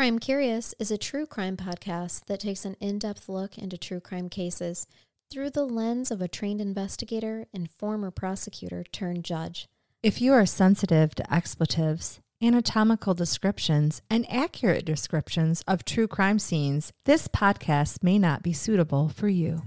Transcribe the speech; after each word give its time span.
Crime 0.00 0.18
Curious 0.18 0.74
is 0.78 0.90
a 0.90 0.96
true 0.96 1.26
crime 1.26 1.58
podcast 1.58 2.24
that 2.24 2.40
takes 2.40 2.64
an 2.64 2.74
in 2.80 2.98
depth 2.98 3.28
look 3.28 3.58
into 3.58 3.76
true 3.76 4.00
crime 4.00 4.30
cases 4.30 4.86
through 5.30 5.50
the 5.50 5.66
lens 5.66 6.10
of 6.10 6.22
a 6.22 6.26
trained 6.26 6.58
investigator 6.58 7.44
and 7.52 7.70
former 7.70 8.10
prosecutor 8.10 8.82
turned 8.92 9.26
judge. 9.26 9.66
If 10.02 10.22
you 10.22 10.32
are 10.32 10.46
sensitive 10.46 11.14
to 11.16 11.30
expletives, 11.30 12.18
anatomical 12.42 13.12
descriptions, 13.12 14.00
and 14.08 14.24
accurate 14.32 14.86
descriptions 14.86 15.62
of 15.68 15.84
true 15.84 16.08
crime 16.08 16.38
scenes, 16.38 16.94
this 17.04 17.28
podcast 17.28 18.02
may 18.02 18.18
not 18.18 18.42
be 18.42 18.54
suitable 18.54 19.10
for 19.10 19.28
you. 19.28 19.64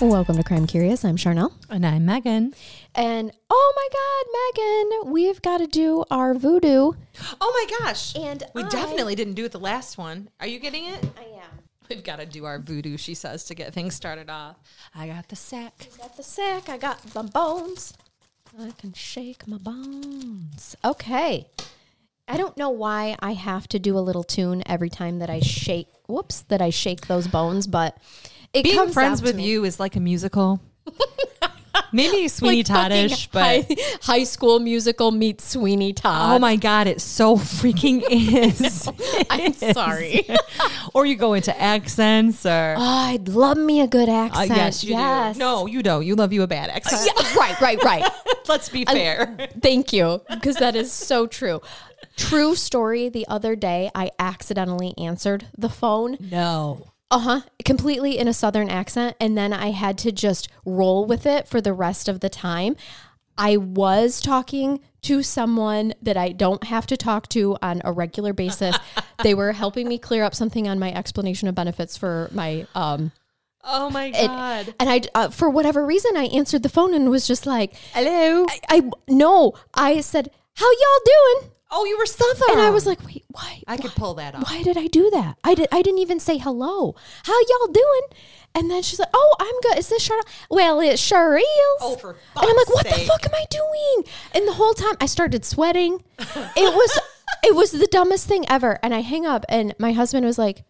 Welcome 0.00 0.36
to 0.36 0.42
Crime 0.42 0.66
Curious. 0.66 1.04
I'm 1.04 1.16
Charnel. 1.16 1.52
And 1.68 1.84
I'm 1.84 2.06
Megan. 2.06 2.54
And 2.94 3.30
oh 3.50 3.72
my 3.76 3.88
God, 3.92 5.02
Megan, 5.04 5.12
we've 5.12 5.42
got 5.42 5.58
to 5.58 5.66
do 5.66 6.04
our 6.10 6.32
voodoo. 6.34 6.92
Oh 7.40 7.66
my 7.68 7.78
gosh. 7.78 8.16
And 8.16 8.42
we 8.54 8.62
I- 8.62 8.68
definitely 8.70 9.14
didn't 9.14 9.34
do 9.34 9.44
it 9.44 9.52
the 9.52 9.60
last 9.60 9.98
one. 9.98 10.30
Are 10.40 10.46
you 10.46 10.58
getting 10.58 10.86
it? 10.86 11.04
I 11.18 11.24
am. 11.42 11.58
We've 11.90 12.02
got 12.02 12.18
to 12.18 12.26
do 12.26 12.46
our 12.46 12.58
voodoo, 12.58 12.96
she 12.96 13.14
says, 13.14 13.44
to 13.44 13.54
get 13.54 13.74
things 13.74 13.94
started 13.94 14.30
off. 14.30 14.56
I 14.94 15.06
got 15.06 15.28
the 15.28 15.36
sack. 15.36 15.88
I 15.94 15.98
got 15.98 16.16
the 16.16 16.22
sack. 16.22 16.68
I 16.70 16.78
got 16.78 17.14
my 17.14 17.22
bones. 17.22 17.92
I 18.58 18.70
can 18.70 18.94
shake 18.94 19.46
my 19.46 19.58
bones. 19.58 20.76
Okay. 20.82 21.46
I 22.26 22.36
don't 22.36 22.56
know 22.56 22.70
why 22.70 23.16
I 23.20 23.34
have 23.34 23.68
to 23.68 23.78
do 23.78 23.98
a 23.98 24.00
little 24.00 24.24
tune 24.24 24.62
every 24.64 24.88
time 24.88 25.18
that 25.18 25.28
I 25.28 25.40
shake. 25.40 25.88
Whoops, 26.06 26.42
that 26.42 26.62
I 26.62 26.70
shake 26.70 27.06
those 27.06 27.28
bones, 27.28 27.66
but 27.66 27.96
it 28.52 28.64
Being 28.64 28.88
friends 28.90 29.22
with 29.22 29.38
you 29.40 29.64
is 29.64 29.78
like 29.80 29.96
a 29.96 30.00
musical. 30.00 30.60
Maybe 31.92 32.28
Sweeney 32.28 32.58
Like 32.58 32.66
Toddish, 32.66 33.26
but 33.28 33.42
high, 33.42 33.76
high 34.02 34.24
school 34.24 34.60
musical 34.60 35.10
meets 35.10 35.44
Sweeney 35.44 35.92
Todd. 35.92 36.36
oh 36.36 36.38
my 36.38 36.54
god, 36.54 36.86
it 36.86 37.00
so 37.00 37.36
freaking 37.36 38.02
is. 38.10 38.88
I'm 39.30 39.52
sorry. 39.54 40.28
or 40.94 41.04
you 41.04 41.16
go 41.16 41.32
into 41.34 41.56
accents, 41.60 42.46
or 42.46 42.76
Oh, 42.78 42.82
I'd 42.82 43.26
love 43.28 43.56
me 43.58 43.80
a 43.80 43.88
good 43.88 44.08
Uh, 44.08 44.12
accent. 44.12 44.50
yes, 44.50 44.84
you 44.84 44.90
yes. 44.92 45.34
do. 45.34 45.40
No, 45.40 45.66
you 45.66 45.82
don't. 45.82 46.06
You 46.06 46.14
love 46.14 46.32
you 46.32 46.42
a 46.42 46.46
bad 46.46 46.70
accent. 46.70 47.02
Yeah, 47.06 47.34
right, 47.36 47.60
right, 47.60 47.82
right. 47.82 48.08
Let's 48.48 48.68
be 48.68 48.84
fair. 48.84 49.48
Thank 49.60 49.92
you, 49.92 50.22
because 50.30 50.56
that 50.56 50.76
is 50.76 50.92
so 50.92 51.26
true. 51.26 51.60
True 52.16 52.54
story. 52.54 53.08
The 53.08 53.26
other 53.26 53.56
day, 53.56 53.90
I 53.96 54.10
accidentally 54.20 54.94
answered 54.96 55.46
the 55.58 55.68
phone. 55.68 56.18
no. 56.20 56.86
Uh 57.10 57.18
huh. 57.18 57.40
Completely 57.64 58.18
in 58.18 58.28
a 58.28 58.32
southern 58.32 58.68
accent. 58.68 59.16
And 59.20 59.36
then 59.36 59.52
I 59.52 59.70
had 59.72 59.98
to 59.98 60.12
just 60.12 60.48
roll 60.64 61.04
with 61.06 61.26
it 61.26 61.48
for 61.48 61.60
the 61.60 61.72
rest 61.72 62.08
of 62.08 62.20
the 62.20 62.28
time. 62.28 62.76
I 63.36 63.56
was 63.56 64.20
talking 64.20 64.80
to 65.02 65.22
someone 65.22 65.94
that 66.02 66.16
I 66.16 66.30
don't 66.32 66.62
have 66.64 66.86
to 66.88 66.96
talk 66.96 67.28
to 67.30 67.56
on 67.62 67.80
a 67.84 67.92
regular 67.92 68.32
basis. 68.32 68.76
they 69.22 69.34
were 69.34 69.52
helping 69.52 69.88
me 69.88 69.98
clear 69.98 70.24
up 70.24 70.34
something 70.34 70.68
on 70.68 70.78
my 70.78 70.92
explanation 70.92 71.48
of 71.48 71.54
benefits 71.54 71.96
for 71.96 72.28
my 72.32 72.66
um 72.74 73.12
Oh 73.64 73.90
my 73.90 74.06
it- 74.06 74.26
god. 74.26 74.74
and 74.78 74.88
I 74.90 75.00
uh, 75.14 75.28
for 75.30 75.48
whatever 75.50 75.84
reason 75.86 76.16
I 76.16 76.24
answered 76.26 76.62
the 76.62 76.68
phone 76.68 76.92
and 76.94 77.10
was 77.10 77.26
just 77.26 77.44
like 77.46 77.74
Hello. 77.92 78.46
I, 78.48 78.60
I 78.68 78.90
no 79.08 79.54
I 79.74 80.00
said 80.00 80.30
how 80.56 80.66
y'all 80.70 81.04
doing 81.40 81.50
oh, 81.70 81.84
you 81.84 81.96
were 81.98 82.06
southern. 82.06 82.50
and 82.52 82.60
I 82.60 82.70
was 82.70 82.86
like 82.86 83.04
wait 83.06 83.24
why 83.28 83.62
I 83.66 83.76
could 83.76 83.92
pull 83.92 84.14
that 84.14 84.34
off. 84.34 84.44
why 84.50 84.62
did 84.62 84.76
I 84.76 84.86
do 84.86 85.10
that? 85.10 85.38
I 85.44 85.54
did. 85.54 85.68
I 85.72 85.82
didn't 85.82 86.00
even 86.00 86.20
say 86.20 86.38
hello. 86.38 86.94
How 87.24 87.32
y'all 87.48 87.72
doing? 87.72 88.02
And 88.52 88.68
then 88.68 88.82
she's 88.82 88.98
like, 88.98 89.10
"Oh, 89.14 89.36
I'm 89.38 89.60
good. 89.62 89.78
Is 89.78 89.88
this 89.88 90.02
Charlotte? 90.02 90.26
Well, 90.50 90.80
it 90.80 90.98
sure 90.98 91.36
is." 91.36 91.44
Oh, 91.80 91.96
for 92.00 92.10
and 92.10 92.18
I'm 92.34 92.56
like, 92.56 92.68
"What 92.74 92.84
the 92.84 92.98
fuck 93.06 93.24
am 93.24 93.34
I 93.34 93.44
doing?" 93.48 94.12
And 94.34 94.48
the 94.48 94.54
whole 94.54 94.74
time, 94.74 94.96
I 95.00 95.06
started 95.06 95.44
sweating. 95.44 96.02
It 96.18 96.74
was, 96.74 96.98
it 97.44 97.54
was 97.54 97.70
the 97.70 97.86
dumbest 97.86 98.26
thing 98.26 98.44
ever. 98.48 98.80
And 98.82 98.92
I 98.92 99.02
hang 99.02 99.24
up, 99.24 99.44
and 99.48 99.72
my 99.78 99.92
husband 99.92 100.26
was 100.26 100.36
like, 100.36 100.64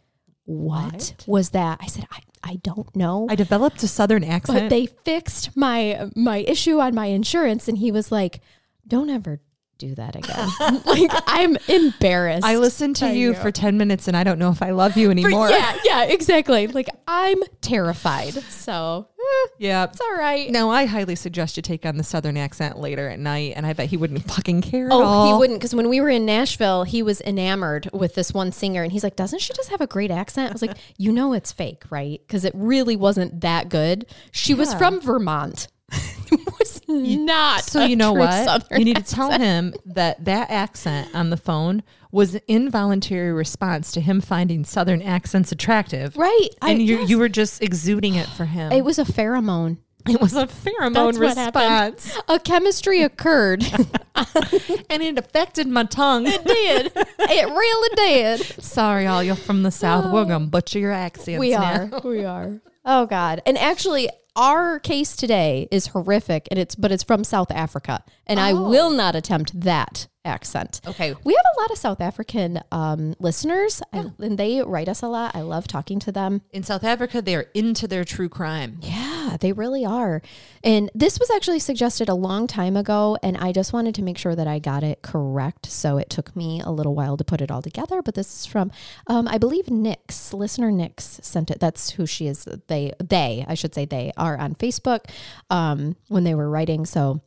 "What, 0.45 1.15
was 1.27 1.51
that?" 1.51 1.79
I 1.81 1.87
said, 1.87 2.07
"I, 2.13 2.21
I 2.43 2.55
don't 2.57 2.95
know." 2.95 3.27
I 3.31 3.35
developed 3.35 3.83
a 3.83 3.89
southern 3.89 4.25
accent. 4.25 4.61
but 4.61 4.69
they 4.69 4.85
fixed 4.85 5.57
my 5.57 6.11
my 6.15 6.39
issue 6.39 6.81
on 6.81 6.95
my 6.95 7.07
insurance, 7.07 7.67
and 7.67 7.79
he 7.79 7.91
was 7.91 8.13
like, 8.13 8.41
"Don't 8.87 9.09
ever." 9.09 9.41
Do 9.81 9.95
that 9.95 10.15
again. 10.15 10.49
like 10.85 11.11
I'm 11.27 11.57
embarrassed. 11.67 12.45
I 12.45 12.57
listened 12.57 12.97
to 12.97 13.07
by 13.07 13.13
you 13.13 13.33
for 13.33 13.51
10 13.51 13.79
minutes 13.79 14.09
and 14.09 14.17
I 14.17 14.25
don't 14.25 14.39
know 14.39 14.51
if 14.51 14.61
I 14.61 14.71
love 14.73 14.95
you 14.99 15.07
For- 15.07 15.13
anymore. 15.13 15.49
yeah, 15.49 15.75
yeah, 15.85 16.05
exactly. 16.05 16.67
Like 16.67 16.91
I'm 17.09 17.39
terrified. 17.63 18.35
So 18.35 19.09
eh, 19.19 19.49
Yeah. 19.59 19.85
it's 19.85 19.99
all 20.01 20.15
right. 20.17 20.51
No, 20.51 20.71
I 20.71 20.85
highly 20.85 21.15
suggest 21.17 21.57
you 21.57 21.63
take 21.63 21.87
on 21.87 21.97
the 21.97 22.05
southern 22.05 22.37
accent 22.37 22.79
later 22.79 23.09
at 23.09 23.19
night, 23.19 23.55
and 23.57 23.65
I 23.67 23.73
bet 23.73 23.89
he 23.89 23.97
wouldn't 23.97 24.23
fucking 24.31 24.61
care 24.61 24.87
at 24.89 24.93
Oh, 24.93 25.33
he 25.33 25.39
wouldn't 25.39 25.59
because 25.59 25.75
when 25.75 25.89
we 25.89 26.01
were 26.03 26.11
in 26.11 26.27
Nashville, 26.27 26.85
he 26.85 27.03
was 27.03 27.23
enamored 27.23 27.89
with 27.95 28.15
this 28.15 28.35
one 28.35 28.53
singer, 28.53 28.83
and 28.83 28.93
he's 28.93 29.03
like, 29.03 29.17
"Doesn't 29.17 29.41
she 29.41 29.55
just 29.55 29.71
have 29.71 29.81
a 29.81 29.87
great 29.87 30.11
accent?" 30.11 30.51
I 30.51 30.53
was 30.53 30.63
like, 30.63 30.77
"You 30.99 31.11
know, 31.13 31.33
it's 31.33 31.53
fake, 31.53 31.85
right? 31.91 32.21
Because 32.27 32.45
it 32.45 32.53
really 32.55 32.97
wasn't 32.97 33.41
that 33.41 33.71
good. 33.71 34.05
She 34.31 34.53
was 34.53 34.75
from 34.75 35.01
Vermont. 35.01 35.69
It 35.93 36.47
was 36.59 36.81
not. 36.89 37.65
So 37.65 37.85
you 37.85 37.97
know 37.97 38.13
what? 38.13 38.45
Southern 38.45 38.79
You 38.79 38.85
need 38.85 38.97
to 38.97 39.01
accent. 39.01 39.31
tell 39.31 39.39
him 39.39 39.75
that 39.87 40.25
that 40.25 40.51
accent 40.51 41.15
on 41.15 41.31
the 41.31 41.37
phone 41.37 41.83
was 42.13 42.35
an 42.35 42.41
involuntary 42.49 43.33
response 43.33 43.93
to 43.93 44.01
him 44.01 44.21
finding 44.21 44.65
southern 44.65 45.03
accents 45.03 45.53
attractive. 45.53 46.17
right. 46.17 46.49
I, 46.61 46.73
And 46.73 46.83
you 46.83 46.99
yes. 46.99 47.11
you 47.11 47.19
were 47.19 47.29
just 47.29 47.63
exuding 47.63 48.15
it 48.15 48.27
for 48.27 48.45
him. 48.47 48.73
It 48.73 48.85
was 48.85 48.99
a 48.99 49.05
pheromone. 49.05 49.79
It 50.09 50.21
was 50.21 50.35
a 50.35 50.47
pheromone 50.47 51.19
That's 51.19 51.19
response, 51.19 52.19
A 52.27 52.39
chemistry 52.41 53.03
occurred. 53.03 53.63
and 54.15 55.03
it 55.03 55.19
affected 55.19 55.67
my 55.67 55.85
tongue. 55.85 56.27
It 56.27 56.43
did. 56.45 56.93
It 56.97 57.47
really 57.49 57.97
did. 57.97 58.63
Sorry, 58.63 59.07
all 59.07 59.23
you 59.23 59.35
from 59.35 59.63
the 59.63 59.71
south. 59.71 60.11
We're 60.11 60.23
oh. 60.23 60.25
gonna 60.25 60.47
butcher 60.47 60.79
your 60.79 60.93
accents. 60.93 61.39
We 61.39 61.51
now. 61.51 61.91
are. 61.93 62.01
We 62.05 62.25
are. 62.25 62.61
Oh 62.85 63.07
God. 63.07 63.41
And 63.47 63.59
actually 63.59 64.09
our 64.37 64.79
case 64.79 65.17
today 65.17 65.67
is 65.73 65.89
horrific 65.89 66.47
and 66.51 66.59
it's 66.59 66.75
but 66.75 66.93
it's 66.93 67.03
from 67.03 67.25
South 67.25 67.51
Africa. 67.51 68.05
And 68.27 68.39
I 68.39 68.53
will 68.53 68.91
not 68.91 69.15
attempt 69.17 69.61
that 69.61 70.07
accent. 70.25 70.81
Okay. 70.87 71.15
We 71.25 71.35
have 71.35 71.45
a 71.57 71.61
lot 71.61 71.71
of 71.71 71.79
South 71.79 72.01
African 72.01 72.61
um, 72.71 73.15
listeners 73.19 73.83
I- 73.93 74.05
and 74.21 74.39
they 74.39 74.63
write 74.63 74.89
us 74.89 75.03
a 75.03 75.09
lot. 75.09 75.35
I 75.35 75.41
love 75.41 75.67
talking 75.67 75.99
to 76.01 76.13
them. 76.13 76.43
In 76.53 76.63
South 76.63 76.85
Africa, 76.85 77.21
they 77.21 77.35
are 77.35 77.47
into 77.55 77.89
their 77.89 78.05
true 78.05 78.29
crime. 78.29 78.79
Yeah, 78.83 79.10
they 79.41 79.53
really 79.53 79.85
are. 79.85 80.23
And 80.63 80.91
this 80.95 81.19
was 81.19 81.31
actually 81.31 81.59
suggested 81.59 82.09
a 82.09 82.15
long 82.15 82.47
time 82.47 82.77
ago, 82.77 83.17
and 83.23 83.37
I 83.37 83.53
just 83.53 83.73
wanted 83.73 83.95
to 83.97 84.03
make 84.03 84.19
sure 84.19 84.35
that 84.35 84.47
I 84.47 84.59
got 84.59 84.83
it 84.83 85.03
correct. 85.03 85.67
So 85.67 85.99
it 85.99 86.11
took 86.11 86.35
me 86.37 86.61
a 86.61 86.71
little 86.71 86.95
while 86.95 87.17
to 87.17 87.25
put 87.25 87.41
it 87.41 87.51
all 87.51 87.63
together. 87.63 88.03
But 88.03 88.15
this 88.15 88.41
is 88.41 88.47
from, 88.47 88.71
um, 89.07 89.29
I 89.29 89.39
believe, 89.39 89.71
Nix, 89.71 90.33
listener 90.33 90.71
Nix 90.71 91.21
sent 91.23 91.51
it. 91.51 91.61
That's 91.61 91.91
who 91.91 92.07
she 92.07 92.27
is. 92.27 92.49
They, 92.67 92.93
they, 93.03 93.45
I 93.49 93.55
should 93.55 93.75
say, 93.75 93.85
they 93.85 94.13
are 94.17 94.39
on 94.39 94.55
Facebook 94.55 95.11
um, 95.49 95.97
when 96.09 96.25
they 96.25 96.35
were 96.35 96.51
writing. 96.51 96.87
So. 96.87 97.23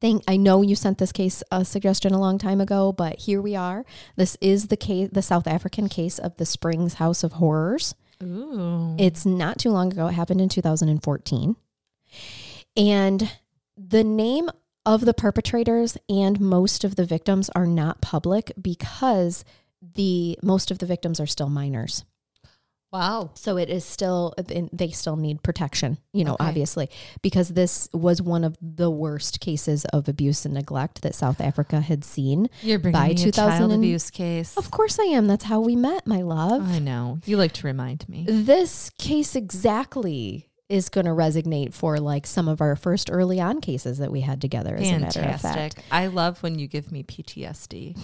Thank, 0.00 0.24
I 0.26 0.38
know 0.38 0.62
you 0.62 0.76
sent 0.76 0.96
this 0.96 1.12
case 1.12 1.42
a 1.50 1.62
suggestion 1.62 2.14
a 2.14 2.18
long 2.18 2.38
time 2.38 2.58
ago, 2.58 2.90
but 2.90 3.18
here 3.18 3.42
we 3.42 3.54
are. 3.54 3.84
This 4.16 4.34
is 4.40 4.68
the 4.68 4.76
case, 4.78 5.10
the 5.12 5.20
South 5.20 5.46
African 5.46 5.90
case 5.90 6.18
of 6.18 6.38
the 6.38 6.46
Springs 6.46 6.94
House 6.94 7.22
of 7.22 7.32
Horrors. 7.32 7.94
Ooh. 8.22 8.96
It's 8.98 9.24
not 9.24 9.58
too 9.58 9.70
long 9.70 9.92
ago. 9.92 10.08
It 10.08 10.12
happened 10.12 10.40
in 10.40 10.48
2014. 10.48 11.56
And 12.76 13.32
the 13.76 14.04
name 14.04 14.50
of 14.86 15.04
the 15.04 15.14
perpetrators 15.14 15.96
and 16.08 16.40
most 16.40 16.84
of 16.84 16.96
the 16.96 17.04
victims 17.04 17.50
are 17.54 17.66
not 17.66 18.00
public 18.00 18.52
because 18.60 19.44
the 19.80 20.38
most 20.42 20.70
of 20.70 20.78
the 20.78 20.86
victims 20.86 21.20
are 21.20 21.26
still 21.26 21.48
minors. 21.48 22.04
Wow. 22.92 23.30
So 23.34 23.56
it 23.56 23.70
is 23.70 23.84
still 23.84 24.34
they 24.72 24.90
still 24.90 25.16
need 25.16 25.42
protection, 25.42 25.98
you 26.12 26.24
know, 26.24 26.34
Okay. 26.34 26.44
obviously, 26.44 26.90
because 27.22 27.50
this 27.50 27.88
was 27.92 28.20
one 28.20 28.42
of 28.42 28.56
the 28.60 28.90
worst 28.90 29.38
cases 29.40 29.84
of 29.86 30.08
abuse 30.08 30.44
and 30.44 30.54
neglect 30.54 31.02
that 31.02 31.14
South 31.14 31.40
Africa 31.40 31.80
had 31.80 32.04
seen. 32.04 32.48
You're 32.62 32.78
bringing 32.80 33.00
By 33.00 33.08
me 33.08 33.12
a 33.14 33.16
2000 33.16 33.58
child 33.58 33.72
and- 33.72 33.84
abuse 33.84 34.10
case. 34.10 34.56
Of 34.56 34.70
course 34.70 34.98
I 34.98 35.04
am. 35.04 35.26
That's 35.28 35.44
how 35.44 35.60
we 35.60 35.76
met, 35.76 36.06
my 36.06 36.22
love. 36.22 36.68
I 36.68 36.80
know. 36.80 37.18
You 37.24 37.36
like 37.36 37.52
to 37.54 37.66
remind 37.66 38.08
me. 38.08 38.24
this 38.28 38.90
case 38.98 39.36
exactly 39.36 40.48
is 40.70 40.88
going 40.88 41.04
to 41.04 41.10
resonate 41.10 41.74
for 41.74 41.98
like 41.98 42.26
some 42.26 42.48
of 42.48 42.60
our 42.60 42.76
first 42.76 43.10
early 43.10 43.40
on 43.40 43.60
cases 43.60 43.98
that 43.98 44.10
we 44.12 44.20
had 44.20 44.40
together 44.40 44.74
as 44.76 44.88
a 44.88 44.98
matter 44.98 45.20
of 45.20 45.40
fact 45.40 45.42
Fantastic. 45.42 45.84
I 45.90 46.06
love 46.06 46.42
when 46.42 46.58
you 46.58 46.66
give 46.68 46.90
me 46.92 47.02
PTSD. 47.02 47.98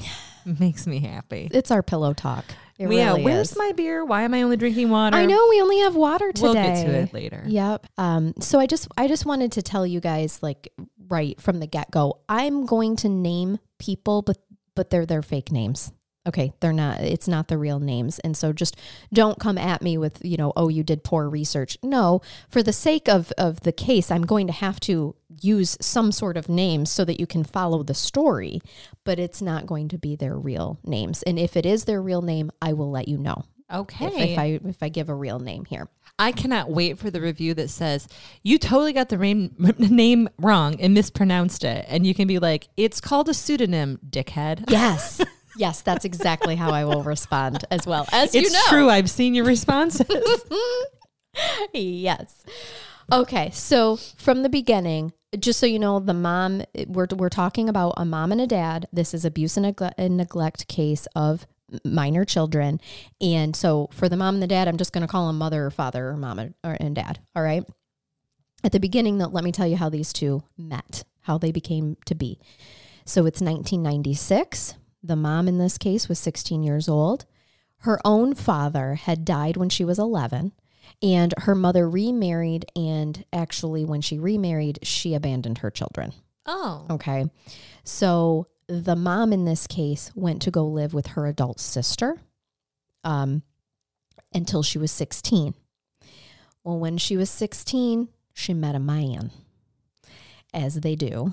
Makes 0.60 0.86
me 0.86 1.00
happy. 1.00 1.48
it's 1.52 1.70
our 1.70 1.82
pillow 1.82 2.12
talk 2.12 2.44
it 2.78 2.90
yeah, 2.92 3.08
really 3.08 3.24
where's 3.24 3.52
is. 3.52 3.58
my 3.58 3.72
beer? 3.72 4.04
Why 4.04 4.22
am 4.22 4.34
I 4.34 4.42
only 4.42 4.56
drinking 4.56 4.90
water? 4.90 5.16
i 5.16 5.24
know 5.26 5.46
we 5.48 5.60
only 5.62 5.78
have 5.80 5.96
water 5.96 6.30
today 6.32 6.42
We'll 6.42 6.54
get 6.54 6.84
to 6.86 6.92
it 6.92 7.12
later. 7.14 7.42
yep 7.46 7.86
um 7.98 8.34
so 8.40 8.58
i 8.60 8.66
just 8.66 8.86
i 8.98 9.08
just 9.08 9.24
wanted 9.26 9.52
to 9.52 9.62
tell 9.62 9.86
you 9.86 9.98
guys 10.00 10.42
like 10.42 10.72
right 11.08 11.40
from 11.40 11.58
the 11.60 11.66
get-go 11.66 12.18
i'm 12.28 12.66
going 12.66 12.96
to 12.96 13.08
name 13.08 13.58
people 13.78 14.22
but 14.22 14.36
but 14.74 14.90
they're 14.90 15.06
their 15.06 15.22
fake 15.22 15.50
names 15.50 15.90
Okay, 16.26 16.52
they're 16.60 16.72
not 16.72 17.00
it's 17.00 17.28
not 17.28 17.48
the 17.48 17.58
real 17.58 17.78
names. 17.78 18.18
And 18.20 18.36
so 18.36 18.52
just 18.52 18.76
don't 19.12 19.38
come 19.38 19.58
at 19.58 19.82
me 19.82 19.96
with, 19.96 20.24
you 20.24 20.36
know, 20.36 20.52
oh 20.56 20.68
you 20.68 20.82
did 20.82 21.04
poor 21.04 21.28
research. 21.28 21.78
No, 21.82 22.20
for 22.48 22.62
the 22.62 22.72
sake 22.72 23.08
of 23.08 23.32
of 23.38 23.60
the 23.60 23.72
case, 23.72 24.10
I'm 24.10 24.22
going 24.22 24.46
to 24.46 24.52
have 24.52 24.80
to 24.80 25.14
use 25.40 25.76
some 25.80 26.12
sort 26.12 26.36
of 26.36 26.48
names 26.48 26.90
so 26.90 27.04
that 27.04 27.20
you 27.20 27.26
can 27.26 27.44
follow 27.44 27.82
the 27.82 27.94
story, 27.94 28.60
but 29.04 29.18
it's 29.18 29.42
not 29.42 29.66
going 29.66 29.88
to 29.88 29.98
be 29.98 30.16
their 30.16 30.36
real 30.36 30.78
names. 30.84 31.22
And 31.22 31.38
if 31.38 31.56
it 31.56 31.66
is 31.66 31.84
their 31.84 32.02
real 32.02 32.22
name, 32.22 32.50
I 32.60 32.72
will 32.72 32.90
let 32.90 33.08
you 33.08 33.18
know. 33.18 33.44
Okay. 33.72 34.06
If, 34.06 34.14
if 34.14 34.38
I 34.38 34.60
if 34.64 34.82
I 34.82 34.88
give 34.88 35.08
a 35.08 35.14
real 35.14 35.38
name 35.38 35.64
here. 35.64 35.88
I 36.18 36.32
cannot 36.32 36.70
wait 36.70 36.98
for 36.98 37.10
the 37.10 37.20
review 37.20 37.52
that 37.54 37.68
says 37.68 38.08
you 38.42 38.58
totally 38.58 38.94
got 38.94 39.10
the 39.10 39.18
name, 39.18 39.54
name 39.78 40.28
wrong 40.38 40.80
and 40.80 40.94
mispronounced 40.94 41.62
it, 41.64 41.84
and 41.88 42.06
you 42.06 42.14
can 42.14 42.26
be 42.28 42.38
like, 42.38 42.68
"It's 42.76 43.00
called 43.00 43.28
a 43.28 43.34
pseudonym, 43.34 43.98
dickhead." 44.08 44.64
Yes. 44.70 45.20
Yes, 45.56 45.82
that's 45.82 46.04
exactly 46.04 46.56
how 46.56 46.70
I 46.70 46.84
will 46.84 47.02
respond 47.02 47.64
as 47.70 47.86
well. 47.86 48.06
As 48.12 48.34
you 48.34 48.42
It's 48.42 48.52
know. 48.52 48.60
true. 48.68 48.90
I've 48.90 49.10
seen 49.10 49.34
your 49.34 49.44
responses. 49.44 50.06
yes. 51.72 52.44
Okay, 53.12 53.50
so 53.52 53.96
from 54.16 54.42
the 54.42 54.48
beginning, 54.48 55.12
just 55.38 55.60
so 55.60 55.66
you 55.66 55.78
know, 55.78 56.00
the 56.00 56.14
mom 56.14 56.62
we're 56.88 57.06
we're 57.14 57.28
talking 57.28 57.68
about 57.68 57.94
a 57.96 58.04
mom 58.04 58.32
and 58.32 58.40
a 58.40 58.46
dad. 58.46 58.86
This 58.92 59.14
is 59.14 59.24
abuse 59.24 59.56
and, 59.56 59.64
negle- 59.66 59.92
and 59.96 60.16
neglect 60.16 60.66
case 60.68 61.06
of 61.14 61.46
minor 61.84 62.24
children, 62.24 62.80
and 63.20 63.54
so 63.54 63.88
for 63.92 64.08
the 64.08 64.16
mom 64.16 64.34
and 64.34 64.42
the 64.42 64.46
dad, 64.48 64.66
I'm 64.66 64.76
just 64.76 64.92
going 64.92 65.02
to 65.06 65.10
call 65.10 65.26
them 65.28 65.38
mother 65.38 65.66
or 65.66 65.70
father 65.70 66.08
or 66.08 66.16
mom 66.16 66.38
and, 66.38 66.54
or, 66.64 66.76
and 66.80 66.94
dad. 66.96 67.20
All 67.36 67.42
right. 67.42 67.64
At 68.64 68.72
the 68.72 68.80
beginning, 68.80 69.18
though, 69.18 69.28
let 69.28 69.44
me 69.44 69.52
tell 69.52 69.66
you 69.66 69.76
how 69.76 69.88
these 69.88 70.12
two 70.12 70.42
met, 70.58 71.04
how 71.22 71.38
they 71.38 71.52
became 71.52 71.96
to 72.06 72.14
be. 72.16 72.40
So 73.04 73.26
it's 73.26 73.40
1996. 73.40 74.74
The 75.06 75.16
mom 75.16 75.46
in 75.46 75.58
this 75.58 75.78
case 75.78 76.08
was 76.08 76.18
16 76.18 76.64
years 76.64 76.88
old. 76.88 77.26
Her 77.80 78.00
own 78.04 78.34
father 78.34 78.94
had 78.94 79.24
died 79.24 79.56
when 79.56 79.68
she 79.68 79.84
was 79.84 80.00
11, 80.00 80.50
and 81.00 81.34
her 81.38 81.54
mother 81.54 81.88
remarried. 81.88 82.64
And 82.74 83.24
actually, 83.32 83.84
when 83.84 84.00
she 84.00 84.18
remarried, 84.18 84.80
she 84.82 85.14
abandoned 85.14 85.58
her 85.58 85.70
children. 85.70 86.12
oh. 86.46 86.86
Okay. 86.90 87.26
So 87.84 88.48
the 88.66 88.96
mom 88.96 89.32
in 89.32 89.44
this 89.44 89.68
case 89.68 90.10
went 90.16 90.42
to 90.42 90.50
go 90.50 90.66
live 90.66 90.92
with 90.92 91.08
her 91.08 91.26
adult 91.26 91.60
sister 91.60 92.18
um, 93.04 93.42
until 94.34 94.64
she 94.64 94.78
was 94.78 94.90
16. 94.90 95.54
Well, 96.64 96.80
when 96.80 96.98
she 96.98 97.16
was 97.16 97.30
16, 97.30 98.08
she 98.32 98.54
met 98.54 98.74
a 98.74 98.80
man, 98.80 99.30
as 100.52 100.80
they 100.80 100.96
do. 100.96 101.32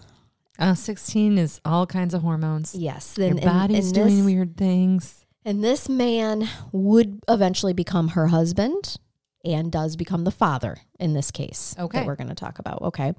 Uh, 0.59 0.75
16 0.75 1.37
is 1.37 1.59
all 1.65 1.85
kinds 1.87 2.13
of 2.13 2.21
hormones. 2.21 2.75
Yes. 2.75 3.15
Your 3.17 3.27
and- 3.29 3.39
and- 3.39 3.45
body's 3.45 3.85
and 3.87 3.95
doing 3.95 4.15
this- 4.17 4.25
weird 4.25 4.57
things. 4.57 5.25
And 5.45 5.63
this 5.63 5.89
man 5.89 6.47
would 6.71 7.19
eventually 7.27 7.73
become 7.73 8.09
her 8.09 8.27
husband 8.27 8.97
and 9.43 9.71
does 9.71 9.95
become 9.97 10.23
the 10.23 10.31
father 10.31 10.77
in 10.99 11.13
this 11.13 11.31
case 11.31 11.75
Okay. 11.77 11.99
that 11.99 12.07
we're 12.07 12.15
going 12.15 12.29
to 12.29 12.35
talk 12.35 12.59
about. 12.59 12.81
Okay. 12.83 13.13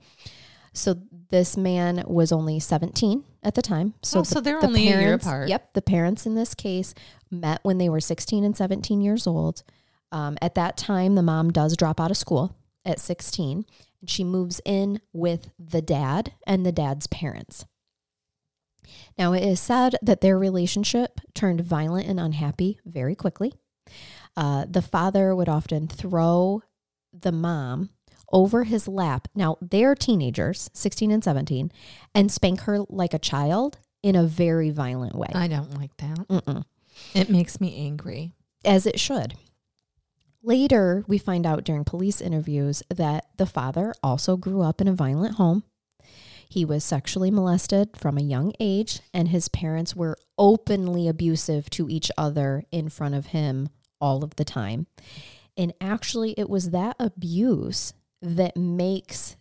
So 0.72 0.96
this 1.28 1.56
man 1.56 2.02
was 2.06 2.32
only 2.32 2.58
17 2.60 3.25
at 3.42 3.54
the 3.54 3.62
time. 3.62 3.94
So, 4.02 4.20
Oh, 4.20 4.22
so 4.22 4.40
they're 4.40 4.64
only 4.64 4.82
a 4.88 4.90
year 4.90 4.98
parents, 5.00 5.26
apart. 5.26 5.48
Yep. 5.48 5.75
The 5.75 5.82
parents 5.82 6.25
in 6.26 6.34
this 6.34 6.54
case 6.54 6.94
met 7.30 7.60
when 7.62 7.78
they 7.78 7.88
were 7.90 8.00
16 8.00 8.42
and 8.42 8.56
17 8.56 9.00
years 9.02 9.26
old. 9.26 9.62
Um, 10.10 10.38
at 10.40 10.54
that 10.54 10.76
time, 10.76 11.14
the 11.16 11.22
mom 11.22 11.50
does 11.52 11.76
drop 11.76 12.00
out 12.00 12.10
of 12.10 12.16
school 12.16 12.56
at 12.87 12.98
16 13.00 13.58
and 13.58 13.64
she 14.06 14.24
moves 14.24 14.60
in 14.64 15.00
with 15.12 15.50
the 15.58 15.82
dad 15.82 16.32
and 16.46 16.64
the 16.64 16.72
dad's 16.72 17.06
parents. 17.06 17.66
Now, 19.18 19.32
it 19.32 19.42
is 19.42 19.60
said 19.60 19.96
that 20.02 20.20
their 20.20 20.38
relationship 20.38 21.20
turned 21.34 21.62
violent 21.62 22.06
and 22.06 22.20
unhappy 22.20 22.78
very 22.84 23.14
quickly. 23.14 23.54
Uh, 24.36 24.66
the 24.68 24.82
father 24.82 25.34
would 25.34 25.48
often 25.48 25.88
throw 25.88 26.62
the 27.12 27.32
mom 27.32 27.90
over 28.32 28.64
his 28.64 28.88
lap. 28.88 29.28
Now, 29.34 29.56
they're 29.60 29.94
teenagers, 29.94 30.70
16 30.74 31.10
and 31.10 31.22
17, 31.22 31.70
and 32.14 32.32
spank 32.32 32.62
her 32.62 32.80
like 32.88 33.14
a 33.14 33.18
child 33.18 33.78
in 34.02 34.16
a 34.16 34.24
very 34.24 34.70
violent 34.70 35.14
way. 35.14 35.30
I 35.34 35.48
don't 35.48 35.78
like 35.78 35.96
that. 35.98 36.18
Mm-mm. 36.28 36.64
It 37.14 37.30
makes 37.30 37.60
me 37.60 37.76
angry. 37.76 38.32
As 38.64 38.86
it 38.86 38.98
should. 38.98 39.34
Later, 40.46 41.05
we 41.08 41.17
find 41.17 41.46
out 41.46 41.64
during 41.64 41.85
police 41.85 42.20
interviews 42.20 42.82
that 42.91 43.29
the 43.38 43.46
father 43.46 43.94
also 44.02 44.37
grew 44.37 44.61
up 44.61 44.79
in 44.79 44.87
a 44.87 44.93
violent 44.93 45.37
home. 45.37 45.64
He 46.46 46.67
was 46.67 46.85
sexually 46.85 47.31
molested 47.31 47.96
from 47.96 48.19
a 48.19 48.23
young 48.23 48.52
age, 48.61 49.00
and 49.14 49.29
his 49.29 49.49
parents 49.49 49.96
were 49.96 50.19
openly 50.37 51.08
abusive 51.08 51.70
to 51.70 51.88
each 51.88 52.11
other 52.19 52.64
in 52.70 52.91
front 52.91 53.14
of 53.14 53.29
him 53.29 53.70
all 54.02 54.23
of 54.23 54.37
the 54.37 54.44
time. 54.44 54.87
And 55.56 55.73
actually, 55.81 56.35
it 56.37 56.50
was 56.50 56.73
that 56.73 56.97
abuse 57.00 57.94
that 58.20 58.55
makes 58.55 59.37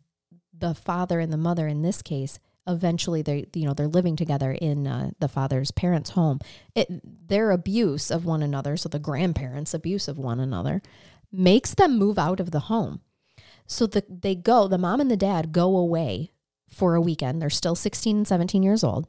the 0.58 0.74
father 0.74 1.20
and 1.20 1.34
the 1.34 1.38
mother 1.38 1.68
in 1.68 1.82
this 1.82 2.02
case 2.02 2.40
eventually 2.68 3.22
they 3.22 3.46
you 3.54 3.66
know 3.66 3.74
they're 3.74 3.88
living 3.88 4.16
together 4.16 4.52
in 4.52 4.88
uh, 4.88 5.12
the 5.20 5.28
father's 5.28 5.72
parents 5.72 6.12
home. 6.12 6.40
It 6.76 7.28
their 7.28 7.52
abuse 7.52 8.10
of 8.10 8.26
one 8.26 8.42
another 8.42 8.78
so 8.78 8.90
the 8.90 9.00
grandparents 9.00 9.74
abuse 9.74 10.08
of 10.08 10.18
one 10.18 10.40
another 10.40 10.82
makes 11.32 11.74
them 11.74 11.98
move 11.98 12.18
out 12.18 12.40
of 12.40 12.52
the 12.52 12.62
home. 12.62 13.02
So 13.66 13.88
the, 13.88 14.04
they 14.08 14.36
go 14.36 14.68
the 14.68 14.78
mom 14.78 15.02
and 15.02 15.12
the 15.12 15.18
dad 15.18 15.52
go 15.52 15.76
away 15.78 16.32
for 16.70 16.96
a 16.96 17.02
weekend. 17.02 17.42
They're 17.42 17.50
still 17.50 17.76
16 17.76 18.18
and 18.18 18.28
17 18.28 18.64
years 18.64 18.84
old. 18.84 19.08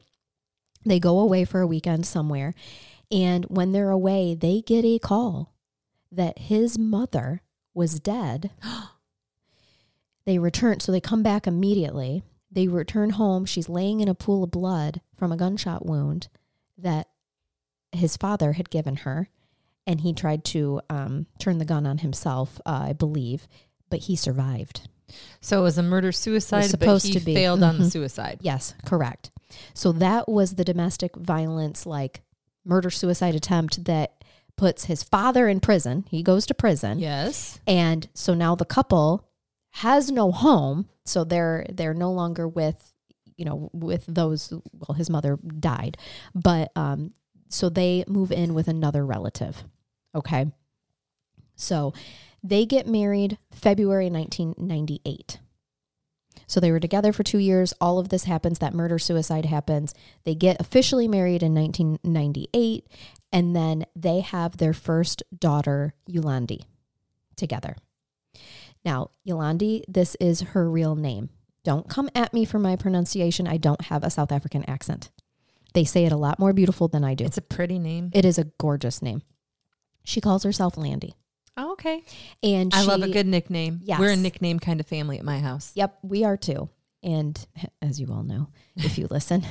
They 0.85 0.99
go 0.99 1.19
away 1.19 1.45
for 1.45 1.61
a 1.61 1.67
weekend 1.67 2.05
somewhere 2.05 2.53
and 3.11 3.45
when 3.45 3.71
they're 3.71 3.91
away 3.91 4.35
they 4.35 4.61
get 4.61 4.85
a 4.85 4.99
call 4.99 5.53
that 6.11 6.39
his 6.39 6.77
mother 6.77 7.41
was 7.73 7.99
dead. 7.99 8.51
They 10.25 10.39
return 10.39 10.79
so 10.79 10.91
they 10.91 10.99
come 10.99 11.21
back 11.21 11.45
immediately 11.45 12.23
they 12.55 12.67
return 12.67 13.11
home 13.11 13.45
she's 13.45 13.69
laying 13.69 13.99
in 13.99 14.07
a 14.07 14.15
pool 14.15 14.43
of 14.43 14.49
blood 14.51 15.01
from 15.15 15.31
a 15.31 15.37
gunshot 15.37 15.85
wound 15.85 16.27
that 16.77 17.07
his 17.91 18.17
father 18.17 18.53
had 18.53 18.69
given 18.69 18.95
her 18.97 19.29
and 19.87 20.01
he 20.01 20.11
tried 20.13 20.43
to 20.43 20.81
um, 20.89 21.27
turn 21.39 21.59
the 21.59 21.65
gun 21.65 21.85
on 21.85 21.99
himself 21.99 22.59
uh, 22.65 22.85
i 22.89 22.93
believe 22.93 23.47
but 23.89 23.99
he 23.99 24.15
survived 24.15 24.89
So 25.39 25.59
it 25.59 25.63
was 25.63 25.77
a 25.77 25.83
murder 25.83 26.11
suicide, 26.11 26.61
but 26.61 26.69
supposed 26.71 27.05
he 27.05 27.13
to 27.13 27.19
be. 27.19 27.35
failed 27.35 27.61
on 27.61 27.77
the 27.77 27.85
Mhm. 27.85 27.91
suicide. 27.91 28.39
yes 28.41 28.73
correct 28.85 29.29
so 29.75 29.91
that 29.91 30.27
was 30.27 30.55
the 30.55 30.65
domestic 30.65 31.15
violence 31.15 31.85
like 31.85 32.21
murder 32.65 32.89
suicide 32.89 33.35
attempt 33.35 33.85
that 33.85 34.23
puts 34.57 34.85
his 34.85 35.03
father 35.03 35.47
in 35.47 35.59
prison 35.59 36.05
he 36.09 36.23
goes 36.23 36.45
to 36.47 36.53
prison 36.53 36.97
Yes. 36.99 37.59
and 37.67 38.09
so 38.13 38.33
now 38.33 38.55
the 38.55 38.65
couple 38.65 39.23
has 39.75 40.09
no 40.09 40.31
home 40.31 40.87
so 41.03 41.23
they're 41.23 41.65
they're 41.69 41.93
no 41.93 42.11
longer 42.11 42.47
with 42.47 42.93
you 43.35 43.43
know 43.43 43.69
with 43.73 44.05
those 44.07 44.53
well 44.73 44.95
his 44.95 45.09
mother 45.09 45.37
died. 45.59 45.97
But 46.33 46.71
um 46.75 47.13
so 47.49 47.69
they 47.69 48.03
move 48.07 48.31
in 48.31 48.53
with 48.53 48.67
another 48.67 49.05
relative 49.05 49.63
okay? 50.13 50.47
So 51.55 51.93
they 52.43 52.65
get 52.65 52.87
married 52.87 53.37
february 53.51 54.09
1998 54.09 55.39
so 56.47 56.59
they 56.59 56.71
were 56.71 56.79
together 56.79 57.11
for 57.11 57.23
two 57.23 57.39
years. 57.39 57.73
All 57.81 57.97
of 57.97 58.09
this 58.09 58.25
happens. 58.25 58.59
That 58.59 58.73
murder 58.73 58.99
suicide 58.99 59.45
happens. 59.45 59.95
They 60.25 60.35
get 60.35 60.59
officially 60.59 61.07
married 61.07 61.41
in 61.41 61.55
1998 61.55 62.87
and 63.31 63.55
then 63.55 63.85
they 63.95 64.19
have 64.19 64.57
their 64.57 64.73
first 64.73 65.23
daughter 65.37 65.95
yolandi 66.09 66.65
together 67.35 67.75
now, 68.85 69.11
Yolandi, 69.27 69.83
this 69.87 70.15
is 70.19 70.41
her 70.41 70.69
real 70.69 70.95
name. 70.95 71.29
Don't 71.63 71.89
come 71.89 72.09
at 72.13 72.33
me 72.33 72.45
for 72.45 72.59
my 72.59 72.75
pronunciation. 72.75 73.47
I 73.47 73.57
don't 73.57 73.85
have 73.85 74.03
a 74.03 74.09
South 74.09 74.31
African 74.31 74.63
accent. 74.69 75.09
They 75.73 75.83
say 75.83 76.05
it 76.05 76.11
a 76.11 76.17
lot 76.17 76.39
more 76.39 76.53
beautiful 76.53 76.87
than 76.87 77.03
I 77.03 77.15
do. 77.15 77.25
It's 77.25 77.37
a 77.37 77.41
pretty 77.41 77.79
name. 77.79 78.11
It 78.13 78.23
is 78.23 78.37
a 78.37 78.45
gorgeous 78.59 79.01
name. 79.01 79.23
She 80.03 80.21
calls 80.21 80.43
herself 80.43 80.77
Landy. 80.77 81.15
Oh, 81.57 81.71
okay. 81.73 82.03
And 82.43 82.73
I 82.73 82.83
love 82.83 83.01
a 83.01 83.09
good 83.09 83.27
nickname. 83.27 83.79
Yes. 83.83 83.99
We're 83.99 84.11
a 84.11 84.15
nickname 84.15 84.59
kind 84.59 84.79
of 84.79 84.87
family 84.87 85.17
at 85.17 85.25
my 85.25 85.39
house. 85.39 85.71
Yep, 85.75 85.99
we 86.03 86.23
are 86.23 86.37
too. 86.37 86.69
And 87.01 87.45
as 87.81 87.99
you 87.99 88.07
all 88.11 88.23
know, 88.23 88.49
if 88.75 88.97
you 88.97 89.07
listen, 89.09 89.45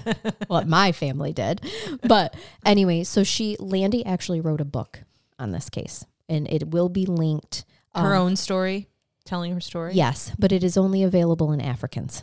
well, 0.48 0.64
my 0.64 0.92
family 0.92 1.32
did. 1.32 1.60
But 2.02 2.34
anyway, 2.64 3.04
so 3.04 3.24
she, 3.24 3.56
Landy 3.58 4.04
actually 4.04 4.40
wrote 4.40 4.60
a 4.60 4.66
book 4.66 5.02
on 5.38 5.52
this 5.52 5.70
case 5.70 6.04
and 6.28 6.50
it 6.50 6.68
will 6.68 6.88
be 6.88 7.06
linked. 7.06 7.64
Her 7.94 8.14
um, 8.14 8.22
own 8.22 8.36
story, 8.36 8.88
telling 9.24 9.52
her 9.52 9.60
story. 9.60 9.94
Yes, 9.94 10.32
but 10.38 10.52
it 10.52 10.62
is 10.62 10.76
only 10.76 11.02
available 11.02 11.52
in 11.52 11.60
Afrikaans. 11.60 12.22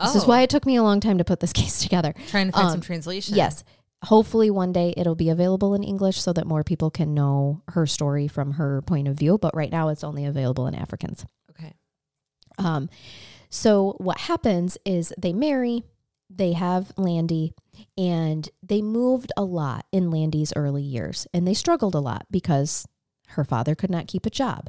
This 0.00 0.14
is 0.14 0.24
Oh. 0.24 0.28
why 0.28 0.42
it 0.42 0.50
took 0.50 0.66
me 0.66 0.76
a 0.76 0.82
long 0.82 1.00
time 1.00 1.18
to 1.18 1.24
put 1.24 1.40
this 1.40 1.52
case 1.60 1.80
together. 1.80 2.14
Trying 2.28 2.46
to 2.48 2.52
find 2.52 2.66
um, 2.66 2.70
some 2.72 2.80
translation. 2.80 3.34
Yes. 3.36 3.64
Hopefully 4.04 4.50
one 4.50 4.72
day 4.72 4.92
it'll 4.96 5.14
be 5.14 5.30
available 5.30 5.74
in 5.74 5.82
English 5.82 6.20
so 6.20 6.32
that 6.34 6.46
more 6.46 6.62
people 6.62 6.90
can 6.90 7.14
know 7.14 7.62
her 7.68 7.86
story 7.86 8.28
from 8.28 8.52
her 8.52 8.82
point 8.82 9.08
of 9.08 9.16
view. 9.16 9.38
But 9.38 9.56
right 9.56 9.72
now 9.72 9.88
it's 9.88 10.04
only 10.04 10.26
available 10.26 10.66
in 10.66 10.74
Afrikaans. 10.74 11.24
Okay. 11.50 11.72
Um, 12.58 12.90
so 13.48 13.94
what 13.98 14.18
happens 14.18 14.76
is 14.84 15.12
they 15.18 15.32
marry 15.32 15.82
they 16.28 16.52
have 16.54 16.92
Landy 16.96 17.54
and 17.96 18.48
they 18.62 18.82
moved 18.82 19.32
a 19.36 19.44
lot 19.44 19.86
in 19.92 20.10
Landy's 20.10 20.52
early 20.56 20.82
years 20.82 21.26
and 21.32 21.46
they 21.46 21.54
struggled 21.54 21.94
a 21.94 22.00
lot 22.00 22.26
because 22.30 22.86
her 23.28 23.44
father 23.44 23.74
could 23.74 23.90
not 23.90 24.08
keep 24.08 24.26
a 24.26 24.30
job. 24.30 24.68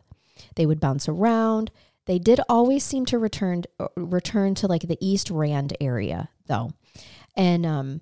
They 0.56 0.65
would 0.65 0.79
bounce 0.79 1.08
around. 1.08 1.72
They 2.06 2.20
did 2.20 2.39
always 2.48 2.84
seem 2.84 3.06
to 3.08 3.17
return 3.17 3.63
return 3.96 4.56
to 4.56 4.67
like 4.67 4.84
the 4.84 4.98
East 5.00 5.29
Rand 5.29 5.75
area 5.82 6.29
though. 6.48 6.72
And 7.36 7.65
um 7.65 8.01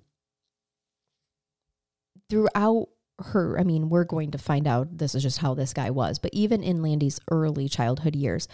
throughout 2.28 2.88
her, 3.18 3.58
I 3.58 3.62
mean, 3.62 3.88
we're 3.88 4.04
going 4.04 4.30
to 4.32 4.38
find 4.38 4.66
out 4.66 4.98
this 4.98 5.14
is 5.14 5.22
just 5.22 5.38
how 5.38 5.54
this 5.54 5.72
guy 5.72 5.90
was, 5.90 6.18
but 6.18 6.34
even 6.34 6.62
in 6.62 6.82
Landy's 6.82 7.20
early 7.30 7.68
childhood 7.68 8.14
years, 8.14 8.46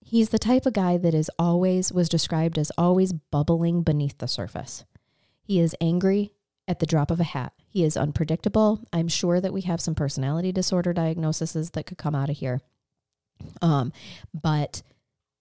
he's 0.00 0.30
the 0.30 0.38
type 0.38 0.66
of 0.66 0.72
guy 0.72 0.96
that 0.96 1.14
is 1.14 1.30
always 1.38 1.92
was 1.92 2.08
described 2.08 2.58
as 2.58 2.72
always 2.78 3.12
bubbling 3.12 3.82
beneath 3.82 4.18
the 4.18 4.28
surface. 4.28 4.84
He 5.42 5.60
is 5.60 5.76
angry 5.80 6.32
at 6.66 6.78
the 6.78 6.86
drop 6.86 7.10
of 7.10 7.20
a 7.20 7.24
hat. 7.24 7.52
He 7.68 7.84
is 7.84 7.96
unpredictable. 7.96 8.82
I'm 8.92 9.08
sure 9.08 9.40
that 9.40 9.52
we 9.52 9.62
have 9.62 9.80
some 9.80 9.94
personality 9.94 10.52
disorder 10.52 10.92
diagnoses 10.92 11.70
that 11.70 11.86
could 11.86 11.98
come 11.98 12.14
out 12.14 12.30
of 12.30 12.36
here. 12.36 12.60
Um, 13.62 13.92
but 14.34 14.82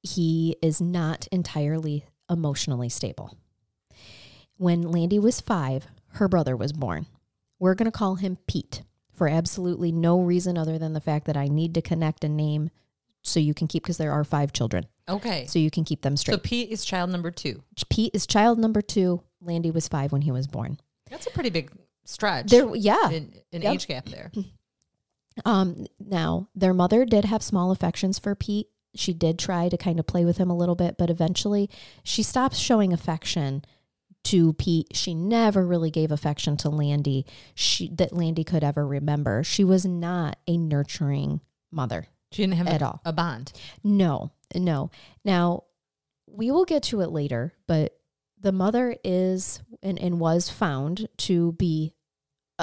he 0.01 0.55
is 0.61 0.79
not 0.81 1.27
entirely 1.31 2.05
emotionally 2.29 2.89
stable. 2.89 3.37
When 4.57 4.81
Landy 4.83 5.19
was 5.19 5.41
five, 5.41 5.87
her 6.13 6.27
brother 6.27 6.55
was 6.55 6.73
born. 6.73 7.05
We're 7.59 7.75
going 7.75 7.91
to 7.91 7.97
call 7.97 8.15
him 8.15 8.37
Pete 8.47 8.83
for 9.11 9.27
absolutely 9.27 9.91
no 9.91 10.19
reason 10.21 10.57
other 10.57 10.77
than 10.77 10.93
the 10.93 11.01
fact 11.01 11.25
that 11.25 11.37
I 11.37 11.47
need 11.47 11.73
to 11.75 11.81
connect 11.81 12.23
a 12.23 12.29
name 12.29 12.69
so 13.21 13.39
you 13.39 13.53
can 13.53 13.67
keep, 13.67 13.83
because 13.83 13.97
there 13.97 14.11
are 14.13 14.23
five 14.23 14.53
children. 14.53 14.85
Okay. 15.09 15.45
So 15.47 15.59
you 15.59 15.69
can 15.69 15.83
keep 15.83 16.01
them 16.03 16.15
straight. 16.15 16.35
So 16.35 16.39
Pete 16.39 16.69
is 16.69 16.85
child 16.85 17.09
number 17.09 17.31
two. 17.31 17.63
Pete 17.89 18.11
is 18.13 18.25
child 18.25 18.59
number 18.59 18.81
two. 18.81 19.21
Landy 19.41 19.71
was 19.71 19.87
five 19.87 20.11
when 20.11 20.21
he 20.21 20.31
was 20.31 20.47
born. 20.47 20.79
That's 21.09 21.27
a 21.27 21.31
pretty 21.31 21.49
big 21.49 21.71
stretch. 22.05 22.47
There, 22.49 22.73
yeah. 22.75 23.09
in, 23.09 23.33
in 23.51 23.61
Yep. 23.63 23.73
age 23.73 23.87
gap 23.87 24.05
there. 24.07 24.31
Um, 25.45 25.85
now 25.99 26.47
their 26.55 26.73
mother 26.73 27.05
did 27.05 27.25
have 27.25 27.43
small 27.43 27.71
affections 27.71 28.19
for 28.19 28.35
Pete. 28.35 28.67
She 28.95 29.13
did 29.13 29.37
try 29.37 29.69
to 29.69 29.77
kind 29.77 29.99
of 29.99 30.07
play 30.07 30.25
with 30.25 30.37
him 30.37 30.49
a 30.49 30.57
little 30.57 30.75
bit, 30.75 30.97
but 30.97 31.09
eventually 31.09 31.69
she 32.03 32.23
stops 32.23 32.57
showing 32.57 32.91
affection 32.91 33.63
to 34.25 34.53
Pete. 34.53 34.87
She 34.93 35.13
never 35.13 35.65
really 35.65 35.91
gave 35.91 36.11
affection 36.11 36.57
to 36.57 36.69
Landy. 36.69 37.25
She 37.53 37.89
that 37.95 38.13
Landy 38.13 38.43
could 38.43 38.63
ever 38.63 38.85
remember. 38.85 39.43
She 39.43 39.63
was 39.63 39.85
not 39.85 40.37
a 40.47 40.57
nurturing 40.57 41.41
mother. 41.71 42.07
She 42.31 42.43
didn't 42.43 42.55
have 42.55 42.67
At 42.67 42.81
a, 42.81 42.85
all. 42.85 43.01
a 43.05 43.13
bond. 43.13 43.53
No, 43.83 44.31
no. 44.55 44.91
Now, 45.23 45.63
we 46.27 46.51
will 46.51 46.65
get 46.65 46.83
to 46.83 47.01
it 47.01 47.11
later, 47.11 47.53
but 47.67 47.95
the 48.39 48.51
mother 48.51 48.95
is 49.03 49.61
and, 49.81 49.99
and 49.99 50.19
was 50.19 50.49
found 50.49 51.07
to 51.17 51.53
be 51.53 51.93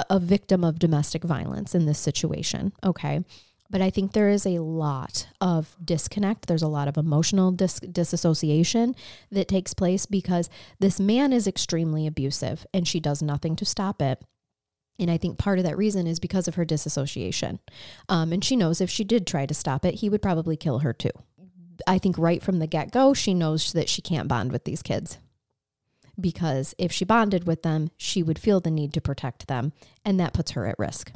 a, 0.09 0.19
victim 0.19 0.63
of 0.63 0.79
domestic 0.79 1.23
violence 1.23 1.73
in 1.73 1.85
this 1.85 1.99
situation. 1.99 2.73
Okay. 2.83 3.23
But 3.69 3.81
I 3.81 3.89
think 3.89 4.13
there 4.13 4.29
is 4.29 4.45
a 4.45 4.59
lot 4.59 5.27
of 5.41 5.75
disconnect. 5.83 6.47
There's 6.47 6.61
a 6.63 6.67
lot 6.67 6.87
of 6.87 6.97
emotional 6.97 7.51
dis- 7.51 7.79
disassociation 7.79 8.95
that 9.31 9.47
takes 9.47 9.73
place 9.73 10.05
because 10.05 10.49
this 10.79 10.99
man 10.99 11.33
is 11.33 11.47
extremely 11.47 12.07
abusive 12.07 12.65
and 12.73 12.87
she 12.87 12.99
does 12.99 13.21
nothing 13.21 13.55
to 13.57 13.65
stop 13.65 14.01
it. 14.01 14.23
And 14.99 15.11
I 15.11 15.17
think 15.17 15.37
part 15.37 15.59
of 15.59 15.65
that 15.65 15.77
reason 15.77 16.07
is 16.07 16.19
because 16.19 16.47
of 16.47 16.55
her 16.55 16.65
disassociation. 16.65 17.59
Um, 18.09 18.31
and 18.31 18.43
she 18.43 18.55
knows 18.55 18.81
if 18.81 18.89
she 18.89 19.03
did 19.03 19.27
try 19.27 19.45
to 19.45 19.53
stop 19.53 19.85
it, 19.85 19.95
he 19.95 20.09
would 20.09 20.21
probably 20.21 20.55
kill 20.55 20.79
her 20.79 20.93
too. 20.93 21.11
I 21.85 21.99
think 21.99 22.17
right 22.17 22.41
from 22.41 22.59
the 22.59 22.67
get 22.67 22.91
go, 22.91 23.13
she 23.13 23.33
knows 23.33 23.73
that 23.73 23.89
she 23.89 24.01
can't 24.01 24.27
bond 24.27 24.51
with 24.51 24.63
these 24.63 24.81
kids 24.81 25.19
because 26.19 26.73
if 26.77 26.91
she 26.91 27.05
bonded 27.05 27.45
with 27.45 27.63
them, 27.63 27.89
she 27.97 28.23
would 28.23 28.39
feel 28.39 28.59
the 28.59 28.71
need 28.71 28.93
to 28.93 29.01
protect 29.01 29.47
them, 29.47 29.73
and 30.03 30.19
that 30.19 30.33
puts 30.33 30.51
her 30.51 30.65
at 30.65 30.79
risk. 30.79 31.11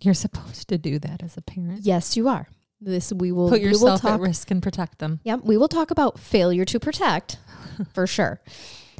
You're 0.00 0.14
supposed 0.14 0.68
to 0.68 0.78
do 0.78 0.98
that 0.98 1.22
as 1.22 1.36
a 1.36 1.42
parent. 1.42 1.80
Yes, 1.82 2.16
you 2.16 2.28
are. 2.28 2.48
This 2.80 3.12
we 3.12 3.32
will 3.32 3.48
Put 3.48 3.60
we 3.60 3.66
will 3.66 3.72
yourself 3.72 4.02
talk 4.02 4.14
at 4.14 4.20
risk 4.20 4.50
and 4.50 4.62
protect 4.62 4.98
them. 4.98 5.20
Yep, 5.24 5.40
we 5.44 5.56
will 5.56 5.68
talk 5.68 5.90
about 5.90 6.18
failure 6.18 6.64
to 6.66 6.78
protect 6.78 7.38
for 7.92 8.06
sure. 8.06 8.40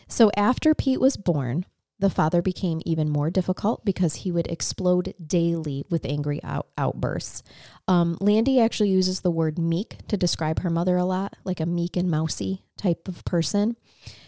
So 0.09 0.31
after 0.37 0.73
Pete 0.73 1.01
was 1.01 1.17
born, 1.17 1.67
the 1.99 2.11
father 2.11 2.43
became 2.43 2.81
even 2.85 3.09
more 3.09 3.31
difficult 3.31 3.85
because 3.85 4.17
he 4.17 4.31
would 4.31 4.47
explode 4.49 5.15
daily 5.25 5.85
with 5.89 6.05
angry 6.05 6.41
out- 6.43 6.69
outbursts. 6.77 7.43
Um, 7.89 8.19
Landy 8.21 8.61
actually 8.61 8.91
uses 8.91 9.21
the 9.21 9.31
word 9.31 9.59
meek 9.59 10.07
to 10.09 10.17
describe 10.17 10.61
her 10.61 10.71
mother 10.71 10.97
a 10.97 11.05
lot, 11.05 11.37
like 11.45 11.61
a 11.61 11.67
meek 11.67 11.97
and 11.97 12.11
mousy 12.11 12.65
type 12.77 13.09
of 13.09 13.25
person. 13.25 13.77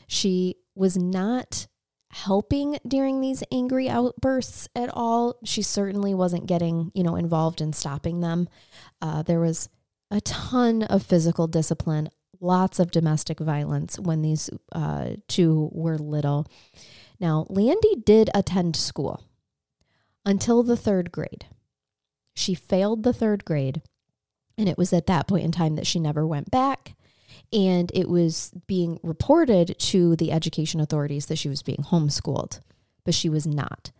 She 0.06 0.56
was 0.74 0.96
not 0.96 1.66
helping 2.10 2.78
during 2.86 3.20
these 3.20 3.44
angry 3.52 3.88
outbursts 3.88 4.68
at 4.74 4.88
all. 4.94 5.38
She 5.44 5.60
certainly 5.60 6.14
wasn't 6.14 6.46
getting, 6.46 6.90
you 6.94 7.02
know, 7.02 7.16
involved 7.16 7.60
in 7.60 7.72
stopping 7.72 8.20
them. 8.20 8.48
Uh, 9.02 9.22
there 9.22 9.40
was 9.40 9.68
a 10.10 10.20
ton 10.22 10.84
of 10.84 11.02
physical 11.02 11.46
discipline, 11.46 12.08
lots 12.40 12.78
of 12.78 12.90
domestic 12.90 13.40
violence 13.40 13.98
when 13.98 14.22
these 14.22 14.48
uh, 14.72 15.10
two 15.26 15.68
were 15.72 15.98
little. 15.98 16.46
Now, 17.20 17.46
Landy 17.48 17.96
did 17.96 18.30
attend 18.34 18.76
school 18.76 19.24
until 20.24 20.62
the 20.62 20.76
third 20.76 21.10
grade. 21.10 21.46
She 22.34 22.54
failed 22.54 23.02
the 23.02 23.12
third 23.12 23.44
grade, 23.44 23.82
and 24.56 24.68
it 24.68 24.78
was 24.78 24.92
at 24.92 25.06
that 25.06 25.26
point 25.26 25.44
in 25.44 25.52
time 25.52 25.74
that 25.76 25.86
she 25.86 25.98
never 25.98 26.26
went 26.26 26.50
back. 26.50 26.94
And 27.52 27.90
it 27.94 28.08
was 28.08 28.52
being 28.66 29.00
reported 29.02 29.78
to 29.78 30.16
the 30.16 30.30
education 30.32 30.80
authorities 30.80 31.26
that 31.26 31.38
she 31.38 31.48
was 31.48 31.62
being 31.62 31.78
homeschooled, 31.78 32.60
but 33.04 33.14
she 33.14 33.28
was 33.28 33.46
not. 33.46 33.90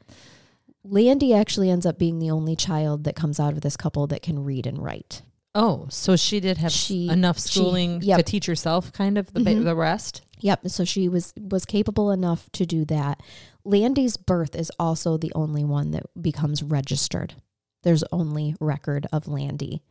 Landy 0.85 1.35
actually 1.35 1.71
ends 1.71 1.87
up 1.87 1.99
being 1.99 2.19
the 2.19 2.31
only 2.31 2.57
child 2.57 3.05
that 3.05 3.17
comes 3.17 3.41
out 3.41 3.55
of 3.55 3.63
this 3.63 3.77
couple 3.77 4.07
that 4.09 4.23
can 4.23 4.45
read 4.45 4.67
and 4.67 4.83
write. 4.83 5.23
Oh, 5.55 5.87
so 5.91 6.15
she 6.17 6.41
did 6.41 6.59
have 6.59 6.73
She- 6.73 7.09
enough 7.09 7.39
she- 7.41 7.49
schooling 7.61 8.03
yep. 8.03 8.19
to 8.19 8.23
teach 8.23 8.47
herself, 8.47 8.93
kind 8.93 9.17
of 9.19 9.33
the 9.33 9.41
ba- 9.41 9.55
Mhm. 9.55 9.65
the 9.65 9.75
rest. 9.75 10.23
Yep. 10.41 10.69
So 10.69 10.85
she 10.85 11.09
was 11.09 11.33
was 11.41 11.65
capable 11.65 12.11
enough 12.11 12.49
to 12.53 12.65
do 12.67 12.85
that. 12.85 13.21
Landy's 13.65 14.17
birth 14.17 14.55
is 14.55 14.71
also 14.79 15.17
the 15.17 15.33
only 15.35 15.65
one 15.65 15.91
that 15.93 16.05
becomes 16.21 16.63
registered. 16.63 17.35
There's 17.83 18.05
only 18.13 18.55
record 18.61 19.07
of 19.13 19.27
Landy, 19.27 19.83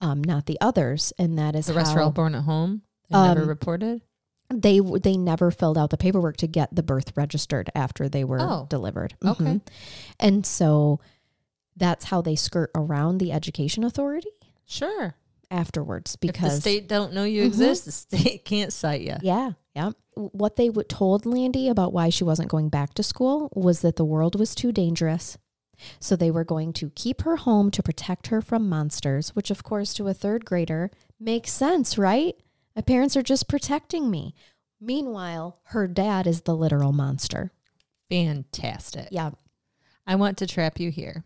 um, 0.00 0.22
not 0.24 0.46
the 0.46 0.58
others, 0.60 1.12
and 1.18 1.38
that 1.38 1.54
is 1.54 1.66
The 1.66 1.74
rest 1.74 1.94
are 1.94 2.00
all 2.00 2.06
how 2.06 2.10
born 2.12 2.34
at 2.34 2.42
home. 2.44 2.82
and 3.10 3.22
never 3.28 3.42
Um, 3.42 3.48
reported. 3.48 4.02
they 4.52 4.78
w- 4.78 4.98
they 4.98 5.16
never 5.16 5.50
filled 5.50 5.78
out 5.78 5.90
the 5.90 5.96
paperwork 5.96 6.36
to 6.38 6.46
get 6.48 6.74
the 6.74 6.82
birth 6.82 7.16
registered 7.16 7.70
after 7.74 8.08
they 8.08 8.24
were 8.24 8.40
Oh, 8.40 8.66
delivered. 8.68 9.14
okay. 9.24 9.44
Mhm. 9.44 9.60
and 10.18 10.44
so 10.46 10.98
that's 11.76 12.06
how 12.06 12.20
they 12.20 12.34
skirt 12.36 12.70
around 12.74 13.18
the 13.18 13.30
education 13.32 13.82
authority 13.84 14.28
Sure. 14.66 15.14
afterwards 15.50 16.16
if 16.22 16.32
the 16.40 16.48
state 16.50 16.88
don't 16.88 17.12
know 17.12 17.24
you 17.24 17.42
Mhm. 17.42 17.46
exist, 17.46 17.84
the 17.84 17.92
state 17.92 18.44
can't 18.44 18.72
cite 18.72 19.02
you. 19.02 19.16
Yeah, 19.22 19.52
yeah. 19.76 19.90
What 20.14 20.56
they 20.56 20.70
would 20.70 20.88
told 20.88 21.26
Landy 21.26 21.68
about 21.68 21.92
why 21.92 22.08
she 22.08 22.24
wasn't 22.24 22.48
going 22.48 22.70
back 22.70 22.94
to 22.94 23.02
school 23.02 23.50
was 23.54 23.80
that 23.80 23.96
the 23.96 24.04
world 24.04 24.38
was 24.38 24.54
too 24.54 24.72
dangerous. 24.72 25.36
So 26.00 26.16
they 26.16 26.30
were 26.30 26.44
going 26.44 26.72
to 26.74 26.90
keep 26.94 27.22
her 27.22 27.36
home 27.36 27.70
to 27.72 27.82
protect 27.82 28.28
her 28.28 28.40
from 28.40 28.68
monsters, 28.68 29.30
which 29.36 29.50
of 29.50 29.62
course 29.64 29.92
to 29.94 30.08
a 30.08 30.14
third 30.14 30.44
grader 30.44 30.90
makes 31.20 31.52
sense, 31.52 31.98
right? 31.98 32.34
My 32.76 32.80
parents 32.82 33.16
are 33.16 33.22
just 33.22 33.48
protecting 33.48 34.10
me. 34.10 34.34
Meanwhile, 34.80 35.58
her 35.64 35.86
dad 35.86 36.26
is 36.26 36.42
the 36.42 36.56
literal 36.56 36.92
monster. 36.92 37.52
Fantastic. 38.08 39.08
Yeah. 39.10 39.30
I 40.06 40.14
want 40.16 40.38
to 40.38 40.46
trap 40.46 40.78
you 40.80 40.90
here. 40.90 41.24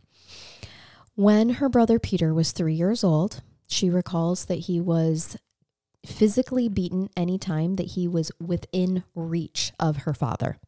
When 1.16 1.48
her 1.54 1.70
brother 1.70 1.98
Peter 1.98 2.34
was 2.34 2.52
three 2.52 2.74
years 2.74 3.02
old, 3.02 3.42
she 3.66 3.88
recalls 3.88 4.44
that 4.44 4.60
he 4.60 4.80
was 4.80 5.36
physically 6.04 6.68
beaten 6.68 7.08
anytime 7.16 7.76
that 7.76 7.88
he 7.88 8.06
was 8.06 8.30
within 8.38 9.02
reach 9.14 9.72
of 9.80 9.98
her 9.98 10.12
father. 10.12 10.58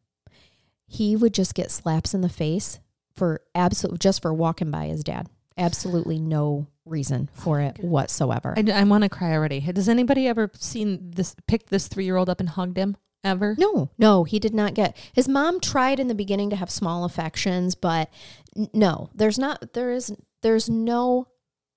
He 0.87 1.15
would 1.15 1.35
just 1.35 1.53
get 1.53 1.69
slaps 1.69 2.15
in 2.15 2.21
the 2.21 2.29
face 2.29 2.79
for 3.15 3.41
absolute 3.53 3.99
just 3.99 4.23
for 4.23 4.33
walking 4.33 4.71
by 4.71 4.87
his 4.87 5.03
dad. 5.03 5.27
Absolutely 5.55 6.19
no 6.19 6.65
reason 6.83 7.29
for 7.31 7.61
it 7.61 7.79
whatsoever. 7.83 8.55
I, 8.57 8.63
I 8.71 8.83
want 8.85 9.03
to 9.03 9.09
cry 9.09 9.33
already. 9.33 9.59
Does 9.59 9.87
anybody 9.87 10.27
ever 10.27 10.49
seen 10.55 11.11
this? 11.11 11.35
Picked 11.47 11.69
this 11.69 11.87
three 11.87 12.05
year 12.05 12.15
old 12.15 12.29
up 12.29 12.39
and 12.39 12.49
hugged 12.49 12.77
him 12.77 12.97
ever? 13.23 13.55
No, 13.59 13.91
no, 13.99 14.23
he 14.23 14.39
did 14.39 14.55
not 14.55 14.73
get. 14.73 14.97
His 15.13 15.27
mom 15.27 15.59
tried 15.59 15.99
in 15.99 16.07
the 16.07 16.15
beginning 16.15 16.49
to 16.49 16.55
have 16.55 16.71
small 16.71 17.03
affections, 17.03 17.75
but 17.75 18.09
no, 18.73 19.09
there's 19.13 19.37
not. 19.37 19.73
There 19.73 19.91
is. 19.91 20.11
There's 20.41 20.69
no 20.69 21.27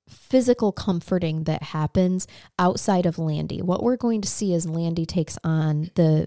physical 0.08 0.72
comforting 0.72 1.44
that 1.44 1.62
happens 1.62 2.26
outside 2.58 3.06
of 3.06 3.18
Landy. 3.18 3.62
What 3.62 3.82
we're 3.82 3.96
going 3.96 4.20
to 4.22 4.28
see 4.28 4.52
is 4.52 4.68
Landy 4.68 5.06
takes 5.06 5.38
on 5.44 5.90
the 5.94 6.26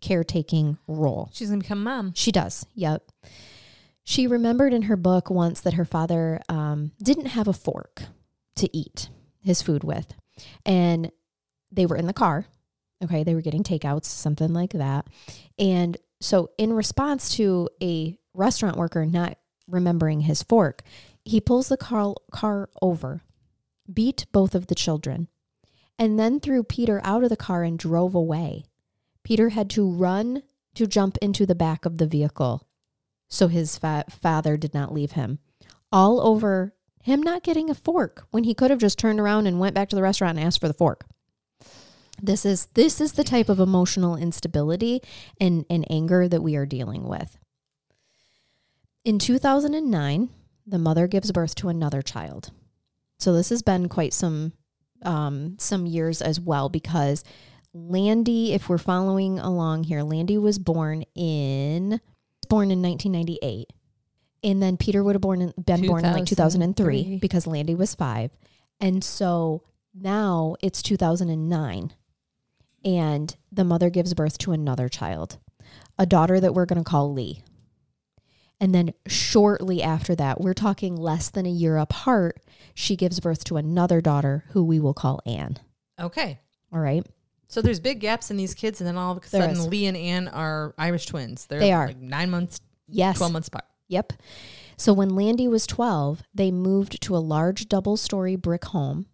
caretaking 0.00 0.78
role. 0.86 1.30
She's 1.32 1.48
gonna 1.48 1.60
become 1.60 1.82
mom. 1.82 2.12
She 2.14 2.32
does. 2.32 2.66
Yep. 2.74 3.10
She 4.04 4.26
remembered 4.26 4.72
in 4.72 4.82
her 4.82 4.96
book 4.96 5.30
once 5.30 5.60
that 5.62 5.74
her 5.74 5.84
father 5.84 6.40
um, 6.48 6.92
didn't 7.02 7.26
have 7.26 7.48
a 7.48 7.52
fork 7.52 8.02
to 8.56 8.76
eat 8.76 9.08
his 9.40 9.62
food 9.62 9.82
with. 9.82 10.14
And 10.64 11.10
they 11.72 11.86
were 11.86 11.96
in 11.96 12.06
the 12.06 12.12
car. 12.12 12.46
Okay. 13.02 13.24
They 13.24 13.34
were 13.34 13.42
getting 13.42 13.64
takeouts, 13.64 14.04
something 14.04 14.52
like 14.52 14.72
that. 14.74 15.08
And 15.58 15.96
so 16.20 16.50
in 16.56 16.72
response 16.72 17.36
to 17.36 17.68
a 17.82 18.16
restaurant 18.32 18.76
worker 18.76 19.04
not 19.04 19.38
remembering 19.68 20.20
his 20.20 20.42
fork, 20.42 20.82
he 21.26 21.40
pulls 21.40 21.68
the 21.68 21.76
car, 21.76 22.14
car 22.30 22.70
over, 22.80 23.22
beat 23.92 24.26
both 24.32 24.54
of 24.54 24.68
the 24.68 24.74
children, 24.74 25.28
and 25.98 26.18
then 26.18 26.38
threw 26.38 26.62
Peter 26.62 27.00
out 27.04 27.24
of 27.24 27.30
the 27.30 27.36
car 27.36 27.64
and 27.64 27.78
drove 27.78 28.14
away. 28.14 28.64
Peter 29.24 29.50
had 29.50 29.68
to 29.70 29.90
run 29.90 30.44
to 30.74 30.86
jump 30.86 31.18
into 31.20 31.44
the 31.44 31.54
back 31.54 31.84
of 31.84 31.98
the 31.98 32.06
vehicle 32.06 32.66
so 33.28 33.48
his 33.48 33.76
fa- 33.76 34.04
father 34.08 34.56
did 34.56 34.72
not 34.72 34.94
leave 34.94 35.12
him. 35.12 35.40
All 35.90 36.20
over 36.20 36.74
him 37.02 37.22
not 37.22 37.42
getting 37.42 37.68
a 37.70 37.74
fork 37.74 38.26
when 38.30 38.44
he 38.44 38.54
could 38.54 38.70
have 38.70 38.78
just 38.78 38.98
turned 38.98 39.18
around 39.18 39.46
and 39.48 39.58
went 39.58 39.74
back 39.74 39.88
to 39.88 39.96
the 39.96 40.02
restaurant 40.02 40.38
and 40.38 40.46
asked 40.46 40.60
for 40.60 40.68
the 40.68 40.74
fork. 40.74 41.06
This 42.22 42.46
is 42.46 42.66
this 42.74 43.00
is 43.00 43.12
the 43.12 43.24
type 43.24 43.48
of 43.48 43.60
emotional 43.60 44.16
instability 44.16 45.02
and, 45.40 45.66
and 45.68 45.84
anger 45.90 46.28
that 46.28 46.42
we 46.42 46.56
are 46.56 46.66
dealing 46.66 47.08
with. 47.08 47.36
In 49.04 49.18
2009, 49.18 50.30
the 50.66 50.78
mother 50.78 51.06
gives 51.06 51.32
birth 51.32 51.54
to 51.56 51.68
another 51.68 52.02
child. 52.02 52.50
So 53.18 53.32
this 53.32 53.48
has 53.50 53.62
been 53.62 53.88
quite 53.88 54.12
some 54.12 54.52
um, 55.02 55.56
some 55.58 55.86
years 55.86 56.22
as 56.22 56.40
well 56.40 56.68
because 56.68 57.22
Landy, 57.72 58.54
if 58.54 58.68
we're 58.68 58.78
following 58.78 59.38
along 59.38 59.84
here, 59.84 60.02
Landy 60.02 60.38
was 60.38 60.58
born 60.58 61.04
in 61.14 62.00
born 62.48 62.70
in 62.70 62.82
1998. 62.82 63.66
And 64.42 64.62
then 64.62 64.76
Peter 64.76 65.02
would 65.02 65.14
have 65.14 65.22
born 65.22 65.42
in, 65.42 65.54
been 65.62 65.86
born 65.86 66.04
in 66.04 66.12
like 66.12 66.26
2003 66.26 67.02
2003. 67.02 67.18
because 67.18 67.46
Landy 67.46 67.74
was 67.74 67.94
five. 67.94 68.30
And 68.80 69.02
so 69.02 69.62
now 69.94 70.56
it's 70.62 70.82
2009. 70.82 71.92
And 72.84 73.36
the 73.50 73.64
mother 73.64 73.90
gives 73.90 74.14
birth 74.14 74.38
to 74.38 74.52
another 74.52 74.88
child, 74.88 75.38
a 75.98 76.06
daughter 76.06 76.38
that 76.38 76.54
we're 76.54 76.66
going 76.66 76.82
to 76.82 76.88
call 76.88 77.12
Lee. 77.12 77.42
And 78.60 78.74
then 78.74 78.94
shortly 79.06 79.82
after 79.82 80.14
that, 80.14 80.40
we're 80.40 80.54
talking 80.54 80.96
less 80.96 81.28
than 81.28 81.44
a 81.44 81.50
year 81.50 81.76
apart, 81.76 82.40
she 82.74 82.96
gives 82.96 83.20
birth 83.20 83.44
to 83.44 83.56
another 83.56 84.00
daughter 84.00 84.44
who 84.50 84.64
we 84.64 84.80
will 84.80 84.94
call 84.94 85.20
Anne. 85.26 85.58
Okay. 86.00 86.40
All 86.72 86.80
right. 86.80 87.06
So 87.48 87.62
there's 87.62 87.80
big 87.80 88.00
gaps 88.00 88.30
in 88.30 88.36
these 88.36 88.54
kids, 88.54 88.80
and 88.80 88.88
then 88.88 88.96
all 88.96 89.16
of 89.16 89.22
a 89.22 89.26
sudden. 89.26 89.70
Lee 89.70 89.86
and 89.86 89.96
Anne 89.96 90.28
are 90.28 90.74
Irish 90.78 91.06
twins. 91.06 91.46
They're 91.46 91.60
They 91.60 91.72
are. 91.72 91.88
like 91.88 92.00
nine 92.00 92.30
months, 92.30 92.60
Yes. 92.88 93.18
12 93.18 93.32
months 93.32 93.48
apart. 93.48 93.64
Yep. 93.88 94.14
So 94.76 94.92
when 94.92 95.10
Landy 95.10 95.48
was 95.48 95.66
12, 95.66 96.22
they 96.34 96.50
moved 96.50 97.00
to 97.02 97.16
a 97.16 97.18
large 97.18 97.68
double 97.68 97.96
story 97.96 98.36
brick 98.36 98.64
home 98.66 99.06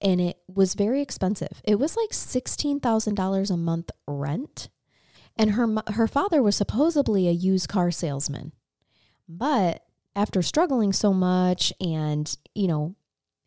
and 0.00 0.20
it 0.20 0.38
was 0.52 0.74
very 0.74 1.00
expensive. 1.00 1.62
It 1.64 1.76
was 1.78 1.96
like 1.96 2.10
$16,000 2.10 3.50
a 3.50 3.56
month 3.56 3.90
rent. 4.06 4.68
And 5.38 5.52
her 5.52 5.66
her 5.92 6.08
father 6.08 6.42
was 6.42 6.56
supposedly 6.56 7.28
a 7.28 7.32
used 7.32 7.68
car 7.68 7.90
salesman. 7.90 8.52
But 9.28 9.84
after 10.14 10.42
struggling 10.42 10.92
so 10.92 11.12
much 11.12 11.72
and, 11.80 12.36
you 12.54 12.68
know, 12.68 12.94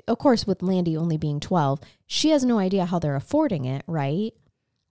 of 0.08 0.18
course 0.18 0.46
with 0.46 0.64
Landy 0.64 0.98
only 0.98 1.18
being 1.18 1.40
12, 1.40 1.80
she 2.06 2.30
has 2.30 2.44
no 2.44 2.60
idea 2.60 2.86
how 2.86 3.00
they're 3.00 3.16
affording 3.16 3.66
it, 3.66 3.84
right? 3.88 4.34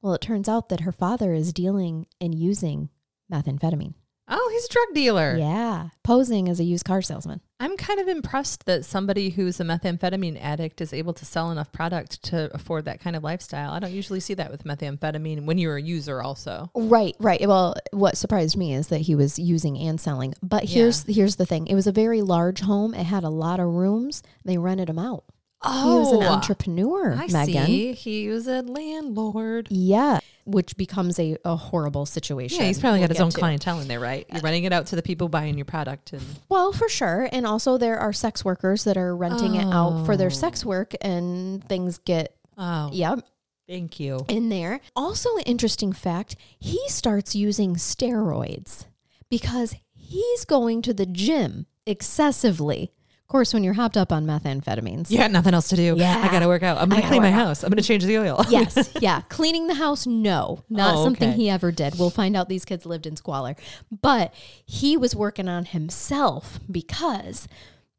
Well, 0.01 0.15
it 0.15 0.21
turns 0.21 0.49
out 0.49 0.69
that 0.69 0.81
her 0.81 0.93
father 0.93 1.33
is 1.35 1.53
dealing 1.53 2.07
and 2.21 2.35
using 2.35 2.89
methamphetamine. 3.33 3.95
Oh, 4.29 4.51
he's 4.53 4.67
a 4.67 4.73
drug 4.73 4.95
dealer. 4.95 5.37
Yeah, 5.37 5.89
posing 6.03 6.49
as 6.49 6.61
a 6.61 6.65
used 6.65 6.85
car 6.85 7.03
salesman. 7.03 7.41
I'm 7.61 7.77
kind 7.77 7.99
of 7.99 8.07
impressed 8.07 8.67
that 8.67 8.85
somebody 8.85 9.31
who's 9.31 9.59
a 9.59 9.65
methamphetamine 9.65 10.39
addict 10.41 10.81
is 10.81 10.93
able 10.93 11.13
to 11.15 11.25
sell 11.25 11.51
enough 11.51 11.73
product 11.73 12.23
to 12.25 12.51
afford 12.55 12.85
that 12.85 13.01
kind 13.01 13.17
of 13.17 13.25
lifestyle. 13.25 13.73
I 13.73 13.81
don't 13.81 13.93
usually 13.93 14.21
see 14.21 14.35
that 14.35 14.51
with 14.51 14.65
methamphetamine 14.65 15.45
when 15.45 15.59
you're 15.59 15.77
a 15.77 15.83
user 15.83 16.23
also. 16.23 16.71
Right, 16.75 17.17
right. 17.19 17.41
Well, 17.49 17.75
what 17.91 18.17
surprised 18.17 18.57
me 18.57 18.75
is 18.75 18.89
that 18.89 19.01
he 19.03 19.15
was 19.15 19.39
using 19.39 19.77
and 19.79 20.01
selling. 20.01 20.35
But 20.43 20.65
here's 20.65 21.03
here's 21.05 21.37
the 21.37 21.47
thing. 21.47 21.67
It 21.67 21.75
was 21.75 21.87
a 21.87 21.93
very 21.93 22.23
large 22.23 22.61
home. 22.61 22.95
It 22.95 23.05
had 23.05 23.25
a 23.25 23.31
lot 23.31 23.59
of 23.59 23.67
rooms. 23.67 24.23
They 24.45 24.59
rented 24.59 24.89
them 24.89 24.99
out. 24.99 25.25
He 25.65 25.91
was 25.91 26.13
an 26.13 26.23
oh, 26.23 26.29
entrepreneur, 26.29 27.13
Oh, 27.13 27.17
I 27.17 27.27
Megan. 27.27 27.67
see. 27.67 27.93
He 27.93 28.29
was 28.29 28.47
a 28.47 28.63
landlord. 28.63 29.69
Yeah, 29.71 30.21
which 30.49 30.77
becomes 30.79 31.19
a, 31.19 31.37
a 31.45 31.57
horrible 31.57 32.07
situation. 32.07 32.61
Yeah, 32.61 32.69
he's 32.69 32.81
probably 32.81 33.01
We'll 33.01 33.09
got 33.09 33.17
his 33.17 33.23
own 33.23 33.31
to. 33.31 33.39
clientele 33.39 33.81
in 33.81 33.89
there, 33.89 34.01
right? 34.01 34.25
You're 34.31 34.39
uh, 34.39 34.45
renting 34.45 34.65
it 34.65 34.73
out 34.73 34.87
to 34.87 34.97
the 34.97 35.03
people 35.03 35.29
buying 35.29 35.57
your 35.57 35.67
product, 35.67 36.15
and 36.15 36.23
Well, 36.49 36.73
for 36.73 36.89
sure. 36.89 37.29
And 37.33 37.47
also 37.47 37.77
there 37.77 37.99
are 37.99 38.15
sex 38.15 38.45
workers 38.45 38.85
that 38.85 38.97
are 38.97 39.15
renting 39.15 39.57
it 39.57 39.67
out 39.67 40.07
for 40.07 40.17
their 40.17 40.31
sex 40.31 40.65
oh. 40.65 40.69
work 40.69 40.95
and 41.03 41.63
things 41.65 41.99
get 41.99 42.35
oh, 42.57 42.89
yep, 42.93 43.21
thank 43.69 44.01
you. 44.01 44.25
in 44.29 44.49
there. 44.49 44.81
Also, 44.97 45.37
an 45.37 45.43
interesting 45.43 45.93
fact 45.93 46.37
he 46.59 46.81
starts 46.89 47.35
using 47.35 47.75
steroids 47.75 48.87
because 49.29 49.75
he's 49.93 50.45
going 50.47 50.81
to 50.83 50.95
the 50.95 51.07
gym 51.07 51.67
excessively. 51.85 52.93
Of 53.29 53.33
course, 53.33 53.53
when 53.53 53.63
you're 53.63 53.75
hopped 53.75 53.99
up 53.99 54.11
on 54.11 54.25
methamphetamines. 54.25 55.11
You 55.11 55.19
got 55.19 55.31
nothing 55.31 55.53
else 55.53 55.69
to 55.69 55.77
do. 55.77 55.97
Yeah. 55.99 56.19
I 56.25 56.33
got 56.33 56.39
to 56.39 56.49
work 56.49 56.63
out. 56.63 56.79
I'm 56.79 56.89
going 56.89 57.03
to 57.03 57.09
clean 57.09 57.21
my 57.21 57.29
out. 57.31 57.49
house. 57.49 57.63
I'm 57.63 57.69
going 57.69 57.77
to 57.77 57.87
change 57.87 58.03
the 58.05 58.17
oil. 58.17 58.43
yes, 58.49 58.91
yeah. 59.03 59.21
Cleaning 59.29 59.67
the 59.67 59.75
house, 59.75 60.07
no, 60.07 60.65
not 60.71 60.97
Oh, 60.97 61.05
something 61.05 61.29
okay. 61.29 61.37
he 61.37 61.51
ever 61.51 61.71
did. 61.71 61.99
We'll 61.99 62.09
find 62.09 62.35
out 62.35 62.49
these 62.49 62.65
kids 62.65 62.87
lived 62.87 63.07
in 63.07 63.17
squalor. 63.17 63.55
But 64.01 64.33
he 64.65 64.97
was 64.97 65.15
working 65.15 65.47
on 65.47 65.67
himself 65.67 66.59
because 66.71 67.47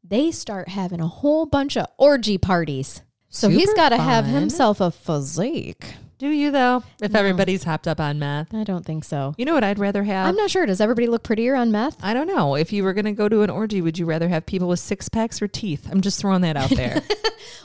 they 0.02 0.32
start 0.32 0.68
having 0.70 1.00
a 1.00 1.06
whole 1.06 1.46
bunch 1.46 1.76
of 1.76 1.86
orgy 1.96 2.36
parties. 2.36 3.02
So 3.28 3.48
he's 3.50 3.72
got 3.74 3.90
to 3.90 3.98
have 3.98 4.24
himself 4.24 4.80
a 4.80 4.90
physique. 4.90 5.94
Do 6.20 6.28
you 6.28 6.50
though? 6.50 6.82
If 7.02 7.12
No. 7.12 7.18
everybody's 7.20 7.64
hopped 7.64 7.88
up 7.88 7.98
on 7.98 8.18
meth, 8.18 8.54
I 8.54 8.62
don't 8.62 8.84
think 8.84 9.04
so. 9.04 9.34
you 9.38 9.44
know 9.46 9.54
what 9.54 9.64
I'd 9.64 9.78
rather 9.78 10.04
have. 10.04 10.28
I'm 10.28 10.36
not 10.36 10.50
sure. 10.50 10.66
Does 10.66 10.80
everybody 10.80 11.06
look 11.06 11.22
prettier 11.22 11.54
on 11.56 11.72
meth? 11.72 11.96
I 12.02 12.12
don't 12.14 12.26
know. 12.26 12.54
If 12.56 12.72
you 12.74 12.84
were 12.84 12.92
going 12.92 13.06
to 13.06 13.12
go 13.12 13.26
to 13.28 13.40
an 13.40 13.48
orgy, 13.50 13.80
would 13.80 13.98
you 13.98 14.04
rather 14.04 14.28
have 14.28 14.44
people 14.44 14.68
with 14.68 14.80
six 14.80 15.08
packs 15.08 15.40
or 15.40 15.48
teeth? 15.48 15.88
I'm 15.90 16.02
just 16.02 16.20
throwing 16.20 16.42
that 16.42 16.56
out 16.56 16.70
there. 16.70 17.02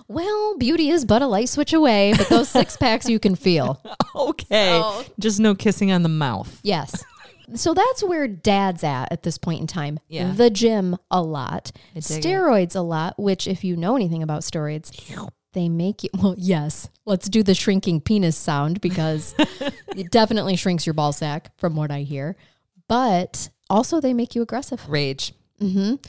Well, 0.07 0.55
beauty 0.57 0.89
is 0.89 1.03
but 1.03 1.21
a 1.23 1.27
light 1.27 1.49
switch 1.49 1.73
away, 1.73 2.13
but 2.15 2.29
those 2.29 2.47
six 2.47 2.77
packs 2.79 3.09
you 3.09 3.19
can 3.19 3.35
feel. 3.35 3.81
okay. 4.15 4.79
So- 4.79 5.03
Just 5.19 5.39
no 5.39 5.55
kissing 5.55 5.91
on 5.91 6.03
the 6.03 6.09
mouth. 6.09 6.59
Yes. 6.63 7.03
So 7.55 7.73
that's 7.73 8.03
where 8.03 8.27
dad's 8.27 8.83
at 8.83 9.11
at 9.11 9.23
this 9.23 9.37
point 9.37 9.61
in 9.61 9.67
time. 9.67 9.99
Yeah. 10.07 10.31
The 10.31 10.49
gym 10.49 10.97
a 11.11 11.21
lot, 11.21 11.71
dig 11.93 12.03
it. 12.03 12.03
steroids 12.23 12.75
a 12.75 12.81
lot, 12.81 13.19
which 13.19 13.47
if 13.47 13.63
you 13.63 13.75
know 13.75 13.95
anything 13.95 14.21
about 14.23 14.41
steroids, 14.41 14.91
they 15.55 15.67
make 15.69 16.03
you 16.03 16.09
well, 16.21 16.35
yes. 16.37 16.89
Let's 17.05 17.27
do 17.29 17.41
the 17.41 17.55
shrinking 17.55 18.01
penis 18.01 18.37
sound 18.37 18.79
because 18.81 19.33
it 19.95 20.11
definitely 20.11 20.55
shrinks 20.55 20.85
your 20.85 20.93
ball 20.93 21.11
sack 21.13 21.51
from 21.57 21.75
what 21.75 21.89
I 21.89 22.01
hear. 22.01 22.35
But 22.87 23.49
also 23.69 23.99
they 23.99 24.13
make 24.13 24.35
you 24.35 24.43
aggressive. 24.43 24.87
Rage. 24.87 25.33
mm-hmm. 25.59 25.77
And 25.79 25.99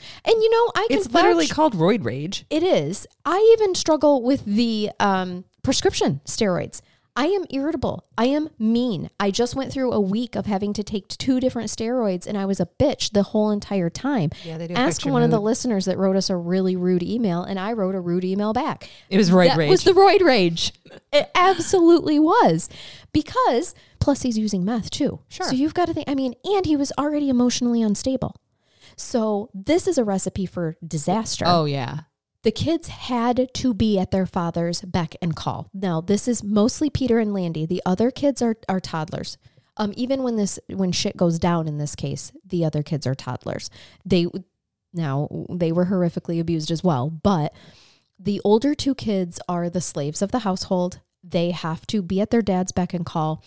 you 0.43 0.49
know, 0.51 0.71
I 0.75 0.87
can 0.89 0.97
It's 0.99 1.11
literally 1.11 1.45
vouch- 1.47 1.55
called 1.55 1.73
roid 1.73 2.03
rage. 2.05 2.45
It 2.51 2.61
is. 2.63 3.07
I 3.25 3.55
even 3.57 3.73
struggle 3.73 4.21
with 4.21 4.45
the 4.45 4.91
um, 4.99 5.45
prescription 5.63 6.21
steroids. 6.25 6.81
I 7.17 7.25
am 7.25 7.45
irritable. 7.49 8.05
I 8.15 8.27
am 8.27 8.49
mean. 8.59 9.09
I 9.19 9.31
just 9.31 9.55
went 9.55 9.73
through 9.73 9.91
a 9.91 9.99
week 9.99 10.35
of 10.35 10.45
having 10.45 10.71
to 10.73 10.83
take 10.83 11.07
two 11.07 11.39
different 11.39 11.71
steroids 11.71 12.27
and 12.27 12.37
I 12.37 12.45
was 12.45 12.59
a 12.59 12.67
bitch 12.79 13.11
the 13.11 13.23
whole 13.23 13.49
entire 13.49 13.89
time. 13.89 14.29
Yeah, 14.43 14.59
they 14.59 14.67
do 14.67 14.75
Ask 14.75 14.97
affect 14.97 15.05
your 15.05 15.13
one 15.13 15.23
of 15.23 15.31
the 15.31 15.41
listeners 15.41 15.85
that 15.85 15.97
wrote 15.97 16.15
us 16.15 16.29
a 16.29 16.37
really 16.37 16.75
rude 16.75 17.01
email 17.01 17.41
and 17.41 17.59
I 17.59 17.73
wrote 17.73 17.95
a 17.95 17.99
rude 17.99 18.23
email 18.23 18.53
back. 18.53 18.87
It 19.09 19.17
was 19.17 19.31
roid 19.31 19.47
that 19.47 19.57
rage. 19.57 19.69
was 19.71 19.83
the 19.83 19.93
roid 19.93 20.21
rage. 20.21 20.71
It 21.11 21.31
absolutely 21.33 22.19
was. 22.19 22.69
Because 23.11 23.73
plus 23.99 24.21
he's 24.21 24.37
using 24.37 24.63
meth 24.63 24.91
too. 24.91 25.19
Sure. 25.27 25.47
So 25.47 25.55
you've 25.55 25.73
got 25.73 25.87
to 25.87 25.95
think 25.95 26.07
I 26.07 26.13
mean, 26.13 26.35
and 26.43 26.67
he 26.67 26.77
was 26.77 26.91
already 26.99 27.29
emotionally 27.29 27.81
unstable. 27.81 28.35
So 28.95 29.49
this 29.55 29.87
is 29.87 29.97
a 29.97 30.03
recipe 30.03 30.45
for 30.45 30.77
disaster 30.85 31.45
oh 31.47 31.65
yeah. 31.65 32.01
The 32.43 32.51
kids 32.51 32.87
had 32.87 33.49
to 33.53 33.73
be 33.73 33.99
at 33.99 34.11
their 34.11 34.25
father's 34.25 34.81
beck 34.81 35.15
and 35.21 35.35
call. 35.35 35.69
Now, 35.73 36.01
this 36.01 36.27
is 36.27 36.43
mostly 36.43 36.89
Peter 36.89 37.19
and 37.19 37.33
Landy. 37.33 37.65
The 37.65 37.81
other 37.85 38.11
kids 38.11 38.41
are, 38.41 38.55
are 38.69 38.79
toddlers. 38.79 39.37
Um, 39.77 39.93
even 39.95 40.23
when 40.23 40.37
this 40.37 40.59
when 40.67 40.91
shit 40.91 41.17
goes 41.17 41.39
down 41.39 41.67
in 41.67 41.77
this 41.77 41.95
case, 41.95 42.31
the 42.45 42.65
other 42.65 42.81
kids 42.81 43.05
are 43.05 43.15
toddlers. 43.15 43.69
They 44.03 44.27
now 44.93 45.29
they 45.49 45.71
were 45.71 45.85
horrifically 45.85 46.39
abused 46.39 46.71
as 46.71 46.83
well, 46.83 47.09
but 47.09 47.53
the 48.19 48.41
older 48.43 48.73
two 48.73 48.95
kids 48.95 49.39
are 49.47 49.69
the 49.69 49.81
slaves 49.81 50.21
of 50.21 50.31
the 50.31 50.39
household. 50.39 51.01
They 51.23 51.51
have 51.51 51.85
to 51.87 52.01
be 52.01 52.21
at 52.21 52.31
their 52.31 52.41
dad's 52.41 52.71
beck 52.71 52.93
and 52.93 53.05
call. 53.05 53.43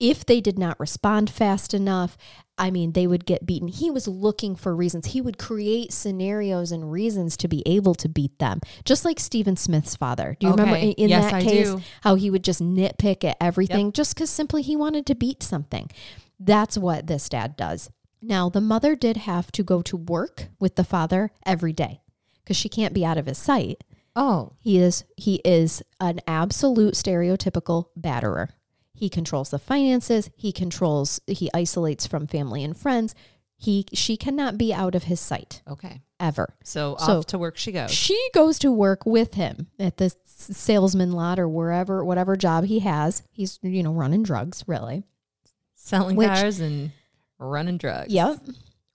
If 0.00 0.26
they 0.26 0.40
did 0.40 0.58
not 0.58 0.78
respond 0.80 1.30
fast 1.30 1.72
enough, 1.72 2.16
I 2.58 2.70
mean, 2.70 2.92
they 2.92 3.06
would 3.06 3.24
get 3.26 3.46
beaten. 3.46 3.68
He 3.68 3.90
was 3.90 4.06
looking 4.08 4.54
for 4.56 4.74
reasons. 4.74 5.06
He 5.06 5.20
would 5.20 5.38
create 5.38 5.92
scenarios 5.92 6.72
and 6.72 6.90
reasons 6.90 7.36
to 7.38 7.48
be 7.48 7.62
able 7.66 7.94
to 7.96 8.08
beat 8.08 8.38
them, 8.38 8.60
just 8.84 9.04
like 9.04 9.18
Stephen 9.20 9.56
Smith's 9.56 9.96
father. 9.96 10.36
Do 10.38 10.46
you 10.46 10.52
remember 10.52 10.76
Okay. 10.76 10.90
in, 10.90 11.04
in 11.04 11.08
Yes, 11.10 11.24
that 11.24 11.34
I 11.34 11.42
case 11.42 11.66
do. 11.68 11.80
how 12.02 12.14
he 12.16 12.30
would 12.30 12.44
just 12.44 12.60
nitpick 12.60 13.24
at 13.24 13.36
everything 13.40 13.92
just 13.92 14.14
because 14.14 14.30
simply 14.30 14.62
he 14.62 14.76
wanted 14.76 15.06
to 15.06 15.14
beat 15.14 15.42
something? 15.42 15.90
That's 16.38 16.76
what 16.76 17.06
this 17.06 17.28
dad 17.28 17.56
does. 17.56 17.90
Now, 18.20 18.48
the 18.48 18.60
mother 18.60 18.94
did 18.96 19.16
have 19.18 19.52
to 19.52 19.62
go 19.62 19.82
to 19.82 19.96
work 19.96 20.48
with 20.58 20.76
the 20.76 20.84
father 20.84 21.30
every 21.46 21.72
day 21.72 22.00
because 22.42 22.56
she 22.56 22.68
can't 22.68 22.94
be 22.94 23.04
out 23.04 23.18
of 23.18 23.26
his 23.26 23.38
sight. 23.38 23.84
Oh. 24.16 24.52
He 24.60 24.78
is 24.78 25.04
he 25.16 25.40
is 25.44 25.82
an 26.00 26.20
absolute 26.26 26.94
stereotypical 26.94 27.86
batterer. 27.98 28.50
He 28.94 29.08
controls 29.08 29.50
the 29.50 29.58
finances. 29.58 30.30
He 30.36 30.52
controls, 30.52 31.20
he 31.26 31.50
isolates 31.52 32.06
from 32.06 32.26
family 32.26 32.62
and 32.64 32.76
friends. 32.76 33.14
He, 33.56 33.86
she 33.92 34.16
cannot 34.16 34.56
be 34.56 34.72
out 34.72 34.94
of 34.94 35.04
his 35.04 35.20
sight 35.20 35.62
Okay. 35.68 36.00
ever. 36.20 36.54
So, 36.64 36.96
So- 36.98 37.18
off 37.18 37.26
to 37.26 37.38
work 37.38 37.56
she 37.56 37.72
goes. 37.72 37.90
She 37.90 38.18
goes 38.34 38.58
to 38.60 38.70
work 38.70 39.04
with 39.06 39.34
him 39.34 39.68
at 39.78 39.96
the 39.96 40.12
salesman 40.26 41.12
lot 41.12 41.38
or 41.38 41.48
wherever, 41.48 42.04
whatever 42.04 42.36
job 42.36 42.64
he 42.64 42.80
has. 42.80 43.22
He's, 43.30 43.58
you 43.62 43.82
know, 43.82 43.92
running 43.92 44.22
drugs, 44.22 44.64
really. 44.66 45.04
Selling 45.74 46.16
Which- 46.16 46.28
cars 46.28 46.60
and 46.60 46.92
running 47.38 47.78
drugs. 47.78 48.12
Yep. 48.12 48.40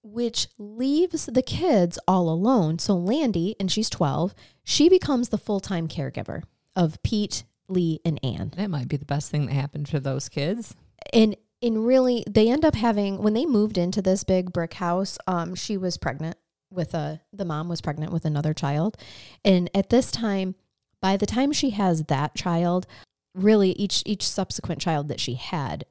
Which 0.02 0.48
leaves 0.58 1.26
the 1.26 1.42
kids 1.42 2.00
all 2.08 2.30
alone. 2.30 2.80
So 2.80 2.96
Landy, 2.96 3.56
and 3.60 3.72
she's 3.72 3.90
12, 3.90 4.34
she 4.64 4.88
becomes 4.90 5.30
the 5.30 5.38
full 5.38 5.60
time 5.60 5.88
caregiver 5.88 6.44
of 6.76 7.02
Pete, 7.04 7.44
Lee, 7.70 8.00
and 8.04 8.20
Anne. 8.24 8.54
That 8.56 8.70
might 8.70 8.88
be 8.88 8.98
the 8.98 9.06
best 9.06 9.32
thing 9.32 9.46
that 9.46 9.54
happened 9.54 9.88
for 9.88 10.00
those 10.00 10.30
kids. 10.30 10.76
And 11.14 11.36
in 11.62 11.84
really, 11.84 12.24
they 12.30 12.50
end 12.50 12.66
up 12.66 12.76
having, 12.76 13.22
when 13.22 13.34
they 13.34 13.46
moved 13.46 13.78
into 13.78 14.02
this 14.02 14.24
big 14.24 14.52
brick 14.54 14.76
house, 14.76 15.18
um, 15.28 15.56
she 15.56 15.78
was 15.78 15.98
pregnant 15.98 16.38
with 16.72 16.94
a, 16.94 17.22
the 17.34 17.46
mom 17.46 17.68
was 17.68 17.82
pregnant 17.82 18.14
with 18.14 18.26
another 18.26 18.54
child. 18.54 18.98
And 19.44 19.70
at 19.74 19.90
this 19.90 20.12
time, 20.12 20.56
by 21.02 21.18
the 21.18 21.26
time 21.26 21.52
she 21.52 21.72
has 21.72 22.04
that 22.04 22.36
child, 22.36 22.88
really 23.36 23.72
each 23.72 24.04
each 24.06 24.28
subsequent 24.28 24.82
child 24.82 25.08
that 25.08 25.20
she 25.20 25.36
had, 25.36 25.86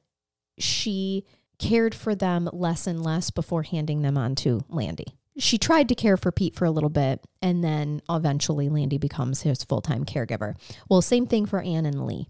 she 0.57 1.25
cared 1.57 1.93
for 1.93 2.15
them 2.15 2.49
less 2.53 2.87
and 2.87 3.03
less 3.03 3.31
before 3.31 3.63
handing 3.63 4.01
them 4.01 4.17
on 4.17 4.35
to 4.35 4.61
Landy. 4.69 5.18
She 5.39 5.57
tried 5.57 5.89
to 5.89 5.95
care 5.95 6.17
for 6.17 6.31
Pete 6.31 6.55
for 6.55 6.65
a 6.65 6.71
little 6.71 6.89
bit, 6.89 7.21
and 7.41 7.63
then 7.63 8.01
eventually 8.09 8.69
Landy 8.69 8.97
becomes 8.97 9.41
his 9.41 9.63
full 9.63 9.81
time 9.81 10.05
caregiver. 10.05 10.55
Well, 10.89 11.01
same 11.01 11.25
thing 11.27 11.45
for 11.45 11.61
Anne 11.61 11.85
and 11.85 12.05
Lee. 12.05 12.27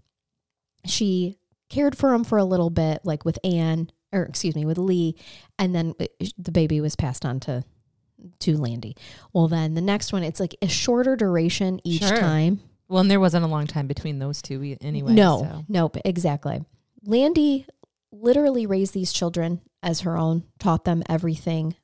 She 0.86 1.36
cared 1.68 1.96
for 1.96 2.14
him 2.14 2.24
for 2.24 2.38
a 2.38 2.44
little 2.44 2.70
bit, 2.70 3.00
like 3.04 3.24
with 3.24 3.38
Anne, 3.44 3.90
or 4.12 4.22
excuse 4.22 4.54
me, 4.54 4.64
with 4.64 4.78
Lee, 4.78 5.16
and 5.58 5.74
then 5.74 5.94
the 6.38 6.52
baby 6.52 6.80
was 6.80 6.96
passed 6.96 7.24
on 7.26 7.40
to 7.40 7.64
to 8.40 8.56
Landy. 8.56 8.96
Well, 9.32 9.48
then 9.48 9.74
the 9.74 9.80
next 9.80 10.12
one, 10.12 10.22
it's 10.22 10.40
like 10.40 10.54
a 10.60 10.68
shorter 10.68 11.16
duration 11.16 11.80
each 11.84 12.02
Sure. 12.04 12.16
time. 12.18 12.60
Well, 12.88 13.00
and 13.00 13.10
there 13.10 13.20
wasn't 13.20 13.44
a 13.44 13.48
long 13.48 13.66
time 13.66 13.86
between 13.86 14.18
those 14.18 14.42
two 14.42 14.76
anyway. 14.80 15.12
No, 15.14 15.38
so. 15.48 15.64
nope, 15.68 15.96
exactly. 16.04 16.62
Landy 17.04 17.66
literally 18.12 18.66
raised 18.66 18.92
these 18.94 19.12
children 19.12 19.60
as 19.82 20.00
her 20.00 20.18
own, 20.18 20.42
taught 20.58 20.84
them 20.84 21.02
everything. 21.08 21.76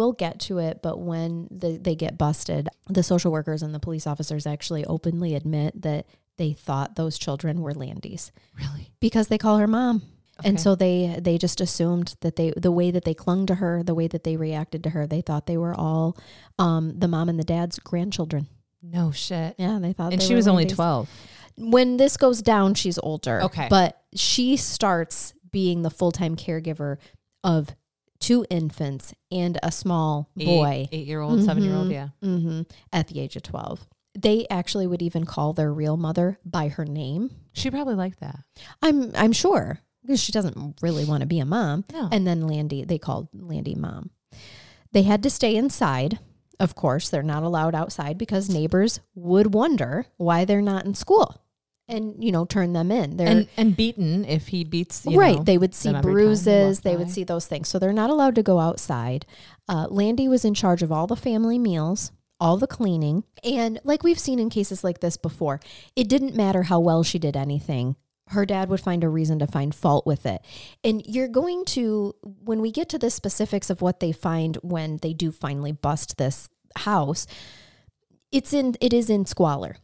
We'll 0.00 0.12
get 0.14 0.40
to 0.40 0.56
it, 0.56 0.80
but 0.82 0.98
when 0.98 1.46
the, 1.50 1.76
they 1.76 1.94
get 1.94 2.16
busted, 2.16 2.70
the 2.88 3.02
social 3.02 3.30
workers 3.30 3.62
and 3.62 3.74
the 3.74 3.78
police 3.78 4.06
officers 4.06 4.46
actually 4.46 4.82
openly 4.86 5.34
admit 5.34 5.82
that 5.82 6.06
they 6.38 6.54
thought 6.54 6.96
those 6.96 7.18
children 7.18 7.60
were 7.60 7.74
Landy's 7.74 8.32
Really? 8.58 8.92
because 8.98 9.28
they 9.28 9.36
call 9.36 9.58
her 9.58 9.66
mom. 9.66 10.00
And 10.42 10.58
so 10.58 10.74
they 10.74 11.18
they 11.20 11.36
just 11.36 11.60
assumed 11.60 12.16
that 12.22 12.36
they 12.36 12.54
the 12.56 12.72
way 12.72 12.90
that 12.90 13.04
they 13.04 13.12
clung 13.12 13.44
to 13.44 13.56
her, 13.56 13.82
the 13.82 13.94
way 13.94 14.08
that 14.08 14.24
they 14.24 14.38
reacted 14.38 14.82
to 14.84 14.90
her, 14.90 15.06
they 15.06 15.20
thought 15.20 15.44
they 15.46 15.58
were 15.58 15.74
all 15.74 16.16
um, 16.58 16.98
the 16.98 17.08
mom 17.08 17.28
and 17.28 17.38
the 17.38 17.44
dad's 17.44 17.78
grandchildren. 17.78 18.46
No 18.82 19.10
shit. 19.12 19.54
Yeah, 19.58 19.78
they 19.78 19.92
thought. 19.92 20.14
And 20.14 20.22
they 20.22 20.26
she 20.26 20.34
was 20.34 20.48
only 20.48 20.62
Landy's 20.62 20.76
12. 20.76 21.10
when 21.58 21.98
this 21.98 22.16
goes 22.16 22.40
down, 22.40 22.72
she's 22.72 22.98
older. 22.98 23.42
Okay. 23.42 23.66
But 23.68 24.00
she 24.14 24.56
starts 24.56 25.34
being 25.52 25.82
the 25.82 25.90
full 25.90 26.10
time 26.10 26.36
caregiver 26.36 26.96
of 27.44 27.76
two 28.20 28.46
infants 28.50 29.12
and 29.32 29.58
a 29.62 29.72
small 29.72 30.30
boy 30.36 30.88
Eight, 30.92 31.06
year 31.06 31.20
old, 31.20 31.42
seven 31.42 31.64
year 31.64 31.74
old. 31.74 31.90
Yeah. 31.90 32.08
hmm 32.22 32.62
at 32.92 33.08
the 33.08 33.18
age 33.20 33.34
of 33.36 33.42
12. 33.42 33.86
They 34.18 34.46
actually 34.50 34.86
would 34.86 35.02
even 35.02 35.24
call 35.24 35.52
their 35.52 35.72
real 35.72 35.96
mother 35.96 36.38
by 36.44 36.68
her 36.68 36.84
name. 36.84 37.30
She 37.52 37.70
probably 37.70 37.94
liked 37.94 38.20
that. 38.20 38.40
I'm 38.82 39.12
I'm 39.14 39.32
sure 39.32 39.80
because 40.02 40.20
she 40.22 40.32
doesn't 40.32 40.80
really 40.82 41.04
want 41.04 41.20
to 41.20 41.26
be 41.26 41.38
a 41.40 41.44
mom. 41.44 41.84
No. 41.92 42.08
And 42.10 42.26
then 42.26 42.46
Landy, 42.46 42.84
they 42.84 42.98
called 42.98 43.28
Landy 43.32 43.74
mom. 43.74 44.10
They 44.92 45.02
had 45.02 45.22
to 45.22 45.30
stay 45.30 45.54
inside. 45.56 46.18
Of 46.58 46.74
course, 46.74 47.08
they're 47.08 47.22
not 47.22 47.42
allowed 47.42 47.74
outside 47.74 48.18
because 48.18 48.50
neighbors 48.50 49.00
would 49.14 49.54
wonder 49.54 50.06
why 50.16 50.44
they're 50.44 50.60
not 50.60 50.84
in 50.84 50.94
school 50.94 51.40
and, 51.90 52.22
you 52.22 52.32
know, 52.32 52.44
turn 52.44 52.72
them 52.72 52.90
in. 52.90 53.16
They're 53.16 53.26
and, 53.26 53.48
and 53.56 53.76
beaten 53.76 54.24
if 54.24 54.48
he 54.48 54.64
beats, 54.64 55.04
you 55.06 55.18
right. 55.18 55.36
know, 55.36 55.42
they 55.42 55.58
would 55.58 55.74
see 55.74 55.88
them 55.88 55.96
every 55.96 56.12
time 56.12 56.16
they 56.16 56.24
bruises. 56.24 56.80
They 56.80 56.96
would 56.96 57.10
see 57.10 57.24
those 57.24 57.46
things. 57.46 57.68
So 57.68 57.78
they're 57.78 57.92
not 57.92 58.10
allowed 58.10 58.36
to 58.36 58.42
go 58.42 58.58
outside. 58.60 59.26
Uh, 59.68 59.86
Landy 59.90 60.28
was 60.28 60.44
in 60.44 60.54
charge 60.54 60.82
of 60.82 60.92
all 60.92 61.06
the 61.06 61.16
family 61.16 61.58
meals, 61.58 62.12
all 62.38 62.56
the 62.56 62.66
cleaning. 62.66 63.24
And 63.42 63.80
like 63.84 64.02
we've 64.02 64.18
seen 64.18 64.38
in 64.38 64.50
cases 64.50 64.84
like 64.84 65.00
this 65.00 65.16
before, 65.16 65.60
it 65.96 66.08
didn't 66.08 66.34
matter 66.34 66.64
how 66.64 66.80
well 66.80 67.02
she 67.02 67.18
did 67.18 67.36
anything. 67.36 67.96
Her 68.28 68.46
dad 68.46 68.68
would 68.68 68.80
find 68.80 69.02
a 69.02 69.08
reason 69.08 69.40
to 69.40 69.46
find 69.46 69.74
fault 69.74 70.06
with 70.06 70.24
it. 70.24 70.40
And 70.84 71.02
you're 71.04 71.28
going 71.28 71.64
to, 71.66 72.14
when 72.22 72.60
we 72.60 72.70
get 72.70 72.88
to 72.90 72.98
the 72.98 73.10
specifics 73.10 73.70
of 73.70 73.82
what 73.82 73.98
they 73.98 74.12
find 74.12 74.56
when 74.62 74.98
they 74.98 75.12
do 75.12 75.32
finally 75.32 75.72
bust 75.72 76.16
this 76.16 76.48
house, 76.76 77.26
it's 78.30 78.52
in, 78.52 78.76
it 78.80 78.92
is 78.92 79.10
in 79.10 79.26
squalor 79.26 79.76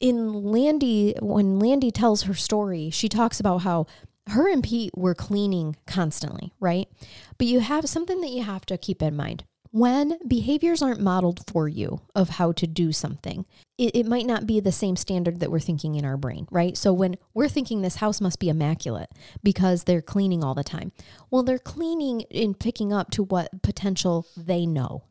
in 0.00 0.32
Landy, 0.32 1.14
when 1.20 1.58
Landy 1.58 1.90
tells 1.90 2.22
her 2.22 2.34
story, 2.34 2.90
she 2.90 3.08
talks 3.08 3.38
about 3.38 3.58
how 3.58 3.86
her 4.28 4.50
and 4.50 4.64
Pete 4.64 4.96
were 4.96 5.14
cleaning 5.14 5.76
constantly, 5.86 6.52
right? 6.58 6.88
But 7.36 7.46
you 7.46 7.60
have 7.60 7.88
something 7.88 8.20
that 8.22 8.30
you 8.30 8.42
have 8.42 8.64
to 8.66 8.78
keep 8.78 9.02
in 9.02 9.14
mind. 9.14 9.44
When 9.72 10.18
behaviors 10.26 10.82
aren't 10.82 11.00
modeled 11.00 11.44
for 11.48 11.68
you 11.68 12.00
of 12.14 12.30
how 12.30 12.50
to 12.52 12.66
do 12.66 12.90
something, 12.90 13.46
it, 13.78 13.94
it 13.94 14.06
might 14.06 14.26
not 14.26 14.46
be 14.46 14.58
the 14.58 14.72
same 14.72 14.96
standard 14.96 15.38
that 15.38 15.50
we're 15.50 15.60
thinking 15.60 15.94
in 15.94 16.04
our 16.04 16.16
brain, 16.16 16.48
right? 16.50 16.76
So 16.76 16.92
when 16.92 17.16
we're 17.34 17.48
thinking 17.48 17.80
this 17.80 17.96
house 17.96 18.20
must 18.20 18.40
be 18.40 18.48
immaculate 18.48 19.10
because 19.44 19.84
they're 19.84 20.02
cleaning 20.02 20.42
all 20.42 20.54
the 20.54 20.64
time, 20.64 20.90
well, 21.30 21.44
they're 21.44 21.58
cleaning 21.58 22.24
and 22.32 22.58
picking 22.58 22.92
up 22.92 23.12
to 23.12 23.22
what 23.22 23.62
potential 23.62 24.26
they 24.36 24.66
know. 24.66 25.04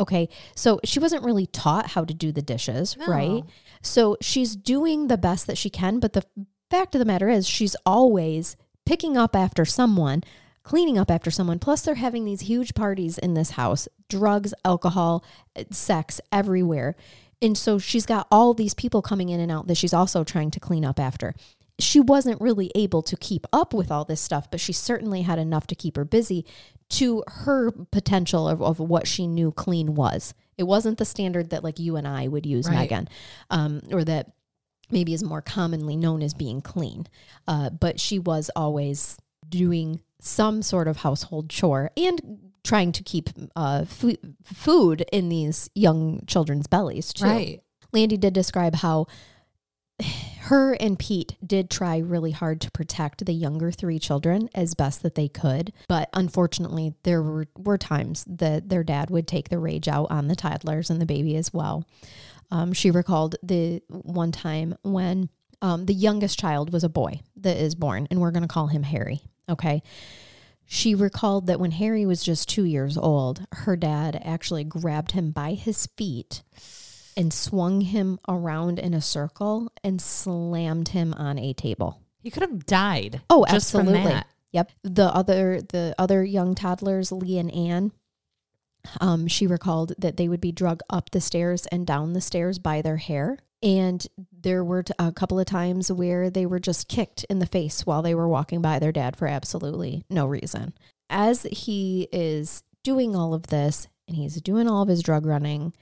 Okay. 0.00 0.28
So 0.56 0.80
she 0.84 0.98
wasn't 0.98 1.22
really 1.24 1.46
taught 1.46 1.88
how 1.88 2.04
to 2.04 2.12
do 2.14 2.32
the 2.32 2.42
dishes, 2.42 2.96
No. 2.96 3.06
right? 3.06 3.42
So 3.82 4.16
she's 4.20 4.56
doing 4.56 5.06
the 5.06 5.18
best 5.18 5.46
that 5.46 5.58
she 5.58 5.70
can, 5.70 6.00
but 6.00 6.14
the 6.14 6.24
fact 6.70 6.94
of 6.94 6.98
the 6.98 7.04
matter 7.04 7.28
is 7.28 7.46
she's 7.46 7.76
always 7.86 8.56
picking 8.86 9.16
up 9.16 9.36
after 9.36 9.64
someone, 9.64 10.24
cleaning 10.62 10.98
up 10.98 11.10
after 11.10 11.30
someone. 11.30 11.58
Plus 11.58 11.82
they're 11.82 11.94
having 11.96 12.24
these 12.24 12.42
huge 12.42 12.74
parties 12.74 13.18
in 13.18 13.34
this 13.34 13.50
house, 13.50 13.86
drugs, 14.08 14.52
alcohol, 14.64 15.24
eh, 15.54 15.64
sex 15.70 16.20
everywhere. 16.32 16.96
And 17.42 17.56
so 17.56 17.78
she's 17.78 18.04
got 18.06 18.26
all 18.30 18.52
these 18.52 18.74
people 18.74 19.00
coming 19.00 19.28
in 19.30 19.40
and 19.40 19.50
out 19.50 19.66
that 19.66 19.76
she's 19.76 19.94
also 19.94 20.24
trying 20.24 20.50
to 20.52 20.60
clean 20.60 20.84
up 20.84 20.98
after. 21.00 21.34
She 21.80 22.00
wasn't 22.00 22.40
really 22.40 22.70
able 22.74 23.02
to 23.02 23.16
keep 23.16 23.46
up 23.52 23.74
with 23.74 23.90
all 23.90 24.04
this 24.04 24.20
stuff, 24.20 24.50
but 24.50 24.60
she 24.60 24.72
certainly 24.72 25.22
had 25.22 25.38
enough 25.38 25.66
to 25.68 25.74
keep 25.74 25.96
her 25.96 26.04
busy 26.04 26.44
to 26.90 27.22
her 27.26 27.70
potential 27.90 28.48
of, 28.48 28.60
of 28.60 28.78
what 28.80 29.06
she 29.06 29.26
knew 29.26 29.52
clean 29.52 29.94
was. 29.94 30.34
It 30.58 30.64
wasn't 30.64 30.98
the 30.98 31.04
standard 31.04 31.50
that 31.50 31.64
like 31.64 31.78
you 31.78 31.96
and 31.96 32.06
I 32.06 32.28
would 32.28 32.44
use, 32.46 32.68
Right. 32.68 32.76
Megan, 32.80 33.08
um, 33.48 33.80
or 33.90 34.04
that 34.04 34.32
maybe 34.90 35.14
is 35.14 35.22
more 35.22 35.40
commonly 35.40 35.96
known 35.96 36.22
as 36.22 36.34
being 36.34 36.60
clean. 36.60 37.06
Uh, 37.46 37.70
but 37.70 38.00
she 38.00 38.18
was 38.18 38.50
always 38.56 39.16
doing 39.48 40.00
some 40.20 40.62
sort 40.62 40.88
of 40.88 40.98
household 40.98 41.48
chore 41.48 41.90
and 41.96 42.50
trying 42.62 42.92
to 42.92 43.02
keep 43.02 43.30
uh, 43.56 43.84
fu- 43.84 44.18
food 44.44 45.04
in 45.12 45.28
these 45.28 45.70
young 45.74 46.20
children's 46.26 46.66
bellies 46.66 47.12
too. 47.12 47.24
Right. 47.24 47.60
Landy 47.92 48.16
did 48.16 48.34
describe 48.34 48.74
how 48.74 49.06
her 50.50 50.72
and 50.80 50.98
Pete 50.98 51.36
did 51.46 51.70
try 51.70 51.98
really 51.98 52.32
hard 52.32 52.60
to 52.60 52.72
protect 52.72 53.24
the 53.24 53.32
younger 53.32 53.70
three 53.70 54.00
children 54.00 54.50
as 54.52 54.74
best 54.74 55.00
that 55.04 55.14
they 55.14 55.28
could. 55.28 55.72
But 55.86 56.10
unfortunately, 56.12 56.94
there 57.04 57.22
were, 57.22 57.46
were 57.56 57.78
times 57.78 58.24
that 58.26 58.68
their 58.68 58.82
dad 58.82 59.10
would 59.10 59.28
take 59.28 59.48
the 59.48 59.60
rage 59.60 59.86
out 59.86 60.10
on 60.10 60.26
the 60.26 60.34
toddlers 60.34 60.90
and 60.90 61.00
the 61.00 61.06
baby 61.06 61.36
as 61.36 61.54
well. 61.54 61.86
Um, 62.50 62.72
she 62.72 62.90
recalled 62.90 63.36
the 63.44 63.80
one 63.88 64.32
time 64.32 64.74
when 64.82 65.28
um, 65.62 65.86
the 65.86 65.94
youngest 65.94 66.40
child 66.40 66.72
was 66.72 66.82
a 66.82 66.88
boy 66.88 67.20
that 67.36 67.56
is 67.56 67.76
born, 67.76 68.08
and 68.10 68.20
we're 68.20 68.32
going 68.32 68.42
to 68.42 68.48
call 68.48 68.66
him 68.66 68.82
Harry. 68.82 69.20
Okay. 69.48 69.84
She 70.66 70.96
recalled 70.96 71.46
that 71.46 71.60
when 71.60 71.70
Harry 71.70 72.06
was 72.06 72.24
just 72.24 72.48
two 72.48 72.64
years 72.64 72.98
old, 72.98 73.46
her 73.52 73.76
dad 73.76 74.20
actually 74.24 74.64
grabbed 74.64 75.12
him 75.12 75.30
by 75.30 75.54
his 75.54 75.86
feet 75.96 76.42
and 77.16 77.32
swung 77.32 77.80
him 77.80 78.18
around 78.28 78.78
in 78.78 78.94
a 78.94 79.00
circle 79.00 79.72
and 79.82 80.00
slammed 80.00 80.88
him 80.88 81.14
on 81.14 81.38
a 81.38 81.52
table. 81.52 82.00
He 82.22 82.30
could 82.30 82.42
have 82.42 82.66
died. 82.66 83.22
Oh, 83.30 83.44
absolutely. 83.48 84.14
Yep. 84.52 84.70
The 84.82 85.06
other 85.06 85.60
the 85.62 85.94
other 85.98 86.24
young 86.24 86.54
toddlers, 86.54 87.12
Lee 87.12 87.38
and 87.38 87.52
Anne, 87.54 87.92
um, 89.00 89.26
she 89.26 89.46
recalled 89.46 89.92
that 89.98 90.16
they 90.16 90.28
would 90.28 90.40
be 90.40 90.52
drug 90.52 90.80
up 90.90 91.10
the 91.10 91.20
stairs 91.20 91.66
and 91.66 91.86
down 91.86 92.12
the 92.12 92.20
stairs 92.20 92.58
by 92.58 92.82
their 92.82 92.96
hair. 92.96 93.38
And 93.62 94.04
there 94.32 94.64
were 94.64 94.84
a 94.98 95.12
couple 95.12 95.38
of 95.38 95.46
times 95.46 95.92
where 95.92 96.30
they 96.30 96.46
were 96.46 96.58
just 96.58 96.88
kicked 96.88 97.24
in 97.24 97.40
the 97.40 97.46
face 97.46 97.84
while 97.84 98.00
they 98.00 98.14
were 98.14 98.28
walking 98.28 98.62
by 98.62 98.78
their 98.78 98.92
dad 98.92 99.16
for 99.16 99.28
absolutely 99.28 100.04
no 100.08 100.26
reason. 100.26 100.72
As 101.10 101.42
he 101.42 102.08
is 102.10 102.62
doing 102.82 103.14
all 103.14 103.34
of 103.34 103.48
this 103.48 103.86
and 104.08 104.16
he's 104.16 104.40
doing 104.40 104.66
all 104.66 104.82
of 104.82 104.88
his 104.88 105.02
drug 105.02 105.26
running 105.26 105.74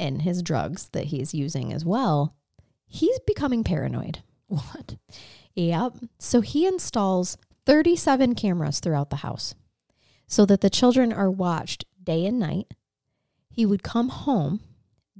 and 0.00 0.22
his 0.22 0.42
drugs 0.42 0.88
that 0.92 1.06
he's 1.06 1.34
using 1.34 1.72
as 1.72 1.84
well, 1.84 2.34
he's 2.86 3.20
becoming 3.20 3.62
paranoid. 3.62 4.20
What? 4.46 4.96
Yep. 5.54 5.94
So 6.18 6.40
he 6.40 6.66
installs 6.66 7.38
37 7.66 8.34
cameras 8.34 8.80
throughout 8.80 9.10
the 9.10 9.16
house 9.16 9.54
so 10.26 10.44
that 10.46 10.60
the 10.60 10.70
children 10.70 11.12
are 11.12 11.30
watched 11.30 11.84
day 12.02 12.26
and 12.26 12.38
night. 12.38 12.74
He 13.48 13.66
would 13.66 13.82
come 13.82 14.08
home, 14.08 14.60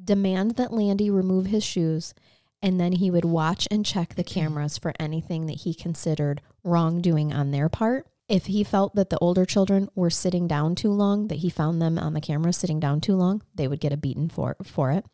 demand 0.03 0.53
that 0.53 0.73
Landy 0.73 1.11
remove 1.11 1.47
his 1.47 1.65
shoes, 1.65 2.15
and 2.63 2.81
then 2.81 2.93
he 2.93 3.11
would 3.11 3.25
watch 3.25 3.67
and 3.71 3.85
check 3.85 4.15
the 4.15 4.25
cameras 4.25 4.79
for 4.79 4.93
anything 4.99 5.47
that 5.47 5.61
he 5.61 5.75
considered 5.75 6.41
wrongdoing 6.63 7.33
on 7.33 7.51
their 7.51 7.69
part. 7.69 8.07
If 8.31 8.47
he 8.47 8.63
felt 8.63 8.95
that 8.95 9.11
the 9.11 9.19
older 9.19 9.45
children 9.45 9.89
were 9.97 10.09
sitting 10.09 10.47
down 10.47 10.77
too 10.77 10.93
long, 10.93 11.27
that 11.27 11.39
he 11.39 11.51
found 11.51 11.83
them 11.83 11.99
on 11.99 12.15
the 12.15 12.21
camera 12.21 12.53
sitting 12.53 12.79
down 12.79 13.01
too 13.01 13.17
long, 13.17 13.43
they 13.57 13.67
would 13.67 13.81
get 13.81 13.93
a 13.93 13.97
beating 13.97 14.29
for 14.29 14.57
for 14.63 14.93
it. 14.93 15.05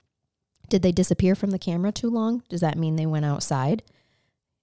Did 0.69 0.83
they 0.83 0.93
disappear 0.93 1.35
from 1.35 1.51
the 1.51 1.59
camera 1.59 1.93
too 1.93 2.11
long? 2.11 2.43
Does 2.51 2.61
that 2.61 2.77
mean 2.77 2.97
they 2.97 3.07
went 3.07 3.25
outside? 3.25 3.83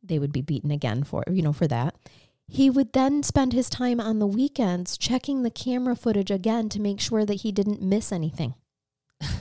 They 0.03 0.19
would 0.19 0.31
be 0.31 0.43
beaten 0.43 0.69
again 0.69 1.03
for, 1.03 1.23
you 1.31 1.41
know, 1.41 1.51
for 1.51 1.65
that. 1.65 1.95
He 2.47 2.69
would 2.69 2.93
then 2.93 3.23
spend 3.23 3.53
his 3.53 3.71
time 3.71 3.99
on 3.99 4.19
the 4.19 4.27
weekends 4.27 4.99
checking 4.99 5.41
the 5.41 5.49
camera 5.49 5.95
footage 5.95 6.29
again 6.29 6.69
to 6.69 6.79
make 6.79 6.99
sure 6.99 7.25
that 7.25 7.41
he 7.41 7.51
didn't 7.51 7.81
miss 7.81 8.11
anything 8.11 8.53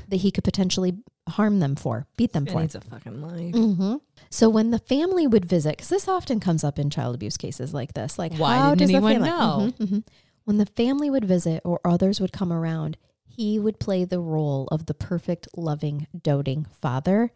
that 0.09 0.17
he 0.17 0.31
could 0.31 0.45
potentially 0.45 0.95
harm 1.29 1.61
them 1.61 1.77
for, 1.77 2.07
beat 2.17 2.33
them 2.33 2.47
It 2.47 2.53
for. 2.53 2.61
needs 2.61 2.75
a 2.75 2.81
fucking 2.81 3.21
life. 3.23 3.55
hmm 3.55 3.97
So 4.31 4.49
when 4.49 4.71
the 4.71 4.79
family 4.79 5.27
would 5.27 5.45
visit, 5.45 5.77
because 5.77 5.89
this 5.89 6.09
often 6.09 6.41
comes 6.41 6.65
up 6.65 6.79
in 6.79 6.91
child 6.91 7.15
abuse 7.15 7.37
cases 7.37 7.73
like 7.73 7.95
this, 7.95 8.19
like 8.19 8.35
Why 8.37 8.57
how 8.57 8.75
didn't 8.75 8.79
does 8.79 8.89
the 8.89 8.95
anyone 9.09 9.13
family- 9.15 9.31
know? 9.31 9.73
Mhm, 9.79 9.89
mhm. 9.89 10.05
When 10.45 10.59
the 10.59 10.67
family 10.67 11.09
would 11.11 11.25
visit 11.25 11.61
or 11.65 11.81
others 11.85 12.21
would 12.21 12.33
come 12.33 12.53
around, 12.53 12.97
he 13.25 13.59
would 13.59 13.79
play 13.79 14.05
the 14.05 14.19
role 14.21 14.69
of 14.73 14.87
the 14.87 14.95
perfect, 14.95 15.47
loving, 15.57 16.07
doting 16.21 16.67
father, 16.81 17.31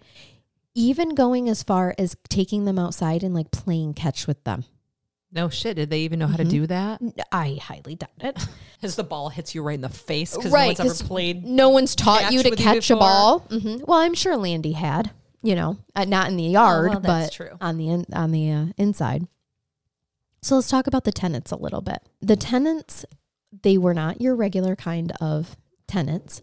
even 0.75 1.15
going 1.15 1.49
as 1.49 1.63
far 1.63 1.95
as 1.99 2.17
taking 2.29 2.65
them 2.65 2.79
outside 2.79 3.23
and 3.23 3.35
like 3.35 3.51
playing 3.51 3.95
catch 3.95 4.27
with 4.27 4.43
them. 4.45 4.65
No 5.37 5.49
shit. 5.51 5.77
Did 5.77 5.91
they 5.91 6.01
even 6.01 6.19
know 6.19 6.27
how 6.27 6.37
to 6.39 6.45
Mhm. 6.45 6.51
do 6.51 6.67
that? 6.67 7.01
I 7.31 7.59
highly 7.63 7.95
doubt 7.95 8.11
it. 8.21 8.37
As 8.83 8.97
the 8.97 9.05
ball 9.05 9.29
hits 9.29 9.55
you 9.55 9.63
right 9.63 9.75
in 9.75 9.83
the 9.83 9.89
face 9.89 10.35
because 10.35 10.51
Right, 10.51 10.77
no 10.79 10.85
one's 10.85 11.01
ever 11.01 11.09
played. 11.09 11.45
No 11.45 11.69
one's 11.69 11.95
taught 11.95 12.33
you 12.33 12.43
to 12.43 12.51
with 12.51 12.59
you 12.59 12.65
catch 12.65 12.91
a 12.91 12.97
ball. 12.97 13.41
hmm 13.51 13.77
Well, 13.87 13.99
I'm 13.99 14.15
sure 14.15 14.37
Landy 14.37 14.73
had, 14.73 15.11
you 15.43 15.55
know, 15.55 15.77
uh, 15.95 16.05
not 16.07 16.29
in 16.29 16.37
the 16.37 16.43
yard, 16.45 16.89
Oh, 16.89 16.93
well, 16.95 17.01
but 17.01 17.33
true. 17.33 17.51
on 17.61 17.77
the 17.77 17.89
in, 17.89 18.07
on 18.13 18.33
the 18.33 18.51
uh, 18.51 18.67
inside. 18.79 19.27
So 20.43 20.57
let's 20.57 20.69
talk 20.71 20.87
about 20.87 21.05
the 21.05 21.13
tenants 21.13 21.51
a 21.51 21.57
little 21.57 21.81
bit. 21.83 21.99
The 22.21 22.37
tenants, 22.37 23.05
they 23.63 23.77
were 23.77 23.95
not 23.95 24.21
your 24.21 24.35
regular 24.37 24.75
kind 24.77 25.13
of 25.21 25.57
tenants. 25.87 26.41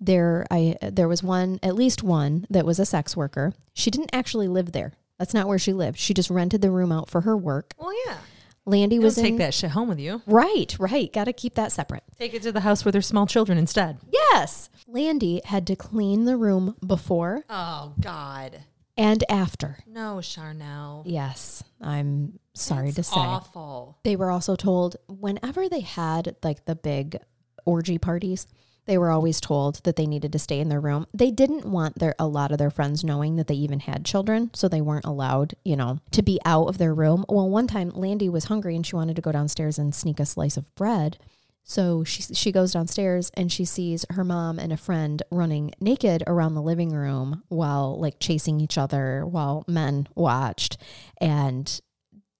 There, 0.00 0.46
I 0.50 0.76
there 0.80 1.08
was 1.08 1.22
one, 1.24 1.58
at 1.62 1.74
least 1.74 2.02
one, 2.04 2.46
that 2.50 2.64
was 2.66 2.78
a 2.78 2.86
sex 2.86 3.16
worker. 3.16 3.52
She 3.74 3.90
didn't 3.90 4.10
actually 4.12 4.46
live 4.48 4.72
there. 4.72 4.92
That's 5.18 5.34
not 5.34 5.48
where 5.48 5.58
she 5.58 5.72
lived. 5.72 5.98
She 5.98 6.14
just 6.14 6.30
rented 6.30 6.62
the 6.62 6.70
room 6.70 6.92
out 6.92 7.10
for 7.10 7.22
her 7.22 7.36
work. 7.36 7.74
Well, 7.78 7.92
yeah. 8.06 8.18
Landy 8.64 8.96
You 8.96 9.00
was 9.02 9.14
take 9.16 9.32
in, 9.32 9.36
that 9.38 9.54
shit 9.54 9.70
home 9.70 9.88
with 9.88 9.98
you. 9.98 10.20
right, 10.26 10.76
right. 10.78 11.10
Got 11.12 11.24
to 11.24 11.32
keep 11.32 11.54
that 11.54 11.72
separate. 11.72 12.02
Take 12.18 12.34
it 12.34 12.42
to 12.42 12.52
the 12.52 12.60
house 12.60 12.84
where 12.84 12.92
there's 12.92 13.06
small 13.06 13.26
children 13.26 13.56
instead. 13.56 13.96
Yes, 14.12 14.68
Landy 14.86 15.40
had 15.44 15.66
to 15.68 15.76
clean 15.76 16.24
the 16.26 16.36
room 16.36 16.76
before 16.86 17.44
Oh 17.48 17.94
God. 17.98 18.60
and 18.96 19.24
after. 19.30 19.78
No, 19.86 20.20
Charnel. 20.20 21.02
Yes, 21.06 21.64
I'm 21.80 22.38
sorry 22.54 22.92
to 22.92 23.02
say. 23.02 23.16
Awful. 23.16 23.98
They 24.04 24.16
were 24.16 24.30
also 24.30 24.54
told 24.54 24.96
whenever 25.08 25.68
they 25.70 25.80
had 25.80 26.36
like 26.42 26.66
the 26.66 26.76
big 26.76 27.16
orgy 27.64 27.96
parties, 27.96 28.46
they 28.88 28.98
were 28.98 29.10
always 29.10 29.40
told 29.40 29.82
that 29.84 29.96
they 29.96 30.06
needed 30.06 30.32
to 30.32 30.38
stay 30.38 30.58
in 30.58 30.70
their 30.70 30.80
room. 30.80 31.06
They 31.12 31.30
didn't 31.30 31.66
want 31.66 31.98
their 31.98 32.14
a 32.18 32.26
lot 32.26 32.50
of 32.50 32.58
their 32.58 32.70
friends 32.70 33.04
knowing 33.04 33.36
that 33.36 33.46
they 33.46 33.54
even 33.54 33.80
had 33.80 34.04
children, 34.04 34.50
so 34.54 34.66
they 34.66 34.80
weren't 34.80 35.04
allowed, 35.04 35.54
you 35.62 35.76
know, 35.76 36.00
to 36.12 36.22
be 36.22 36.40
out 36.44 36.68
of 36.68 36.78
their 36.78 36.94
room. 36.94 37.24
Well, 37.28 37.48
one 37.48 37.66
time 37.66 37.90
Landy 37.90 38.28
was 38.28 38.44
hungry 38.44 38.74
and 38.74 38.84
she 38.84 38.96
wanted 38.96 39.16
to 39.16 39.22
go 39.22 39.30
downstairs 39.30 39.78
and 39.78 39.94
sneak 39.94 40.18
a 40.18 40.26
slice 40.26 40.56
of 40.56 40.74
bread. 40.74 41.18
So 41.64 42.02
she 42.02 42.22
she 42.22 42.50
goes 42.50 42.72
downstairs 42.72 43.30
and 43.34 43.52
she 43.52 43.66
sees 43.66 44.06
her 44.08 44.24
mom 44.24 44.58
and 44.58 44.72
a 44.72 44.78
friend 44.78 45.22
running 45.30 45.72
naked 45.80 46.24
around 46.26 46.54
the 46.54 46.62
living 46.62 46.92
room 46.92 47.42
while 47.48 48.00
like 48.00 48.18
chasing 48.18 48.58
each 48.58 48.78
other 48.78 49.26
while 49.26 49.64
men 49.68 50.08
watched 50.14 50.78
and 51.20 51.78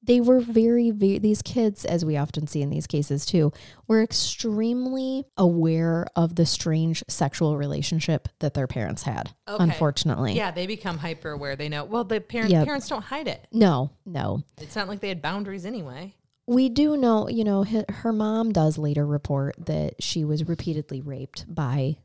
they 0.09 0.21
were 0.21 0.41
very, 0.41 0.91
very 0.91 1.19
these 1.19 1.43
kids 1.43 1.85
as 1.85 2.05
we 2.05 2.17
often 2.17 2.49
see 2.49 2.63
in 2.63 2.71
these 2.71 2.89
cases 2.89 3.25
too 3.25 3.53
were 3.87 4.03
extremely 4.03 5.25
aware 5.37 6.07
of 6.17 6.35
the 6.35 6.47
strange 6.47 7.05
sexual 7.09 7.57
relationship 7.57 8.29
that 8.41 8.55
their 8.55 8.67
parents 8.67 9.03
had 9.05 9.31
Okay. 9.49 9.63
unfortunately 9.63 10.33
Yeah, 10.35 10.51
they 10.51 10.67
become 10.67 10.99
hyper 10.99 11.31
aware. 11.31 11.55
They 11.55 11.69
know. 11.69 11.85
Well, 11.85 12.05
the 12.05 12.21
parents 12.21 12.53
Yep. 12.53 12.65
parents 12.65 12.89
don't 12.89 13.03
hide 13.05 13.29
it. 13.29 13.47
no 13.53 13.91
no 14.05 14.43
It's 14.61 14.75
not 14.75 14.89
like 14.89 15.01
they 15.01 15.09
had 15.09 15.23
boundaries 15.23 15.65
anyway. 15.67 16.15
we 16.47 16.69
do 16.69 16.97
know 16.97 17.29
you 17.29 17.45
know 17.45 17.63
her, 17.65 17.85
her 17.89 18.13
mom 18.13 18.53
does 18.53 18.79
later 18.79 19.07
report 19.07 19.55
that 19.67 20.03
she 20.03 20.25
was 20.25 20.49
repeatedly 20.49 21.01
raped 21.01 21.45
by 21.55 21.97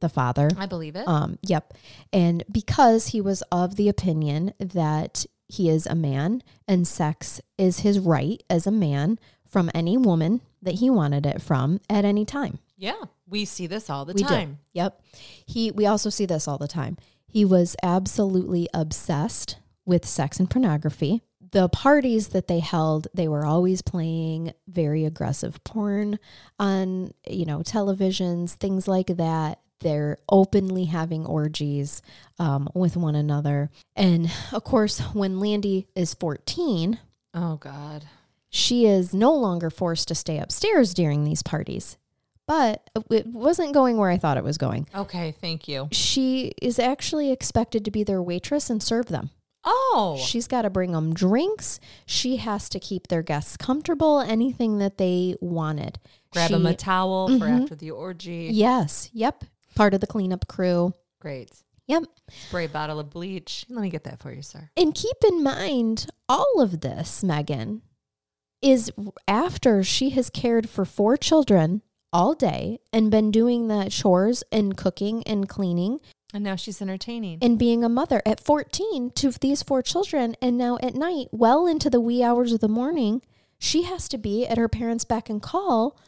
the 0.00 0.08
father 0.10 0.50
I 0.58 0.66
believe 0.66 0.94
it. 0.96 1.08
Um, 1.08 1.38
yep. 1.42 1.72
And 2.12 2.44
because 2.52 3.08
he 3.08 3.20
was 3.22 3.42
of 3.50 3.76
the 3.76 3.88
opinion 3.88 4.52
that 4.58 5.24
he 5.48 5.68
is 5.68 5.86
a 5.86 5.94
man 5.94 6.42
and 6.66 6.86
sex 6.86 7.40
is 7.56 7.80
his 7.80 7.98
right 7.98 8.42
as 8.50 8.66
a 8.66 8.70
man 8.72 9.18
from 9.48 9.70
any 9.74 9.96
woman 9.96 10.40
that 10.62 10.74
he 10.76 10.90
wanted 10.90 11.24
it 11.26 11.40
from 11.40 11.80
at 11.88 12.04
any 12.04 12.24
time. 12.24 12.58
yeah, 12.76 13.04
we 13.28 13.44
see 13.44 13.66
this 13.66 13.88
all 13.90 14.04
the 14.04 14.12
We 14.14 14.22
do. 14.22 14.28
time. 14.28 14.58
Yep. 14.72 15.00
He 15.46 15.70
we 15.72 15.86
also 15.86 16.10
see 16.10 16.26
this 16.26 16.46
all 16.46 16.58
the 16.58 16.68
time. 16.68 16.96
He 17.26 17.44
was 17.44 17.74
absolutely 17.82 18.68
obsessed 18.72 19.58
with 19.84 20.04
sex 20.06 20.38
and 20.38 20.48
pornography. 20.50 21.22
The 21.52 21.68
parties 21.68 22.28
that 22.28 22.48
they 22.48 22.58
held, 22.60 23.08
they 23.14 23.28
were 23.28 23.44
always 23.46 23.82
playing 23.82 24.52
very 24.68 25.04
aggressive 25.04 25.62
porn 25.64 26.18
on, 26.58 27.12
you 27.28 27.46
know, 27.46 27.60
televisions, 27.60 28.50
things 28.54 28.86
like 28.88 29.06
that. 29.16 29.60
They're 29.80 30.18
openly 30.28 30.86
having 30.86 31.26
orgies 31.26 32.02
um, 32.38 32.68
with 32.74 32.96
one 32.96 33.14
another. 33.14 33.70
And 33.94 34.30
of 34.52 34.64
course, 34.64 34.98
when 35.12 35.38
Landy 35.40 35.86
is 35.94 36.14
14, 36.14 36.98
Oh 37.34 37.56
God. 37.56 38.04
she 38.48 38.86
is 38.86 39.12
no 39.12 39.34
longer 39.34 39.68
forced 39.70 40.08
to 40.08 40.14
stay 40.14 40.38
upstairs 40.38 40.94
during 40.94 41.24
these 41.24 41.42
parties. 41.42 41.98
But 42.46 42.88
it 43.10 43.26
wasn't 43.26 43.74
going 43.74 43.96
where 43.96 44.08
I 44.08 44.18
thought 44.18 44.36
it 44.36 44.44
was 44.44 44.56
going 44.56 44.86
Okay, 44.94 45.34
thank 45.40 45.66
you. 45.66 45.88
she 45.90 46.52
is 46.62 46.78
actually 46.78 47.32
expected 47.32 47.84
to 47.84 47.90
be 47.90 48.04
their 48.04 48.22
waitress 48.22 48.70
and 48.70 48.80
serve 48.82 49.06
them. 49.06 49.30
Oh, 49.68 50.16
She's 50.24 50.46
got 50.46 50.62
to 50.62 50.70
bring 50.70 50.92
them 50.92 51.12
drinks. 51.12 51.80
She 52.06 52.36
has 52.36 52.68
to 52.68 52.78
keep 52.78 53.08
their 53.08 53.22
guests 53.22 53.56
comfortable, 53.56 54.20
anything 54.20 54.78
that 54.78 54.96
they 54.96 55.34
wanted. 55.40 55.98
grab 56.32 56.48
she, 56.48 56.54
them 56.54 56.66
a 56.66 56.74
towel 56.74 57.26
for 57.36 57.46
Mhm. 57.46 57.62
after 57.62 57.74
the 57.74 57.90
orgy. 57.90 58.48
Yes. 58.52 59.10
Yep. 59.12 59.44
Part 59.76 59.94
of 59.94 60.00
the 60.00 60.06
cleanup 60.08 60.48
crew. 60.48 60.92
Great. 61.20 61.50
Yep. 61.86 62.04
Spray 62.48 62.64
a 62.64 62.68
bottle 62.68 62.98
of 62.98 63.10
bleach. 63.10 63.64
Let 63.68 63.82
me 63.82 63.90
get 63.90 64.02
that 64.04 64.18
for 64.18 64.32
you, 64.32 64.42
sir. 64.42 64.70
And 64.76 64.92
keep 64.94 65.16
in 65.28 65.42
mind, 65.44 66.06
all 66.28 66.60
of 66.60 66.80
this, 66.80 67.22
Megan, 67.22 67.82
is 68.60 68.90
after 69.28 69.84
she 69.84 70.10
has 70.10 70.28
cared 70.30 70.68
for 70.68 70.84
four 70.84 71.16
children 71.16 71.82
all 72.12 72.34
day 72.34 72.80
and 72.92 73.10
been 73.10 73.30
doing 73.30 73.68
the 73.68 73.88
chores 73.90 74.42
and 74.50 74.76
cooking 74.76 75.22
and 75.24 75.48
cleaning 75.48 76.00
And 76.32 76.42
now 76.42 76.56
she's 76.56 76.80
entertaining. 76.82 77.38
and 77.42 77.58
being 77.58 77.84
a 77.84 77.88
mother 77.88 78.22
at 78.26 78.40
14 78.40 79.10
to 79.10 79.30
these 79.32 79.62
four 79.62 79.82
children. 79.82 80.34
And 80.42 80.56
now 80.58 80.78
at 80.82 80.94
night, 80.94 81.28
well 81.30 81.66
into 81.66 81.90
the 81.90 82.00
wee 82.00 82.22
hours 82.22 82.52
of 82.52 82.60
the 82.60 82.68
morning, 82.68 83.22
she 83.58 83.82
has 83.82 84.08
to 84.08 84.18
be 84.18 84.46
at 84.46 84.58
her 84.58 84.68
parents' 84.68 85.04
beck 85.04 85.28
and 85.30 85.40
call 85.42 85.98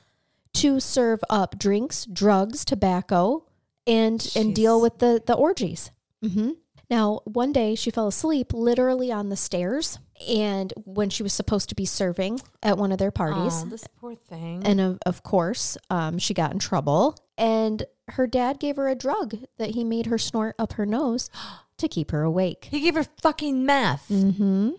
to 0.54 0.81
serve 0.81 1.20
up 1.31 1.59
drinks, 1.59 2.04
drugs, 2.07 2.64
tobacco, 2.64 3.44
and 3.88 4.31
and 4.37 4.55
deal 4.55 4.81
with 4.81 4.98
the 4.98 5.22
the 5.27 5.35
orgies. 5.35 5.90
hmm 6.22 6.51
Now, 6.90 7.20
one 7.24 7.53
day 7.53 7.74
she 7.74 7.90
fell 7.90 8.07
asleep 8.09 8.53
literally 8.53 9.11
on 9.12 9.29
the 9.29 9.37
stairs, 9.37 9.98
and 10.29 10.72
when 10.85 11.11
she 11.11 11.22
was 11.22 11.33
supposed 11.33 11.68
to 11.70 11.74
be 11.74 11.85
serving 11.85 12.40
at 12.62 12.79
one 12.79 12.92
of 12.92 12.98
their 12.98 13.11
parties, 13.11 13.62
Oh, 13.66 13.68
this 13.68 13.87
poor 14.01 14.14
thing. 14.14 14.62
and 14.64 14.81
of, 14.81 14.98
of 15.05 15.22
course, 15.22 15.77
um, 15.90 16.18
she 16.18 16.33
got 16.35 16.53
in 16.53 16.59
trouble. 16.59 17.14
And 17.37 17.85
her 18.09 18.27
dad 18.27 18.59
gave 18.59 18.77
her 18.77 18.88
a 18.88 18.94
drug 18.96 19.37
that 19.59 19.70
he 19.70 19.85
made 19.85 20.07
her 20.07 20.18
snort 20.18 20.55
up 20.59 20.72
her 20.74 20.87
nose 20.87 21.31
to 21.79 21.88
keep 21.88 22.11
her 22.11 22.22
awake. 22.22 22.68
he 22.70 22.81
gave 22.81 22.94
her 22.96 23.07
fucking 23.22 23.64
meth. 23.66 24.07
hmm 24.09 24.70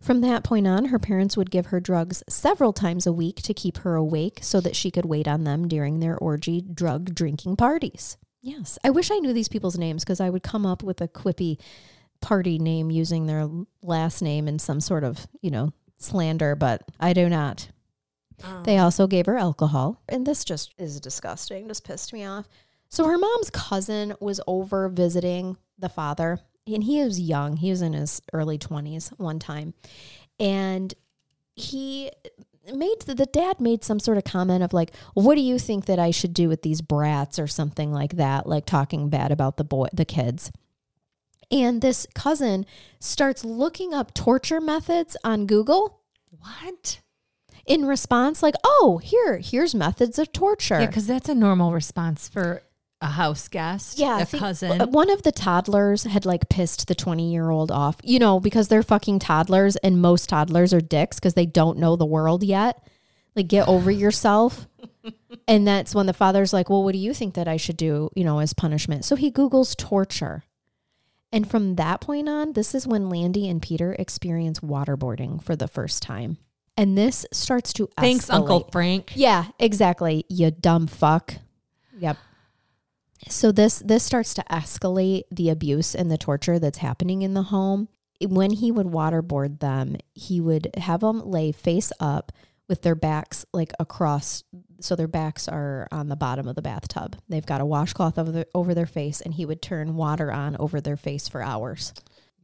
From 0.00 0.20
that 0.20 0.44
point 0.44 0.66
on, 0.66 0.86
her 0.86 0.98
parents 0.98 1.36
would 1.36 1.50
give 1.50 1.66
her 1.66 1.80
drugs 1.80 2.22
several 2.28 2.72
times 2.72 3.06
a 3.06 3.12
week 3.12 3.42
to 3.42 3.54
keep 3.54 3.78
her 3.78 3.94
awake 3.94 4.38
so 4.42 4.60
that 4.60 4.76
she 4.76 4.90
could 4.90 5.04
wait 5.04 5.28
on 5.28 5.44
them 5.44 5.68
during 5.68 6.00
their 6.00 6.16
orgy 6.16 6.60
drug 6.60 7.14
drinking 7.14 7.56
parties. 7.56 8.16
Yes. 8.42 8.78
I 8.82 8.90
wish 8.90 9.10
I 9.10 9.18
knew 9.18 9.32
these 9.32 9.48
people's 9.48 9.78
names 9.78 10.04
because 10.04 10.20
I 10.20 10.30
would 10.30 10.42
come 10.42 10.64
up 10.64 10.82
with 10.82 11.00
a 11.00 11.08
quippy 11.08 11.58
party 12.20 12.58
name 12.58 12.90
using 12.90 13.26
their 13.26 13.48
last 13.82 14.22
name 14.22 14.48
in 14.48 14.58
some 14.58 14.80
sort 14.80 15.04
of, 15.04 15.26
you 15.42 15.50
know, 15.50 15.72
slander, 15.98 16.54
but 16.54 16.82
I 16.98 17.12
do 17.12 17.28
not. 17.28 17.68
Oh. 18.44 18.62
They 18.64 18.78
also 18.78 19.06
gave 19.06 19.26
her 19.26 19.36
alcohol. 19.36 20.02
And 20.08 20.26
this 20.26 20.44
just 20.44 20.74
is 20.78 21.00
disgusting. 21.00 21.68
Just 21.68 21.84
pissed 21.84 22.12
me 22.12 22.24
off. 22.24 22.48
So 22.88 23.06
her 23.06 23.18
mom's 23.18 23.50
cousin 23.50 24.14
was 24.20 24.40
over 24.46 24.88
visiting 24.88 25.56
the 25.78 25.88
father. 25.88 26.40
And 26.74 26.84
he 26.84 27.02
was 27.02 27.20
young. 27.20 27.56
He 27.56 27.70
was 27.70 27.82
in 27.82 27.92
his 27.92 28.20
early 28.32 28.58
20s 28.58 29.10
one 29.18 29.38
time. 29.38 29.74
And 30.38 30.94
he 31.54 32.10
made 32.72 33.00
the 33.02 33.26
dad 33.26 33.60
made 33.60 33.84
some 33.84 34.00
sort 34.00 34.16
of 34.16 34.24
comment 34.24 34.62
of 34.62 34.72
like, 34.72 34.94
"What 35.14 35.34
do 35.34 35.40
you 35.40 35.58
think 35.58 35.86
that 35.86 35.98
I 35.98 36.10
should 36.10 36.34
do 36.34 36.48
with 36.48 36.62
these 36.62 36.80
brats 36.80 37.38
or 37.38 37.46
something 37.46 37.92
like 37.92 38.16
that?" 38.16 38.46
Like 38.46 38.66
talking 38.66 39.08
bad 39.08 39.32
about 39.32 39.56
the 39.56 39.64
boy 39.64 39.88
the 39.92 40.04
kids. 40.04 40.50
And 41.50 41.82
this 41.82 42.06
cousin 42.14 42.64
starts 43.00 43.44
looking 43.44 43.92
up 43.92 44.14
torture 44.14 44.60
methods 44.60 45.16
on 45.24 45.46
Google 45.46 46.00
What? 46.38 47.00
in 47.66 47.84
response 47.86 48.42
like, 48.42 48.54
"Oh, 48.64 49.00
here 49.02 49.38
here's 49.38 49.74
methods 49.74 50.18
of 50.18 50.32
torture." 50.32 50.80
Yeah, 50.80 50.86
because 50.86 51.06
that's 51.06 51.28
a 51.28 51.34
normal 51.34 51.72
response 51.72 52.28
for 52.28 52.62
a 53.00 53.08
house 53.08 53.48
guest. 53.48 53.98
Yeah, 53.98 54.20
a 54.20 54.26
cousin. 54.26 54.90
One 54.90 55.10
of 55.10 55.22
the 55.22 55.32
toddlers 55.32 56.04
had 56.04 56.26
like 56.26 56.48
pissed 56.48 56.86
the 56.86 56.94
20 56.94 57.32
year 57.32 57.50
old 57.50 57.70
off, 57.70 57.96
you 58.02 58.18
know, 58.18 58.40
because 58.40 58.68
they're 58.68 58.82
fucking 58.82 59.20
toddlers 59.20 59.76
and 59.76 60.00
most 60.02 60.28
toddlers 60.28 60.74
are 60.74 60.80
dicks 60.80 61.18
because 61.18 61.34
they 61.34 61.46
don't 61.46 61.78
know 61.78 61.96
the 61.96 62.06
world 62.06 62.42
yet. 62.42 62.82
Like, 63.34 63.48
get 63.48 63.68
over 63.68 63.90
yourself. 63.90 64.66
and 65.48 65.66
that's 65.66 65.94
when 65.94 66.06
the 66.06 66.12
father's 66.12 66.52
like, 66.52 66.68
well, 66.68 66.84
what 66.84 66.92
do 66.92 66.98
you 66.98 67.14
think 67.14 67.34
that 67.34 67.48
I 67.48 67.56
should 67.56 67.76
do, 67.76 68.10
you 68.14 68.24
know, 68.24 68.38
as 68.40 68.52
punishment? 68.52 69.04
So 69.04 69.16
he 69.16 69.30
Googles 69.30 69.76
torture. 69.76 70.44
And 71.32 71.48
from 71.48 71.76
that 71.76 72.00
point 72.00 72.28
on, 72.28 72.54
this 72.54 72.74
is 72.74 72.86
when 72.88 73.08
Landy 73.08 73.48
and 73.48 73.62
Peter 73.62 73.94
experience 73.98 74.60
waterboarding 74.60 75.42
for 75.42 75.54
the 75.54 75.68
first 75.68 76.02
time. 76.02 76.38
And 76.76 76.98
this 76.98 77.24
starts 77.32 77.72
to 77.74 77.88
Thanks, 77.98 78.28
Uncle. 78.30 78.68
Frank. 78.72 79.12
Yeah, 79.14 79.46
exactly. 79.58 80.24
You 80.28 80.50
dumb 80.50 80.86
fuck. 80.86 81.36
Yep. 81.98 82.16
So 83.28 83.52
this 83.52 83.80
this 83.84 84.04
starts 84.04 84.34
to 84.34 84.44
escalate 84.50 85.22
the 85.30 85.50
abuse 85.50 85.94
and 85.94 86.10
the 86.10 86.18
torture 86.18 86.58
that's 86.58 86.78
happening 86.78 87.22
in 87.22 87.34
the 87.34 87.44
home. 87.44 87.88
When 88.22 88.50
he 88.50 88.70
would 88.70 88.86
waterboard 88.86 89.60
them, 89.60 89.96
he 90.14 90.40
would 90.40 90.70
have 90.76 91.00
them 91.00 91.20
lay 91.24 91.52
face 91.52 91.92
up 92.00 92.32
with 92.68 92.82
their 92.82 92.94
backs 92.94 93.44
like 93.52 93.72
across 93.78 94.44
so 94.80 94.94
their 94.94 95.08
backs 95.08 95.48
are 95.48 95.88
on 95.90 96.08
the 96.08 96.16
bottom 96.16 96.46
of 96.46 96.54
the 96.54 96.62
bathtub. 96.62 97.16
They've 97.28 97.44
got 97.44 97.60
a 97.60 97.66
washcloth 97.66 98.18
over 98.18 98.30
their, 98.30 98.46
over 98.54 98.74
their 98.74 98.86
face 98.86 99.20
and 99.20 99.34
he 99.34 99.44
would 99.44 99.60
turn 99.60 99.96
water 99.96 100.32
on 100.32 100.56
over 100.58 100.80
their 100.80 100.96
face 100.96 101.28
for 101.28 101.42
hours. 101.42 101.92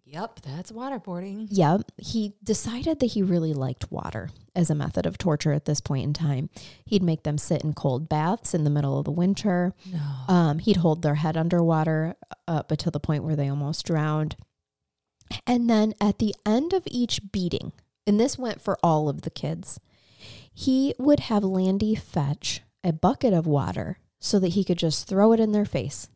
Yep, 0.08 0.40
that's 0.42 0.70
waterboarding. 0.70 1.48
Yep. 1.50 1.90
He 1.98 2.34
decided 2.42 3.00
that 3.00 3.06
he 3.06 3.22
really 3.22 3.52
liked 3.52 3.90
water 3.90 4.30
as 4.54 4.70
a 4.70 4.74
method 4.74 5.04
of 5.04 5.18
torture 5.18 5.52
at 5.52 5.64
this 5.64 5.80
point 5.80 6.04
in 6.04 6.12
time. 6.12 6.48
He'd 6.84 7.02
make 7.02 7.24
them 7.24 7.38
sit 7.38 7.64
in 7.64 7.74
cold 7.74 8.08
baths 8.08 8.54
in 8.54 8.62
the 8.62 8.70
middle 8.70 9.00
of 9.00 9.04
the 9.04 9.10
winter. 9.10 9.74
No. 9.92 10.32
Um, 10.32 10.58
he'd 10.60 10.76
hold 10.76 11.02
their 11.02 11.16
head 11.16 11.36
underwater 11.36 12.14
up 12.46 12.70
until 12.70 12.92
the 12.92 13.00
point 13.00 13.24
where 13.24 13.34
they 13.34 13.48
almost 13.48 13.84
drowned. 13.84 14.36
And 15.44 15.68
then 15.68 15.92
at 16.00 16.20
the 16.20 16.36
end 16.46 16.72
of 16.72 16.84
each 16.86 17.20
beating, 17.32 17.72
and 18.06 18.20
this 18.20 18.38
went 18.38 18.60
for 18.60 18.78
all 18.84 19.08
of 19.08 19.22
the 19.22 19.30
kids, 19.30 19.80
he 20.54 20.94
would 21.00 21.20
have 21.20 21.42
Landy 21.42 21.96
fetch 21.96 22.62
a 22.84 22.92
bucket 22.92 23.34
of 23.34 23.44
water 23.48 23.98
so 24.20 24.38
that 24.38 24.52
he 24.52 24.62
could 24.62 24.78
just 24.78 25.08
throw 25.08 25.32
it 25.32 25.40
in 25.40 25.50
their 25.50 25.64
face 25.64 26.08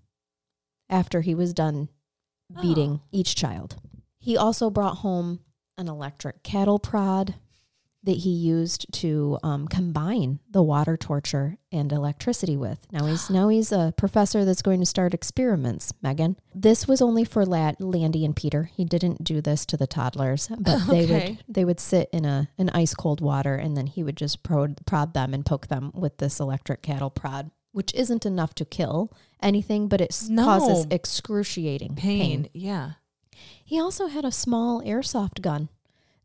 after 0.89 1.23
he 1.23 1.35
was 1.35 1.53
done 1.53 1.89
beating 2.61 3.01
each 3.13 3.35
child. 3.35 3.77
He 4.19 4.37
also 4.37 4.71
brought 4.71 4.99
home 4.99 5.41
an 5.79 5.89
electric 5.89 6.43
cattle 6.43 6.79
prod 6.79 7.35
that 8.03 8.19
he 8.19 8.31
used 8.31 8.91
to 8.93 9.39
um, 9.43 9.69
combine 9.69 10.39
the 10.51 10.63
water 10.63 10.97
torture 10.97 11.59
and 11.71 11.93
electricity 11.93 12.57
with. 12.57 12.87
Now 12.91 13.07
he's 13.07 13.29
now 13.31 13.49
he's 13.49 13.73
a 13.73 13.93
professor 13.97 14.45
that's 14.45 14.63
going 14.63 14.81
to 14.81 14.87
start 14.87 15.13
experiments. 15.13 15.93
Megan, 16.03 16.37
this 16.55 16.89
was 16.89 17.03
only 17.03 17.25
for 17.25 17.45
La- 17.45 17.73
Landy 17.79 18.25
and 18.25 18.35
Peter. 18.35 18.71
He 18.75 18.85
didn't 18.85 19.25
do 19.25 19.41
this 19.41 19.67
to 19.67 19.77
the 19.77 19.87
toddlers, 19.87 20.49
but 20.59 20.87
they 20.87 21.07
would 21.07 21.45
they 21.49 21.65
would 21.65 21.81
sit 21.81 22.09
in 22.13 22.25
a 22.25 22.49
an 22.59 22.71
ice 22.71 22.95
cold 22.95 23.21
water, 23.21 23.55
and 23.55 23.77
then 23.77 23.87
he 23.87 24.03
would 24.03 24.17
just 24.17 24.43
prod, 24.43 24.79
prod 24.87 25.15
them 25.15 25.35
and 25.35 25.45
poke 25.45 25.67
them 25.67 25.93
with 25.95 26.19
this 26.19 26.41
electric 26.41 26.83
cattle 26.83 27.11
prod, 27.11 27.51
which 27.73 27.95
isn't 27.95 28.27
enough 28.27 28.55
to 28.57 28.65
kill 28.65 29.13
anything, 29.43 29.89
but 29.89 30.01
it 30.01 30.27
No. 30.29 30.45
causes 30.45 30.87
excruciating 30.91 31.95
Pain. 31.95 32.45
pain. 32.45 32.51
Yeah. 32.53 32.93
He 33.65 33.81
also 33.81 34.07
had 34.07 34.25
a 34.25 34.33
small 34.33 34.83
airsoft 34.83 35.41
gun 35.41 35.69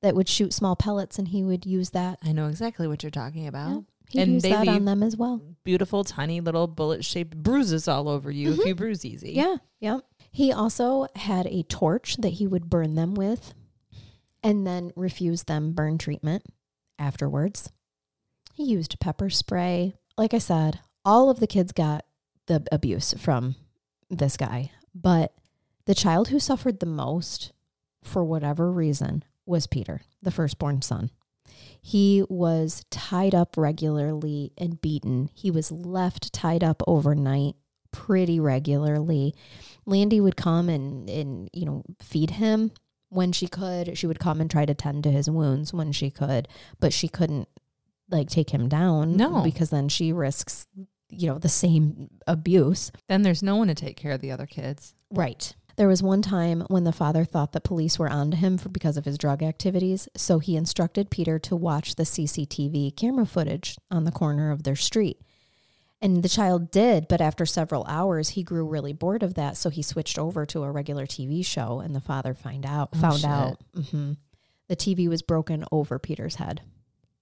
that 0.01 0.15
would 0.15 0.27
shoot 0.27 0.53
small 0.53 0.75
pellets, 0.75 1.17
and 1.17 1.29
he 1.29 1.43
would 1.43 1.65
use 1.65 1.91
that. 1.91 2.19
I 2.23 2.31
know 2.31 2.47
exactly 2.47 2.87
what 2.87 3.03
you're 3.03 3.09
talking 3.11 3.47
about. 3.47 3.85
He 4.09 4.19
And 4.19 4.33
used 4.33 4.45
they 4.45 4.51
that 4.51 4.67
on 4.67 4.85
them 4.85 5.01
as 5.01 5.17
well. 5.17 5.41
Beautiful, 5.63 6.03
tiny 6.03 6.39
little 6.39 6.67
bullet 6.67 7.03
shaped 7.03 7.37
bruises 7.37 7.87
all 7.87 8.07
over 8.07 8.29
you 8.29 8.51
if 8.51 8.59
mm-hmm. 8.59 8.67
you 8.67 8.75
bruise 8.75 9.03
easy. 9.03 9.33
Yeah, 9.33 9.57
yeah. 9.79 9.99
He 10.31 10.51
also 10.51 11.07
had 11.15 11.47
a 11.47 11.63
torch 11.63 12.17
that 12.17 12.33
he 12.33 12.45
would 12.45 12.69
burn 12.69 12.95
them 12.95 13.15
with, 13.15 13.53
and 14.43 14.65
then 14.67 14.91
refuse 14.95 15.43
them 15.45 15.73
burn 15.73 15.97
treatment 15.97 16.43
afterwards. 16.99 17.71
He 18.53 18.63
used 18.63 18.99
pepper 18.99 19.29
spray. 19.29 19.93
Like 20.17 20.33
I 20.33 20.39
said, 20.39 20.81
all 21.05 21.29
of 21.29 21.39
the 21.39 21.47
kids 21.47 21.71
got 21.71 22.05
the 22.47 22.63
abuse 22.71 23.13
from 23.17 23.55
this 24.09 24.37
guy, 24.37 24.71
but 24.93 25.33
the 25.85 25.95
child 25.95 26.29
who 26.29 26.39
suffered 26.39 26.79
the 26.79 26.85
most, 26.85 27.51
for 28.03 28.23
whatever 28.23 28.71
reason, 28.71 29.23
was 29.45 29.67
Peter, 29.67 30.01
the 30.21 30.31
firstborn 30.31 30.81
son. 30.81 31.11
He 31.81 32.23
was 32.29 32.83
tied 32.89 33.35
up 33.35 33.55
regularly 33.57 34.51
and 34.57 34.81
beaten. 34.81 35.29
He 35.35 35.51
was 35.51 35.71
left 35.71 36.33
tied 36.33 36.63
up 36.63 36.81
overnight 36.87 37.55
pretty 37.91 38.39
regularly. 38.39 39.35
Landy 39.85 40.19
would 40.19 40.35
come 40.35 40.67
and, 40.67 41.07
and 41.09 41.49
you 41.53 41.65
know 41.65 41.83
feed 42.01 42.31
him 42.31 42.71
when 43.09 43.31
she 43.31 43.47
could. 43.47 43.97
She 43.97 44.07
would 44.07 44.19
come 44.19 44.41
and 44.41 44.49
try 44.49 44.65
to 44.65 44.73
tend 44.73 45.03
to 45.03 45.11
his 45.11 45.29
wounds 45.29 45.73
when 45.73 45.91
she 45.91 46.09
could, 46.09 46.47
but 46.79 46.91
she 46.91 47.07
couldn't 47.07 47.47
like 48.09 48.29
take 48.29 48.49
him 48.49 48.67
down. 48.67 49.15
No. 49.15 49.41
because 49.43 49.69
then 49.69 49.87
she 49.87 50.11
risks 50.11 50.67
you 51.09 51.27
know 51.27 51.37
the 51.39 51.49
same 51.49 52.09
abuse. 52.27 52.91
Then 53.07 53.21
there's 53.21 53.43
no 53.43 53.55
one 53.55 53.67
to 53.67 53.75
take 53.75 53.97
care 53.97 54.11
of 54.11 54.21
the 54.21 54.31
other 54.31 54.45
kids. 54.45 54.93
Right. 55.11 55.53
There 55.77 55.87
was 55.89 56.01
one 56.01 56.21
time 56.21 56.61
when 56.69 56.85
the 56.85 56.93
father 56.93 57.25
thought 57.25 57.51
that 57.51 57.65
police 57.65 57.99
were 57.99 58.09
onto 58.09 58.37
him 58.37 58.57
for, 58.57 58.69
because 58.69 58.95
of 58.95 59.03
his 59.03 59.17
drug 59.17 59.43
activities, 59.43 60.07
so 60.15 60.39
he 60.39 60.55
instructed 60.55 61.09
Peter 61.09 61.37
to 61.39 61.55
watch 61.55 61.95
the 61.95 62.03
CCTV 62.03 62.95
camera 62.95 63.25
footage 63.25 63.77
on 63.91 64.05
the 64.05 64.11
corner 64.11 64.51
of 64.51 64.63
their 64.63 64.77
street. 64.77 65.19
And 66.01 66.23
the 66.23 66.29
child 66.29 66.71
did, 66.71 67.07
but 67.09 67.19
after 67.19 67.45
several 67.45 67.83
hours, 67.89 68.29
he 68.29 68.43
grew 68.43 68.65
really 68.65 68.93
bored 68.93 69.21
of 69.21 69.33
that, 69.33 69.57
so 69.57 69.69
he 69.69 69.81
switched 69.81 70.17
over 70.17 70.45
to 70.45 70.63
a 70.63 70.71
regular 70.71 71.05
TV 71.05 71.45
show. 71.45 71.81
And 71.81 71.93
the 71.93 71.99
father 72.01 72.33
find 72.33 72.65
out 72.65 72.89
Oh, 72.95 72.99
found 72.99 73.19
shit. 73.19 73.29
out 73.29 73.57
hmm 73.91 74.13
the 74.67 74.75
TV 74.75 75.07
was 75.07 75.21
broken 75.21 75.63
over 75.71 75.99
Peter's 75.99 76.35
head 76.35 76.61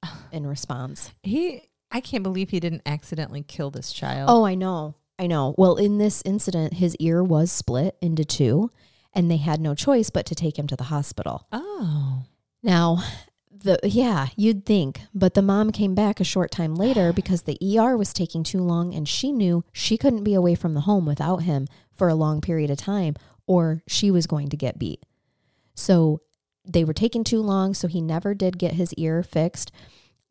in 0.31 0.45
response. 0.47 1.11
He, 1.23 1.63
I 1.93 2.01
can't 2.01 2.23
believe 2.23 2.49
he 2.49 2.59
didn't 2.59 2.81
accidentally 2.87 3.43
kill 3.43 3.69
this 3.69 3.93
child. 3.93 4.29
Oh, 4.29 4.43
I 4.45 4.55
know. 4.55 4.95
I 5.19 5.27
know. 5.27 5.53
Well, 5.57 5.75
in 5.75 5.99
this 5.99 6.23
incident, 6.25 6.73
his 6.73 6.95
ear 6.95 7.23
was 7.23 7.51
split 7.51 7.95
into 8.01 8.25
two, 8.25 8.71
and 9.13 9.29
they 9.29 9.37
had 9.37 9.61
no 9.61 9.75
choice 9.75 10.09
but 10.09 10.25
to 10.25 10.35
take 10.35 10.57
him 10.57 10.65
to 10.67 10.75
the 10.75 10.85
hospital. 10.85 11.47
Oh. 11.51 12.23
Now, 12.63 13.03
the 13.51 13.79
yeah, 13.83 14.27
you'd 14.35 14.65
think, 14.65 15.01
but 15.13 15.35
the 15.35 15.43
mom 15.43 15.71
came 15.71 15.93
back 15.93 16.19
a 16.19 16.23
short 16.23 16.49
time 16.49 16.75
later 16.75 17.13
because 17.15 17.43
the 17.43 17.59
ER 17.77 17.95
was 17.95 18.11
taking 18.11 18.43
too 18.43 18.61
long 18.61 18.93
and 18.93 19.07
she 19.07 19.31
knew 19.31 19.63
she 19.71 19.97
couldn't 19.97 20.23
be 20.23 20.33
away 20.33 20.55
from 20.55 20.73
the 20.73 20.81
home 20.81 21.05
without 21.05 21.43
him 21.43 21.67
for 21.91 22.07
a 22.07 22.15
long 22.15 22.41
period 22.41 22.71
of 22.71 22.77
time 22.77 23.15
or 23.45 23.83
she 23.87 24.09
was 24.09 24.25
going 24.25 24.49
to 24.49 24.57
get 24.57 24.79
beat. 24.79 25.05
So, 25.75 26.21
they 26.65 26.83
were 26.85 26.93
taking 26.93 27.23
too 27.23 27.41
long, 27.41 27.73
so 27.73 27.87
he 27.87 27.99
never 27.99 28.33
did 28.33 28.57
get 28.57 28.73
his 28.73 28.93
ear 28.93 29.21
fixed. 29.21 29.69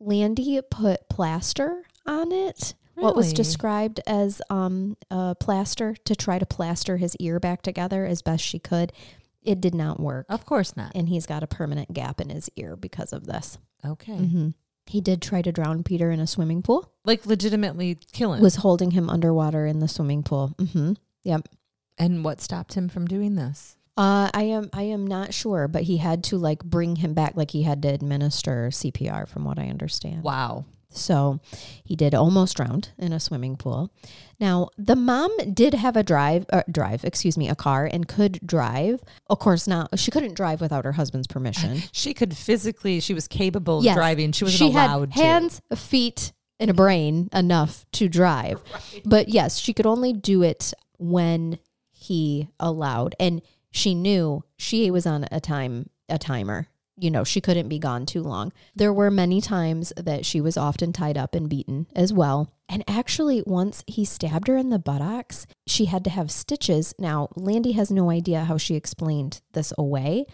Landy 0.05 0.59
put 0.69 1.07
plaster 1.09 1.83
on 2.05 2.31
it. 2.31 2.73
What 2.95 3.15
was 3.15 3.33
described 3.33 3.99
as 4.05 4.41
um, 4.51 4.97
a 5.09 5.35
plaster 5.39 5.95
to 6.05 6.15
try 6.15 6.37
to 6.37 6.45
plaster 6.45 6.97
his 6.97 7.15
ear 7.17 7.39
back 7.39 7.61
together 7.63 8.05
as 8.05 8.21
best 8.21 8.43
she 8.43 8.59
could. 8.59 8.93
It 9.41 9.59
did 9.59 9.73
not 9.75 9.99
work 9.99 10.27
Of 10.29 10.45
course 10.45 10.77
not. 10.77 10.91
and 10.95 11.09
he's 11.09 11.25
got 11.25 11.43
a 11.43 11.47
permanent 11.47 11.91
gap 11.93 12.21
in 12.21 12.29
his 12.29 12.49
ear 12.55 12.75
because 12.75 13.11
of 13.11 13.25
this. 13.25 13.57
Okay. 13.83 14.13
Mm-hmm. 14.13 14.49
He 14.85 15.01
did 15.01 15.21
try 15.21 15.41
to 15.41 15.51
drown 15.51 15.83
Peter 15.83 16.11
in 16.11 16.19
a 16.19 16.27
swimming 16.27 16.61
pool. 16.61 16.91
Like 17.03 17.25
legitimately 17.25 17.97
killing. 18.11 18.41
Was 18.41 18.57
holding 18.57 18.91
him 18.91 19.09
underwater 19.09 19.65
in 19.65 19.79
the 19.79 19.87
swimming 19.87 20.23
pool. 20.23 20.53
Mm-hmm. 20.59 20.93
Yep. 21.23 21.49
and 21.97 22.23
what 22.23 22.41
stopped 22.41 22.73
him 22.75 22.89
from 22.89 23.07
doing 23.07 23.35
this? 23.35 23.75
Uh, 23.95 24.29
I 24.33 24.43
am 24.43 24.69
I 24.73 24.83
am 24.83 25.05
not 25.05 25.33
sure, 25.33 25.67
but 25.67 25.83
he 25.83 25.97
had 25.97 26.23
to 26.25 26.37
like 26.37 26.63
bring 26.63 26.95
him 26.97 27.13
back, 27.13 27.33
like 27.35 27.51
he 27.51 27.63
had 27.63 27.81
to 27.83 27.89
administer 27.89 28.69
CPR, 28.71 29.27
from 29.27 29.43
what 29.45 29.59
I 29.59 29.67
understand. 29.67 30.23
Wow. 30.23 30.65
So 30.95 31.39
he 31.83 31.95
did 31.95 32.13
almost 32.13 32.55
drowned 32.55 32.89
in 32.99 33.13
a 33.13 33.19
swimming 33.19 33.55
pool. 33.57 33.91
Now 34.39 34.69
the 34.77 34.95
mom 34.95 35.31
did 35.53 35.73
have 35.73 35.95
a 35.95 36.03
drive, 36.03 36.45
uh, 36.53 36.63
drive, 36.71 37.03
excuse 37.03 37.37
me, 37.37 37.49
a 37.49 37.55
car 37.55 37.89
and 37.91 38.07
could 38.07 38.39
drive. 38.45 39.03
Of 39.27 39.39
course, 39.39 39.67
not. 39.67 39.97
She 39.99 40.11
couldn't 40.11 40.35
drive 40.35 40.61
without 40.61 40.85
her 40.85 40.91
husband's 40.93 41.27
permission. 41.27 41.81
She 41.91 42.13
could 42.13 42.35
physically, 42.35 42.99
she 42.99 43.13
was 43.13 43.27
capable 43.27 43.79
of 43.79 43.83
Yes. 43.85 43.95
driving. 43.95 44.31
She 44.33 44.43
wasn't 44.43 44.57
she 44.59 44.65
allowed 44.67 45.13
had 45.13 45.23
hands, 45.23 45.61
feet, 45.75 46.31
and 46.59 46.69
a 46.69 46.73
brain 46.73 47.29
enough 47.33 47.85
to 47.93 48.07
drive. 48.09 48.61
But 49.05 49.29
yes, 49.29 49.57
she 49.57 49.73
could 49.73 49.85
only 49.87 50.13
do 50.13 50.43
it 50.43 50.73
when 50.97 51.57
he 51.91 52.49
allowed. 52.59 53.15
And 53.19 53.41
she 53.73 53.95
knew 53.95 54.43
she 54.55 54.89
was 54.89 55.05
on 55.05 55.27
a 55.31 55.41
time 55.41 55.89
a 56.07 56.17
timer. 56.17 56.67
You 56.95 57.09
know, 57.09 57.23
she 57.23 57.41
couldn't 57.41 57.69
be 57.69 57.79
gone 57.79 58.05
too 58.05 58.21
long. 58.21 58.53
There 58.75 58.93
were 58.93 59.09
many 59.09 59.41
times 59.41 59.91
that 59.97 60.27
she 60.27 60.39
was 60.39 60.57
often 60.57 60.93
tied 60.93 61.17
up 61.17 61.33
and 61.33 61.49
beaten 61.49 61.87
as 61.95 62.13
well. 62.13 62.53
And 62.69 62.83
actually, 62.87 63.41
once 63.47 63.83
he 63.87 64.05
stabbed 64.05 64.47
her 64.47 64.55
in 64.55 64.69
the 64.69 64.77
buttocks, 64.77 65.47
she 65.65 65.85
had 65.85 66.03
to 66.03 66.11
have 66.11 66.29
stitches. 66.29 66.93
Now, 66.99 67.29
Landy 67.35 67.71
has 67.71 67.89
no 67.89 68.11
idea 68.11 68.43
how 68.43 68.59
she 68.59 68.75
explained 68.75 69.41
this 69.53 69.73
away, 69.75 70.27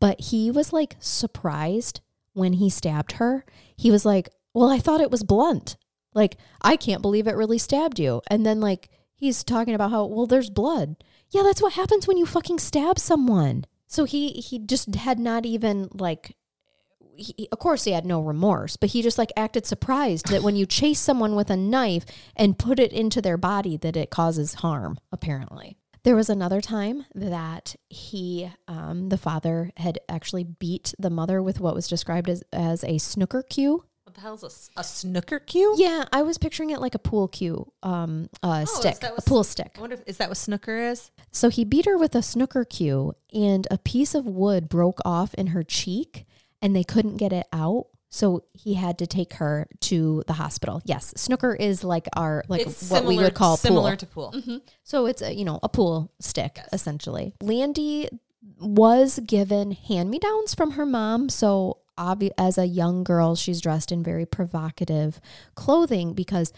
but 0.00 0.18
he 0.20 0.50
was 0.50 0.72
like 0.72 0.96
surprised 0.98 2.00
when 2.32 2.54
he 2.54 2.70
stabbed 2.70 3.12
her. 3.12 3.44
He 3.76 3.90
was 3.90 4.06
like, 4.06 4.30
Well, 4.54 4.70
I 4.70 4.78
thought 4.78 5.02
it 5.02 5.10
was 5.10 5.22
blunt. 5.22 5.76
Like, 6.14 6.38
I 6.62 6.76
can't 6.76 7.02
believe 7.02 7.26
it 7.26 7.36
really 7.36 7.58
stabbed 7.58 7.98
you. 7.98 8.22
And 8.28 8.46
then, 8.46 8.58
like, 8.58 8.88
he's 9.16 9.44
talking 9.44 9.74
about 9.74 9.90
how, 9.90 10.06
well, 10.06 10.26
there's 10.26 10.48
blood. 10.48 10.96
Yeah, 11.30 11.42
that's 11.42 11.62
what 11.62 11.74
happens 11.74 12.06
when 12.06 12.16
you 12.16 12.26
fucking 12.26 12.58
stab 12.58 12.98
someone. 12.98 13.64
So 13.86 14.04
he 14.04 14.32
he 14.32 14.58
just 14.58 14.94
had 14.94 15.18
not 15.18 15.46
even 15.46 15.88
like 15.92 16.36
he, 17.16 17.48
of 17.50 17.58
course 17.58 17.84
he 17.84 17.92
had 17.92 18.04
no 18.04 18.20
remorse, 18.20 18.76
but 18.76 18.90
he 18.90 19.02
just 19.02 19.18
like 19.18 19.32
acted 19.36 19.66
surprised 19.66 20.28
that 20.28 20.42
when 20.42 20.56
you 20.56 20.66
chase 20.66 21.00
someone 21.00 21.34
with 21.34 21.50
a 21.50 21.56
knife 21.56 22.04
and 22.36 22.58
put 22.58 22.78
it 22.78 22.92
into 22.92 23.22
their 23.22 23.36
body 23.36 23.76
that 23.78 23.96
it 23.96 24.10
causes 24.10 24.54
harm 24.54 24.98
apparently. 25.10 25.76
There 26.02 26.14
was 26.14 26.30
another 26.30 26.60
time 26.60 27.04
that 27.16 27.74
he, 27.88 28.52
um, 28.68 29.08
the 29.08 29.18
father, 29.18 29.72
had 29.76 29.98
actually 30.08 30.44
beat 30.44 30.94
the 31.00 31.10
mother 31.10 31.42
with 31.42 31.58
what 31.58 31.74
was 31.74 31.88
described 31.88 32.28
as, 32.28 32.44
as 32.52 32.84
a 32.84 32.98
snooker 32.98 33.42
cue. 33.42 33.84
The 34.16 34.22
hell's 34.22 34.42
a, 34.42 34.80
a 34.80 34.82
snooker 34.82 35.38
cue? 35.38 35.74
Yeah, 35.76 36.06
I 36.10 36.22
was 36.22 36.38
picturing 36.38 36.70
it 36.70 36.80
like 36.80 36.94
a 36.94 36.98
pool 36.98 37.28
cue, 37.28 37.70
um, 37.82 38.30
a 38.42 38.66
stick, 38.66 39.02
a 39.02 39.20
pool 39.20 39.44
stick. 39.44 39.74
I 39.76 39.80
wonder 39.82 39.96
if 39.96 40.02
is 40.06 40.16
that 40.16 40.30
what 40.30 40.38
snooker 40.38 40.78
is? 40.78 41.10
So 41.32 41.50
he 41.50 41.66
beat 41.66 41.84
her 41.84 41.98
with 41.98 42.14
a 42.14 42.22
snooker 42.22 42.64
cue, 42.64 43.12
and 43.34 43.68
a 43.70 43.76
piece 43.76 44.14
of 44.14 44.24
wood 44.24 44.70
broke 44.70 45.00
off 45.04 45.34
in 45.34 45.48
her 45.48 45.62
cheek, 45.62 46.24
and 46.62 46.74
they 46.74 46.82
couldn't 46.82 47.18
get 47.18 47.30
it 47.30 47.46
out. 47.52 47.88
So 48.08 48.44
he 48.54 48.72
had 48.72 48.96
to 49.00 49.06
take 49.06 49.34
her 49.34 49.68
to 49.80 50.24
the 50.26 50.32
hospital. 50.32 50.80
Yes, 50.86 51.12
snooker 51.18 51.54
is 51.54 51.84
like 51.84 52.08
our 52.16 52.42
like 52.48 52.66
what 52.88 53.04
we 53.04 53.18
would 53.18 53.34
call 53.34 53.58
similar 53.58 53.90
pool. 53.90 53.96
to 53.98 54.06
pool. 54.06 54.32
Mm-hmm. 54.34 54.56
So 54.82 55.04
it's 55.04 55.20
a 55.20 55.34
you 55.34 55.44
know 55.44 55.60
a 55.62 55.68
pool 55.68 56.10
stick 56.20 56.58
essentially. 56.72 57.34
Landy 57.42 58.08
was 58.58 59.18
given 59.26 59.72
hand 59.72 60.10
me 60.10 60.18
downs 60.18 60.54
from 60.54 60.70
her 60.70 60.86
mom. 60.86 61.28
So 61.28 61.80
obvi- 61.98 62.30
as 62.38 62.58
a 62.58 62.66
young 62.66 63.04
girl, 63.04 63.34
she's 63.34 63.60
dressed 63.60 63.92
in 63.92 64.02
very 64.02 64.26
provocative 64.26 65.20
clothing 65.54 66.14
because 66.14 66.52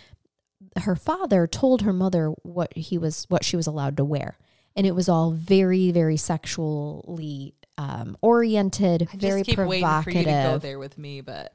her 0.76 0.96
father 0.96 1.46
told 1.46 1.82
her 1.82 1.92
mother 1.92 2.28
what 2.42 2.76
he 2.76 2.98
was 2.98 3.24
what 3.28 3.44
she 3.44 3.56
was 3.56 3.66
allowed 3.66 3.96
to 3.96 4.04
wear, 4.04 4.38
and 4.76 4.86
it 4.86 4.94
was 4.94 5.08
all 5.08 5.30
very 5.30 5.90
very 5.92 6.16
sexually 6.16 7.54
um, 7.78 8.16
oriented, 8.20 9.08
I 9.12 9.16
very 9.16 9.42
just 9.42 9.50
keep 9.50 9.58
waiting 9.66 10.02
for 10.02 10.10
you 10.10 10.18
to 10.18 10.24
go 10.24 10.30
provocative. 10.30 10.62
there 10.62 10.78
with 10.78 10.98
me, 10.98 11.20
but 11.20 11.54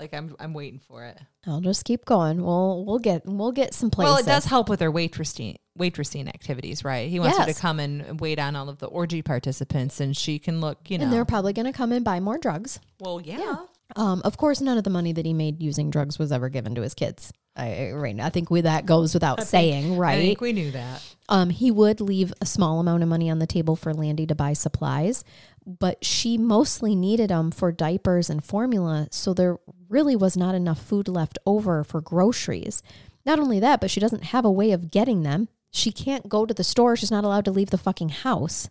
like 0.00 0.14
I'm 0.14 0.34
I'm 0.40 0.54
waiting 0.54 0.80
for 0.80 1.04
it. 1.04 1.18
I'll 1.46 1.60
just 1.60 1.84
keep 1.84 2.04
going. 2.04 2.42
We'll 2.42 2.84
we'll 2.84 2.98
get 2.98 3.22
we'll 3.26 3.52
get 3.52 3.74
some 3.74 3.90
places. 3.90 4.10
Well, 4.10 4.18
it 4.18 4.26
does 4.26 4.46
help 4.46 4.68
with 4.68 4.80
her 4.80 4.90
waitressing 4.90 5.56
waitressing 5.78 6.26
activities, 6.28 6.84
right? 6.84 7.08
He 7.08 7.20
wants 7.20 7.38
her 7.38 7.46
to 7.46 7.54
come 7.54 7.78
and 7.78 8.20
wait 8.20 8.38
on 8.38 8.56
all 8.56 8.68
of 8.68 8.78
the 8.78 8.86
orgy 8.86 9.22
participants, 9.22 10.00
and 10.00 10.16
she 10.16 10.38
can 10.38 10.60
look, 10.60 10.90
you 10.90 10.98
know. 10.98 11.04
and 11.04 11.12
they're 11.12 11.24
probably 11.24 11.52
going 11.52 11.66
to 11.66 11.72
come 11.72 11.92
and 11.92 12.04
buy 12.04 12.20
more 12.20 12.38
drugs. 12.38 12.80
well, 12.98 13.20
yeah. 13.20 13.56
Um, 13.96 14.22
of 14.24 14.36
course, 14.36 14.60
none 14.60 14.78
of 14.78 14.84
the 14.84 14.90
money 14.90 15.12
that 15.12 15.26
he 15.26 15.34
made 15.34 15.60
using 15.60 15.90
drugs 15.90 16.16
was 16.18 16.30
ever 16.30 16.48
given 16.48 16.76
to 16.76 16.82
his 16.82 16.94
kids. 16.94 17.32
I, 17.56 17.90
right 17.90 18.14
now, 18.14 18.26
I 18.26 18.30
think 18.30 18.48
we, 18.48 18.60
that 18.60 18.86
goes 18.86 19.14
without 19.14 19.42
saying, 19.42 19.94
I 19.94 19.96
right? 19.96 20.18
I 20.18 20.20
think 20.20 20.40
we 20.40 20.52
knew 20.52 20.70
that. 20.70 21.02
Um, 21.28 21.50
he 21.50 21.70
would 21.70 22.00
leave 22.00 22.32
a 22.40 22.46
small 22.46 22.78
amount 22.78 23.02
of 23.02 23.08
money 23.08 23.28
on 23.30 23.40
the 23.40 23.46
table 23.46 23.74
for 23.74 23.92
Landy 23.92 24.26
to 24.26 24.34
buy 24.34 24.52
supplies, 24.52 25.24
but 25.66 26.04
she 26.04 26.36
mostly 26.38 26.94
needed 26.94 27.30
them 27.30 27.50
for 27.50 27.70
diapers 27.72 28.28
and 28.30 28.42
formula. 28.44 29.08
So 29.10 29.32
there 29.34 29.58
really 29.88 30.16
was 30.16 30.36
not 30.36 30.54
enough 30.54 30.80
food 30.82 31.08
left 31.08 31.38
over 31.46 31.84
for 31.84 32.00
groceries. 32.00 32.82
Not 33.26 33.38
only 33.38 33.60
that, 33.60 33.80
but 33.80 33.90
she 33.90 34.00
doesn't 34.00 34.24
have 34.24 34.44
a 34.44 34.50
way 34.50 34.72
of 34.72 34.90
getting 34.90 35.22
them. 35.22 35.48
She 35.70 35.92
can't 35.92 36.28
go 36.28 36.46
to 36.46 36.54
the 36.54 36.64
store. 36.64 36.96
She's 36.96 37.10
not 37.10 37.24
allowed 37.24 37.44
to 37.44 37.50
leave 37.52 37.70
the 37.70 37.78
fucking 37.78 38.08
house. 38.08 38.68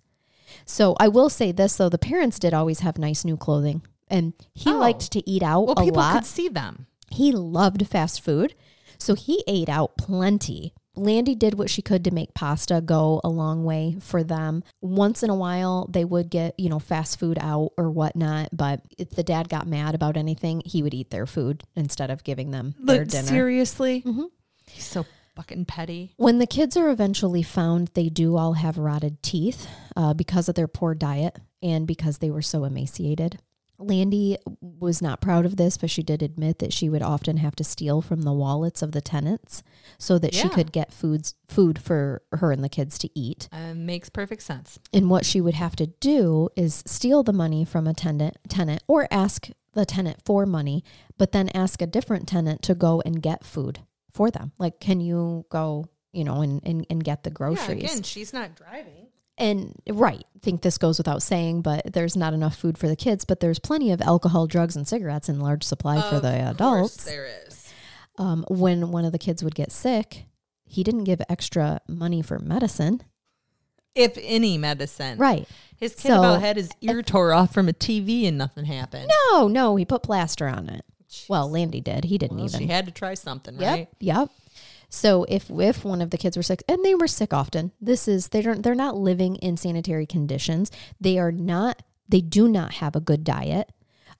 So 0.65 0.95
I 0.99 1.07
will 1.07 1.29
say 1.29 1.51
this 1.51 1.75
though: 1.77 1.89
the 1.89 1.97
parents 1.97 2.39
did 2.39 2.53
always 2.53 2.79
have 2.79 2.97
nice 2.97 3.23
new 3.23 3.37
clothing, 3.37 3.83
and 4.07 4.33
he 4.53 4.71
Oh. 4.71 4.77
liked 4.77 5.11
to 5.11 5.29
eat 5.29 5.43
out 5.43 5.67
Well, 5.67 5.75
a 5.79 5.83
people 5.83 6.01
lot. 6.01 6.13
could 6.15 6.25
see 6.25 6.47
them. 6.49 6.87
He 7.11 7.31
loved 7.31 7.87
fast 7.87 8.21
food, 8.21 8.55
so 8.97 9.13
he 9.13 9.43
ate 9.47 9.69
out 9.69 9.95
plenty. 9.97 10.73
Landy 11.00 11.34
did 11.36 11.56
what 11.58 11.70
she 11.70 11.82
could 11.82 12.04
to 12.04 12.12
make 12.12 12.34
pasta 12.34 12.82
go 12.82 13.22
a 13.24 13.30
long 13.30 13.64
way 13.64 13.95
for 14.00 14.24
them. 14.24 14.64
Once 14.82 15.24
in 15.24 15.30
a 15.30 15.36
while, 15.36 15.88
they 15.89 16.04
would 16.06 16.30
get, 16.30 16.60
you 16.60 16.70
know, 16.70 16.80
fast 16.80 17.20
food 17.20 17.38
out 17.41 17.72
or 17.78 17.89
whatnot. 17.89 18.50
But 18.52 18.82
if 18.97 19.10
the 19.12 19.24
dad 19.24 19.50
got 19.50 19.68
mad 19.68 19.95
about 19.95 20.18
anything, 20.18 20.62
he 20.66 20.84
would 20.84 20.93
eat 20.93 21.10
their 21.10 21.26
food 21.26 21.64
instead 21.76 22.12
of 22.12 22.24
giving 22.24 22.52
them 22.52 22.76
their 22.80 23.00
Look, 23.00 23.08
dinner. 23.10 23.28
seriously, 23.28 24.02
Mhm. 24.06 24.26
he's 24.68 24.86
so 24.86 25.06
fucking 25.36 25.66
petty. 25.66 26.12
When 26.18 26.39
the 26.39 26.47
kids 26.47 26.76
are 26.76 26.89
eventually 26.89 27.43
found, 27.43 27.91
they 27.93 28.10
do 28.10 28.36
all 28.36 28.54
have 28.54 28.78
rotted 28.78 29.24
teeth 29.24 29.68
uh, 29.95 30.14
because 30.14 30.50
of 30.50 30.56
their 30.56 30.68
poor 30.68 30.93
diet 30.93 31.38
and 31.64 31.88
because 31.88 32.18
they 32.18 32.30
were 32.30 32.41
so 32.41 32.66
emaciated. 32.66 33.39
Landy 33.80 34.38
was 34.61 35.01
not 35.01 35.21
proud 35.21 35.45
of 35.45 35.55
this, 35.55 35.77
but 35.77 35.89
she 35.89 36.03
did 36.03 36.21
admit 36.21 36.59
that 36.59 36.73
she 36.73 36.89
would 36.89 37.01
often 37.01 37.38
have 37.38 37.55
to 37.55 37.63
steal 37.63 38.01
from 38.01 38.23
the 38.23 38.34
wallets 38.34 38.82
of 38.82 38.91
the 38.91 39.01
tenants 39.01 39.63
so 39.97 40.19
that 40.19 40.34
she 40.34 40.49
could 40.49 40.71
get 40.71 40.91
foods 40.91 41.36
food 41.47 41.80
for 41.80 42.21
her 42.34 42.51
and 42.51 42.63
the 42.63 42.69
kids 42.69 42.97
to 42.99 43.09
eat. 43.17 43.47
Uh, 43.51 43.73
makes 43.73 44.09
perfect 44.09 44.43
sense. 44.43 44.80
And 44.93 45.09
what 45.09 45.25
she 45.25 45.39
would 45.41 45.53
have 45.53 45.75
to 45.77 45.88
do 45.88 46.49
is 46.55 46.84
steal 46.86 47.23
the 47.23 47.34
money 47.34 47.63
from 47.65 47.88
a 47.88 47.93
tenant 47.93 48.38
tenant 48.49 48.84
or 48.88 49.07
ask 49.09 49.49
the 49.73 49.86
tenant 49.86 50.17
for 50.25 50.45
money, 50.45 50.84
but 51.17 51.32
then 51.32 51.49
ask 51.49 51.82
a 51.82 51.88
different 51.88 52.27
tenant 52.27 52.61
to 52.63 52.75
go 52.75 53.01
and 53.05 53.21
get 53.21 53.45
food 53.45 53.80
for 54.11 54.30
them. 54.32 54.51
Like, 54.57 54.80
can 54.80 54.99
you 54.99 55.45
go, 55.49 55.86
you 56.11 56.23
know, 56.23 56.41
and, 56.41 56.59
and, 56.65 56.86
and 56.89 57.03
get 57.03 57.23
the 57.23 57.30
groceries? 57.30 57.84
Yeah, 57.84 57.89
again, 57.89 58.03
she's 58.03 58.34
not 58.34 58.55
driving. 58.55 59.09
And 59.39 59.73
right, 59.89 60.23
I 60.35 60.39
think 60.41 60.61
this 60.61 60.77
goes 60.77 60.97
without 60.97 61.23
saying, 61.23 61.61
but 61.61 61.93
there's 61.93 62.15
not 62.17 62.33
enough 62.33 62.55
food 62.57 62.77
for 62.77 62.87
the 62.87 62.95
kids, 62.95 63.23
but 63.25 63.39
there's 63.39 63.57
plenty 63.57 63.91
of 63.91 64.01
alcohol, 64.01 64.47
drugs, 64.47 64.75
and 64.75 64.87
cigarettes 64.87 65.29
in 65.29 65.39
large 65.39 65.63
supply 65.63 66.01
for 66.09 66.19
the 66.19 66.27
adults. 66.49 67.05
there 67.05 67.27
is. 67.47 67.71
Um, 68.17 68.45
when 68.49 68.91
one 68.91 69.05
of 69.05 69.13
the 69.13 69.17
kids 69.17 69.43
would 69.43 69.55
get 69.55 69.71
sick, 69.71 70.25
he 70.65 70.83
didn't 70.83 71.05
give 71.05 71.21
extra 71.29 71.79
money 71.87 72.21
for 72.21 72.37
medicine. 72.37 73.01
If 73.95 74.17
any 74.21 74.57
medicine. 74.57 75.17
Right. 75.17 75.47
His 75.77 75.95
kid 75.95 76.09
So- 76.09 76.19
about 76.19 76.41
had 76.41 76.57
his 76.57 76.69
ear 76.81 77.01
tore 77.01 77.33
off 77.33 77.53
from 77.53 77.69
a 77.69 77.73
TV 77.73 78.27
and 78.27 78.37
nothing 78.37 78.65
happened. 78.65 79.09
No, 79.31 79.47
no, 79.47 79.77
he 79.77 79.85
put 79.85 80.03
plaster 80.03 80.47
on 80.47 80.69
it. 80.69 80.83
Well, 81.27 81.49
Landy 81.49 81.81
did. 81.81 82.03
He 82.05 82.17
didn't 82.17 82.37
Well, 82.37 82.45
even. 82.47 82.59
she 82.59 82.67
had 82.67 82.85
to 82.85 82.91
try 82.91 83.13
something, 83.15 83.55
Yep. 83.59 83.71
right? 83.71 83.87
Yep. 83.99 84.29
So 84.89 85.23
if 85.29 85.49
if 85.51 85.85
one 85.85 86.01
of 86.01 86.09
the 86.09 86.17
kids 86.17 86.35
were 86.35 86.43
sick, 86.43 86.63
and 86.67 86.83
they 86.83 86.95
were 86.95 87.07
sick 87.07 87.33
often, 87.33 87.71
this 87.79 88.07
is 88.07 88.29
they 88.29 88.41
don't 88.41 88.63
they're 88.63 88.75
not 88.75 88.97
living 88.97 89.35
in 89.37 89.55
sanitary 89.55 90.05
conditions. 90.05 90.71
They 90.99 91.19
are 91.19 91.31
not. 91.31 91.83
They 92.09 92.21
do 92.21 92.47
not 92.47 92.75
have 92.75 92.95
a 92.95 92.99
good 92.99 93.23
diet. 93.23 93.71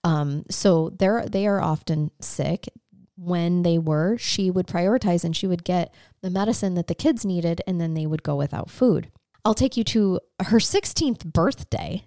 Um, 0.03 0.45
so 0.49 0.91
they're 0.91 1.26
they 1.26 1.47
are 1.47 1.59
often 1.59 2.11
sick. 2.22 2.70
When 3.15 3.63
they 3.63 3.78
were, 3.78 4.17
she 4.17 4.49
would 4.49 4.65
prioritize 4.65 5.26
and 5.26 5.36
she 5.36 5.45
would 5.45 5.65
get 5.65 5.93
the 6.22 6.30
medicine 6.30 6.76
that 6.76 6.88
the 6.88 6.95
kids 6.95 7.26
needed, 7.26 7.61
and 7.67 7.82
then 7.82 7.93
they 7.93 8.05
would 8.05 8.24
go 8.24 8.36
without 8.38 8.70
food. 8.70 9.11
I'll 9.43 9.53
take 9.53 9.76
you 9.76 9.84
to 9.86 10.22
her 10.43 10.59
16th 10.59 11.26
birthday, 11.26 12.05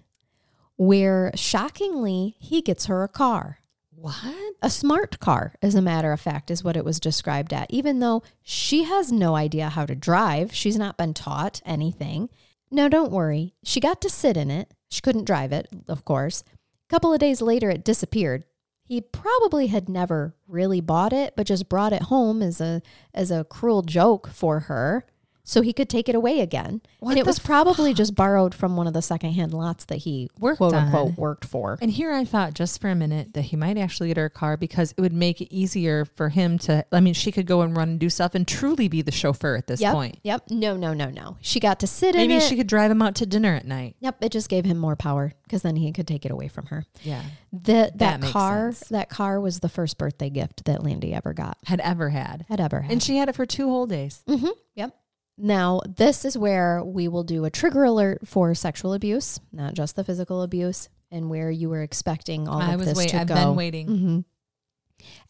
where 0.75 1.31
shockingly 1.35 2.35
he 2.39 2.61
gets 2.61 2.85
her 2.85 3.03
a 3.03 3.07
car 3.07 3.59
What? 4.03 4.53
a 4.61 4.69
smart 4.69 5.19
car, 5.19 5.55
as 5.61 5.75
a 5.75 5.81
matter 5.81 6.11
of 6.11 6.19
fact, 6.19 6.51
is 6.51 6.61
what 6.61 6.75
it 6.75 6.83
was 6.83 6.99
described 6.99 7.53
at. 7.53 7.71
Even 7.71 7.99
though 7.99 8.21
she 8.41 8.83
has 8.83 9.13
no 9.13 9.35
idea 9.35 9.69
how 9.69 9.85
to 9.85 9.95
drive, 9.95 10.53
she's 10.53 10.77
not 10.77 10.97
been 10.97 11.13
taught 11.13 11.61
anything. 11.65 12.29
No, 12.69 12.89
don't 12.89 13.13
worry. 13.13 13.53
She 13.63 13.79
got 13.79 14.01
to 14.01 14.09
sit 14.09 14.35
in 14.35 14.51
it. 14.51 14.73
She 14.89 15.01
couldn't 15.01 15.23
drive 15.23 15.53
it, 15.53 15.67
of 15.87 16.03
course. 16.03 16.43
A 16.51 16.89
couple 16.89 17.13
of 17.13 17.19
days 17.19 17.41
later, 17.41 17.69
it 17.69 17.85
disappeared. 17.85 18.43
He 18.85 18.99
probably 18.99 19.67
had 19.67 19.87
never 19.87 20.35
really 20.47 20.81
bought 20.81 21.13
it, 21.13 21.35
but 21.37 21.47
just 21.47 21.69
brought 21.69 21.93
it 21.93 22.03
home 22.03 22.41
as 22.41 22.59
a 22.59 22.81
as 23.13 23.31
a 23.31 23.45
cruel 23.45 23.83
joke 23.83 24.29
for 24.29 24.61
her, 24.61 25.05
so 25.43 25.61
he 25.61 25.73
could 25.73 25.89
take 25.89 26.07
it 26.07 26.15
away 26.15 26.39
again. 26.39 26.81
What 26.99 27.11
and 27.11 27.19
it 27.19 27.25
was 27.25 27.37
probably 27.39 27.93
just 27.93 28.15
borrowed 28.15 28.55
from 28.55 28.77
one 28.77 28.87
of 28.87 28.93
the 28.93 29.01
secondhand 29.01 29.53
lots 29.53 29.85
that 29.85 29.97
he 29.97 30.29
Worked 30.39 30.57
quote 30.57 30.73
on. 30.73 30.85
unquote 30.85 31.17
worked 31.17 31.45
for. 31.45 31.77
And 31.81 31.91
here 31.91 32.11
I 32.13 32.23
thought 32.23 32.53
just 32.53 32.79
for 32.79 32.89
a 32.89 32.95
minute 32.95 33.33
that 33.33 33.41
he 33.43 33.55
might 33.57 33.77
actually 33.77 34.07
get 34.07 34.17
her 34.17 34.25
a 34.25 34.29
car 34.29 34.55
because 34.57 34.93
it 34.97 35.01
would 35.01 35.11
make 35.13 35.41
it 35.41 35.53
easier 35.53 36.05
for 36.05 36.29
him 36.29 36.57
to. 36.59 36.85
I 36.91 36.99
mean, 37.01 37.13
she 37.13 37.31
could 37.31 37.45
go 37.45 37.61
and 37.61 37.75
run 37.75 37.89
and 37.89 37.99
do 37.99 38.09
stuff 38.09 38.35
and 38.35 38.47
truly 38.47 38.87
be 38.87 39.01
the 39.01 39.11
chauffeur 39.11 39.55
at 39.55 39.67
this 39.67 39.81
Yep. 39.81 39.93
point. 39.93 40.19
Yep. 40.23 40.49
No, 40.51 40.77
no, 40.77 40.93
no, 40.93 41.09
no. 41.09 41.37
She 41.41 41.59
got 41.59 41.79
to 41.81 41.87
sit 41.87 42.15
Maybe 42.15 42.23
in 42.25 42.31
it. 42.31 42.33
Maybe 42.35 42.45
she 42.49 42.55
could 42.55 42.67
drive 42.67 42.89
him 42.91 43.01
out 43.01 43.15
to 43.15 43.25
dinner 43.25 43.53
at 43.53 43.65
night. 43.67 43.95
Yep, 43.99 44.23
it 44.23 44.31
just 44.31 44.47
gave 44.49 44.63
him 44.65 44.77
more 44.77 44.95
power 44.95 45.33
because 45.43 45.61
then 45.61 45.75
he 45.75 45.91
could 45.91 46.07
take 46.07 46.25
it 46.25 46.31
away 46.31 46.47
from 46.47 46.67
her. 46.67 46.85
Yeah. 47.03 47.21
That 47.51 47.97
that, 47.99 48.21
car, 48.21 48.71
sense. 48.71 48.89
that 48.89 49.09
car 49.09 49.39
was 49.41 49.59
the 49.59 49.69
first 49.69 49.97
birthday 49.97 50.29
gift 50.29 50.65
that 50.65 50.83
Landy 50.83 51.13
ever 51.13 51.33
got, 51.33 51.57
Had 51.65 51.79
ever 51.81 52.09
had. 52.09 52.45
had 52.49 52.59
ever 52.59 52.81
had. 52.81 52.91
And 52.91 53.03
she 53.03 53.17
had 53.17 53.29
it 53.29 53.35
for 53.35 53.45
two 53.45 53.67
whole 53.67 53.85
days. 53.85 54.23
mm-hmm. 54.27 54.47
Yep. 54.75 54.95
Now, 55.37 55.81
this 55.87 56.25
is 56.25 56.37
where 56.37 56.83
we 56.83 57.07
will 57.07 57.23
do 57.23 57.45
a 57.45 57.49
trigger 57.49 57.83
alert 57.83 58.27
for 58.27 58.53
sexual 58.53 58.93
abuse, 58.93 59.39
not 59.51 59.73
just 59.73 59.95
the 59.95 60.03
physical 60.03 60.41
abuse, 60.43 60.89
and 61.11 61.29
where 61.29 61.49
you 61.49 61.69
were 61.69 61.81
expecting 61.81 62.47
all 62.47 62.61
I 62.61 62.73
of 62.73 62.85
this 62.85 62.95
wait. 62.97 63.09
to 63.09 63.21
I've 63.21 63.27
go. 63.27 63.35
been 63.35 63.55
waiting. 63.55 63.87
hmm 63.87 64.19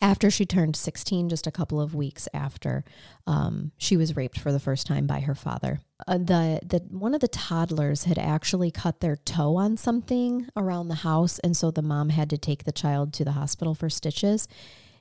After 0.01 0.29
she 0.29 0.45
turned 0.45 0.75
16, 0.75 1.29
just 1.29 1.47
a 1.47 1.51
couple 1.51 1.79
of 1.79 1.95
weeks 1.95 2.27
after, 2.33 2.83
um, 3.25 3.71
she 3.77 3.95
was 3.95 4.15
raped 4.15 4.39
for 4.39 4.51
the 4.51 4.59
first 4.59 4.85
time 4.87 5.07
by 5.07 5.21
her 5.21 5.35
father. 5.35 5.79
Uh, 6.05 6.17
the 6.17 6.59
the 6.65 6.79
one 6.89 7.13
of 7.15 7.21
the 7.21 7.27
toddlers 7.29 8.03
had 8.03 8.17
actually 8.17 8.71
cut 8.71 8.99
their 8.99 9.15
toe 9.15 9.55
on 9.55 9.77
something 9.77 10.47
around 10.57 10.89
the 10.89 10.95
house, 10.95 11.39
and 11.39 11.55
so 11.55 11.71
the 11.71 11.81
mom 11.81 12.09
had 12.09 12.29
to 12.29 12.37
take 12.37 12.65
the 12.65 12.71
child 12.73 13.13
to 13.13 13.23
the 13.23 13.31
hospital 13.31 13.73
for 13.73 13.89
stitches. 13.89 14.47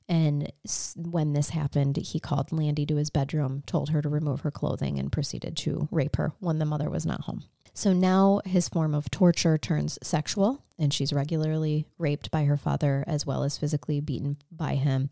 And 0.08 0.52
when 0.96 1.32
this 1.32 1.50
happened, 1.50 1.96
he 1.96 2.20
called 2.20 2.52
Landy 2.52 2.86
to 2.86 2.96
his 2.96 3.10
bedroom, 3.10 3.62
told 3.66 3.90
her 3.90 4.02
to 4.02 4.08
remove 4.08 4.40
her 4.40 4.50
clothing, 4.50 4.98
and 4.98 5.12
proceeded 5.12 5.56
to 5.58 5.88
rape 5.90 6.16
her 6.16 6.32
when 6.40 6.58
the 6.58 6.64
mother 6.64 6.90
was 6.90 7.06
not 7.06 7.22
home. 7.22 7.44
So 7.74 7.92
now 7.92 8.40
his 8.44 8.68
form 8.68 8.94
of 8.94 9.10
torture 9.10 9.56
turns 9.56 9.98
sexual, 10.02 10.62
and 10.78 10.92
she's 10.92 11.12
regularly 11.12 11.86
raped 11.98 12.30
by 12.30 12.44
her 12.44 12.56
father 12.56 13.04
as 13.06 13.24
well 13.24 13.44
as 13.44 13.56
physically 13.56 14.00
beaten 14.00 14.36
by 14.50 14.74
him. 14.74 15.10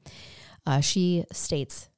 Uh, 0.66 0.80
she 0.80 1.24
states 1.32 1.88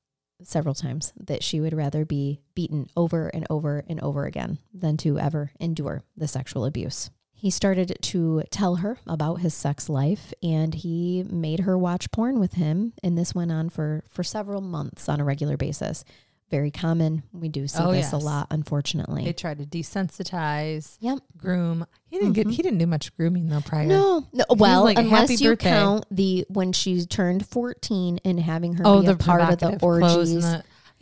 several 0.45 0.74
times 0.74 1.12
that 1.16 1.43
she 1.43 1.61
would 1.61 1.72
rather 1.72 2.05
be 2.05 2.40
beaten 2.55 2.88
over 2.97 3.28
and 3.28 3.47
over 3.51 3.84
and 3.88 4.01
over 4.01 4.24
again 4.24 4.59
than 4.72 4.97
to 4.99 5.18
ever 5.18 5.53
endure 5.61 6.03
the 6.16 6.28
sexual 6.28 6.64
abuse. 6.64 7.11
He 7.43 7.51
started 7.51 7.99
to 8.01 8.45
tell 8.53 8.76
her 8.76 8.99
about 9.05 9.40
his 9.40 9.53
sex 9.53 9.88
life 9.88 10.32
and 10.45 10.72
he 10.74 11.24
made 11.28 11.59
her 11.61 11.76
watch 11.76 12.09
porn 12.12 12.38
with 12.38 12.53
him. 12.53 12.93
And 13.03 13.18
this 13.18 13.34
went 13.34 13.51
on 13.51 13.68
for, 13.68 14.05
for 14.09 14.22
several 14.22 14.61
months 14.61 15.09
on 15.09 15.18
a 15.18 15.24
regular 15.24 15.57
basis. 15.57 16.05
Very 16.53 16.70
common. 16.70 17.24
We 17.32 17.49
do 17.49 17.66
see 17.66 17.82
Oh, 17.82 17.90
this 17.90 18.12
a 18.12 18.16
lot, 18.18 18.47
unfortunately. 18.53 19.24
They 19.24 19.32
tried 19.32 19.59
to 19.59 19.66
desensitize, 19.66 20.99
Yep. 21.01 21.18
groom. 21.36 21.84
He 22.11 22.18
didn't 22.18 22.34
get. 22.34 22.47
Mhm. 22.47 22.53
He 22.53 22.62
didn't 22.62 22.78
do 22.78 22.86
much 22.86 23.12
grooming 23.16 23.49
though 23.49 23.61
prior. 23.62 23.86
No, 23.86 24.24
no 24.32 24.45
well, 24.51 24.84
like, 24.84 24.99
unless 24.99 25.30
"Happy 25.30 25.43
you 25.43 25.51
birthday." 25.51 25.70
count 25.70 26.05
the 26.12 26.45
when 26.49 26.72
she 26.72 27.05
turned 27.07 27.45
fourteen 27.49 28.20
and 28.24 28.38
having 28.38 28.74
her 28.74 28.84
Oh, 28.86 29.01
be 29.01 29.09
a 29.09 29.16
part 29.16 29.40
of 29.40 29.59
the 29.59 29.78
orgies. 29.82 30.45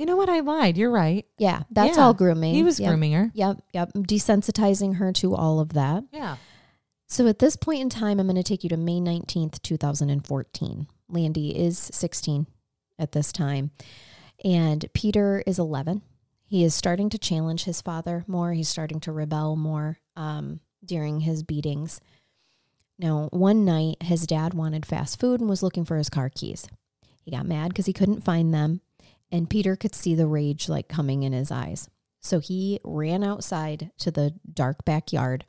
You 0.01 0.07
know 0.07 0.17
what? 0.17 0.31
I 0.31 0.41
lied. 0.41 0.79
You're 0.79 0.91
right. 0.91 1.27
yeah, 1.37 1.63
that's 1.71 1.97
Yeah, 1.99 2.05
all 2.05 2.15
grooming. 2.15 2.55
He 2.55 2.63
was 2.63 2.81
Yep, 2.81 2.89
grooming 2.89 3.13
her. 3.13 3.31
Yep, 3.35 3.61
yep, 3.75 3.93
desensitizing 3.93 4.97
her 4.97 5.13
to 5.13 5.35
all 5.35 5.61
of 5.61 5.75
that. 5.75 6.05
Yeah. 6.11 6.37
So 7.07 7.27
at 7.27 7.39
this 7.39 7.55
point 7.57 7.81
in 7.83 7.91
time, 7.91 8.19
I'm 8.19 8.27
going 8.27 8.37
to 8.37 8.43
take 8.43 8.63
you 8.65 8.71
to 8.71 8.77
May 8.77 8.99
19th, 9.01 9.61
2014. 9.63 10.87
Landy 11.09 11.51
is 11.59 11.77
16 11.93 12.47
at 12.99 13.13
this 13.13 13.31
time, 13.33 13.73
and 14.45 14.87
Peter 14.95 15.43
is 15.47 15.59
11. 15.59 16.03
He 16.47 16.65
is 16.65 16.75
starting 16.75 17.11
to 17.11 17.19
challenge 17.19 17.65
his 17.65 17.81
father 17.83 18.25
more. 18.27 18.53
He's 18.55 18.69
starting 18.69 19.01
to 19.01 19.13
rebel 19.13 19.55
more 19.57 19.99
um, 20.17 20.61
during 20.85 21.21
his 21.21 21.43
beatings. 21.43 22.01
Now, 22.99 23.29
one 23.33 23.65
night, 23.65 23.97
his 24.03 24.27
dad 24.27 24.55
wanted 24.55 24.87
fast 24.87 25.19
food 25.21 25.41
and 25.41 25.49
was 25.49 25.63
looking 25.63 25.85
for 25.85 25.97
his 25.97 26.09
car 26.09 26.31
keys. 26.35 26.67
He 27.23 27.31
got 27.31 27.47
mad 27.47 27.69
because 27.69 27.87
he 27.87 27.93
couldn't 27.93 28.23
find 28.25 28.53
them, 28.55 28.81
and 29.33 29.51
Peter 29.51 29.77
could 29.77 29.95
see 29.95 30.15
the 30.15 30.27
rage 30.27 30.69
like 30.69 30.89
coming 30.89 31.23
in 31.23 31.33
his 31.33 31.51
eyes. 31.51 31.89
So 32.21 32.39
he 32.41 32.81
ran 32.85 33.25
outside 33.25 33.91
to 33.99 34.11
the 34.11 34.35
dark 34.53 34.85
backyard 34.85 35.45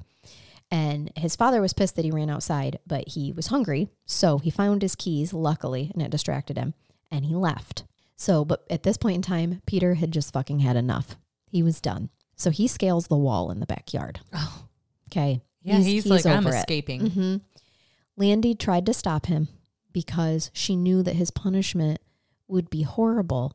and 0.71 1.11
his 1.17 1.35
father 1.35 1.61
was 1.61 1.73
pissed 1.73 1.97
that 1.97 2.05
he 2.05 2.11
ran 2.11 2.29
outside, 2.29 2.79
but 2.87 3.09
he 3.09 3.33
was 3.33 3.47
hungry. 3.47 3.89
So 4.05 4.37
he 4.37 4.49
found 4.49 4.81
his 4.81 4.95
keys, 4.95 5.33
luckily, 5.33 5.91
and 5.93 6.01
it 6.01 6.09
distracted 6.09 6.57
him. 6.57 6.73
And 7.11 7.25
he 7.25 7.35
left. 7.35 7.83
So, 8.15 8.45
but 8.45 8.63
at 8.69 8.83
this 8.83 8.95
point 8.95 9.17
in 9.17 9.21
time, 9.21 9.61
Peter 9.65 9.95
had 9.95 10.13
just 10.13 10.31
fucking 10.31 10.59
had 10.59 10.77
enough. 10.77 11.17
He 11.49 11.61
was 11.61 11.81
done. 11.81 12.09
So 12.37 12.51
he 12.51 12.67
scales 12.69 13.07
the 13.07 13.17
wall 13.17 13.51
in 13.51 13.59
the 13.59 13.65
backyard. 13.65 14.21
Oh. 14.33 14.65
Okay. 15.09 15.41
Yeah. 15.61 15.79
He's, 15.79 16.05
like, 16.05 16.25
I'm 16.25 16.47
over 16.47 16.55
it. 16.55 16.59
escaping. 16.59 17.09
hmm 17.09 17.35
Landy 18.15 18.55
tried 18.55 18.85
to 18.85 18.93
stop 18.93 19.25
him 19.25 19.49
because 19.91 20.51
she 20.53 20.77
knew 20.77 21.03
that 21.03 21.17
his 21.17 21.31
punishment 21.31 21.99
would 22.47 22.69
be 22.69 22.83
horrible. 22.83 23.53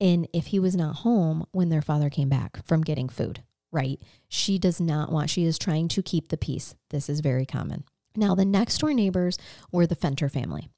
And 0.00 0.28
if 0.32 0.46
he 0.46 0.58
was 0.58 0.76
not 0.76 0.96
home 0.96 1.46
when 1.52 1.68
their 1.68 1.82
father 1.82 2.10
came 2.10 2.28
back 2.28 2.64
from 2.66 2.82
getting 2.82 3.08
food, 3.08 3.42
right? 3.72 4.00
She 4.28 4.58
does 4.58 4.80
not 4.80 5.10
want, 5.10 5.30
she 5.30 5.44
is 5.44 5.58
trying 5.58 5.88
to 5.88 6.02
keep 6.02 6.28
the 6.28 6.36
peace. 6.36 6.74
This 6.90 7.08
is 7.08 7.20
very 7.20 7.46
common. 7.46 7.84
Now, 8.14 8.34
the 8.34 8.44
next 8.44 8.78
door 8.78 8.92
neighbors 8.92 9.38
were 9.72 9.86
the 9.86 9.94
Fenter 9.94 10.28
family. 10.28 10.68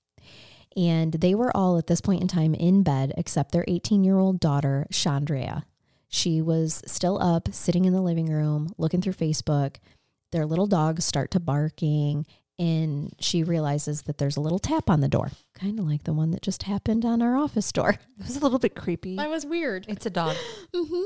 And 0.76 1.12
they 1.12 1.34
were 1.34 1.56
all 1.56 1.78
at 1.78 1.86
this 1.86 2.00
point 2.00 2.22
in 2.22 2.28
time 2.28 2.54
in 2.54 2.82
bed, 2.82 3.12
except 3.16 3.52
their 3.52 3.64
18 3.66 4.04
year 4.04 4.18
old 4.18 4.38
daughter, 4.38 4.86
Chandrea. 4.92 5.64
She 6.08 6.40
was 6.40 6.82
still 6.86 7.20
up, 7.20 7.52
sitting 7.52 7.84
in 7.84 7.92
the 7.92 8.00
living 8.00 8.32
room, 8.32 8.72
looking 8.78 9.00
through 9.00 9.14
Facebook. 9.14 9.76
Their 10.30 10.46
little 10.46 10.66
dogs 10.66 11.04
start 11.04 11.30
to 11.32 11.40
barking, 11.40 12.26
and 12.58 13.12
she 13.20 13.42
realizes 13.44 14.02
that 14.02 14.18
there's 14.18 14.36
a 14.36 14.40
little 14.40 14.58
tap 14.58 14.90
on 14.90 15.00
the 15.00 15.08
door, 15.08 15.30
kind 15.54 15.78
of 15.78 15.86
like 15.86 16.04
the 16.04 16.12
one 16.12 16.30
that 16.32 16.42
just 16.42 16.64
happened 16.64 17.04
on 17.04 17.22
our 17.22 17.36
office 17.36 17.70
door. 17.72 17.96
It 18.20 18.26
was 18.26 18.36
a 18.36 18.40
little 18.40 18.58
bit 18.58 18.74
creepy. 18.74 19.16
I 19.18 19.28
was 19.28 19.46
weird. 19.46 19.86
It's 19.88 20.06
a 20.06 20.10
dog. 20.10 20.36
hmm 20.74 21.04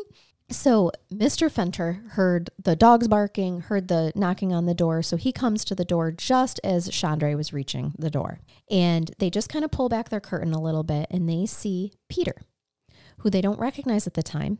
So 0.50 0.90
Mr. 1.12 1.50
Fenter 1.50 2.09
heard 2.12 2.50
the 2.62 2.74
dogs 2.76 3.07
barking, 3.09 3.61
heard 3.61 3.88
the 3.88 4.12
knocking 4.14 4.53
on 4.53 4.66
the 4.66 4.74
door. 4.74 5.03
So 5.03 5.16
he 5.16 5.30
comes 5.32 5.64
to 5.66 5.74
the 5.74 5.84
door 5.84 6.11
just 6.11 6.59
as 6.64 6.88
Chandrea 6.88 7.36
was 7.36 7.53
reaching 7.53 7.94
the 7.98 8.11
door. 8.11 8.40
And 8.70 9.11
they 9.18 9.28
just 9.30 9.48
kind 9.50 9.64
of 9.64 9.70
pull 9.70 9.88
back 9.88 10.09
their 10.09 10.20
curtain 10.20 10.53
a 10.55 10.61
little 10.61 10.82
bit 10.84 11.07
and 11.11 11.28
they 11.28 11.44
see 11.46 11.92
Peter, 12.09 12.34
who 13.18 13.30
they 13.30 13.40
don't 13.42 13.61
recognize 13.61 14.07
at 14.07 14.14
the 14.14 14.22
time. 14.22 14.59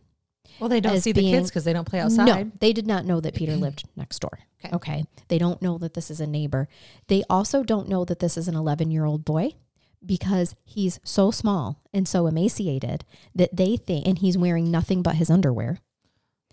Well, 0.61 0.69
they 0.69 0.81
don't 0.81 1.01
see 1.01 1.13
the 1.13 1.23
kids 1.23 1.51
because 1.51 1.65
they 1.65 1.73
don't 1.73 1.89
play 1.89 2.01
outside. 2.01 2.27
No, 2.27 2.51
they 2.61 2.73
did 2.73 2.87
not 2.87 3.05
know 3.05 3.21
that 3.21 3.35
Peter 3.35 3.57
lived 3.57 3.85
next 3.97 4.19
door. 4.21 4.39
Okay. 4.65 4.75
Okay. 4.77 5.05
They 5.29 5.39
don't 5.39 5.61
know 5.61 5.79
that 5.79 5.95
this 5.95 6.11
is 6.11 6.21
a 6.21 6.27
neighbor. 6.27 6.69
They 7.09 7.25
also 7.29 7.63
don't 7.63 7.89
know 7.89 8.05
that 8.05 8.21
this 8.21 8.37
is 8.37 8.49
an 8.49 8.55
11 8.55 8.91
year 8.91 9.05
old 9.05 9.25
boy 9.25 9.55
because 10.05 10.55
he's 10.65 11.01
so 11.05 11.31
small 11.31 11.81
and 11.93 12.07
so 12.07 12.27
emaciated 12.27 13.05
that 13.35 13.57
they 13.57 13.77
think, 13.77 14.07
and 14.07 14.19
he's 14.19 14.37
wearing 14.37 14.71
nothing 14.71 15.03
but 15.03 15.17
his 15.17 15.31
underwear. 15.31 15.79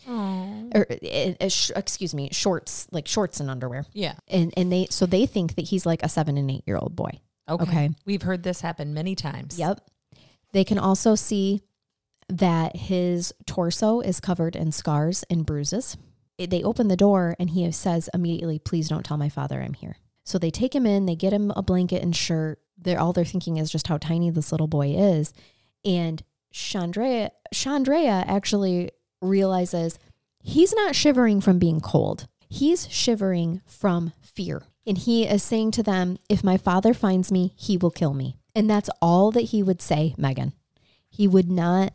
Or, 0.07 0.87
uh, 0.89 1.31
uh, 1.41 1.49
sh- 1.49 1.71
excuse 1.75 2.13
me, 2.13 2.29
shorts, 2.31 2.87
like 2.91 3.07
shorts 3.07 3.39
and 3.39 3.49
underwear. 3.49 3.85
Yeah. 3.93 4.13
And, 4.27 4.53
and 4.55 4.71
they, 4.71 4.87
so 4.89 5.05
they 5.05 5.25
think 5.25 5.55
that 5.55 5.65
he's 5.65 5.85
like 5.85 6.03
a 6.03 6.09
seven 6.09 6.37
and 6.37 6.49
eight 6.49 6.63
year 6.65 6.77
old 6.77 6.95
boy. 6.95 7.19
Okay. 7.49 7.63
Okay. 7.63 7.89
We've 8.05 8.21
heard 8.21 8.43
this 8.43 8.61
happen 8.61 8.93
many 8.93 9.15
times. 9.15 9.59
Yep. 9.59 9.81
They 10.51 10.63
can 10.63 10.79
also 10.79 11.15
see 11.15 11.61
that 12.29 12.75
his 12.75 13.33
torso 13.45 13.99
is 13.99 14.19
covered 14.19 14.55
in 14.55 14.71
scars 14.71 15.23
and 15.29 15.45
bruises. 15.45 15.97
They 16.37 16.63
open 16.63 16.87
the 16.87 16.95
door 16.95 17.35
and 17.37 17.49
he 17.49 17.69
says 17.71 18.09
immediately, 18.13 18.59
Please 18.59 18.87
don't 18.87 19.03
tell 19.03 19.17
my 19.17 19.29
father 19.29 19.61
I'm 19.61 19.73
here. 19.73 19.97
So 20.23 20.37
they 20.37 20.51
take 20.51 20.73
him 20.73 20.85
in, 20.85 21.05
they 21.05 21.15
get 21.15 21.33
him 21.33 21.51
a 21.55 21.61
blanket 21.61 22.01
and 22.03 22.15
shirt. 22.15 22.59
They're 22.77 22.99
all 22.99 23.11
they're 23.11 23.25
thinking 23.25 23.57
is 23.57 23.71
just 23.71 23.87
how 23.87 23.97
tiny 23.97 24.29
this 24.29 24.51
little 24.51 24.67
boy 24.67 24.91
is. 24.95 25.33
And 25.83 26.23
Chandrea, 26.53 27.31
Chandrea 27.53 28.23
actually 28.27 28.91
realizes 29.21 29.99
he's 30.41 30.73
not 30.73 30.95
shivering 30.95 31.41
from 31.41 31.59
being 31.59 31.81
cold. 31.81 32.27
He's 32.47 32.89
shivering 32.89 33.61
from 33.65 34.13
fear. 34.21 34.63
And 34.85 34.97
he 34.97 35.27
is 35.27 35.43
saying 35.43 35.71
to 35.71 35.83
them, 35.83 36.17
If 36.29 36.43
my 36.43 36.57
father 36.57 36.93
finds 36.93 37.31
me, 37.31 37.53
he 37.57 37.77
will 37.77 37.91
kill 37.91 38.13
me. 38.13 38.37
And 38.55 38.69
that's 38.69 38.89
all 39.01 39.31
that 39.31 39.41
he 39.41 39.61
would 39.61 39.81
say, 39.81 40.15
Megan. 40.17 40.53
He 41.09 41.27
would 41.27 41.49
not 41.49 41.93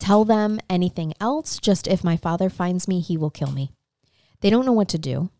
tell 0.00 0.24
them 0.24 0.58
anything 0.68 1.14
else, 1.20 1.58
just 1.58 1.86
if 1.86 2.02
my 2.02 2.16
father 2.16 2.50
finds 2.50 2.88
me, 2.88 3.00
he 3.00 3.16
will 3.16 3.30
kill 3.30 3.52
me. 3.52 3.70
They 4.40 4.50
don't 4.50 4.66
know 4.66 4.72
what 4.72 4.88
to 4.88 4.98
do. 4.98 5.30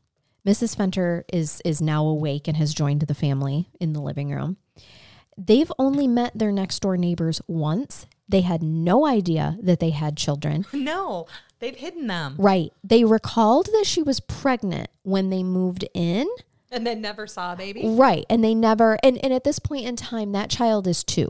Mrs. 0.46 0.76
Fenter 0.76 1.24
is 1.32 1.60
is 1.64 1.82
now 1.82 2.04
awake 2.06 2.46
and 2.48 2.56
has 2.56 2.72
joined 2.72 3.02
the 3.02 3.14
family 3.14 3.68
in 3.80 3.92
the 3.92 4.00
living 4.00 4.30
room. 4.30 4.56
They've 5.36 5.72
only 5.78 6.06
met 6.06 6.32
their 6.38 6.52
next 6.52 6.80
door 6.80 6.96
neighbors 6.96 7.40
once. 7.46 8.06
They 8.28 8.42
had 8.42 8.62
no 8.62 9.06
idea 9.06 9.56
that 9.62 9.80
they 9.80 9.90
had 9.90 10.16
children. 10.16 10.66
No, 10.72 11.26
they've 11.58 11.76
hidden 11.76 12.06
them 12.06 12.36
Right. 12.38 12.72
They 12.84 13.04
recalled 13.04 13.66
that 13.66 13.84
she 13.86 14.02
was 14.02 14.20
pregnant 14.20 14.88
when 15.02 15.30
they 15.30 15.42
moved 15.42 15.84
in. 15.94 16.26
and 16.70 16.86
then 16.86 17.00
never 17.00 17.26
saw 17.26 17.52
a 17.52 17.56
baby. 17.56 17.82
Right. 17.86 18.24
And 18.30 18.42
they 18.44 18.54
never, 18.54 18.98
and, 19.02 19.18
and 19.24 19.32
at 19.32 19.44
this 19.44 19.58
point 19.58 19.86
in 19.86 19.96
time, 19.96 20.32
that 20.32 20.48
child 20.50 20.86
is 20.86 21.02
two. 21.04 21.28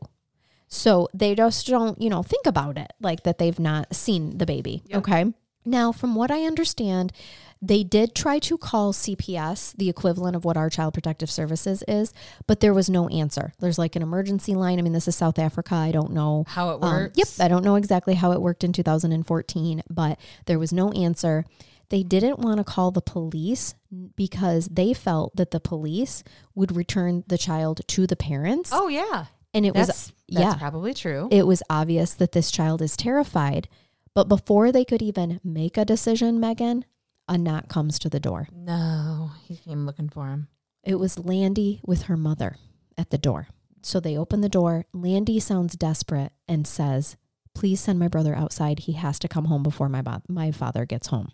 So 0.71 1.09
they 1.13 1.35
just 1.35 1.67
don't, 1.67 2.01
you 2.01 2.09
know, 2.09 2.23
think 2.23 2.47
about 2.47 2.79
it 2.79 2.93
like 3.01 3.25
that 3.25 3.39
they've 3.39 3.59
not 3.59 3.95
seen 3.95 4.39
the 4.39 4.47
baby. 4.47 4.83
Yep. 4.87 4.99
Okay. 4.99 5.33
Now, 5.65 5.93
from 5.93 6.15
what 6.15 6.31
I 6.31 6.45
understand, 6.45 7.13
they 7.61 7.83
did 7.83 8.15
try 8.15 8.39
to 8.39 8.57
call 8.57 8.95
CPS, 8.95 9.77
the 9.77 9.91
equivalent 9.91 10.35
of 10.35 10.45
what 10.45 10.57
our 10.57 10.71
Child 10.71 10.95
Protective 10.95 11.31
Services 11.31 11.85
is, 11.87 12.15
but 12.47 12.61
there 12.61 12.73
was 12.73 12.89
no 12.89 13.09
answer. 13.09 13.53
There's 13.59 13.79
like 13.79 13.95
an 13.97 14.03
emergency 14.03 14.55
line. 14.55 14.79
I 14.79 14.83
mean, 14.83 14.95
this 14.95 15.09
is 15.09 15.17
South 15.17 15.39
Africa. 15.39 15.75
I 15.75 15.93
don't 15.93 16.13
know 16.13 16.45
How 16.49 16.71
it 16.71 16.83
um, 16.83 16.93
works. 16.93 17.19
yep, 17.19 17.29
I 17.39 17.49
don't 17.49 17.65
know 17.65 17.75
exactly 17.77 18.15
how 18.15 18.33
it 18.33 18.41
worked 18.41 18.65
in 18.65 18.73
2014, 18.73 19.83
but 19.91 20.19
there 20.47 20.59
was 20.59 20.73
no 20.73 20.91
answer. 20.93 21.45
They 21.91 22.03
didn't 22.05 22.39
want 22.39 22.59
to 22.59 22.65
call 22.65 22.93
the 22.93 23.03
police 23.03 23.75
because 24.17 24.69
they 24.69 24.95
felt 24.95 25.37
that 25.37 25.51
the 25.51 25.61
police 25.61 26.23
would 26.55 26.75
return 26.75 27.25
the 27.27 27.37
child 27.37 27.83
to 27.89 28.07
the 28.07 28.17
parents. 28.17 28.71
Oh 28.73 28.89
yeah. 28.89 29.27
And 29.55 29.67
it 29.67 29.75
That's 29.75 29.89
was 29.89 30.13
that's 30.29 30.41
yeah. 30.41 30.55
probably 30.55 30.95
true. 30.95 31.29
it 31.31 31.47
was 31.47 31.63
obvious 31.69 32.15
that 32.15 32.33
this 32.33 32.51
child 32.51 32.81
is 32.83 32.97
terrified. 32.97 33.69
But 34.15 34.29
before 34.29 34.73
they 34.73 34.85
could 34.85 35.03
even 35.03 35.41
make 35.45 35.77
a 35.77 35.85
decision, 35.85 36.41
Megan, 36.41 36.85
a 37.29 37.39
knock 37.39 37.69
comes 37.69 37.99
to 38.01 38.09
the 38.09 38.19
door. 38.21 38.49
No, 38.53 39.31
he 39.45 39.57
came 39.57 39.87
looking 39.87 40.09
for 40.09 40.27
him. 40.29 40.49
It 40.83 40.97
was 40.97 41.19
Landy 41.19 41.81
with 41.87 42.03
her 42.03 42.17
mother 42.17 42.57
at 42.99 43.11
the 43.11 43.19
door. 43.19 43.49
So 43.83 44.01
they 44.01 44.17
open 44.17 44.41
the 44.41 44.49
door. 44.49 44.85
Landy 44.93 45.39
sounds 45.41 45.77
desperate 45.77 46.33
and 46.49 46.67
says, 46.67 47.17
Please 47.55 47.81
send 47.81 47.99
my 47.99 48.09
brother 48.09 48.35
outside. 48.35 48.81
He 48.81 48.93
has 48.93 49.19
to 49.21 49.29
come 49.29 49.47
home 49.47 49.63
before 49.63 49.89
my, 49.89 50.03
bo- 50.03 50.23
my 50.29 50.51
father 50.51 50.85
gets 50.85 51.09
home. 51.09 51.31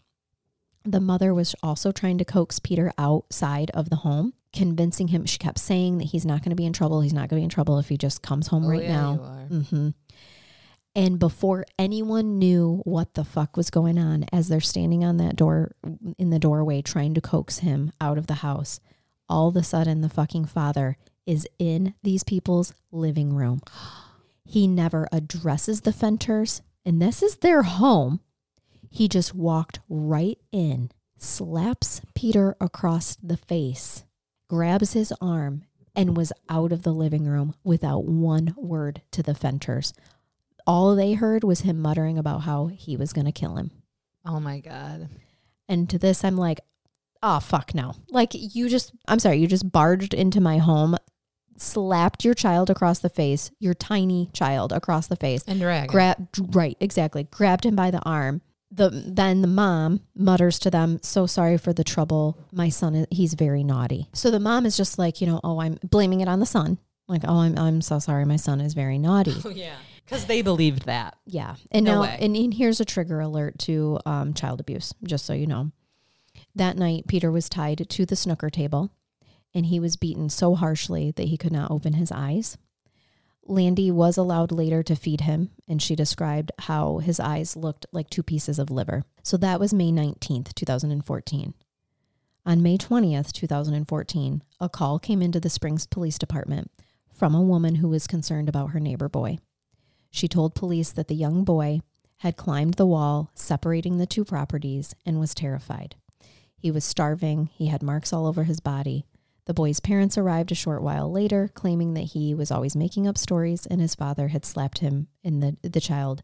The 0.85 1.01
mother 1.01 1.35
was 1.35 1.55
also 1.63 1.93
trying 1.93 2.19
to 2.19 2.25
coax 2.25 2.59
Peter 2.59 2.93
outside 2.99 3.71
of 3.73 3.91
the 3.91 3.97
home, 3.97 4.35
convincing 4.57 5.09
him. 5.09 5.25
She 5.27 5.39
kept 5.39 5.59
saying 5.59 5.99
that 5.99 6.05
he's 6.05 6.25
not 6.27 6.41
going 6.43 6.51
to 6.51 6.57
be 6.57 6.67
in 6.67 6.73
trouble. 6.73 7.01
He's 7.03 7.13
not 7.13 7.29
going 7.29 7.39
to 7.39 7.43
be 7.43 7.45
in 7.45 7.51
trouble 7.51 7.79
if 7.79 7.89
he 7.89 7.97
just 7.97 8.23
comes 8.23 8.49
home 8.49 8.65
Oh, 8.65 8.69
right 8.71 8.83
yeah, 8.83 8.93
now. 8.93 9.13
you 9.13 9.21
are. 9.23 9.63
hmm 9.63 9.89
And 10.95 11.19
before 11.19 11.67
anyone 11.79 12.39
knew 12.39 12.81
what 12.85 13.15
the 13.15 13.25
fuck 13.25 13.57
was 13.57 13.71
going 13.71 13.99
on, 13.99 14.25
as 14.33 14.49
they're 14.49 14.61
standing 14.61 15.05
on 15.05 15.19
that 15.19 15.37
door 15.37 15.73
in 16.19 16.31
the 16.31 16.39
doorway 16.39 16.81
trying 16.83 17.15
to 17.15 17.21
coax 17.21 17.59
him 17.59 17.93
out 18.01 18.17
of 18.19 18.27
the 18.27 18.35
house, 18.37 18.81
all 19.29 19.49
of 19.49 19.57
a 19.57 19.63
sudden 19.63 20.01
the 20.01 20.09
fucking 20.09 20.47
father 20.47 20.97
is 21.27 21.47
in 21.59 21.93
these 22.03 22.23
people's 22.25 22.73
living 22.91 23.35
room. 23.35 23.61
He 24.49 24.69
never 24.69 25.09
addresses 25.11 25.81
the 25.81 25.91
Fenters, 25.93 26.63
and 26.85 27.03
this 27.03 27.21
is 27.21 27.39
their 27.39 27.63
home. 27.65 28.21
He 28.89 29.09
just 29.09 29.35
walked 29.35 29.81
right 29.89 30.39
in, 30.53 30.93
slaps 31.19 32.01
Peter 32.15 32.55
across 32.61 33.17
the 33.21 33.37
face, 33.37 34.05
grabs 34.49 34.93
his 34.93 35.13
arm, 35.21 35.65
and 35.95 36.17
was 36.17 36.33
out 36.49 36.73
of 36.73 36.83
the 36.83 36.93
living 36.93 37.25
room 37.27 37.55
without 37.65 38.05
one 38.05 38.55
word 38.57 39.03
to 39.13 39.23
the 39.23 39.35
Fenters. 39.35 39.93
All 40.67 40.95
they 40.95 41.15
heard 41.15 41.43
was 41.45 41.61
him 41.61 41.81
muttering 41.81 42.19
about 42.19 42.43
how 42.43 42.67
he 42.67 42.97
was 42.97 43.13
going 43.13 43.25
to 43.25 43.33
kill 43.33 43.57
him. 43.57 43.71
Oh 44.27 44.41
my 44.41 44.61
god. 44.61 45.09
And 45.69 45.89
to 45.91 45.99
this, 45.99 46.23
I'm 46.25 46.37
like, 46.37 46.61
oh, 47.23 47.41
fuck 47.41 47.75
no. 47.75 47.95
Like, 48.11 48.31
you 48.35 48.69
just, 48.69 48.93
I'm 49.09 49.19
sorry, 49.19 49.39
you 49.39 49.47
just 49.47 49.71
barged 49.73 50.13
into 50.13 50.41
my 50.41 50.59
home, 50.59 50.97
slapped 51.57 52.25
your 52.25 52.35
child 52.35 52.69
across 52.69 52.99
the 52.99 53.09
face, 53.09 53.51
your 53.59 53.75
tiny 53.75 54.29
child 54.33 54.73
across 54.73 55.07
the 55.07 55.17
face, 55.17 55.43
And 55.47 55.61
dragon. 55.61 55.89
grabbed, 55.89 56.55
right, 56.55 56.77
exactly, 56.81 57.25
grabbed 57.25 57.65
him 57.65 57.75
by 57.75 57.91
the 57.91 58.01
arm. 58.03 58.43
The, 58.71 58.91
then 58.91 59.43
the 59.43 59.49
mom 59.49 60.01
mutters 60.15 60.59
to 60.61 60.71
them, 60.71 60.99
so 61.03 61.27
sorry 61.27 61.57
for 61.57 61.73
the 61.73 61.85
trouble. 61.85 62.37
My 62.53 62.69
son, 62.69 63.07
he's 63.11 63.35
very 63.35 63.63
naughty. 63.63 64.09
So 64.13 64.31
the 64.31 64.41
mom 64.41 64.67
is 64.67 64.77
just 64.77 64.99
like, 64.99 65.21
you 65.21 65.27
know, 65.27 65.41
oh, 65.45 65.61
I'm 65.61 65.79
blaming 65.85 66.21
it 66.21 66.29
on 66.29 66.41
the 66.41 66.47
son. 66.47 66.79
Like, 67.09 67.23
oh, 67.27 67.39
I'm, 67.39 67.57
I'm 67.57 67.81
so 67.81 68.01
sorry. 68.01 68.25
My 68.25 68.37
son 68.37 68.61
is 68.61 68.75
very 68.75 68.99
naughty. 68.99 69.35
oh 69.45 69.51
yeah. 69.51 69.77
Because 70.05 70.27
they 70.27 70.43
believed 70.43 70.87
that. 70.87 71.17
Yeah. 71.27 71.57
And 71.71 71.85
No 71.85 71.95
now, 71.95 72.03
way. 72.03 72.19
and, 72.21 72.37
and 72.37 72.55
here's 72.55 72.81
a 72.81 72.85
trigger 72.85 73.21
alert 73.21 73.59
to 73.61 73.99
um, 74.07 74.35
child 74.35 74.61
abuse, 74.61 74.93
just 75.05 75.27
so 75.27 75.33
you 75.33 75.47
know. 75.47 75.71
That 76.55 76.77
night, 76.77 77.07
Peter 77.07 77.31
was 77.31 77.49
tied 77.49 77.89
to 77.89 78.07
the 78.07 78.17
snooker 78.17 78.51
table 78.51 78.91
and 79.55 79.67
he 79.67 79.81
was 79.81 79.97
beaten 79.97 80.29
so 80.29 80.55
harshly 80.55 81.13
that 81.13 81.29
he 81.29 81.37
could 81.37 81.53
not 81.53 81.71
open 81.71 81.95
his 81.95 82.13
eyes. 82.13 82.59
Landy 83.49 83.91
was 83.91 84.17
allowed 84.17 84.51
later 84.51 84.83
to 84.83 84.97
feed 84.97 85.23
him, 85.23 85.51
and 85.69 85.81
she 85.81 85.95
described 85.95 86.53
how 86.61 86.99
his 86.99 87.21
eyes 87.21 87.57
looked 87.57 87.87
like 87.93 88.11
two 88.11 88.23
pieces 88.23 88.59
of 88.59 88.71
liver. 88.71 89.05
So 89.23 89.37
that 89.37 89.61
was 89.61 89.73
May 89.73 89.93
19th, 89.93 90.53
2014. 90.55 91.55
On 92.45 92.63
May 92.63 92.79
20th, 92.79 93.33
2014, 93.33 94.43
a 94.61 94.69
call 94.69 94.99
came 94.99 95.23
into 95.23 95.41
the 95.41 95.51
Springs 95.51 95.87
Police 95.87 96.19
Department 96.19 96.71
from 97.13 97.35
a 97.35 97.43
woman 97.43 97.77
who 97.77 97.89
was 97.89 98.07
concerned 98.07 98.49
about 98.49 98.71
her 98.71 98.81
neighbor 98.81 99.09
boy. 99.09 99.39
She 100.11 100.29
told 100.29 100.55
police 100.55 100.93
that 100.93 101.09
the 101.09 101.15
young 101.15 101.45
boy 101.45 101.81
had 102.19 102.37
climbed 102.37 102.75
the 102.75 102.87
wall 102.87 103.31
separating 103.35 103.99
the 103.99 104.07
two 104.07 104.25
properties 104.25 104.95
and 105.05 105.21
was 105.21 105.35
terrified. 105.35 105.97
He 106.57 106.71
was 106.71 106.85
starving, 106.85 107.51
he 107.53 107.67
had 107.67 107.83
marks 107.83 108.13
all 108.13 108.27
over 108.27 108.45
his 108.45 108.61
body. 108.61 109.05
The 109.47 109.55
boy's 109.55 109.81
parents 109.81 110.19
arrived 110.19 110.53
a 110.53 110.57
short 110.57 110.83
while 110.83 111.11
later, 111.11 111.49
claiming 111.55 111.95
that 111.95 112.01
he 112.01 112.35
was 112.35 112.51
always 112.51 112.77
making 112.77 113.07
up 113.07 113.17
stories 113.17 113.65
and 113.67 113.81
his 113.81 113.95
father 113.95 114.29
had 114.29 114.45
slapped 114.45 114.79
him 114.79 115.07
and 115.25 115.43
the, 115.43 115.57
the 115.69 115.81
child 115.81 116.23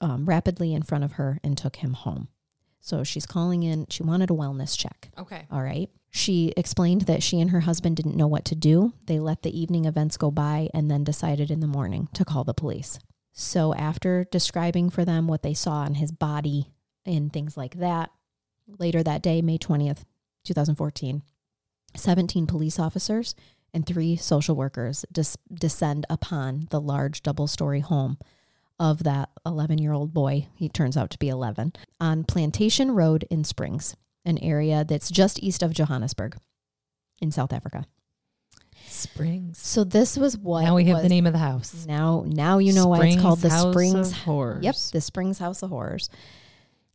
um, 0.00 0.24
rapidly 0.24 0.72
in 0.72 0.82
front 0.82 1.04
of 1.04 1.12
her 1.12 1.40
and 1.42 1.58
took 1.58 1.76
him 1.76 1.94
home. 1.94 2.28
So 2.80 3.04
she's 3.04 3.26
calling 3.26 3.62
in, 3.62 3.86
she 3.90 4.02
wanted 4.02 4.30
a 4.30 4.34
wellness 4.34 4.78
check. 4.78 5.10
Okay. 5.18 5.46
All 5.50 5.62
right. 5.62 5.90
She 6.10 6.52
explained 6.56 7.02
that 7.02 7.22
she 7.22 7.40
and 7.40 7.50
her 7.50 7.60
husband 7.60 7.96
didn't 7.96 8.16
know 8.16 8.26
what 8.26 8.44
to 8.46 8.54
do. 8.54 8.94
They 9.06 9.18
let 9.18 9.42
the 9.42 9.58
evening 9.58 9.84
events 9.84 10.16
go 10.16 10.30
by 10.30 10.68
and 10.72 10.90
then 10.90 11.04
decided 11.04 11.50
in 11.50 11.60
the 11.60 11.66
morning 11.66 12.08
to 12.14 12.24
call 12.24 12.44
the 12.44 12.54
police. 12.54 12.98
So, 13.32 13.74
after 13.74 14.24
describing 14.24 14.90
for 14.90 15.04
them 15.04 15.28
what 15.28 15.42
they 15.42 15.54
saw 15.54 15.82
on 15.82 15.94
his 15.94 16.10
body 16.10 16.72
and 17.06 17.32
things 17.32 17.56
like 17.56 17.76
that, 17.76 18.10
later 18.66 19.04
that 19.04 19.22
day, 19.22 19.40
May 19.40 19.56
20th, 19.56 20.02
2014, 20.44 21.22
17 21.94 22.46
police 22.46 22.78
officers 22.78 23.34
and 23.72 23.86
three 23.86 24.16
social 24.16 24.56
workers 24.56 25.04
dis- 25.12 25.36
descend 25.52 26.06
upon 26.10 26.66
the 26.70 26.80
large 26.80 27.22
double 27.22 27.46
story 27.46 27.80
home 27.80 28.18
of 28.78 29.04
that 29.04 29.28
11 29.44 29.78
year 29.78 29.92
old 29.92 30.12
boy. 30.14 30.46
He 30.54 30.68
turns 30.68 30.96
out 30.96 31.10
to 31.10 31.18
be 31.18 31.28
11 31.28 31.74
on 32.00 32.24
Plantation 32.24 32.92
Road 32.92 33.24
in 33.30 33.44
Springs, 33.44 33.94
an 34.24 34.38
area 34.38 34.84
that's 34.84 35.10
just 35.10 35.42
east 35.42 35.62
of 35.62 35.72
Johannesburg 35.72 36.36
in 37.20 37.30
South 37.30 37.52
Africa. 37.52 37.84
Springs. 38.86 39.58
So 39.58 39.84
this 39.84 40.16
was 40.16 40.36
what 40.36 40.62
now 40.62 40.74
we 40.74 40.84
have 40.86 40.94
was- 40.96 41.02
the 41.04 41.08
name 41.08 41.26
of 41.26 41.32
the 41.32 41.38
house. 41.38 41.84
Now, 41.86 42.24
now 42.26 42.58
you 42.58 42.72
know 42.72 42.86
why 42.86 43.06
it's 43.06 43.20
called 43.22 43.40
the 43.40 43.50
Springs 43.50 43.52
House 43.52 43.72
Springs. 43.72 44.10
of 44.12 44.16
Horrors. 44.18 44.64
Yep, 44.64 44.74
the 44.92 45.00
Springs 45.00 45.38
House 45.38 45.62
of 45.62 45.70
Horrors. 45.70 46.08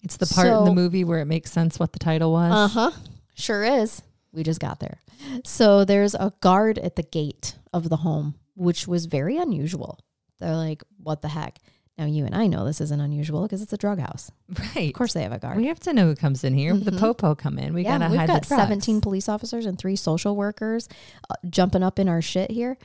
It's 0.01 0.17
the 0.17 0.27
part 0.27 0.47
in 0.47 0.65
the 0.65 0.73
movie 0.73 1.03
where 1.03 1.19
it 1.19 1.25
makes 1.25 1.51
sense 1.51 1.79
what 1.79 1.93
the 1.93 1.99
title 1.99 2.31
was. 2.31 2.51
Uh 2.51 2.67
huh. 2.67 2.91
Sure 3.35 3.63
is. 3.63 4.01
We 4.35 4.43
just 4.43 4.59
got 4.59 4.79
there. 4.79 4.99
So 5.45 5.85
there's 5.85 6.13
a 6.13 6.33
guard 6.41 6.77
at 6.77 6.95
the 6.97 7.03
gate 7.03 7.55
of 7.73 7.89
the 7.89 7.97
home, 7.97 8.35
which 8.55 8.87
was 8.87 9.05
very 9.05 9.37
unusual. 9.37 9.99
They're 10.39 10.55
like, 10.55 10.83
"What 11.01 11.21
the 11.21 11.29
heck?" 11.29 11.59
Now 11.97 12.03
you 12.05 12.25
and 12.25 12.35
I 12.35 12.47
know 12.47 12.65
this 12.65 12.81
isn't 12.81 12.99
unusual 12.99 13.43
because 13.43 13.61
it's 13.61 13.71
a 13.71 13.77
drug 13.77 13.99
house. 13.99 14.29
Right. 14.75 14.89
Of 14.89 14.93
course, 14.93 15.13
they 15.13 15.23
have 15.23 15.31
a 15.31 15.39
guard. 15.39 15.55
We 15.57 15.67
have 15.67 15.79
to 15.81 15.93
know 15.93 16.07
who 16.07 16.15
comes 16.15 16.43
in 16.43 16.53
here. 16.53 16.75
The 16.75 16.91
Mhm. 16.91 16.99
popo 16.99 17.33
come 17.35 17.57
in. 17.57 17.73
We 17.73 17.83
yeah, 17.83 17.97
gotta 17.97 18.11
we've 18.11 18.19
hide 18.19 18.27
got 18.27 18.41
the 18.41 18.47
drugs. 18.49 18.61
17 18.63 18.99
police 18.99 19.29
officers 19.29 19.65
and 19.65 19.79
three 19.79 19.95
social 19.95 20.35
workers 20.35 20.89
uh, 21.29 21.35
jumping 21.49 21.81
up 21.83 21.97
in 21.97 22.09
our 22.09 22.21
shit 22.21 22.51
here. 22.51 22.77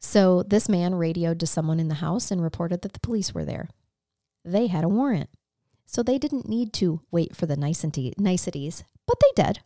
So 0.00 0.42
this 0.42 0.68
man 0.68 0.94
radioed 0.96 1.38
to 1.40 1.46
someone 1.46 1.78
in 1.78 1.86
the 1.88 1.96
house 1.96 2.30
and 2.32 2.42
reported 2.42 2.82
that 2.82 2.92
the 2.94 3.00
police 3.00 3.32
were 3.32 3.44
there. 3.44 3.68
They 4.44 4.66
had 4.66 4.82
a 4.82 4.88
warrant. 4.88 5.30
So 5.86 6.02
they 6.02 6.18
didn't 6.18 6.48
need 6.48 6.72
to 6.74 7.00
wait 7.10 7.36
for 7.36 7.46
the 7.46 7.56
nicety, 7.56 8.12
niceties, 8.18 8.82
but 9.06 9.16
they 9.20 9.42
did. 9.44 9.60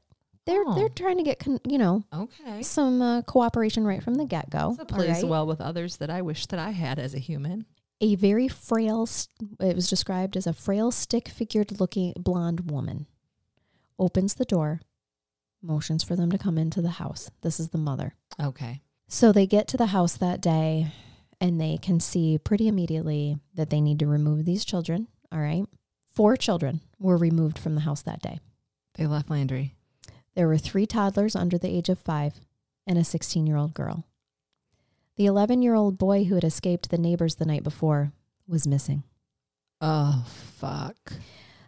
They're 0.47 0.63
Oh. 0.67 0.75
they're 0.75 0.89
trying 0.91 1.17
to 1.19 1.23
get 1.23 1.39
con, 1.39 1.59
you 1.67 1.79
know 1.79 2.03
Okay. 2.13 2.63
some 2.63 3.01
uh, 3.01 3.23
cooperation 3.23 3.85
right 3.87 4.03
from 4.03 4.15
the 4.15 4.25
get 4.27 4.51
go. 4.51 4.75
That 4.77 4.89
plays 4.89 5.25
well 5.25 5.47
with 5.47 5.61
others 5.61 5.97
that 5.97 6.11
I 6.11 6.21
wish 6.23 6.47
that 6.47 6.59
I 6.59 6.71
had 6.71 6.99
as 6.99 7.15
a 7.15 7.19
human. 7.19 7.67
A 8.01 8.15
very 8.17 8.49
frail, 8.49 9.09
it 9.61 9.75
was 9.75 9.89
described 9.89 10.37
as 10.37 10.47
a 10.47 10.53
frail, 10.53 10.91
stick 10.91 11.29
figured 11.29 11.81
looking 11.81 12.13
blonde 12.19 12.71
woman 12.71 13.07
opens 13.99 14.35
the 14.35 14.45
door, 14.45 14.81
motions 15.63 16.03
for 16.03 16.17
them 16.17 16.31
to 16.31 16.37
come 16.39 16.59
into 16.59 16.83
the 16.83 16.91
house. 16.91 17.31
This 17.43 17.59
is 17.61 17.71
the 17.71 17.79
mother. 17.79 18.15
Okay. 18.43 18.83
So 19.09 19.33
they 19.33 19.47
get 19.47 19.69
to 19.69 19.77
the 19.77 19.87
house 19.87 20.17
that 20.17 20.41
day 20.43 20.93
and 21.41 21.61
they 21.61 21.79
can 21.81 22.01
see 22.01 22.37
pretty 22.39 22.69
immediately 22.69 23.39
that 23.55 23.71
they 23.71 23.81
need 23.81 23.99
to 24.01 24.07
remove 24.07 24.45
these 24.45 24.65
children. 24.65 25.09
All 25.33 25.39
right. 25.41 25.65
Four 26.15 26.37
children 26.37 26.81
were 26.99 27.17
removed 27.17 27.59
from 27.59 27.75
the 27.75 27.83
house 27.83 28.03
that 28.03 28.21
day. 28.23 28.41
They 28.95 29.07
left 29.07 29.31
Landy. 29.31 29.75
There 30.35 30.49
were 30.49 30.59
three 30.59 30.87
toddlers 30.87 31.37
under 31.37 31.59
the 31.59 31.68
age 31.68 31.89
of 31.89 31.99
five 31.99 32.35
and 32.87 32.99
a 32.99 33.05
16 33.05 33.47
year 33.47 33.57
old 33.57 33.74
girl. 33.74 34.05
The 35.16 35.26
11 35.26 35.62
year 35.62 35.74
old 35.74 35.97
boy 35.99 36.24
who 36.24 36.35
had 36.35 36.45
escaped 36.45 36.91
the 36.91 36.99
neighbors 36.99 37.37
the 37.37 37.45
night 37.47 37.62
before 37.62 38.12
was 38.49 38.66
missing. 38.66 39.05
Oh 39.80 40.24
fuck. 40.28 41.12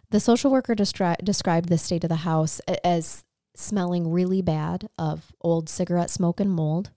The 0.09 0.19
social 0.19 0.51
worker 0.51 0.75
destri- 0.75 1.23
described 1.23 1.69
the 1.69 1.77
state 1.77 2.03
of 2.03 2.09
the 2.09 2.17
house 2.17 2.59
as 2.83 3.23
smelling 3.55 4.11
really 4.11 4.41
bad 4.41 4.89
of 4.97 5.31
old 5.41 5.69
cigarette 5.69 6.09
smoke 6.09 6.39
and 6.39 6.51
mold. 6.51 6.91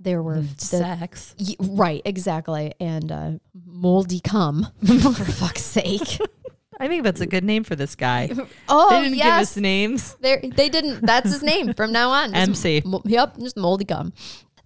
There 0.00 0.22
were 0.22 0.36
The 0.40 0.54
the, 0.54 0.64
sex. 0.64 1.34
Y- 1.40 1.56
right, 1.60 2.02
exactly, 2.04 2.72
and 2.78 3.10
uh, 3.10 3.30
moldy 3.66 4.20
cum 4.20 4.68
for 4.84 5.24
fuck's 5.24 5.64
sake. 5.64 6.20
I 6.80 6.88
think 6.88 7.02
that's 7.04 7.20
a 7.20 7.26
mm. 7.26 7.30
good 7.30 7.44
name 7.44 7.64
for 7.64 7.76
this 7.76 7.94
guy. 7.94 8.30
Oh 8.68 8.90
they 8.90 8.96
didn't 9.02 9.14
give 9.16 9.24
yes, 9.24 9.42
us 9.42 9.56
names. 9.56 10.14
They're- 10.20 10.40
they 10.42 10.68
didn't. 10.68 11.00
That's 11.04 11.30
his 11.32 11.42
name 11.42 11.72
from 11.74 11.92
now 11.92 12.10
on. 12.10 12.32
Just 12.32 12.48
MC. 12.66 12.82
mo- 12.84 13.02
yep, 13.04 13.36
just 13.38 13.56
moldy 13.56 13.84
gum. 13.84 14.12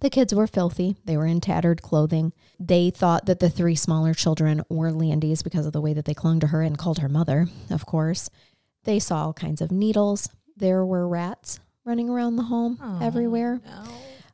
The 0.01 0.09
kids 0.09 0.33
were 0.35 0.47
filthy. 0.47 0.97
They 1.05 1.15
were 1.15 1.25
in 1.25 1.39
tattered 1.39 1.81
clothing. 1.81 2.33
They 2.59 2.89
thought 2.89 3.25
that 3.27 3.39
the 3.39 3.49
three 3.49 3.75
smaller 3.75 4.13
children 4.13 4.61
were 4.69 4.91
Landy's 4.91 5.41
because 5.41 5.65
of 5.65 5.71
the 5.71 5.79
way 5.79 5.93
that 5.93 6.03
they 6.03 6.13
clung 6.13 6.41
to 6.41 6.47
her 6.47 6.61
and 6.61 6.77
called 6.77 6.99
her 6.99 7.07
mother, 7.07 7.47
of 7.69 7.85
course. 7.85 8.29
They 8.83 8.99
saw 8.99 9.27
all 9.27 9.33
kinds 9.33 9.61
of 9.61 9.71
needles. 9.71 10.27
There 10.57 10.85
were 10.85 11.07
rats 11.07 11.61
running 11.85 12.09
around 12.09 12.35
the 12.35 12.43
home 12.43 12.77
Oh, 12.81 12.99
everywhere. 13.01 13.61
No. 13.65 13.83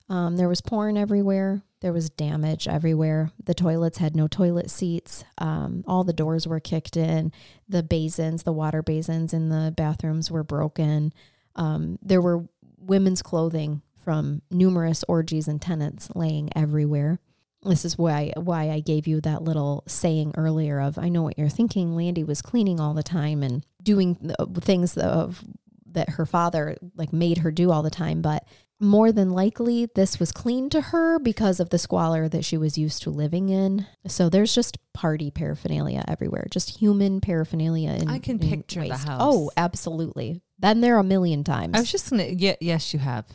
Um, 0.10 0.38
there 0.38 0.49
was 0.49 0.62
porn 0.62 0.97
everywhere. 0.97 1.62
There 1.82 1.93
was 1.93 2.10
damage 2.10 2.68
everywhere. 2.68 3.32
The 3.43 3.53
toilets 3.53 3.99
had 3.99 4.16
no 4.16 4.28
toilet 4.28 4.70
seats. 4.70 5.24
Um, 5.38 5.84
all 5.88 6.03
the 6.03 6.14
doors 6.14 6.47
were 6.47 6.60
kicked 6.60 6.97
in. 6.97 7.32
The 7.68 7.84
basins, 7.84 8.43
the 8.43 8.51
water 8.51 8.82
basins 8.82 9.34
in 9.34 9.49
the 9.49 9.74
bathrooms 9.76 10.30
were 10.32 10.43
broken. 10.43 11.14
Um, 11.55 11.99
there 12.01 12.22
were 12.22 12.45
women's 12.78 13.22
clothing 13.22 13.82
from 13.95 14.41
numerous 14.49 15.05
orgies 15.07 15.47
and 15.47 15.62
tenants 15.62 16.10
laying 16.16 16.49
everywhere. 16.55 17.20
This 17.64 17.84
is 17.84 17.97
why 17.97 18.32
why 18.38 18.70
I 18.70 18.80
gave 18.80 19.05
you 19.05 19.20
that 19.22 19.43
little 19.43 19.84
saying 19.86 20.34
earlier 20.38 20.80
of 20.80 20.97
I 20.97 21.10
know 21.10 21.24
what 21.24 21.38
you're 21.38 21.49
thinking. 21.49 21.95
Landy 21.95 22.24
was 22.24 22.41
cleaning 22.41 22.80
all 22.80 22.93
the 22.93 23.03
time 23.03 23.43
and 23.43 23.66
doing 23.84 24.16
things 24.62 24.97
of 24.97 25.43
that 25.91 26.12
her 26.12 26.26
father 26.26 26.78
like 26.95 27.12
made 27.12 27.39
her 27.39 27.51
do 27.51 27.70
all 27.72 27.84
the 27.84 27.89
time, 27.89 28.22
but 28.22 28.45
more 28.80 29.11
than 29.11 29.32
likely 29.32 29.88
this 29.95 30.19
was 30.19 30.32
clean 30.32 30.69
to 30.69 30.80
her 30.82 31.19
because 31.19 31.59
of 31.59 31.69
the 31.69 31.77
squalor 31.77 32.30
that 32.30 32.45
she 32.45 32.57
was 32.57 32.77
used 32.77 33.01
to 33.03 33.09
living 33.09 33.49
in. 33.49 33.86
So 34.07 34.30
there's 34.30 34.55
just 34.55 34.77
party 34.93 35.32
paraphernalia 35.32 36.03
everywhere, 36.07 36.47
just 36.49 36.80
human 36.80 37.19
paraphernalia. 37.21 37.91
In, 37.91 38.09
I 38.09 38.19
can 38.19 38.41
in 38.41 38.49
picture 38.49 38.88
the 38.88 38.97
house. 38.97 39.19
Oh, 39.21 39.51
absolutely. 39.57 40.41
Been 40.59 40.82
there 40.82 40.97
a 40.97 41.03
million 41.03 41.43
times. 41.43 41.75
I 41.75 41.80
was 41.80 41.91
just 41.91 42.09
gonna. 42.09 42.25
Yeah, 42.25 42.55
yes, 42.61 42.93
you 42.93 42.99
have. 42.99 43.25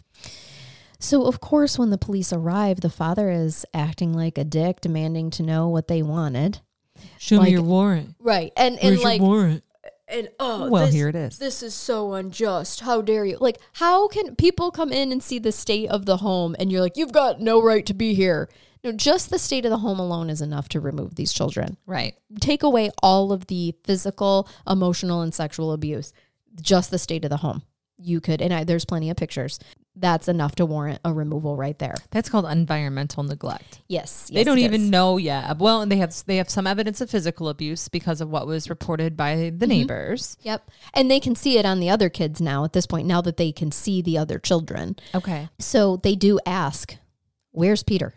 So, 0.99 1.27
of 1.27 1.41
course, 1.41 1.79
when 1.79 1.91
the 1.91 1.99
police 1.99 2.33
arrive, 2.33 2.81
the 2.81 2.89
father 2.89 3.31
is 3.31 3.67
acting 3.75 4.15
like 4.15 4.39
a 4.39 4.45
dick, 4.45 4.81
demanding 4.81 5.31
to 5.33 5.43
know 5.43 5.69
what 5.69 5.89
they 5.89 6.03
wanted. 6.03 6.61
Show 7.19 7.37
Like- 7.37 7.47
me 7.47 7.53
your 7.53 7.63
warrant. 7.63 8.15
Right. 8.19 8.53
And, 8.57 8.79
Where's 8.81 9.03
your 9.03 9.19
warrant? 9.19 9.65
And 10.15 10.29
oh, 10.39 10.71
well, 10.71 10.87
this, 10.87 10.95
here 10.95 11.09
it 11.09 11.17
is. 11.17 11.39
this 11.39 11.63
is 11.63 11.75
so 11.75 12.15
unjust. 12.15 12.81
How 12.81 13.03
dare 13.03 13.25
you? 13.25 13.37
Like, 13.41 13.59
how 13.75 14.07
can 14.09 14.37
people 14.37 14.71
come 14.71 14.93
in 14.93 15.11
and 15.11 15.23
see 15.23 15.39
the 15.39 15.53
state 15.53 15.89
of 15.91 16.07
the 16.07 16.19
home 16.19 16.55
and 16.59 16.71
you're 16.71 16.81
like, 16.81 16.97
you've 16.97 17.13
got 17.13 17.41
no 17.41 17.61
right 17.61 17.85
to 17.87 17.95
be 17.95 18.15
here? 18.15 18.49
No, 18.85 18.93
just 18.93 19.31
the 19.31 19.39
state 19.39 19.65
of 19.65 19.71
the 19.71 19.79
home 19.79 19.99
alone 19.99 20.31
is 20.31 20.41
enough 20.41 20.69
to 20.71 20.81
remove 20.81 21.15
these 21.17 21.33
children. 21.33 21.77
right. 21.87 22.15
Take 22.41 22.63
away 22.63 22.91
all 23.03 23.33
of 23.33 23.47
the 23.47 23.75
physical, 23.83 24.49
emotional, 24.69 25.23
and 25.23 25.35
sexual 25.35 25.73
abuse. 25.73 26.13
Just 26.61 26.91
the 26.91 26.99
state 26.99 27.25
of 27.25 27.31
the 27.31 27.39
home. 27.39 27.63
You 27.97 28.21
could, 28.21 28.43
and 28.43 28.53
I, 28.53 28.65
there's 28.65 28.85
plenty 28.85 29.09
of 29.11 29.17
pictures. 29.17 29.59
That's 29.97 30.27
enough 30.27 30.57
to 30.57 30.67
warrant 30.67 30.99
a 31.05 31.13
removal 31.13 31.57
right 31.57 31.79
there. 31.79 31.95
That's 32.11 32.29
called 32.29 32.47
environmental 32.47 33.23
neglect. 33.23 33.81
Yes. 33.87 34.27
they 34.29 34.39
yes, 34.41 34.45
don't 34.45 34.59
even 34.59 34.83
is. 34.83 34.91
know 34.91 35.17
yet. 35.19 35.57
Well, 35.59 35.83
and 35.83 35.93
they 35.93 35.99
have 35.99 36.13
they 36.27 36.37
have 36.39 36.51
some 36.51 36.67
evidence 36.67 37.01
of 37.01 37.09
physical 37.09 37.49
abuse 37.49 37.89
because 37.89 38.21
of 38.21 38.29
what 38.29 38.49
was 38.49 38.69
reported 38.69 39.17
by 39.17 39.37
Mm-hmm. 39.37 39.59
the 39.59 39.67
neighbors. 39.69 40.37
Yep. 40.43 40.69
And 40.95 41.09
they 41.09 41.21
can 41.21 41.37
see 41.37 41.59
it 41.59 41.65
on 41.65 41.79
the 41.79 41.89
other 41.91 42.09
kids 42.09 42.41
now 42.41 42.65
at 42.65 42.73
this 42.73 42.87
point, 42.87 43.07
now 43.07 43.21
that 43.21 43.37
they 43.37 43.53
can 43.53 43.71
see 43.71 44.03
the 44.03 44.19
other 44.19 44.41
children. 44.41 44.97
Okay. 45.15 45.49
So 45.61 45.97
they 45.97 46.17
do 46.17 46.41
ask, 46.45 46.97
where's 47.53 47.85
Peter? 47.85 48.15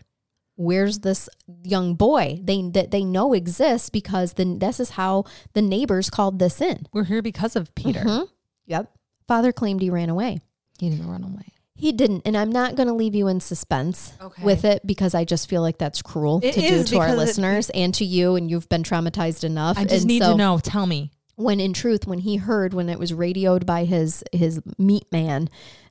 Where's 0.56 1.00
this 1.00 1.30
young 1.64 1.94
boy? 1.94 2.40
They 2.44 2.68
that 2.74 2.90
they 2.90 3.04
know 3.04 3.34
exists 3.34 3.92
because 3.92 4.34
then 4.34 4.58
this 4.58 4.80
is 4.80 4.90
how 4.92 5.26
the 5.54 5.62
neighbors 5.62 6.10
called 6.10 6.40
this 6.40 6.60
in. 6.60 6.88
We're 6.92 7.04
here 7.04 7.22
because 7.22 7.56
of 7.56 7.76
Peter. 7.76 8.00
Mhm. 8.00 8.28
Yep. 8.66 8.92
Father 9.28 9.52
claimed 9.52 9.82
he 9.82 9.90
ran 9.90 10.10
away. 10.10 10.40
He 10.80 10.90
didn't 10.90 11.10
run 11.10 11.24
away. 11.24 11.54
He 11.76 11.92
didn't, 11.92 12.24
and 12.26 12.36
I'm 12.36 12.52
not 12.52 12.76
going 12.76 12.88
to 12.88 12.94
leave 12.94 13.14
you 13.14 13.28
in 13.28 13.40
suspense 13.40 14.14
Okay. 14.20 14.44
with 14.44 14.66
it 14.66 14.86
because 14.88 15.14
I 15.14 15.26
just 15.26 15.48
feel 15.48 15.62
like 15.62 15.78
that's 15.78 16.02
cruel 16.02 16.40
It 16.42 16.54
to 16.54 16.60
do 16.62 16.84
to 16.84 16.98
our 16.98 17.06
because 17.08 17.14
it- 17.14 17.18
listeners 17.18 17.70
and 17.72 17.94
to 17.96 18.06
you, 18.06 18.36
and 18.36 18.50
you've 18.50 18.68
been 18.70 18.82
traumatized 18.84 19.44
enough. 19.44 19.78
I 19.78 19.84
just 19.84 19.96
And 20.02 20.06
need 20.06 20.24
so- 20.24 20.32
to 20.32 20.38
know. 20.38 20.58
Tell 20.60 20.88
me. 20.88 21.12
when 21.36 21.60
in 21.60 21.72
truth 21.72 22.08
when 22.08 22.18
he 22.20 22.38
heard 22.38 22.74
when 22.74 22.90
it 22.90 22.98
was 22.98 23.14
radioed 23.14 23.64
by 23.64 23.86
his 23.86 24.24
his 24.32 24.60
meat 24.80 25.06
man 25.12 25.48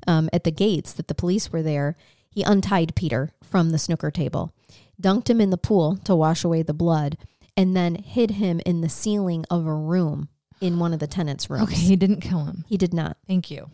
um, 0.09 0.29
at 0.33 0.43
the 0.43 0.51
gates 0.51 0.93
that 0.93 1.07
the 1.07 1.15
police 1.15 1.53
were 1.53 1.63
there 1.63 1.97
he 2.29 2.43
untied 2.43 2.97
peter 2.97 3.31
from 3.45 3.71
the 3.71 3.79
snooker 3.79 4.11
table 4.11 4.53
dunked 5.01 5.31
him 5.31 5.41
in 5.41 5.51
the 5.51 5.57
pool 5.57 5.97
to 5.99 6.17
wash 6.17 6.43
away 6.43 6.63
the 6.63 6.75
blood 6.75 7.17
and 7.57 7.77
then 7.77 7.95
hid 7.95 8.33
him 8.33 8.61
in 8.67 8.81
the 8.81 8.89
ceiling 8.89 9.45
of 9.49 9.65
a 9.69 9.73
room 9.73 10.29
in 10.61 10.79
one 10.79 10.95
of 10.95 10.99
the 11.01 11.07
tenants 11.07 11.51
rooms 11.51 11.65
Okay, 11.65 11.77
he 11.77 11.97
didn't 11.97 12.21
kill 12.21 12.45
him. 12.45 12.65
he 12.67 12.77
did 12.77 12.95
not 12.95 13.17
Thank 13.27 13.51
you. 13.51 13.69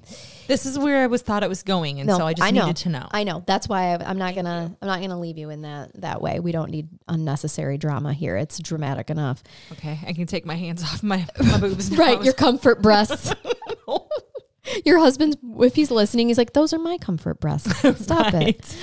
This 0.48 0.66
is 0.66 0.78
where 0.78 1.02
I 1.02 1.06
was 1.06 1.22
thought 1.22 1.42
it 1.44 1.48
was 1.48 1.62
going, 1.62 2.00
and 2.00 2.08
No, 2.08 2.18
so 2.18 2.26
I 2.26 2.32
just 2.34 2.46
I 2.46 2.50
know. 2.50 2.62
needed 2.62 2.76
to 2.78 2.88
know. 2.88 3.06
I 3.12 3.22
know. 3.24 3.42
That's 3.46 3.68
why 3.68 3.94
I, 3.94 4.04
I'm 4.04 4.18
not 4.18 4.34
gonna. 4.34 4.74
I'm 4.82 4.88
not 4.88 5.00
gonna 5.00 5.18
leave 5.20 5.38
you 5.38 5.50
in 5.50 5.62
that 5.62 5.92
that 6.00 6.20
way. 6.20 6.40
We 6.40 6.50
don't 6.52 6.70
need 6.70 6.88
unnecessary 7.08 7.78
drama 7.78 8.12
here. 8.12 8.36
It's 8.36 8.58
dramatic 8.58 9.08
enough. 9.10 9.42
okay, 9.72 9.98
I 10.06 10.12
can 10.12 10.26
take 10.26 10.44
my 10.44 10.56
hands 10.56 10.82
off 10.82 11.02
my, 11.02 11.24
my 11.38 11.58
boobs. 11.58 11.90
now. 11.90 11.98
Right, 11.98 12.22
your 12.24 12.34
comfort 12.34 12.82
breasts. 12.82 13.32
your 14.84 14.98
husband's, 14.98 15.36
if 15.60 15.74
he's 15.74 15.90
listening, 15.90 16.28
he's 16.28 16.38
like, 16.38 16.52
"Those 16.52 16.72
are 16.72 16.78
my 16.78 16.98
comfort 16.98 17.40
breasts. 17.40 17.72
Stop 18.04 18.34
it." 18.34 18.76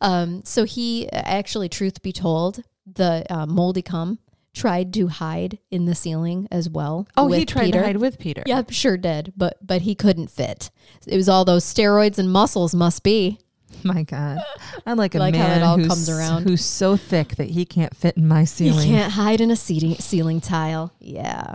Um, 0.00 0.42
so 0.44 0.64
he 0.64 1.10
actually, 1.12 1.68
truth 1.68 2.02
be 2.02 2.12
told, 2.12 2.62
the 2.86 3.24
uh, 3.30 3.46
moldy 3.46 3.82
cum 3.82 4.18
tried 4.54 4.92
to 4.94 5.08
hide 5.08 5.58
in 5.70 5.86
the 5.86 5.94
ceiling 5.94 6.46
as 6.50 6.68
well. 6.68 7.06
Oh, 7.16 7.28
he 7.32 7.46
tried 7.46 7.64
Peter. 7.66 7.78
to 7.80 7.84
hide 7.86 7.96
with 7.96 8.18
Peter. 8.18 8.42
Yep, 8.46 8.70
sure 8.70 8.96
did, 8.96 9.32
but 9.36 9.56
but 9.66 9.82
he 9.82 9.94
couldn't 9.94 10.28
fit. 10.30 10.70
It 11.06 11.16
was 11.16 11.28
all 11.28 11.44
those 11.44 11.64
steroids 11.64 12.18
and 12.18 12.30
muscles, 12.30 12.74
must 12.74 13.02
be. 13.02 13.38
My 13.82 14.02
God, 14.02 14.38
I 14.86 14.92
like 14.92 15.14
a 15.14 15.18
Like 15.18 15.34
how 15.34 15.46
it 15.46 15.48
man 15.48 15.62
all 15.62 15.78
who's, 15.78 15.88
comes 15.88 16.10
around. 16.10 16.42
who's 16.42 16.62
so 16.64 16.96
thick 16.96 17.36
that 17.36 17.48
he 17.48 17.64
can't 17.64 17.96
fit 17.96 18.18
in 18.18 18.28
my 18.28 18.44
ceiling. 18.44 18.74
You 18.74 18.82
ceiling. 18.82 18.98
can't 18.98 19.12
hide 19.14 19.40
in 19.40 19.50
a 19.50 19.56
ceiling, 19.56 19.94
ceiling 19.94 20.40
tile. 20.42 20.92
Yeah. 21.00 21.54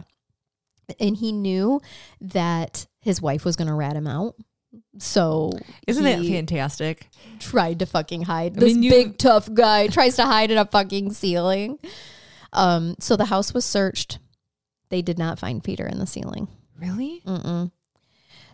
And 0.99 1.15
he 1.17 1.31
knew 1.31 1.79
that 2.21 2.87
his 3.01 3.21
wife 3.21 3.45
was 3.45 3.55
going 3.55 3.67
to 3.67 3.73
rat 3.75 3.95
him 3.95 4.07
out. 4.07 4.33
So 4.97 5.51
Isn't 5.85 6.03
that 6.05 6.25
fantastic? 6.25 7.07
tried 7.39 7.79
to 7.79 7.85
fucking 7.85 8.23
hide. 8.23 8.57
I 8.57 8.59
This 8.61 8.73
mean, 8.73 8.83
you- 8.83 8.89
big 8.89 9.17
tough 9.19 9.53
guy 9.53 9.85
tries 9.87 10.15
to 10.15 10.25
hide 10.25 10.49
in 10.49 10.57
a 10.57 10.65
fucking 10.65 11.13
ceiling. 11.13 11.77
Um, 12.57 12.95
so 12.99 13.15
the 13.15 13.25
house 13.25 13.53
was 13.53 13.65
searched. 13.65 14.19
They 14.89 15.01
did 15.01 15.17
not 15.17 15.39
find 15.39 15.63
Peter 15.63 15.85
in 15.85 15.99
the 15.99 16.07
ceiling. 16.07 16.47
Really? 16.79 17.21
Mm-mm. 17.25 17.71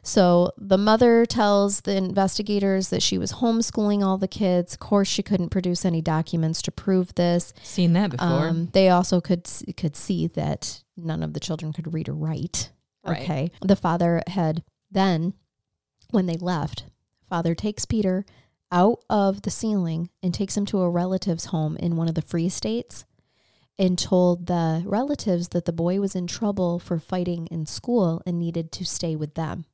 So 0.05 0.51
the 0.57 0.77
mother 0.77 1.25
tells 1.25 1.81
the 1.81 1.95
investigators 1.95 2.89
that 2.89 3.01
she 3.01 3.17
was 3.17 3.33
homeschooling 3.33 4.03
all 4.03 4.17
the 4.17 4.27
kids. 4.27 4.73
Of 4.73 4.79
course, 4.79 5.07
she 5.07 5.23
couldn't 5.23 5.49
produce 5.49 5.85
any 5.85 6.01
documents 6.01 6.61
to 6.63 6.71
prove 6.71 7.15
this. 7.15 7.53
Seen 7.63 7.93
that 7.93 8.11
before? 8.11 8.49
Um, 8.49 8.69
they 8.73 8.89
also 8.89 9.21
could 9.21 9.47
could 9.77 9.95
see 9.95 10.27
that 10.27 10.83
none 10.97 11.23
of 11.23 11.33
the 11.33 11.39
children 11.39 11.71
could 11.71 11.93
read 11.93 12.09
or 12.09 12.13
write. 12.13 12.71
Right. 13.05 13.21
Okay. 13.21 13.51
The 13.61 13.77
father 13.77 14.21
had 14.27 14.63
then, 14.91 15.33
when 16.11 16.25
they 16.25 16.35
left, 16.35 16.85
father 17.27 17.55
takes 17.55 17.85
Peter 17.85 18.25
out 18.71 18.99
of 19.09 19.43
the 19.43 19.51
ceiling 19.51 20.09
and 20.21 20.33
takes 20.33 20.57
him 20.57 20.65
to 20.65 20.81
a 20.81 20.89
relative's 20.89 21.45
home 21.45 21.77
in 21.77 21.95
one 21.95 22.09
of 22.09 22.15
the 22.15 22.21
free 22.21 22.49
states 22.49 23.05
and 23.79 23.97
told 23.97 24.47
the 24.47 24.83
relatives 24.85 25.49
that 25.49 25.65
the 25.65 25.73
boy 25.73 25.99
was 25.99 26.15
in 26.15 26.27
trouble 26.27 26.79
for 26.79 26.99
fighting 26.99 27.47
in 27.47 27.65
school 27.65 28.21
and 28.25 28.37
needed 28.39 28.71
to 28.71 28.85
stay 28.85 29.15
with 29.15 29.33
them 29.35 29.65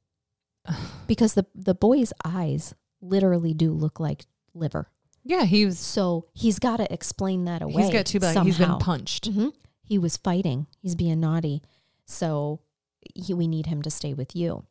because 1.07 1.33
the 1.33 1.45
the 1.53 1.75
boy's 1.75 2.13
eyes 2.23 2.73
literally 3.01 3.53
do 3.53 3.71
look 3.71 3.99
like 3.99 4.25
liver. 4.53 4.87
yeah, 5.23 5.43
he 5.45 5.65
was. 5.65 5.79
So 5.79 6.25
he's 6.33 6.59
got 6.59 6.77
to 6.77 6.91
explain 6.93 7.45
that 7.45 7.61
away. 7.61 7.83
He's 7.83 7.91
got 7.93 8.05
two. 8.05 8.19
Like, 8.19 8.43
he's 8.43 8.57
been 8.57 8.77
punched. 8.77 9.27
hmm 9.27 9.49
He 9.83 9.97
was 9.97 10.17
fighting. 10.17 10.67
He's 10.81 10.95
being 10.95 11.19
naughty. 11.19 11.61
So 12.05 12.59
he, 13.13 13.33
we 13.33 13.47
need 13.47 13.67
him 13.67 13.81
to 13.83 13.89
stay 13.89 14.13
with 14.13 14.35
you. 14.35 14.65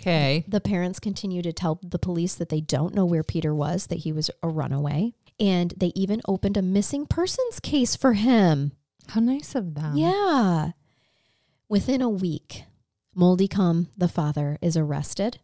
Okay. 0.00 0.44
The 0.48 0.60
parents 0.60 1.00
continue 1.00 1.40
to 1.42 1.52
tell 1.52 1.78
the 1.82 1.98
police 1.98 2.34
that 2.34 2.48
they 2.48 2.60
don't 2.60 2.94
know 2.94 3.04
where 3.06 3.22
Peter 3.22 3.54
was, 3.54 3.86
that 3.88 4.00
he 4.00 4.12
was 4.12 4.30
a 4.42 4.48
runaway. 4.48 5.12
And 5.40 5.74
they 5.76 5.92
even 5.94 6.22
opened 6.26 6.56
a 6.56 6.62
missing 6.62 7.06
persons 7.06 7.60
case 7.60 7.96
for 7.96 8.12
him. 8.12 8.72
How 9.08 9.20
nice 9.20 9.54
of 9.54 9.74
them. 9.74 9.96
Yeah. 9.96 10.70
Within 11.68 12.00
a 12.02 12.08
week, 12.08 12.64
Moldy 13.14 13.48
Cum, 13.48 13.88
the 13.96 14.08
father, 14.08 14.58
is 14.62 14.76
arrested. 14.76 15.40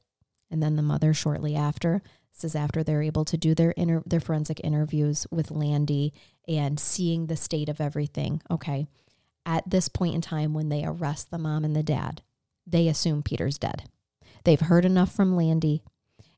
And 0.51 0.63
then 0.63 0.77
the 0.77 0.83
mother 0.83 1.15
shortly 1.15 1.55
after. 1.55 2.03
This 2.33 2.45
is 2.45 2.57
after 2.57 2.83
they're 2.83 3.03
able 3.03 3.25
to 3.25 3.37
do 3.37 3.55
their 3.55 3.73
inter- 3.73 4.03
their 4.07 4.21
forensic 4.21 4.61
interviews 4.65 5.27
with 5.31 5.51
Landy 5.51 6.13
and 6.49 6.81
seeing 6.81 7.27
the 7.27 7.37
state 7.37 7.69
of 7.69 7.81
everything. 7.81 8.43
Okay. 8.51 8.87
At 9.45 9.69
this 9.69 9.89
point 9.89 10.15
in 10.15 10.21
time, 10.21 10.53
when 10.53 10.69
they 10.69 10.85
arrest 10.85 11.31
the 11.31 11.39
mom 11.39 11.65
and 11.65 11.75
the 11.75 11.83
dad, 11.83 12.23
they 12.67 12.89
assume 12.89 13.23
Peter's 13.23 13.59
dead. 13.59 13.85
They've 14.45 14.61
heard 14.61 14.85
enough 14.85 15.13
from 15.13 15.37
Landy 15.37 15.83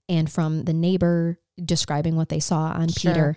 and 0.09 0.30
from 0.30 0.64
the 0.64 0.72
neighbor 0.72 1.38
describing 1.62 2.16
what 2.16 2.28
they 2.28 2.40
saw 2.40 2.72
on 2.72 2.88
Sure. 2.88 3.12
Peter 3.12 3.36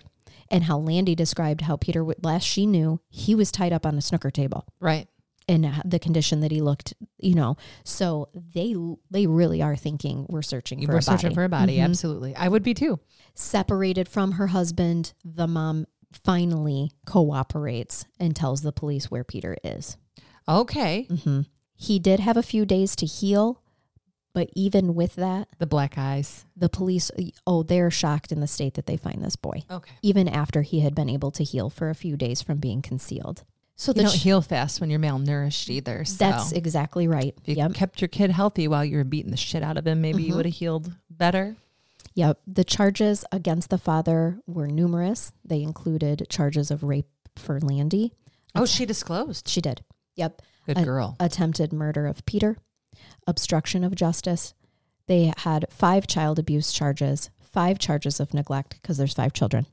and 0.50 0.64
how 0.64 0.78
Landy 0.78 1.14
described 1.14 1.62
how 1.62 1.76
Peter 1.76 2.04
last 2.22 2.44
she 2.44 2.66
knew, 2.66 3.00
he 3.08 3.34
was 3.34 3.50
tied 3.50 3.72
up 3.72 3.84
on 3.84 3.96
a 3.98 4.00
snooker 4.02 4.30
table 4.30 4.64
Right. 4.80 5.08
and 5.48 5.72
the 5.84 5.98
condition 5.98 6.40
that 6.40 6.52
he 6.52 6.60
looked, 6.62 6.94
you 7.18 7.34
know. 7.34 7.56
So 7.84 8.28
they 8.34 8.74
they 9.10 9.26
really 9.26 9.60
are 9.62 9.76
thinking 9.76 10.26
we're 10.28 10.42
searching 10.42 10.84
for 10.86 10.92
We're 10.92 10.98
a 10.98 11.02
searching 11.02 11.28
body. 11.30 11.34
for 11.34 11.44
a 11.44 11.48
body. 11.48 11.76
Mhm. 11.78 11.84
Absolutely. 11.84 12.36
I 12.36 12.48
would 12.48 12.62
be 12.62 12.74
too. 12.74 13.00
Separated 13.34 14.08
from 14.08 14.32
her 14.32 14.48
husband, 14.48 15.12
the 15.24 15.46
mom 15.46 15.86
finally 16.12 16.92
cooperates 17.06 18.04
and 18.20 18.34
tells 18.34 18.62
the 18.62 18.72
police 18.72 19.10
where 19.10 19.24
Peter 19.24 19.56
is. 19.64 19.96
Okay. 20.48 21.06
Mm-hmm. 21.10 21.40
He 21.74 21.98
did 21.98 22.20
have 22.20 22.36
a 22.36 22.42
few 22.42 22.64
days 22.64 22.96
to 22.96 23.06
heal, 23.06 23.60
But 24.36 24.50
even 24.54 24.94
with 24.94 25.14
that, 25.14 25.48
The 25.58 25.66
black 25.66 25.96
eyes. 25.96 26.44
the 26.54 26.68
police, 26.68 27.10
oh, 27.46 27.62
they're 27.62 27.90
shocked 27.90 28.30
in 28.32 28.40
the 28.40 28.46
state 28.46 28.74
that 28.74 28.84
they 28.84 28.98
find 28.98 29.24
this 29.24 29.34
boy, 29.34 29.62
Okay. 29.70 29.94
even 30.02 30.28
after 30.28 30.60
he 30.60 30.80
had 30.80 30.94
been 30.94 31.08
able 31.08 31.30
to 31.30 31.42
heal 31.42 31.70
for 31.70 31.88
a 31.88 31.94
few 31.94 32.18
days 32.18 32.42
from 32.42 32.58
being 32.58 32.82
concealed. 32.82 33.44
So 33.76 33.92
You 33.96 34.02
don't 34.02 34.12
ch- 34.12 34.22
heal 34.24 34.42
fast 34.42 34.78
when 34.78 34.90
you're 34.90 35.00
malnourished 35.00 35.70
either. 35.70 36.04
So 36.04 36.16
that's 36.18 36.52
exactly 36.52 37.08
right. 37.08 37.34
if 37.40 37.48
you 37.48 37.54
Yep. 37.54 37.72
kept 37.72 38.02
your 38.02 38.08
kid 38.08 38.30
healthy 38.30 38.68
while 38.68 38.84
you 38.84 38.98
were 38.98 39.04
beating 39.04 39.30
the 39.30 39.38
shit 39.38 39.62
out 39.62 39.78
of 39.78 39.86
him, 39.86 40.02
maybe 40.02 40.22
you 40.22 40.34
Mhm. 40.34 40.36
would 40.36 40.44
have 40.46 40.54
healed 40.54 40.92
better. 41.08 41.56
Yep. 42.14 42.38
The 42.46 42.64
charges 42.64 43.24
against 43.32 43.70
the 43.70 43.78
father 43.78 44.38
were 44.46 44.68
numerous. 44.68 45.32
They 45.46 45.62
included 45.62 46.26
charges 46.28 46.70
of 46.70 46.82
rape 46.82 47.08
for 47.36 47.58
Landy. 47.58 48.12
Oh, 48.54 48.66
she 48.66 48.84
disclosed. 48.84 49.48
She 49.48 49.62
did. 49.62 49.82
Yep. 50.16 50.42
Good 50.66 50.76
I- 50.76 50.84
girl. 50.84 51.16
attempted 51.18 51.72
murder 51.72 52.06
of 52.06 52.22
Peter, 52.26 52.58
obstruction 53.26 53.84
of 53.84 53.94
justice. 53.94 54.54
They 55.06 55.32
had 55.38 55.66
five 55.70 56.06
child 56.06 56.38
abuse 56.38 56.72
charges, 56.72 57.30
five 57.40 57.78
charges 57.78 58.20
of 58.20 58.34
neglect 58.34 58.78
because 58.80 58.98
there's 58.98 59.14
five 59.14 59.32
children. 59.32 59.66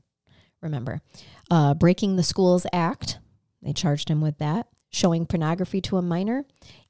Remember, 0.62 1.02
uh, 1.50 1.74
breaking 1.74 2.16
the 2.16 2.22
schools 2.22 2.66
act. 2.72 3.18
They 3.62 3.72
charged 3.72 4.08
him 4.08 4.20
with 4.20 4.38
that. 4.38 4.68
Showing 4.90 5.26
pornography 5.26 5.80
to 5.82 5.96
a 5.96 6.02
minor 6.02 6.44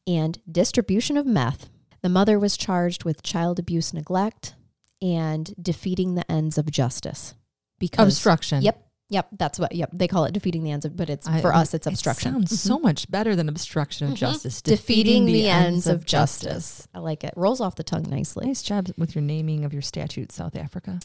and 0.06 0.38
distribution 0.50 1.16
of 1.16 1.26
meth. 1.26 1.70
The 2.02 2.08
mother 2.08 2.38
was 2.38 2.56
charged 2.56 3.04
with 3.04 3.22
child 3.22 3.58
abuse, 3.58 3.94
neglect, 3.94 4.54
and 5.00 5.54
defeating 5.60 6.14
the 6.14 6.30
ends 6.30 6.58
of 6.58 6.70
justice. 6.70 7.34
Because 7.78 8.08
Obstruction. 8.08 8.62
Yep. 8.62 8.83
Yep, 9.10 9.28
that's 9.38 9.58
what. 9.58 9.74
Yep, 9.74 9.90
they 9.92 10.08
call 10.08 10.24
it 10.24 10.32
defeating 10.32 10.64
the 10.64 10.70
ends 10.70 10.84
of, 10.86 10.96
but 10.96 11.10
it's 11.10 11.26
I- 11.26 11.40
for 11.42 11.54
us, 11.54 11.74
it's 11.74 11.86
It 11.86 11.90
obstruction. 11.92 12.32
sounds 12.32 12.52
Mhm. 12.52 12.56
so 12.56 12.78
much 12.78 13.10
better 13.10 13.36
than 13.36 13.48
obstruction 13.48 14.06
of 14.08 14.14
Mhm. 14.14 14.16
justice. 14.16 14.62
defeating 14.62 15.26
the 15.26 15.48
ends 15.48 15.86
of 15.86 16.06
justice. 16.06 16.88
I 16.94 17.00
like 17.00 17.22
it. 17.22 17.34
Rolls 17.36 17.60
off 17.60 17.74
the 17.76 17.84
tongue 17.84 18.06
nicely. 18.08 18.46
Nice 18.46 18.62
job 18.62 18.88
with 18.96 19.14
your 19.14 19.22
naming 19.22 19.64
of 19.64 19.72
your 19.72 19.82
statute, 19.82 20.32
South 20.32 20.56
Africa. 20.56 21.00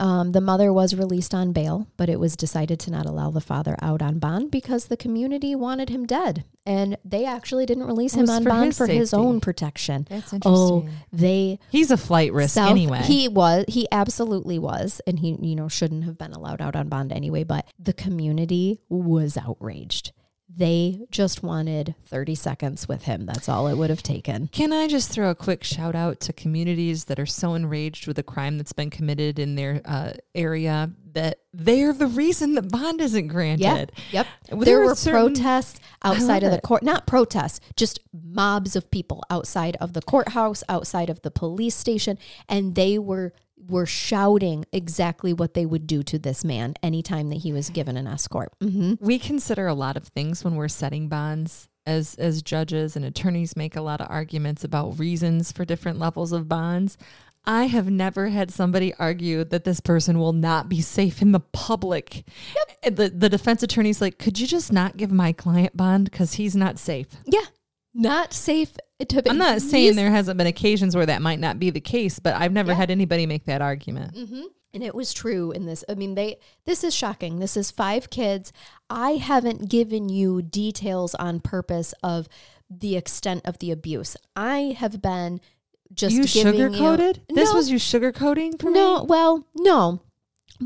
Um, 0.00 0.32
the 0.32 0.40
mother 0.40 0.72
was 0.72 0.94
released 0.94 1.34
on 1.34 1.52
bail, 1.52 1.86
but 1.96 2.08
it 2.08 2.18
was 2.18 2.36
decided 2.36 2.80
to 2.80 2.90
not 2.90 3.06
allow 3.06 3.30
the 3.30 3.40
father 3.40 3.76
out 3.80 4.02
on 4.02 4.18
bond 4.18 4.50
because 4.50 4.86
the 4.86 4.96
community 4.96 5.54
wanted 5.54 5.88
him 5.88 6.06
dead, 6.06 6.44
and 6.66 6.96
they 7.04 7.24
actually 7.24 7.66
didn't 7.66 7.84
release 7.86 8.14
him 8.14 8.28
on 8.28 8.42
for 8.42 8.48
bond 8.50 8.66
his 8.66 8.78
for 8.78 8.86
his 8.86 9.14
own 9.14 9.40
protection. 9.40 10.06
That's 10.08 10.34
Oh. 10.44 10.86
They 11.12 11.58
He's 11.70 11.90
a 11.90 11.96
flight 11.96 12.32
risk 12.32 12.54
South- 12.54 12.70
anyway. 12.70 13.02
He 13.02 13.28
was. 13.28 13.64
He 13.68 13.86
absolutely 13.92 14.58
was, 14.58 15.00
and 15.06 15.18
he 15.18 15.36
you 15.40 15.54
know 15.54 15.68
shouldn't 15.68 16.04
have 16.04 16.18
been 16.18 16.32
allowed 16.32 16.60
out 16.60 16.76
on 16.76 16.88
bond 16.88 17.12
anyway. 17.12 17.44
But 17.44 17.66
the 17.78 17.92
community 17.92 18.80
was 18.88 19.36
outraged. 19.36 20.12
They 20.50 21.00
just 21.10 21.42
wanted 21.42 21.94
30 22.06 22.34
seconds 22.34 22.88
with 22.88 23.02
him. 23.04 23.26
That's 23.26 23.48
all 23.48 23.68
it 23.68 23.76
would 23.76 23.90
have 23.90 24.02
taken. 24.02 24.48
Can 24.48 24.72
I 24.72 24.88
just 24.88 25.10
throw 25.10 25.30
a 25.30 25.34
quick 25.34 25.62
shout 25.62 25.94
out 25.94 26.20
to 26.20 26.32
communities 26.32 27.04
that 27.04 27.20
are 27.20 27.26
so 27.26 27.54
enraged 27.54 28.06
with 28.06 28.18
a 28.18 28.22
crime 28.22 28.56
that's 28.56 28.72
been 28.72 28.88
committed 28.90 29.38
in 29.38 29.56
their 29.56 29.82
uh, 29.84 30.14
area 30.34 30.90
that 31.12 31.40
they're 31.52 31.92
the 31.92 32.06
reason 32.06 32.54
that 32.54 32.70
bond 32.70 33.00
isn't 33.00 33.28
granted? 33.28 33.92
Yep. 34.10 34.26
Well, 34.52 34.60
there 34.60 34.80
are 34.80 34.86
were 34.86 34.94
certain- 34.94 35.34
protests 35.34 35.80
outside 36.02 36.42
of 36.42 36.50
the 36.50 36.60
court, 36.60 36.82
not 36.82 37.06
protests, 37.06 37.60
just 37.76 38.00
mobs 38.12 38.74
of 38.74 38.90
people 38.90 39.22
outside 39.28 39.76
of 39.80 39.92
the 39.92 40.02
courthouse, 40.02 40.64
outside 40.68 41.10
of 41.10 41.20
the 41.22 41.30
police 41.30 41.74
station, 41.74 42.18
and 42.48 42.74
they 42.74 42.98
were 42.98 43.32
were 43.68 43.86
shouting 43.86 44.64
exactly 44.72 45.32
what 45.32 45.54
they 45.54 45.66
would 45.66 45.86
do 45.86 46.02
to 46.04 46.18
this 46.18 46.44
man 46.44 46.74
anytime 46.82 47.28
that 47.28 47.38
he 47.38 47.52
was 47.52 47.70
given 47.70 47.96
an 47.96 48.06
escort. 48.06 48.52
hmm 48.60 48.94
We 49.00 49.18
consider 49.18 49.66
a 49.66 49.74
lot 49.74 49.96
of 49.96 50.08
things 50.08 50.42
when 50.44 50.56
we're 50.56 50.68
setting 50.68 51.08
bonds. 51.08 51.68
As, 51.86 52.16
as 52.16 52.42
judges 52.42 52.96
and 52.96 53.04
attorneys 53.04 53.56
make 53.56 53.74
a 53.74 53.80
lot 53.80 54.02
of 54.02 54.10
arguments 54.10 54.62
about 54.62 54.98
reasons 54.98 55.52
for 55.52 55.64
different 55.64 55.98
levels 55.98 56.32
of 56.32 56.46
bonds. 56.46 56.98
I 57.46 57.64
have 57.64 57.88
never 57.88 58.28
had 58.28 58.50
somebody 58.50 58.92
argue 58.98 59.42
that 59.44 59.64
this 59.64 59.80
person 59.80 60.18
will 60.18 60.34
not 60.34 60.68
be 60.68 60.82
safe 60.82 61.22
in 61.22 61.32
the 61.32 61.40
public. 61.40 62.26
And 62.82 62.96
The, 62.98 63.08
the 63.08 63.30
defense 63.30 63.62
attorney's 63.62 64.02
like, 64.02 64.18
could 64.18 64.38
you 64.38 64.46
just 64.46 64.70
not 64.70 64.98
give 64.98 65.10
my 65.10 65.32
client 65.32 65.74
bond 65.78 66.10
because 66.10 66.34
he's 66.34 66.54
not 66.54 66.78
safe? 66.78 67.06
Yeah, 67.24 67.46
not 67.94 68.32
safe 68.32 68.76
to 69.08 69.22
be. 69.22 69.30
I'm 69.30 69.38
not 69.38 69.60
saying 69.62 69.96
there 69.96 70.10
hasn't 70.10 70.38
been 70.38 70.46
occasions 70.46 70.94
where 70.96 71.06
that 71.06 71.22
might 71.22 71.38
not 71.40 71.58
be 71.58 71.70
the 71.70 71.80
case, 71.80 72.18
but 72.18 72.34
I've 72.34 72.52
never 72.52 72.72
Yeah. 72.72 72.76
had 72.78 72.90
anybody 72.90 73.26
make 73.26 73.44
that 73.44 73.62
argument. 73.62 74.16
hmm 74.16 74.42
And 74.74 74.82
it 74.82 74.94
was 74.94 75.12
true 75.14 75.50
in 75.50 75.66
this. 75.66 75.82
I 75.88 75.94
mean, 75.94 76.14
they. 76.14 76.36
This 76.64 76.84
is 76.84 76.94
shocking. 76.94 77.38
This 77.38 77.56
is 77.56 77.70
five 77.70 78.10
kids. 78.10 78.52
I 78.90 79.12
haven't 79.12 79.68
given 79.70 80.08
you 80.08 80.42
details 80.42 81.14
on 81.14 81.40
purpose 81.40 81.94
of 82.02 82.28
the 82.70 82.96
extent 82.96 83.42
of 83.46 83.58
the 83.58 83.70
abuse. 83.70 84.16
I 84.36 84.76
have 84.78 85.00
been 85.00 85.40
just 85.94 86.14
you 86.14 86.24
giving 86.24 86.52
sugar 86.52 86.78
coated? 86.78 87.22
You, 87.30 87.34
This 87.34 87.50
no, 87.50 87.56
was 87.56 87.70
you 87.70 87.78
sugar 87.78 88.12
coating 88.12 88.58
for 88.58 88.66
no. 88.66 88.72
me? 88.72 88.74
No, 88.98 89.04
well, 89.04 89.46
no. 89.56 90.02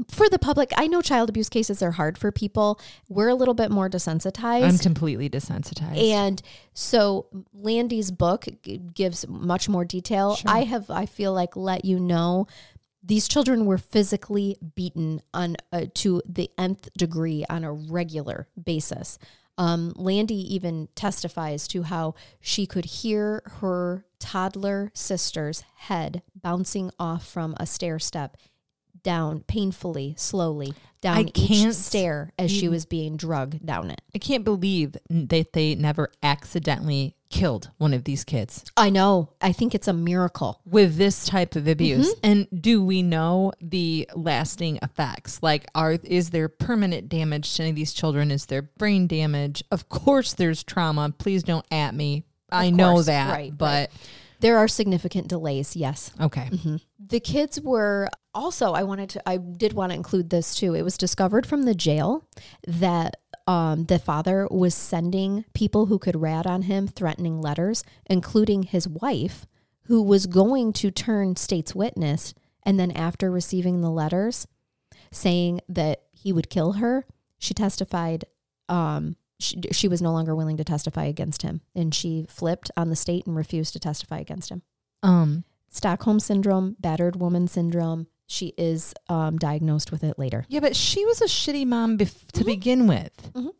For 0.09 0.29
the 0.29 0.39
public, 0.39 0.73
I 0.77 0.87
know 0.87 1.03
child 1.03 1.29
abuse 1.29 1.49
cases 1.49 1.83
are 1.83 1.91
hard 1.91 2.17
for 2.17 2.33
people. 2.33 2.81
We're 3.09 3.29
a 3.29 3.35
little 3.35 3.55
bit 3.55 3.71
more 3.71 3.91
desensitized. 3.91 4.63
I'm 4.63 4.79
completely 4.79 5.29
desensitized. 5.29 6.11
And 6.11 6.43
so 6.73 7.27
Landy's 7.53 8.11
book 8.11 8.47
g- 8.63 8.79
gives 8.79 9.29
much 9.29 9.69
more 9.69 9.85
detail. 9.85 10.37
Sure. 10.37 10.51
I 10.51 10.65
have, 10.65 10.89
I 10.89 11.07
feel 11.07 11.33
like, 11.33 11.57
let 11.57 11.85
you 11.85 12.01
know 12.01 12.47
these 13.03 13.29
children 13.29 13.67
were 13.67 13.79
physically 13.79 14.57
beaten 14.75 15.21
on 15.35 15.57
uh, 15.73 15.87
to 15.95 16.23
the 16.27 16.51
nth 16.57 16.89
degree 16.97 17.45
on 17.51 17.65
a 17.65 17.73
regular 17.73 18.49
basis. 18.63 19.19
Um, 19.59 19.93
Landy 19.97 20.55
even 20.55 20.89
testifies 20.95 21.69
to 21.69 21.83
how 21.83 22.15
she 22.41 22.67
could 22.67 22.87
hear 22.87 23.43
her 23.61 24.07
toddler 24.19 24.91
sister's 24.95 25.63
head 25.77 26.23
bouncing 26.35 26.91
off 26.99 27.27
from 27.27 27.55
a 27.59 27.67
stair 27.67 27.99
step 27.99 28.37
down 29.03 29.41
painfully, 29.41 30.15
slowly 30.17 30.75
down 31.03 31.19
I 31.19 31.23
each 31.23 31.35
can't 31.35 31.75
stair 31.75 32.33
as 32.39 32.51
she 32.51 32.69
was 32.69 32.87
being 32.87 33.17
drugged 33.17 33.67
down 33.67 33.91
it. 33.91 34.01
I 34.15 34.19
can't 34.19 34.45
believe 34.45 34.97
that 35.11 35.53
they 35.53 35.75
never 35.75 36.09
accidentally 36.23 37.17
killed 37.29 37.71
one 37.79 37.95
of 37.95 38.05
these 38.05 38.25
kids 38.25 38.63
I 38.77 38.91
know. 38.91 39.31
I 39.41 39.53
think 39.53 39.75
it's 39.75 39.89
a 39.89 39.93
miracle. 39.93 40.61
with 40.67 40.97
this 40.97 41.25
type 41.25 41.57
of 41.57 41.67
abuse. 41.67 42.15
Mm-hmm. 42.15 42.27
And 42.27 42.63
do 42.63 42.85
we 42.85 43.03
know 43.03 43.53
the 43.61 44.09
lasting 44.15 44.79
effects? 44.83 45.43
Like 45.43 45.67
are 45.75 45.93
is 46.05 46.31
there 46.31 46.49
permanent 46.49 47.09
damage 47.09 47.55
to 47.55 47.63
any 47.63 47.71
of 47.71 47.77
these 47.77 47.93
children? 47.93 48.31
Is 48.31 48.47
there 48.47 48.63
brain 48.63 49.07
damage? 49.07 49.65
Of 49.71 49.89
course 49.89 50.35
there's 50.35 50.63
trauma. 50.63 51.13
Please 51.17 51.43
don't 51.43 51.67
at 51.71 51.95
me. 51.95 52.25
I 52.51 52.71
know 52.71 53.03
that. 53.03 53.33
Right, 53.33 53.57
but 53.57 53.91
There 54.43 54.59
are 54.59 54.69
significant 54.69 55.29
delays, 55.29 55.77
yes. 55.77 56.11
okay. 56.21 56.51
The 56.99 57.21
kids 57.21 57.61
were 57.61 58.09
also, 58.35 58.73
I 58.73 58.83
wanted 58.83 59.11
to, 59.11 59.29
I 59.29 59.37
did 59.37 59.73
want 59.73 59.91
to 59.91 59.97
include 59.97 60.31
this 60.31 60.55
too. 60.55 60.75
It 60.75 60.83
was 60.83 60.97
discovered 60.97 61.47
from 61.47 61.63
the 61.63 61.75
jail 61.75 62.27
that 62.67 63.17
um, 63.47 63.85
the 63.85 63.99
father 63.99 64.49
was 64.51 64.75
sending 64.75 65.45
people 65.55 65.87
who 65.87 65.99
could 65.99 66.21
rat 66.21 66.47
on 66.47 66.63
him 66.63 66.89
threatening 66.89 67.41
letters, 67.41 67.85
including 68.07 68.65
his 68.65 68.89
wife, 68.89 69.47
who 69.85 70.03
was 70.03 70.27
going 70.27 70.73
to 70.75 70.91
turn 70.91 71.37
state's 71.37 71.75
witness. 71.75 72.35
And 72.65 72.79
then 72.79 72.91
after 72.93 73.31
receiving 73.31 73.81
the 73.81 73.91
letters 73.91 74.47
saying 75.11 75.61
that 75.69 76.03
he 76.13 76.33
would 76.33 76.51
kill 76.51 76.75
her, 76.75 77.07
she 77.39 77.55
testified. 77.55 78.25
Um, 78.69 79.17
she, 79.43 79.61
she 79.73 79.89
was 79.89 80.01
no 80.01 80.13
longer 80.13 80.35
willing 80.35 80.57
to 80.57 80.65
testify 80.65 81.05
against 81.05 81.43
him, 81.43 81.61
and 81.75 81.95
she 81.95 82.27
flipped 82.29 82.71
on 82.77 82.89
the 82.91 82.97
state 82.97 83.27
and 83.27 83.37
refused 83.37 83.73
to 83.75 83.81
testify 83.81 84.19
against 84.19 84.51
him. 84.51 84.63
Um 85.03 85.45
Stockholm 85.69 86.21
syndrome, 86.21 86.77
battered 86.81 87.17
woman 87.17 87.49
syndrome. 87.49 88.07
She 88.27 88.53
is 88.59 88.93
um, 89.09 89.39
diagnosed 89.39 89.91
with 89.91 90.05
it 90.05 90.19
later. 90.19 90.45
Yeah, 90.49 90.61
but 90.61 90.77
she 90.77 91.05
was 91.07 91.23
a 91.23 91.25
shitty 91.27 91.67
mom 91.67 91.97
bef- 91.97 92.31
to 92.33 92.43
Mhm. 92.43 92.47
begin 92.47 92.87
with. 92.87 93.33
Mhm. 93.33 93.53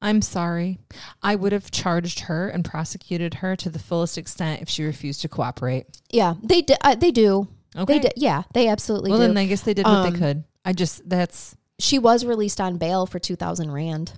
I'm 0.00 0.22
sorry. 0.22 0.78
I 1.20 1.34
would 1.34 1.50
have 1.50 1.72
charged 1.72 2.20
her 2.20 2.48
and 2.48 2.64
prosecuted 2.64 3.34
her 3.34 3.56
to 3.56 3.70
the 3.70 3.80
fullest 3.80 4.16
extent 4.16 4.62
if 4.62 4.68
she 4.68 4.84
refused 4.84 5.20
to 5.22 5.28
cooperate. 5.28 5.86
Yeah, 6.12 6.34
they 6.44 6.62
do. 6.62 6.74
Uh, 6.80 6.94
they 6.94 7.10
do. 7.10 7.48
Okay. 7.76 7.94
They 7.94 7.98
do. 7.98 8.08
Yeah, 8.16 8.44
they 8.54 8.68
absolutely 8.68 9.10
well, 9.10 9.18
do. 9.20 9.26
then 9.26 9.36
I 9.36 9.46
guess 9.46 9.62
they 9.62 9.74
did 9.74 9.84
what 9.84 9.94
Um, 10.06 10.12
they 10.12 10.18
could. 10.18 10.44
I 10.64 10.72
just, 10.72 11.08
that's, 11.08 11.56
she 11.80 11.98
was 11.98 12.24
released 12.24 12.60
on 12.60 12.76
bail 12.78 13.04
for 13.06 13.18
two 13.18 13.34
thousand 13.36 13.72
rand. 13.72 14.12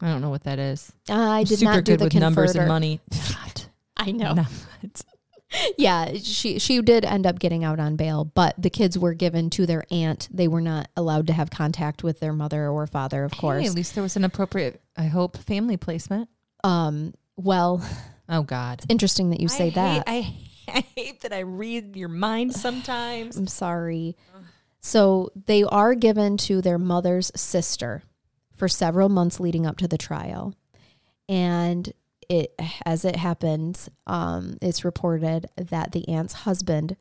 I 0.00 0.08
don't 0.08 0.20
know 0.20 0.30
what 0.30 0.44
that 0.44 0.58
is. 0.58 0.92
I 1.08 1.44
did 1.44 1.58
Super 1.60 1.72
not 1.72 1.84
do 1.84 1.92
good 1.92 2.00
the 2.00 2.04
with 2.04 2.14
numbers 2.14 2.54
and 2.54 2.68
money. 2.68 3.00
I 3.96 4.12
know. 4.12 4.34
Not. 4.34 4.46
Yeah, 5.78 6.12
she 6.20 6.58
she 6.58 6.82
did 6.82 7.04
end 7.04 7.24
up 7.24 7.38
getting 7.38 7.62
out 7.62 7.78
on 7.78 7.94
bail, 7.94 8.24
but 8.24 8.54
the 8.58 8.68
kids 8.68 8.98
were 8.98 9.14
given 9.14 9.48
to 9.50 9.64
their 9.64 9.84
aunt. 9.92 10.28
They 10.30 10.48
were 10.48 10.60
not 10.60 10.88
allowed 10.96 11.28
to 11.28 11.32
have 11.32 11.50
contact 11.50 12.02
with 12.02 12.18
their 12.18 12.32
mother 12.32 12.68
or 12.68 12.86
father, 12.88 13.24
of 13.24 13.32
Hey, 13.32 13.38
course. 13.40 13.66
at 13.68 13.74
least 13.74 13.94
there 13.94 14.02
was 14.02 14.16
an 14.16 14.24
appropriate, 14.24 14.82
I 14.96 15.04
hope, 15.04 15.36
family 15.38 15.76
placement. 15.76 16.28
Um, 16.64 17.14
well, 17.36 17.80
Oh, 18.28 18.42
God. 18.42 18.82
interesting 18.88 19.30
that 19.30 19.38
you 19.40 19.46
say 19.48 19.68
I 19.68 19.70
that. 19.70 20.08
Hate, 20.08 20.34
I, 20.68 20.74
I 20.78 20.84
hate 20.96 21.20
that 21.20 21.32
I 21.32 21.40
read 21.40 21.96
your 21.96 22.08
mind 22.08 22.52
sometimes. 22.56 23.36
I'm 23.36 23.46
sorry. 23.46 24.16
So 24.80 25.30
they 25.46 25.62
are 25.62 25.94
given 25.94 26.36
to 26.38 26.60
their 26.60 26.76
mother's 26.78 27.30
sister 27.36 28.02
for 28.56 28.68
several 28.68 29.08
months 29.08 29.38
leading 29.38 29.66
up 29.66 29.76
to 29.78 29.88
the 29.88 29.98
trial. 29.98 30.54
And 31.28 31.92
it 32.28 32.54
as 32.84 33.04
it 33.04 33.16
happens, 33.16 33.88
um, 34.06 34.58
it's 34.60 34.84
reported 34.84 35.46
that 35.56 35.92
the 35.92 36.08
aunt's 36.08 36.32
husband 36.32 36.96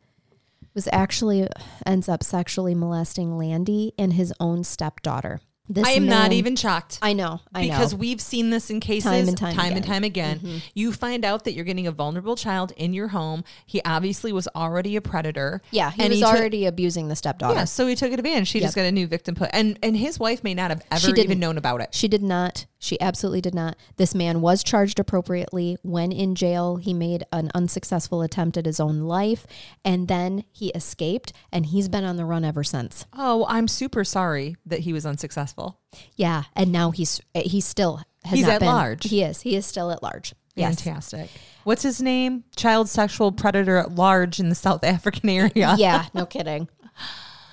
was 0.74 0.89
actually 0.91 1.47
ends 1.86 2.10
up 2.10 2.22
sexually 2.22 2.76
molesting 2.76 3.38
Landy 3.38 3.93
and 3.97 4.14
his 4.14 4.34
own 4.39 4.64
stepdaughter. 4.64 5.39
This 5.68 5.86
I 5.86 5.91
am 5.91 6.05
not 6.05 6.32
even 6.32 6.55
shocked. 6.55 6.99
I 7.01 7.13
know. 7.13 7.41
I 7.53 7.66
know 7.66 7.74
because 7.74 7.93
know. 7.93 7.99
we've 7.99 8.22
seen 8.22 8.51
this 8.51 8.70
in 8.70 8.80
cases 8.80 9.03
Time 9.05 9.28
and 9.28 9.38
time 9.38 9.74
and 9.95 10.05
again. 10.05 10.39
Mm-hmm. 10.39 10.57
You 10.76 10.91
find 10.91 11.26
out 11.26 11.43
that 11.45 11.53
you're 11.53 11.66
getting 11.66 11.88
a 11.88 11.91
vulnerable 11.91 12.36
child 12.36 12.72
in 12.78 12.93
your 12.93 13.07
home. 13.07 13.43
He 13.66 13.82
obviously 13.84 14.32
was 14.32 14.47
already 14.55 14.95
a 14.95 15.01
predator. 15.01 15.61
Yeah, 15.72 15.89
he 15.91 16.03
and 16.03 16.11
was 16.11 16.20
took- 16.20 16.30
already 16.30 16.66
abusing 16.66 17.07
the 17.07 17.16
stepdaughter. 17.16 17.55
Yeah, 17.55 17.63
so 17.66 17.88
he 17.88 17.95
took 17.95 18.11
it 18.11 18.20
advantage. 18.20 18.47
She 18.47 18.59
just 18.59 18.76
got 18.76 18.86
a 18.86 18.91
new 18.91 19.07
victim 19.07 19.34
put, 19.34 19.49
and 19.53 19.80
and 19.82 19.97
his 19.97 20.20
wife 20.20 20.43
may 20.43 20.53
not 20.53 20.70
have 20.70 20.84
ever 20.91 21.16
even 21.16 21.39
known 21.39 21.57
about 21.57 21.82
it. 21.82 21.93
She 21.93 22.07
did 22.07 22.22
not. 22.22 22.66
She 22.86 23.01
absolutely 23.01 23.41
did 23.41 23.55
not. 23.55 23.75
This 23.97 24.13
man 24.13 24.41
was 24.41 24.63
charged 24.63 24.99
appropriately. 24.99 25.77
When 25.81 26.11
in 26.11 26.36
jail, 26.36 26.75
he 26.75 26.93
made 26.93 27.23
an 27.31 27.49
unsuccessful 27.55 28.21
attempt 28.21 28.57
at 28.57 28.67
his 28.67 28.79
own 28.79 28.99
life 28.99 29.47
and 29.83 30.07
then 30.07 30.43
he 30.51 30.67
escaped 30.69 31.33
and 31.51 31.65
he's 31.65 31.89
been 31.89 32.03
on 32.03 32.15
the 32.15 32.25
run 32.25 32.45
ever 32.45 32.63
since. 32.63 33.07
Oh, 33.11 33.45
I'm 33.49 33.67
super 33.67 34.03
sorry 34.03 34.55
that 34.67 34.81
he 34.81 34.93
was 34.93 35.03
unsuccessful. 35.03 35.79
Yeah, 36.15 36.43
and 36.55 36.71
now 36.71 36.91
he's 36.91 37.19
eh, 37.33 37.41
he's 37.45 37.65
still 37.65 38.01
has 38.23 38.38
He's 38.38 38.45
not 38.45 38.53
at 38.55 38.59
been- 38.59 38.69
large. 38.69 39.09
He 39.09 39.23
is. 39.23 39.41
He 39.41 39.55
is 39.55 39.65
still 39.65 39.89
at 39.89 40.03
large. 40.03 40.36
Yes. 40.55 40.81
Fantastic. 40.81 41.29
What's 41.63 41.81
his 41.83 42.01
name? 42.03 42.43
Child 42.55 42.88
sexual 42.88 43.31
predator 43.31 43.77
at 43.77 43.95
large 43.95 44.39
in 44.39 44.49
the 44.49 44.55
South 44.55 44.83
African 44.83 45.27
area. 45.29 45.75
yeah, 45.77 46.05
no 46.13 46.25
kidding. 46.27 46.69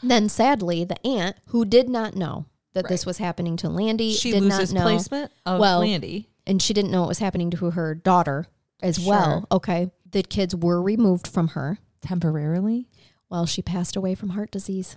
Then 0.02 0.28
sadly, 0.28 0.84
the 0.84 1.04
aunt 1.06 1.36
who 1.46 1.64
did 1.64 1.88
not 1.88 2.14
know 2.16 2.44
that 2.74 2.88
this 2.88 3.04
was 3.06 3.18
happening 3.18 3.56
to 3.58 3.68
Landy 3.68 4.12
She 4.12 4.30
did 4.32 4.42
loses 4.42 4.72
not 4.72 4.80
know. 4.80 4.86
placement 4.86 5.32
of 5.46 5.60
Well, 5.60 5.80
Landy. 5.80 6.28
and 6.46 6.60
she 6.62 6.72
didn't 6.74 6.90
know 6.90 7.04
it 7.04 7.08
was 7.08 7.18
happening 7.18 7.50
to 7.50 7.70
her 7.70 7.94
daughter 7.94 8.46
as 8.82 8.98
well. 8.98 9.46
Okay. 9.52 9.90
The 10.10 10.22
kids 10.22 10.54
were 10.54 10.80
removed 10.82 11.26
from 11.26 11.48
her. 11.48 11.78
temporarily. 12.02 12.88
Well, 13.30 13.46
she 13.46 13.62
passed 13.62 13.94
away 13.96 14.14
from 14.16 14.30
heart 14.30 14.50
disease. 14.50 14.96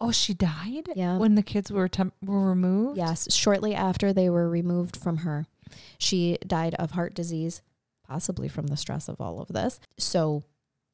Oh, 0.00 0.10
she 0.12 0.32
died. 0.32 0.88
Yeah. 0.96 1.18
when 1.18 1.34
the 1.34 1.42
kids 1.42 1.70
were 1.70 1.88
temp- 1.88 2.14
were 2.22 2.48
removed. 2.48 2.96
Yes, 2.96 3.32
shortly 3.34 3.74
after 3.74 4.12
they 4.12 4.30
were 4.30 4.48
removed 4.48 4.96
from 4.96 5.18
her, 5.18 5.46
she 5.98 6.38
died 6.46 6.74
of 6.76 6.92
heart 6.92 7.12
disease, 7.14 7.60
possibly 8.06 8.48
from 8.48 8.68
the 8.68 8.76
stress 8.76 9.08
of 9.08 9.20
all 9.20 9.40
of 9.40 9.48
this. 9.48 9.78
So, 9.98 10.42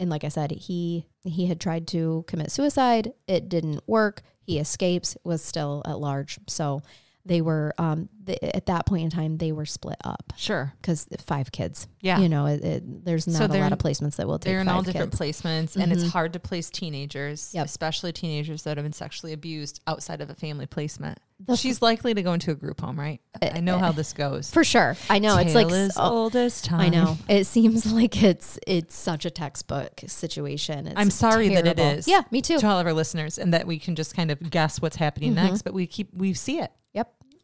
and 0.01 0.11
like 0.11 0.25
I 0.25 0.29
said, 0.29 0.51
he 0.51 1.07
he 1.23 1.47
had 1.47 1.61
tried 1.61 1.87
to 1.89 2.25
commit 2.27 2.51
suicide. 2.51 3.13
It 3.27 3.49
didn't 3.49 3.81
work. 3.87 4.23
He 4.41 4.59
escapes. 4.59 5.17
Was 5.25 5.43
still 5.43 5.83
at 5.87 5.99
large. 5.99 6.39
So 6.49 6.83
they 7.27 7.41
were 7.41 7.72
um 7.79 8.09
th- 8.27 8.39
at 8.43 8.66
that 8.66 8.85
point 8.87 9.05
in 9.05 9.11
time 9.11 9.39
they 9.39 9.51
were 9.53 9.64
split 9.64 9.97
up 10.05 10.33
sure. 10.37 10.75
because 10.81 11.07
five 11.27 11.51
kids. 11.53 11.89
Yeah. 12.01 12.18
you 12.20 12.29
know, 12.29 12.45
it, 12.47 12.62
it, 12.62 13.05
there's 13.07 13.27
not 13.27 13.37
So 13.39 13.47
a 13.47 13.61
lot 13.61 13.72
of 13.72 13.79
placements 13.79 14.16
that 14.16 14.27
will 14.27 14.39
take 14.39 14.51
They're 14.53 14.61
in 14.61 14.66
five 14.66 14.77
all 14.77 14.83
different 14.83 15.18
kids. 15.18 15.41
placements, 15.41 15.77
and 15.77 15.91
it's 15.91 16.05
Mhm. 16.05 16.11
hard 16.11 16.33
to 16.35 16.39
place 16.41 16.68
teenagers, 16.68 17.51
Yep. 17.55 17.64
especially 17.66 18.12
teenagers 18.12 18.62
that 18.64 18.77
have 18.77 18.85
been 18.85 18.93
sexually 18.93 19.33
abused 19.33 19.81
outside 19.87 20.20
of 20.20 20.29
a 20.29 20.35
family 20.35 20.66
placement. 20.66 21.18
The- 21.47 21.57
She's 21.57 21.81
likely 21.83 22.12
to 22.14 22.22
go 22.22 22.35
into 22.35 22.51
a 22.51 22.55
group 22.55 22.81
home, 22.83 22.99
right? 23.01 23.20
I 23.43 23.61
know 23.61 23.79
how 23.79 23.91
this 23.93 24.12
goes. 24.12 24.51
For 24.51 24.62
sure, 24.64 24.97
I 25.11 25.18
know 25.18 25.37
it's 25.39 25.55
like 25.55 25.68
Tale 25.68 25.77
as 25.77 25.97
oh, 25.97 26.11
old 26.25 26.37
as 26.37 26.61
time. 26.62 26.81
I 26.81 26.89
know. 26.91 27.16
It 27.29 27.47
seems 27.47 27.91
like 27.93 28.22
it's 28.22 28.59
it's 28.66 28.95
such 28.97 29.25
a 29.25 29.31
textbook 29.31 30.01
situation. 30.07 30.87
It's 30.87 30.95
I'm 30.97 31.11
sorry 31.11 31.49
that 31.55 31.66
it 31.66 31.79
is. 31.79 32.07
Yeah, 32.07 32.22
me 32.31 32.41
too. 32.43 32.59
To 32.59 32.66
all 32.68 32.79
of 32.79 32.87
our 32.87 32.93
listeners, 32.93 33.39
and 33.39 33.53
that 33.55 33.66
we 33.66 33.79
can 33.79 33.95
just 33.97 34.14
kind 34.14 34.31
of 34.31 34.51
guess 34.51 34.81
what's 34.81 34.97
happening 34.97 35.35
Mm-hmm. 35.35 35.45
next, 35.47 35.62
but 35.62 35.72
we 35.75 35.87
keep 35.87 36.12
we 36.14 36.35
see 36.35 36.59
it. 36.61 36.70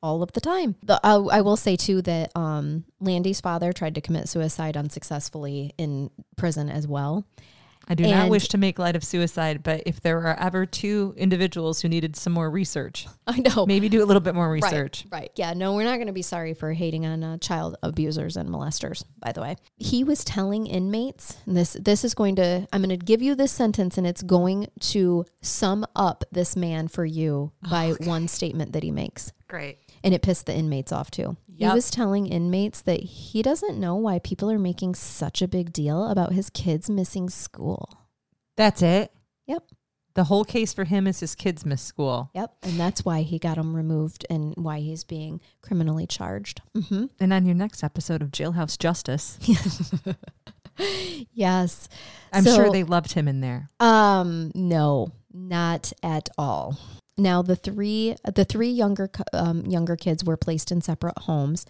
All 0.02 0.22
of 0.22 0.32
the 0.32 0.40
time. 0.40 0.76
The, 0.82 0.98
I, 1.04 1.14
I 1.14 1.40
will 1.42 1.56
say 1.56 1.76
too 1.76 2.00
that 2.02 2.30
um, 2.34 2.84
Landy's 3.00 3.40
father 3.40 3.72
tried 3.72 3.94
to 3.96 4.00
commit 4.00 4.28
suicide 4.28 4.76
unsuccessfully 4.76 5.74
in 5.76 6.10
prison 6.36 6.70
as 6.70 6.86
well. 6.86 7.26
I 7.90 7.94
do 7.94 8.04
not 8.04 8.30
wish 8.30 8.48
to 8.48 8.58
make 8.58 8.78
light 8.78 8.94
of 8.94 9.02
suicide, 9.02 9.64
but 9.64 9.82
if 9.84 10.00
there 10.00 10.18
are 10.18 10.38
ever 10.38 10.64
two 10.64 11.12
individuals 11.16 11.80
who 11.80 11.88
needed 11.88 12.14
some 12.14 12.32
more 12.32 12.48
research, 12.48 13.08
I 13.26 13.40
know. 13.40 13.66
maybe 13.66 13.88
do 13.88 14.00
a 14.00 14.06
little 14.06 14.20
bit 14.20 14.36
more 14.36 14.48
research. 14.48 15.06
Right, 15.10 15.20
right. 15.22 15.30
Yeah, 15.34 15.54
no, 15.54 15.74
we're 15.74 15.84
not 15.84 15.96
going 15.96 16.06
to 16.06 16.12
be 16.12 16.22
sorry 16.22 16.54
for 16.54 16.72
hating 16.72 17.04
on 17.04 17.24
uh, 17.24 17.38
child 17.38 17.76
abusers 17.82 18.36
and 18.36 18.48
molesters, 18.48 19.02
by 19.18 19.32
the 19.32 19.40
way. 19.40 19.56
He 19.76 20.04
was 20.04 20.22
telling 20.22 20.68
inmates, 20.68 21.38
and 21.46 21.56
this 21.56 21.72
this 21.72 22.04
is 22.04 22.14
going 22.14 22.36
to 22.36 22.68
I'm 22.72 22.82
going 22.82 22.96
to 22.96 23.04
give 23.04 23.22
you 23.22 23.34
this 23.34 23.50
sentence 23.50 23.98
and 23.98 24.06
it's 24.06 24.22
going 24.22 24.68
to 24.80 25.24
sum 25.42 25.84
up 25.96 26.22
this 26.30 26.54
man 26.54 26.86
for 26.86 27.04
you 27.04 27.50
by 27.68 27.94
one 28.04 28.28
statement 28.28 28.72
that 28.72 28.84
he 28.84 28.92
makes. 28.92 29.32
Great. 29.48 29.78
And 30.02 30.14
it 30.14 30.22
pissed 30.22 30.46
the 30.46 30.54
inmates 30.54 30.92
off 30.92 31.10
too. 31.10 31.36
He 31.54 31.66
was 31.66 31.90
telling 31.90 32.26
inmates 32.26 32.80
that 32.82 33.00
he 33.00 33.42
doesn't 33.42 33.78
know 33.78 33.94
why 33.94 34.18
people 34.18 34.50
are 34.50 34.58
making 34.58 34.94
such 34.94 35.42
a 35.42 35.48
big 35.48 35.72
deal 35.74 36.06
about 36.08 36.32
his 36.32 36.48
kids 36.48 36.88
missing 36.88 37.28
school. 37.28 37.86
That's 38.56 38.80
it. 38.80 39.12
Yep. 39.46 39.64
The 40.14 40.24
whole 40.24 40.44
case 40.44 40.72
for 40.72 40.84
him 40.84 41.06
is 41.06 41.20
his 41.20 41.34
kids 41.34 41.64
miss 41.66 41.82
school. 41.82 42.30
Yep. 42.34 42.52
And 42.62 42.80
that's 42.80 43.04
why 43.04 43.20
he 43.22 43.38
got 43.38 43.58
him 43.58 43.76
removed 43.76 44.24
and 44.30 44.54
why 44.56 44.80
he's 44.80 45.04
being 45.04 45.40
criminally 45.60 46.06
charged. 46.06 46.62
hmm 46.74 47.04
And 47.20 47.32
on 47.32 47.44
your 47.44 47.54
next 47.54 47.84
episode 47.84 48.22
of 48.22 48.30
Jailhouse 48.30 48.78
Justice, 48.78 49.38
Yes. 51.32 51.88
I'm 52.32 52.44
So- 52.44 52.54
sure 52.56 52.70
they 52.70 52.84
loved 52.84 53.12
him 53.12 53.28
in 53.28 53.40
there. 53.40 53.70
Um, 53.80 54.50
no, 54.54 55.12
not 55.32 55.92
at 56.02 56.28
all. 56.38 56.78
Now 57.20 57.42
the 57.42 57.56
three 57.56 58.16
the 58.24 58.44
three 58.44 58.70
younger 58.70 59.10
um, 59.32 59.66
younger 59.66 59.94
kids 59.96 60.24
were 60.24 60.36
placed 60.36 60.72
in 60.72 60.80
separate 60.80 61.18
homes 61.18 61.66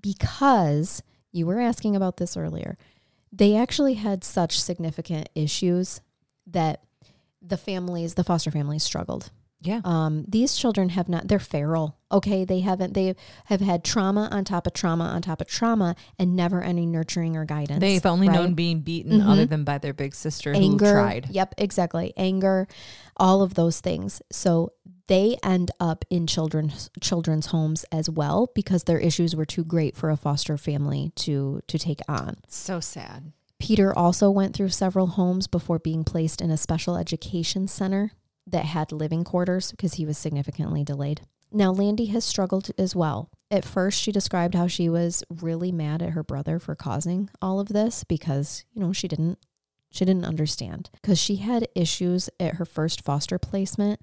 because 0.00 1.02
you 1.32 1.46
were 1.46 1.60
asking 1.60 1.96
about 1.96 2.18
this 2.18 2.36
earlier. 2.36 2.76
They 3.32 3.56
actually 3.56 3.94
had 3.94 4.22
such 4.24 4.60
significant 4.60 5.28
issues 5.34 6.00
that 6.46 6.82
the 7.40 7.56
families, 7.56 8.14
the 8.14 8.24
foster 8.24 8.50
families, 8.50 8.82
struggled. 8.82 9.30
Yeah. 9.64 9.80
Um, 9.84 10.24
these 10.26 10.56
children 10.56 10.88
have 10.90 11.08
not, 11.08 11.28
they're 11.28 11.38
feral. 11.38 11.96
Okay. 12.10 12.44
They 12.44 12.60
haven't, 12.60 12.94
they 12.94 13.14
have 13.44 13.60
had 13.60 13.84
trauma 13.84 14.28
on 14.32 14.44
top 14.44 14.66
of 14.66 14.72
trauma 14.72 15.04
on 15.04 15.22
top 15.22 15.40
of 15.40 15.46
trauma 15.46 15.94
and 16.18 16.34
never 16.34 16.60
any 16.62 16.84
nurturing 16.84 17.36
or 17.36 17.44
guidance. 17.44 17.78
They've 17.80 18.04
only 18.04 18.26
right? 18.26 18.34
known 18.34 18.54
being 18.54 18.80
beaten 18.80 19.20
Mhm. 19.20 19.28
other 19.28 19.46
than 19.46 19.62
by 19.62 19.78
their 19.78 19.92
big 19.92 20.16
sister 20.16 20.52
anger. 20.52 20.86
who 20.86 20.92
tried. 20.92 21.28
Yep, 21.30 21.54
exactly. 21.58 22.12
Anger, 22.16 22.66
all 23.16 23.40
of 23.40 23.54
those 23.54 23.78
things. 23.80 24.20
So 24.32 24.72
they 25.06 25.36
end 25.42 25.70
up 25.80 26.04
in 26.10 26.26
children's 26.26 26.90
children's 27.00 27.46
homes 27.46 27.84
as 27.92 28.08
well 28.08 28.50
because 28.54 28.84
their 28.84 28.98
issues 28.98 29.34
were 29.36 29.44
too 29.44 29.64
great 29.64 29.96
for 29.96 30.10
a 30.10 30.16
foster 30.16 30.56
family 30.56 31.12
to 31.16 31.60
to 31.66 31.78
take 31.78 32.00
on. 32.08 32.36
So 32.48 32.80
sad. 32.80 33.32
Peter 33.58 33.96
also 33.96 34.28
went 34.28 34.56
through 34.56 34.70
several 34.70 35.06
homes 35.06 35.46
before 35.46 35.78
being 35.78 36.02
placed 36.02 36.40
in 36.40 36.50
a 36.50 36.56
special 36.56 36.96
education 36.96 37.68
center 37.68 38.10
that 38.44 38.64
had 38.64 38.90
living 38.90 39.22
quarters 39.22 39.70
because 39.70 39.94
he 39.94 40.04
was 40.04 40.18
significantly 40.18 40.82
delayed. 40.82 41.20
Now, 41.52 41.70
Landy 41.70 42.06
has 42.06 42.24
struggled 42.24 42.70
as 42.76 42.96
well. 42.96 43.30
At 43.50 43.64
first, 43.64 44.00
she 44.00 44.10
described 44.10 44.54
how 44.54 44.66
she 44.66 44.88
was 44.88 45.22
really 45.28 45.70
mad 45.70 46.02
at 46.02 46.10
her 46.10 46.24
brother 46.24 46.58
for 46.58 46.74
causing 46.74 47.28
all 47.40 47.60
of 47.60 47.68
this 47.68 48.02
because, 48.02 48.64
you 48.72 48.80
know, 48.80 48.92
she 48.92 49.06
didn't 49.08 49.38
she 49.90 50.06
didn't 50.06 50.24
understand 50.24 50.88
because 50.94 51.18
she 51.18 51.36
had 51.36 51.68
issues 51.74 52.30
at 52.40 52.54
her 52.54 52.64
first 52.64 53.04
foster 53.04 53.38
placement 53.38 54.00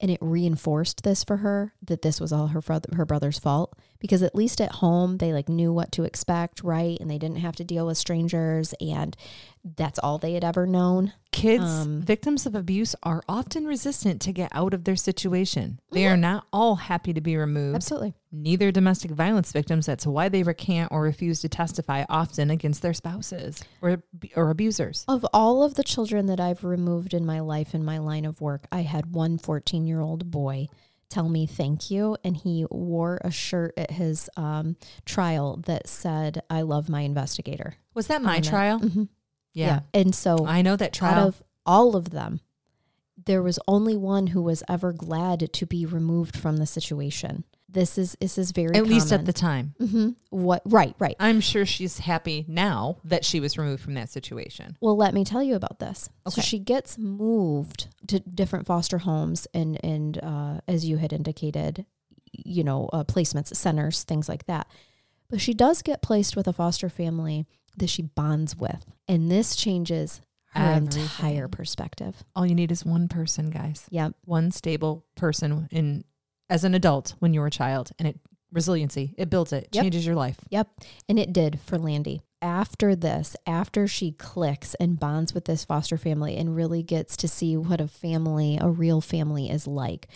and 0.00 0.10
it 0.10 0.18
reinforced 0.20 1.02
this 1.02 1.24
for 1.24 1.38
her 1.38 1.72
that 1.82 2.02
this 2.02 2.20
was 2.20 2.32
all 2.32 2.48
her 2.48 2.60
her 2.92 3.04
brother's 3.04 3.38
fault 3.38 3.74
because 4.00 4.22
at 4.22 4.34
least 4.34 4.60
at 4.60 4.72
home 4.72 5.18
they 5.18 5.32
like 5.32 5.48
knew 5.48 5.72
what 5.72 5.92
to 5.92 6.04
expect, 6.04 6.62
right? 6.62 6.98
And 7.00 7.10
they 7.10 7.18
didn't 7.18 7.38
have 7.38 7.56
to 7.56 7.64
deal 7.64 7.86
with 7.86 7.96
strangers 7.96 8.74
and 8.80 9.16
that's 9.64 9.98
all 9.98 10.18
they 10.18 10.34
had 10.34 10.44
ever 10.44 10.66
known. 10.66 11.12
Kids, 11.32 11.64
Um, 11.64 12.02
victims 12.02 12.44
of 12.46 12.54
abuse, 12.54 12.94
are 13.02 13.22
often 13.28 13.64
resistant 13.66 14.20
to 14.22 14.32
get 14.32 14.50
out 14.52 14.74
of 14.74 14.84
their 14.84 14.94
situation. 14.96 15.80
They 15.90 16.02
Mm-hmm. 16.02 16.12
are 16.12 16.16
not 16.18 16.46
all 16.52 16.76
happy 16.76 17.12
to 17.14 17.20
be 17.20 17.36
removed. 17.36 17.74
Absolutely. 17.76 18.14
Neither 18.30 18.70
domestic 18.70 19.10
violence 19.10 19.52
victims. 19.52 19.86
That's 19.86 20.06
why 20.06 20.28
they 20.28 20.42
recant 20.42 20.92
or 20.92 21.02
refuse 21.02 21.40
to 21.40 21.48
testify 21.48 22.04
often 22.08 22.50
against 22.50 22.82
their 22.82 22.92
spouses 22.94 23.62
or 23.80 24.02
or 24.36 24.50
abusers. 24.50 25.04
Of 25.08 25.24
all 25.32 25.62
of 25.62 25.74
the 25.74 25.82
children 25.84 26.26
that 26.26 26.40
I've 26.40 26.62
removed 26.62 27.14
in 27.14 27.24
my 27.24 27.40
life 27.40 27.74
in 27.74 27.84
my 27.84 27.98
line 27.98 28.24
of 28.26 28.40
work, 28.40 28.66
I 28.70 28.82
had 28.82 29.14
one 29.14 29.38
14 29.38 29.86
year 29.86 30.00
old 30.00 30.30
boy 30.30 30.66
tell 31.08 31.28
me 31.28 31.46
thank 31.46 31.90
you. 31.90 32.16
And 32.24 32.36
he 32.36 32.66
wore 32.70 33.18
a 33.24 33.30
shirt 33.30 33.74
at 33.76 33.92
his 33.92 34.28
um, 34.36 34.76
trial 35.04 35.56
that 35.66 35.88
said, 35.88 36.42
I 36.50 36.62
love 36.62 36.88
my 36.88 37.00
investigator. 37.02 37.74
Was 37.94 38.08
that 38.08 38.20
my 38.22 38.40
trial? 38.40 38.80
Mhm. 39.54 39.66
Yeah. 39.66 39.80
And 39.92 40.14
so 40.14 40.46
I 40.46 40.62
know 40.62 40.76
that 40.76 41.00
out 41.02 41.18
of 41.18 41.42
all 41.64 41.96
of 41.96 42.10
them, 42.10 42.40
there 43.24 43.42
was 43.42 43.58
only 43.68 43.96
one 43.96 44.28
who 44.28 44.42
was 44.42 44.62
ever 44.68 44.92
glad 44.92 45.52
to 45.52 45.66
be 45.66 45.86
removed 45.86 46.36
from 46.36 46.56
the 46.58 46.66
situation. 46.66 47.44
This 47.68 47.98
is 47.98 48.16
this 48.20 48.38
is 48.38 48.52
very 48.52 48.76
at 48.76 48.86
least 48.86 49.12
at 49.12 49.26
the 49.26 49.32
time. 49.32 49.74
hmm 49.78 50.10
what 50.30 50.62
right 50.64 50.94
right. 51.00 51.16
I'm 51.18 51.40
sure 51.40 51.66
she's 51.66 51.98
happy 51.98 52.44
now 52.46 52.98
that 53.04 53.24
she 53.24 53.40
was 53.40 53.58
removed 53.58 53.82
from 53.82 53.94
that 53.94 54.10
situation. 54.10 54.76
Well, 54.80 54.96
let 54.96 55.12
me 55.12 55.24
tell 55.24 55.42
you 55.42 55.56
about 55.56 55.80
this. 55.80 56.08
So 56.28 56.40
she 56.40 56.60
gets 56.60 56.98
moved 56.98 57.88
to 58.06 58.20
different 58.20 58.66
foster 58.66 58.98
homes 58.98 59.48
and 59.52 59.84
and 59.84 60.18
uh, 60.22 60.60
as 60.68 60.84
you 60.84 60.98
had 60.98 61.12
indicated, 61.12 61.84
you 62.32 62.62
know, 62.62 62.88
uh, 62.92 63.02
placements, 63.04 63.54
centers, 63.56 64.04
things 64.04 64.28
like 64.28 64.46
that. 64.46 64.68
But 65.28 65.40
she 65.40 65.52
does 65.54 65.82
get 65.82 66.00
placed 66.02 66.36
with 66.36 66.46
a 66.46 66.52
foster 66.52 66.88
family 66.88 67.44
that 67.76 67.90
she 67.90 68.02
bonds 68.02 68.56
with. 68.56 68.84
And 69.08 69.30
this 69.30 69.56
changes 69.56 70.20
her 70.52 70.74
Everything. 70.76 71.02
entire 71.02 71.48
perspective. 71.48 72.22
All 72.36 72.46
you 72.46 72.54
need 72.54 72.70
is 72.72 72.84
one 72.84 73.08
person, 73.08 73.50
guys. 73.50 73.86
Yep. 73.90 74.14
One 74.24 74.50
stable 74.50 75.04
person 75.16 75.68
in 75.70 76.04
as 76.48 76.64
an 76.64 76.74
adult 76.74 77.14
when 77.18 77.32
you're 77.34 77.46
a 77.46 77.50
child, 77.50 77.90
and 77.98 78.06
it 78.06 78.20
resiliency. 78.52 79.14
It 79.18 79.30
builds 79.30 79.52
it. 79.52 79.68
Yep. 79.72 79.82
Changes 79.82 80.06
your 80.06 80.14
life. 80.14 80.38
Yep. 80.50 80.68
And 81.08 81.18
it 81.18 81.32
did 81.32 81.60
for 81.60 81.76
Landy. 81.76 82.22
After 82.40 82.94
this, 82.94 83.34
after 83.46 83.88
she 83.88 84.12
clicks 84.12 84.74
and 84.74 85.00
bonds 85.00 85.34
with 85.34 85.46
this 85.46 85.64
foster 85.64 85.96
family 85.96 86.36
and 86.36 86.54
really 86.54 86.82
gets 86.82 87.16
to 87.16 87.26
see 87.28 87.56
what 87.56 87.80
a 87.80 87.88
family, 87.88 88.58
a 88.60 88.68
real 88.68 89.00
family 89.00 89.50
is 89.50 89.66
like, 89.66 90.08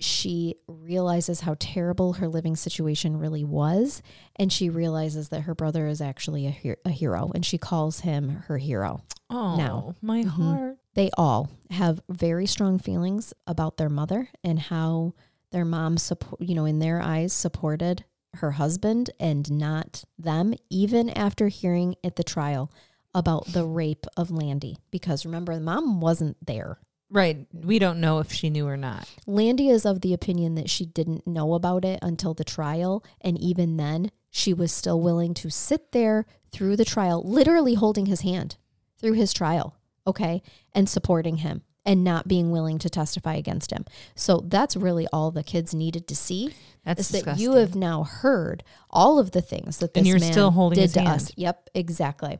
she 0.00 0.56
realizes 0.66 1.40
how 1.40 1.54
terrible 1.58 2.14
her 2.14 2.28
living 2.28 2.56
situation 2.56 3.16
really 3.18 3.44
was. 3.44 4.02
And 4.36 4.52
she 4.52 4.68
realizes 4.68 5.28
that 5.30 5.42
her 5.42 5.54
brother 5.54 5.86
is 5.86 6.00
actually 6.00 6.46
a, 6.46 6.50
her- 6.50 6.76
a 6.84 6.90
hero 6.90 7.30
and 7.34 7.44
she 7.46 7.58
calls 7.58 8.00
him 8.00 8.42
her 8.48 8.58
hero. 8.58 9.02
Oh, 9.30 9.56
Now. 9.56 9.94
my 10.02 10.22
Mhm. 10.22 10.28
heart. 10.28 10.78
They 10.94 11.10
all 11.16 11.48
have 11.70 12.00
very 12.08 12.46
strong 12.46 12.78
feelings 12.78 13.32
about 13.46 13.76
their 13.76 13.88
mother 13.88 14.28
and 14.44 14.58
how 14.58 15.14
their 15.50 15.64
mom 15.64 15.96
support, 15.98 16.40
you 16.40 16.54
know, 16.54 16.64
in 16.64 16.78
their 16.80 17.00
eyes 17.00 17.32
supported 17.32 18.04
her 18.34 18.52
husband 18.52 19.10
and 19.20 19.50
not 19.50 20.04
them 20.18 20.54
even 20.70 21.08
after 21.10 21.48
hearing 21.48 21.94
at 22.02 22.16
the 22.16 22.24
trial 22.24 22.70
about 23.14 23.46
the 23.52 23.64
rape 23.64 24.06
of 24.16 24.30
Landy 24.32 24.76
because 24.90 25.24
remember 25.24 25.54
the 25.54 25.60
mom 25.60 26.00
wasn't 26.00 26.36
there. 26.44 26.78
Right. 27.10 27.46
We 27.52 27.78
don't 27.78 28.00
know 28.00 28.18
if 28.18 28.32
she 28.32 28.50
knew 28.50 28.66
or 28.66 28.76
not. 28.76 29.08
Landy 29.26 29.68
is 29.68 29.84
of 29.84 30.00
the 30.00 30.14
opinion 30.14 30.54
that 30.56 30.70
she 30.70 30.84
didn't 30.84 31.26
know 31.26 31.54
about 31.54 31.84
it 31.84 31.98
until 32.02 32.34
the 32.34 32.44
trial 32.44 33.04
and 33.20 33.38
even 33.38 33.76
then 33.76 34.10
she 34.30 34.52
was 34.52 34.72
still 34.72 35.00
willing 35.00 35.32
to 35.34 35.50
sit 35.50 35.92
there 35.92 36.26
through 36.50 36.76
the 36.76 36.84
trial 36.84 37.22
literally 37.22 37.74
holding 37.74 38.06
his 38.06 38.22
hand 38.22 38.56
through 38.98 39.12
his 39.12 39.32
trial, 39.32 39.76
okay, 40.06 40.42
and 40.72 40.88
supporting 40.88 41.38
him 41.38 41.62
and 41.84 42.02
not 42.02 42.26
being 42.26 42.50
willing 42.50 42.78
to 42.78 42.88
testify 42.88 43.34
against 43.34 43.70
him. 43.70 43.84
So 44.14 44.42
that's 44.44 44.76
really 44.76 45.06
all 45.12 45.30
the 45.30 45.42
kids 45.42 45.74
needed 45.74 46.08
to 46.08 46.16
see 46.16 46.54
That's 46.84 47.08
that 47.08 47.38
you 47.38 47.52
have 47.52 47.74
now 47.74 48.04
heard 48.04 48.64
all 48.88 49.18
of 49.18 49.32
the 49.32 49.42
things 49.42 49.78
that 49.78 49.94
this 49.94 50.00
And 50.00 50.06
you're 50.08 50.18
man 50.18 50.32
still 50.32 50.50
holding 50.50 50.78
did 50.80 50.94
to 50.94 51.00
hand. 51.00 51.14
us. 51.14 51.32
Yep, 51.36 51.70
exactly. 51.74 52.38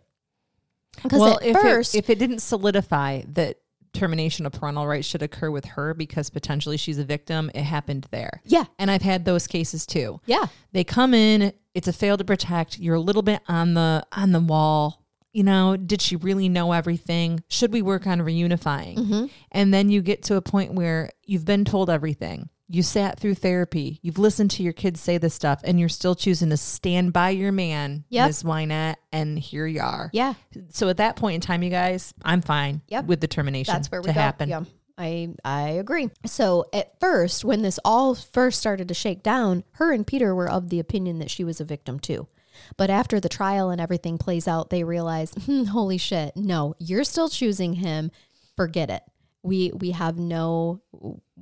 Because 1.03 1.21
well, 1.21 1.37
at 1.37 1.47
if 1.47 1.57
first, 1.57 1.95
it, 1.95 1.99
if 1.99 2.11
it 2.11 2.19
didn't 2.19 2.39
solidify 2.41 3.23
that 3.35 3.59
termination 3.95 4.45
of 4.45 4.53
parental 4.53 4.87
rights 4.87 5.07
should 5.07 5.23
occur 5.23 5.51
with 5.51 5.65
her 5.65 5.95
because 5.95 6.29
potentially 6.29 6.77
she's 6.77 6.99
a 6.99 7.05
victim, 7.05 7.51
it 7.55 7.63
happened 7.63 8.07
there. 8.11 8.43
yeah, 8.45 8.65
And 8.79 8.91
I've 8.91 9.03
had 9.03 9.25
those 9.25 9.47
cases 9.47 9.87
too. 9.87 10.21
yeah, 10.27 10.47
They 10.73 10.85
come 10.85 11.15
in, 11.15 11.53
it's 11.75 11.89
a 11.89 11.93
fail 11.93 12.17
to 12.19 12.25
protect. 12.25 12.79
You're 12.79 12.95
a 12.97 13.01
little 13.01 13.23
bit 13.23 13.41
on 13.49 13.75
the 13.75 14.05
on 14.13 14.33
the 14.33 14.41
wall. 14.41 15.01
You 15.33 15.43
know, 15.43 15.77
did 15.77 16.01
she 16.01 16.15
really 16.15 16.49
know 16.49 16.71
everything? 16.71 17.43
Should 17.49 17.73
we 17.73 17.83
work 17.83 18.07
on 18.07 18.21
reunifying? 18.21 18.97
Mm-hmm. 18.97 19.27
And 19.51 19.75
then 19.75 19.89
you 19.91 20.01
get 20.01 20.23
to 20.25 20.37
a 20.37 20.41
point 20.43 20.75
where 20.75 21.11
you've 21.25 21.45
been 21.45 21.65
told 21.65 21.91
everything. 21.91 22.49
You 22.69 22.83
sat 22.83 23.19
through 23.21 23.35
therapy. 23.35 23.99
You've 24.03 24.19
listened 24.19 24.51
to 24.53 24.63
your 24.63 24.73
kids 24.73 24.99
say 25.01 25.19
this 25.19 25.35
stuff, 25.35 25.61
and 25.65 25.79
you're 25.79 25.89
still 25.91 26.15
choosing 26.15 26.49
to 26.51 26.57
stand 26.57 27.13
by 27.13 27.31
your 27.31 27.53
man, 27.53 28.05
Yep. 28.09 28.27
Miss 28.29 28.43
Wynette, 28.43 28.97
and 29.13 29.39
here 29.39 29.67
you 29.67 29.81
are. 29.83 30.09
yeah. 30.15 30.35
So 30.71 30.89
at 30.89 30.97
that 30.97 31.17
point 31.17 31.35
in 31.35 31.41
time, 31.43 31.63
you 31.63 31.69
guys, 31.71 32.15
I'm 32.25 32.41
fine 32.41 32.81
Yep. 32.89 33.05
with 33.07 33.21
the 33.21 33.29
termination 33.29 33.75
That's 33.75 33.91
where 33.91 34.01
we 34.01 34.07
to 34.09 34.15
go. 34.15 34.21
happen. 34.21 34.49
Yeah. 34.49 34.65
I 34.97 35.35
I 35.45 35.71
agree. 35.71 36.09
So 36.25 36.67
at 36.73 36.99
first, 37.01 37.45
when 37.45 37.63
this 37.63 37.81
all 37.85 38.15
first 38.15 38.61
started 38.61 38.87
to 38.89 38.95
shake 38.95 39.23
down, 39.25 39.65
her 39.73 39.93
and 39.93 40.07
Peter 40.07 40.35
were 40.35 40.49
of 40.49 40.69
the 40.71 40.79
opinion 40.79 41.19
that 41.19 41.31
she 41.31 41.43
was 41.45 41.61
a 41.61 41.65
victim 41.65 41.99
too. 41.99 42.29
But 42.77 42.89
after 42.91 43.19
the 43.19 43.29
trial 43.29 43.71
and 43.71 43.81
everything 43.81 44.17
plays 44.19 44.47
out, 44.47 44.71
they 44.71 44.85
realize, 44.85 45.33
hmm, 45.47 45.65
holy 45.65 45.99
shit, 45.99 46.37
no, 46.37 46.77
you're 46.79 47.03
still 47.05 47.29
choosing 47.29 47.75
him. 47.75 48.13
Forget 48.57 48.89
it. 48.89 49.03
We 49.45 49.71
we 49.73 49.93
have 49.93 50.19
no 50.19 50.81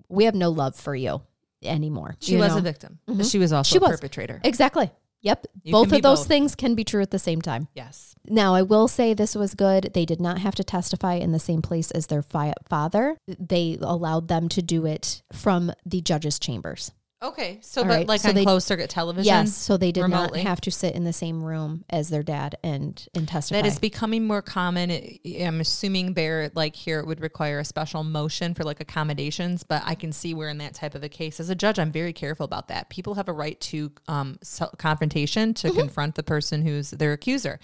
we 0.08 0.24
have 0.24 0.34
no 0.34 0.50
love 0.50 0.76
for 0.76 0.94
you 0.94 1.22
anymore. 1.62 2.16
She 2.20 2.32
you 2.32 2.38
was 2.38 2.52
know? 2.52 2.58
a 2.58 2.60
victim, 2.60 2.98
mm-hmm. 3.08 3.18
but 3.18 3.26
she 3.26 3.38
was 3.38 3.52
also 3.52 3.72
She 3.72 3.78
a 3.78 3.80
was. 3.80 3.92
perpetrator. 3.92 4.40
Exactly. 4.44 4.90
Yep. 5.22 5.46
You 5.62 5.72
both 5.72 5.92
of 5.92 6.02
those 6.02 6.20
both. 6.20 6.26
things 6.28 6.54
can 6.56 6.74
be 6.74 6.82
true 6.82 7.00
at 7.00 7.12
the 7.12 7.18
same 7.18 7.40
time. 7.40 7.68
yes. 7.74 8.14
Now, 8.26 8.54
I 8.54 8.62
will 8.62 8.86
say 8.88 9.14
this 9.14 9.34
was 9.36 9.54
good. 9.54 9.90
They 9.94 10.04
did 10.04 10.20
not 10.20 10.38
have 10.38 10.54
to 10.56 10.64
testify 10.64 11.14
in 11.14 11.32
the 11.32 11.38
same 11.40 11.62
place 11.62 11.90
as 11.92 12.06
their 12.08 12.22
fi- 12.22 12.54
father. 12.68 13.16
They 13.26 13.78
allowed 13.80 14.26
them 14.28 14.48
to 14.50 14.62
do 14.62 14.84
it 14.86 15.22
from 15.32 15.72
the 15.86 16.00
judge's 16.00 16.38
chambers. 16.40 16.92
Okay. 17.22 17.58
So, 17.62 17.82
All 17.82 17.86
but 17.88 17.94
right, 17.94 18.08
like 18.08 18.20
so 18.20 18.30
on 18.30 18.34
they- 18.34 18.42
closed 18.42 18.66
circuit 18.66 18.90
television. 18.90 19.26
Yes, 19.26 19.54
so 19.54 19.76
they 19.76 19.92
did 19.92 20.02
remotely? 20.02 20.42
not 20.42 20.48
have 20.48 20.60
to 20.62 20.70
sit 20.70 20.94
in 20.94 21.04
the 21.04 21.12
same 21.12 21.42
room 21.42 21.84
as 21.88 22.08
their 22.08 22.22
dad 22.22 22.56
and 22.64 23.06
and 23.14 23.28
testify. 23.28 23.62
That 23.62 23.68
is 23.68 23.78
becoming 23.78 24.26
more 24.26 24.42
common. 24.42 24.90
It- 24.90 25.20
I'm 25.42 25.60
assuming 25.60 26.14
there, 26.14 26.50
like 26.54 26.74
here, 26.74 26.98
it 26.98 27.06
would 27.06 27.20
require 27.20 27.60
a 27.60 27.64
special 27.64 28.02
motion 28.02 28.54
for 28.54 28.64
like 28.64 28.80
accommodations, 28.80 29.62
but 29.62 29.82
I 29.84 29.94
can 29.94 30.10
see 30.12 30.34
where 30.34 30.48
in 30.48 30.58
that 30.58 30.74
type 30.74 30.94
of 30.94 31.04
a 31.04 31.08
case, 31.08 31.38
as 31.38 31.48
a 31.48 31.54
judge, 31.54 31.78
I'm 31.78 31.92
very 31.92 32.12
careful 32.12 32.44
about 32.44 32.68
that. 32.68 32.88
People 32.90 33.14
have 33.14 33.28
a 33.28 33.32
right 33.32 33.60
to 33.60 33.92
um, 34.08 34.38
so- 34.42 34.70
confrontation 34.78 35.54
to 35.54 35.70
confront 35.72 36.16
the 36.16 36.22
person 36.24 36.62
who's 36.62 36.90
their 36.90 37.12
accuser. 37.12 37.60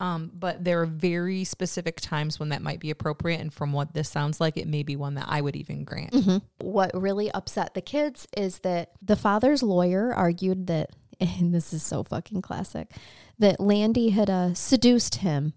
Um, 0.00 0.32
but 0.34 0.64
there 0.64 0.80
are 0.80 0.86
very 0.86 1.44
specific 1.44 2.00
times 2.00 2.40
when 2.40 2.48
that 2.48 2.60
might 2.62 2.80
be 2.80 2.90
appropriate. 2.90 3.40
And 3.40 3.52
from 3.52 3.72
what 3.72 3.94
this 3.94 4.08
sounds 4.08 4.40
like, 4.40 4.56
it 4.56 4.66
may 4.66 4.82
be 4.82 4.96
one 4.96 5.14
that 5.14 5.26
I 5.28 5.40
would 5.40 5.54
even 5.54 5.84
grant. 5.84 6.42
what 6.58 6.90
really 7.00 7.30
upset 7.32 7.74
the 7.74 7.82
kids 7.82 8.26
is 8.36 8.60
that 8.60 8.90
the 9.02 9.16
father's 9.16 9.62
lawyer 9.62 10.14
argued 10.14 10.66
that, 10.68 10.90
and 11.20 11.54
this 11.54 11.72
is 11.72 11.82
so 11.82 12.02
fucking 12.02 12.42
classic, 12.42 12.90
that 13.38 13.60
Landy 13.60 14.10
had 14.10 14.30
uh, 14.30 14.54
seduced 14.54 15.16
him. 15.16 15.54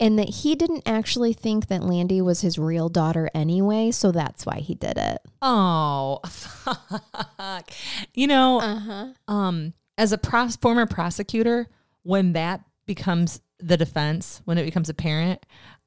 And 0.00 0.18
that 0.18 0.30
he 0.30 0.54
didn't 0.54 0.84
actually 0.86 1.34
think 1.34 1.66
that 1.66 1.82
Landy 1.82 2.22
was 2.22 2.40
his 2.40 2.58
real 2.58 2.88
daughter 2.88 3.28
anyway, 3.34 3.90
so 3.90 4.10
that's 4.10 4.46
why 4.46 4.60
he 4.60 4.74
did 4.74 4.96
it. 4.96 5.18
Oh, 5.42 6.20
fuck. 6.26 7.70
You 8.14 8.26
know, 8.26 8.60
Uh-huh. 8.60 9.08
um, 9.28 9.74
as 9.98 10.12
a 10.12 10.18
pros- 10.18 10.56
former 10.56 10.86
prosecutor, 10.86 11.68
when 12.04 12.32
that 12.32 12.62
becomes 12.86 13.42
the 13.58 13.76
defense, 13.76 14.40
when 14.46 14.56
it 14.56 14.64
becomes 14.64 14.88
apparent, 14.88 15.44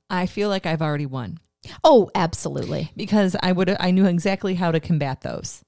I 0.08 0.28
feel 0.28 0.50
like 0.50 0.68
I've 0.68 0.84
already 0.84 1.08
won 1.08 1.40
Oh, 1.84 2.12
absolutely. 2.14 2.92
because 2.96 3.36
I 3.42 3.52
would 3.54 3.76
I 3.80 3.90
knew 3.90 4.06
exactly 4.06 4.54
how 4.54 4.70
to 4.72 4.80
combat 4.80 5.22
those. 5.22 5.64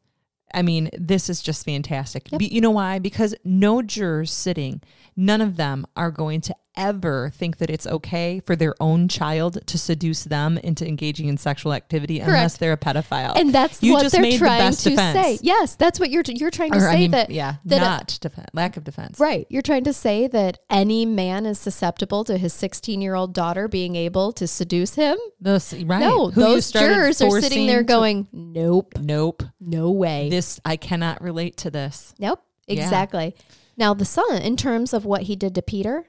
I 0.55 0.61
mean, 0.61 0.89
this 0.97 1.29
is 1.29 1.41
just 1.41 1.65
fantastic. 1.65 2.31
Yep. 2.31 2.39
Be- 2.39 2.47
you 2.47 2.61
know 2.61 2.71
why? 2.71 2.97
Because 2.97 3.35
no 3.43 3.81
jurors 3.81 4.31
sitting, 4.31 4.81
none 5.15 5.41
of 5.41 5.57
them 5.57 5.85
are 5.95 6.09
going 6.09 6.41
to 6.41 6.55
ever 6.77 7.31
think 7.33 7.57
that 7.57 7.69
it's 7.69 7.87
okay 7.87 8.39
for 8.45 8.55
their 8.55 8.73
own 8.79 9.07
child 9.07 9.65
to 9.67 9.77
seduce 9.77 10.23
them 10.25 10.57
into 10.59 10.87
engaging 10.87 11.27
in 11.27 11.37
sexual 11.37 11.73
activity 11.73 12.19
unless 12.19 12.57
they're 12.57 12.73
a 12.73 12.77
pedophile. 12.77 13.33
And 13.35 13.53
that's 13.53 13.81
You 13.81 13.93
what 13.93 14.01
just 14.03 14.13
they're 14.13 14.21
made 14.21 14.39
the 14.39 14.45
best 14.45 14.83
to 14.83 14.89
defense. 14.91 15.17
say. 15.17 15.39
Yes, 15.41 15.75
that's 15.75 15.99
what 15.99 16.09
you're 16.09 16.23
you're 16.27 16.51
trying 16.51 16.71
to 16.71 16.77
Or, 16.77 16.81
say 16.81 16.87
I 16.89 16.95
mean, 16.99 17.11
that 17.11 17.29
yeah, 17.31 17.55
that 17.65 17.77
a- 17.81 17.85
not 17.85 18.17
defense, 18.21 18.47
lack 18.53 18.77
of 18.77 18.83
defense. 18.83 19.19
Right. 19.19 19.47
You're 19.49 19.61
trying 19.61 19.83
to 19.85 19.93
say 19.93 20.27
that 20.27 20.59
any 20.69 21.05
man 21.05 21.45
is 21.45 21.59
susceptible 21.59 22.23
to 22.25 22.37
his 22.37 22.53
16 22.53 23.01
year 23.01 23.15
old 23.15 23.33
daughter 23.33 23.67
being 23.67 23.95
able 23.95 24.31
to 24.33 24.47
seduce 24.47 24.95
him? 24.95 25.17
Those 25.39 25.73
right? 25.83 25.99
No, 25.99 26.29
Who 26.29 26.41
those 26.41 26.71
jurors 26.71 27.21
are 27.21 27.41
sitting 27.41 27.67
there 27.67 27.79
to- 27.79 27.83
going, 27.83 28.27
nope, 28.31 28.93
nope. 28.99 29.43
no 29.59 29.91
way. 29.91 30.29
This 30.29 30.59
I 30.65 30.75
cannot 30.77 31.21
relate 31.21 31.57
to 31.57 31.69
this. 31.71 32.13
nope, 32.19 32.41
Yeah. 32.67 32.83
exactly. 32.83 33.35
Now, 33.77 33.93
the 33.93 34.05
son, 34.05 34.37
in 34.41 34.55
terms 34.55 34.93
of 34.93 35.03
what 35.05 35.23
he 35.23 35.35
did 35.35 35.53
to 35.55 35.61
Peter, 35.61 36.05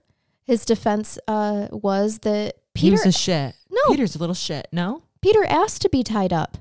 his 0.47 0.65
defense 0.65 1.19
uh, 1.29 1.69
was 1.71 2.21
that 2.21 2.55
He 2.75 2.91
Peter, 2.91 2.93
was 2.93 3.07
a 3.07 3.13
shit. 3.13 3.55
No. 3.71 3.81
Peter's 3.91 4.15
a 4.17 4.19
little 4.19 4.35
shit. 4.35 4.69
No. 4.73 5.03
Peter 5.21 5.45
asked 5.45 5.83
to 5.83 5.89
be 5.89 6.03
tied 6.03 6.33
up. 6.33 6.59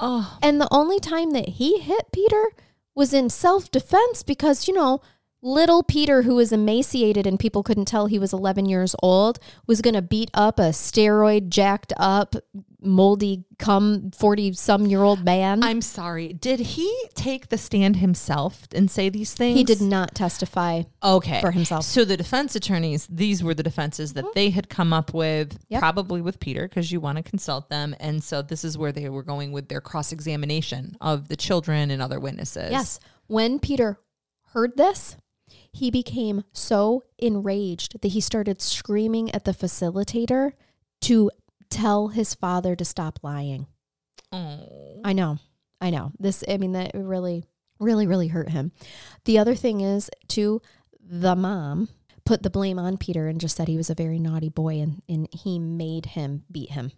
Oh, 0.00 0.38
And 0.40 0.60
the 0.60 0.68
only 0.70 0.98
time 1.00 1.32
that 1.32 1.48
he 1.50 1.78
hit 1.80 2.06
Peter 2.12 2.52
was 2.94 3.12
in 3.12 3.28
self 3.28 3.70
defense 3.70 4.22
because, 4.22 4.66
you 4.66 4.74
know, 4.74 5.00
little 5.42 5.82
Peter, 5.82 6.22
who 6.22 6.36
was 6.36 6.52
emaciated 6.52 7.26
and 7.26 7.38
people 7.38 7.62
couldn't 7.62 7.86
tell 7.86 8.06
he 8.06 8.18
was 8.18 8.32
11 8.32 8.66
years 8.66 8.94
old, 9.02 9.38
was 9.66 9.82
going 9.82 9.94
to 9.94 10.02
beat 10.02 10.30
up 10.32 10.58
a 10.58 10.70
steroid 10.70 11.48
jacked 11.48 11.92
up, 11.96 12.36
moldy, 12.82 13.44
come 13.58 14.10
40 14.10 14.52
some 14.52 14.86
year 14.86 15.02
old 15.02 15.24
man. 15.24 15.62
I'm 15.62 15.80
sorry. 15.80 16.32
Did 16.32 16.60
he 16.60 16.92
take 17.14 17.48
the 17.48 17.58
stand 17.58 17.96
himself 17.96 18.66
and 18.74 18.90
say 18.90 19.08
these 19.08 19.34
things? 19.34 19.56
he 19.56 19.64
did 19.64 19.80
not 19.80 20.14
testify 20.14 20.82
Okay. 21.02 21.40
for 21.40 21.50
himself. 21.50 21.84
So 21.84 22.04
the 22.04 22.16
defense 22.16 22.54
attorneys, 22.54 23.06
these 23.08 23.42
were 23.42 23.54
the 23.54 23.62
defenses 23.62 24.14
that 24.14 24.24
mm-hmm. 24.24 24.32
they 24.34 24.50
had 24.50 24.68
come 24.68 24.92
up 24.92 25.14
with, 25.14 25.58
Yep. 25.68 25.80
probably 25.80 26.20
with 26.20 26.40
Peter, 26.40 26.68
because 26.68 26.90
you 26.92 27.00
want 27.00 27.16
to 27.16 27.22
consult 27.22 27.68
them. 27.68 27.94
And 28.00 28.22
so 28.22 28.42
this 28.42 28.64
is 28.64 28.76
where 28.76 28.92
they 28.92 29.08
were 29.08 29.22
going 29.22 29.52
with 29.52 29.68
their 29.68 29.80
cross 29.80 30.12
examination 30.12 30.96
of 31.00 31.28
the 31.28 31.36
children 31.36 31.90
and 31.90 32.02
other 32.02 32.20
witnesses. 32.20 32.70
Yes. 32.70 33.00
When 33.26 33.58
Peter 33.58 33.98
heard 34.52 34.76
this, 34.76 35.16
he 35.72 35.90
became 35.90 36.44
so 36.52 37.04
enraged 37.18 38.00
that 38.02 38.08
he 38.08 38.20
started 38.20 38.60
screaming 38.60 39.30
at 39.34 39.44
the 39.44 39.52
facilitator 39.52 40.52
to 41.02 41.30
tell 41.72 42.08
his 42.08 42.34
father 42.34 42.76
to 42.76 42.84
stop 42.84 43.18
lying. 43.22 43.66
Oh. 44.30 45.00
I 45.04 45.12
know. 45.12 45.38
I 45.80 45.90
know. 45.90 46.12
This, 46.18 46.44
I 46.48 46.56
mean, 46.58 46.72
that 46.72 46.92
really, 46.94 47.44
Really, 47.80 48.06
really 48.06 48.28
hurt 48.28 48.50
him. 48.50 48.70
The 49.24 49.38
other 49.38 49.56
thing 49.56 49.80
is, 49.80 50.08
too, 50.28 50.62
the 51.00 51.34
mom 51.34 51.88
put 52.24 52.44
the 52.44 52.50
blame 52.50 52.78
on 52.78 52.96
Peter 52.96 53.26
and 53.26 53.40
just 53.40 53.56
said 53.56 53.66
he 53.66 53.76
was 53.76 53.90
a 53.90 53.94
very 53.96 54.20
naughty 54.20 54.50
boy 54.50 54.78
and, 54.80 55.02
and 55.08 55.26
he 55.32 55.58
made 55.58 56.06
him 56.06 56.44
beat 56.48 56.70
him. 56.70 56.92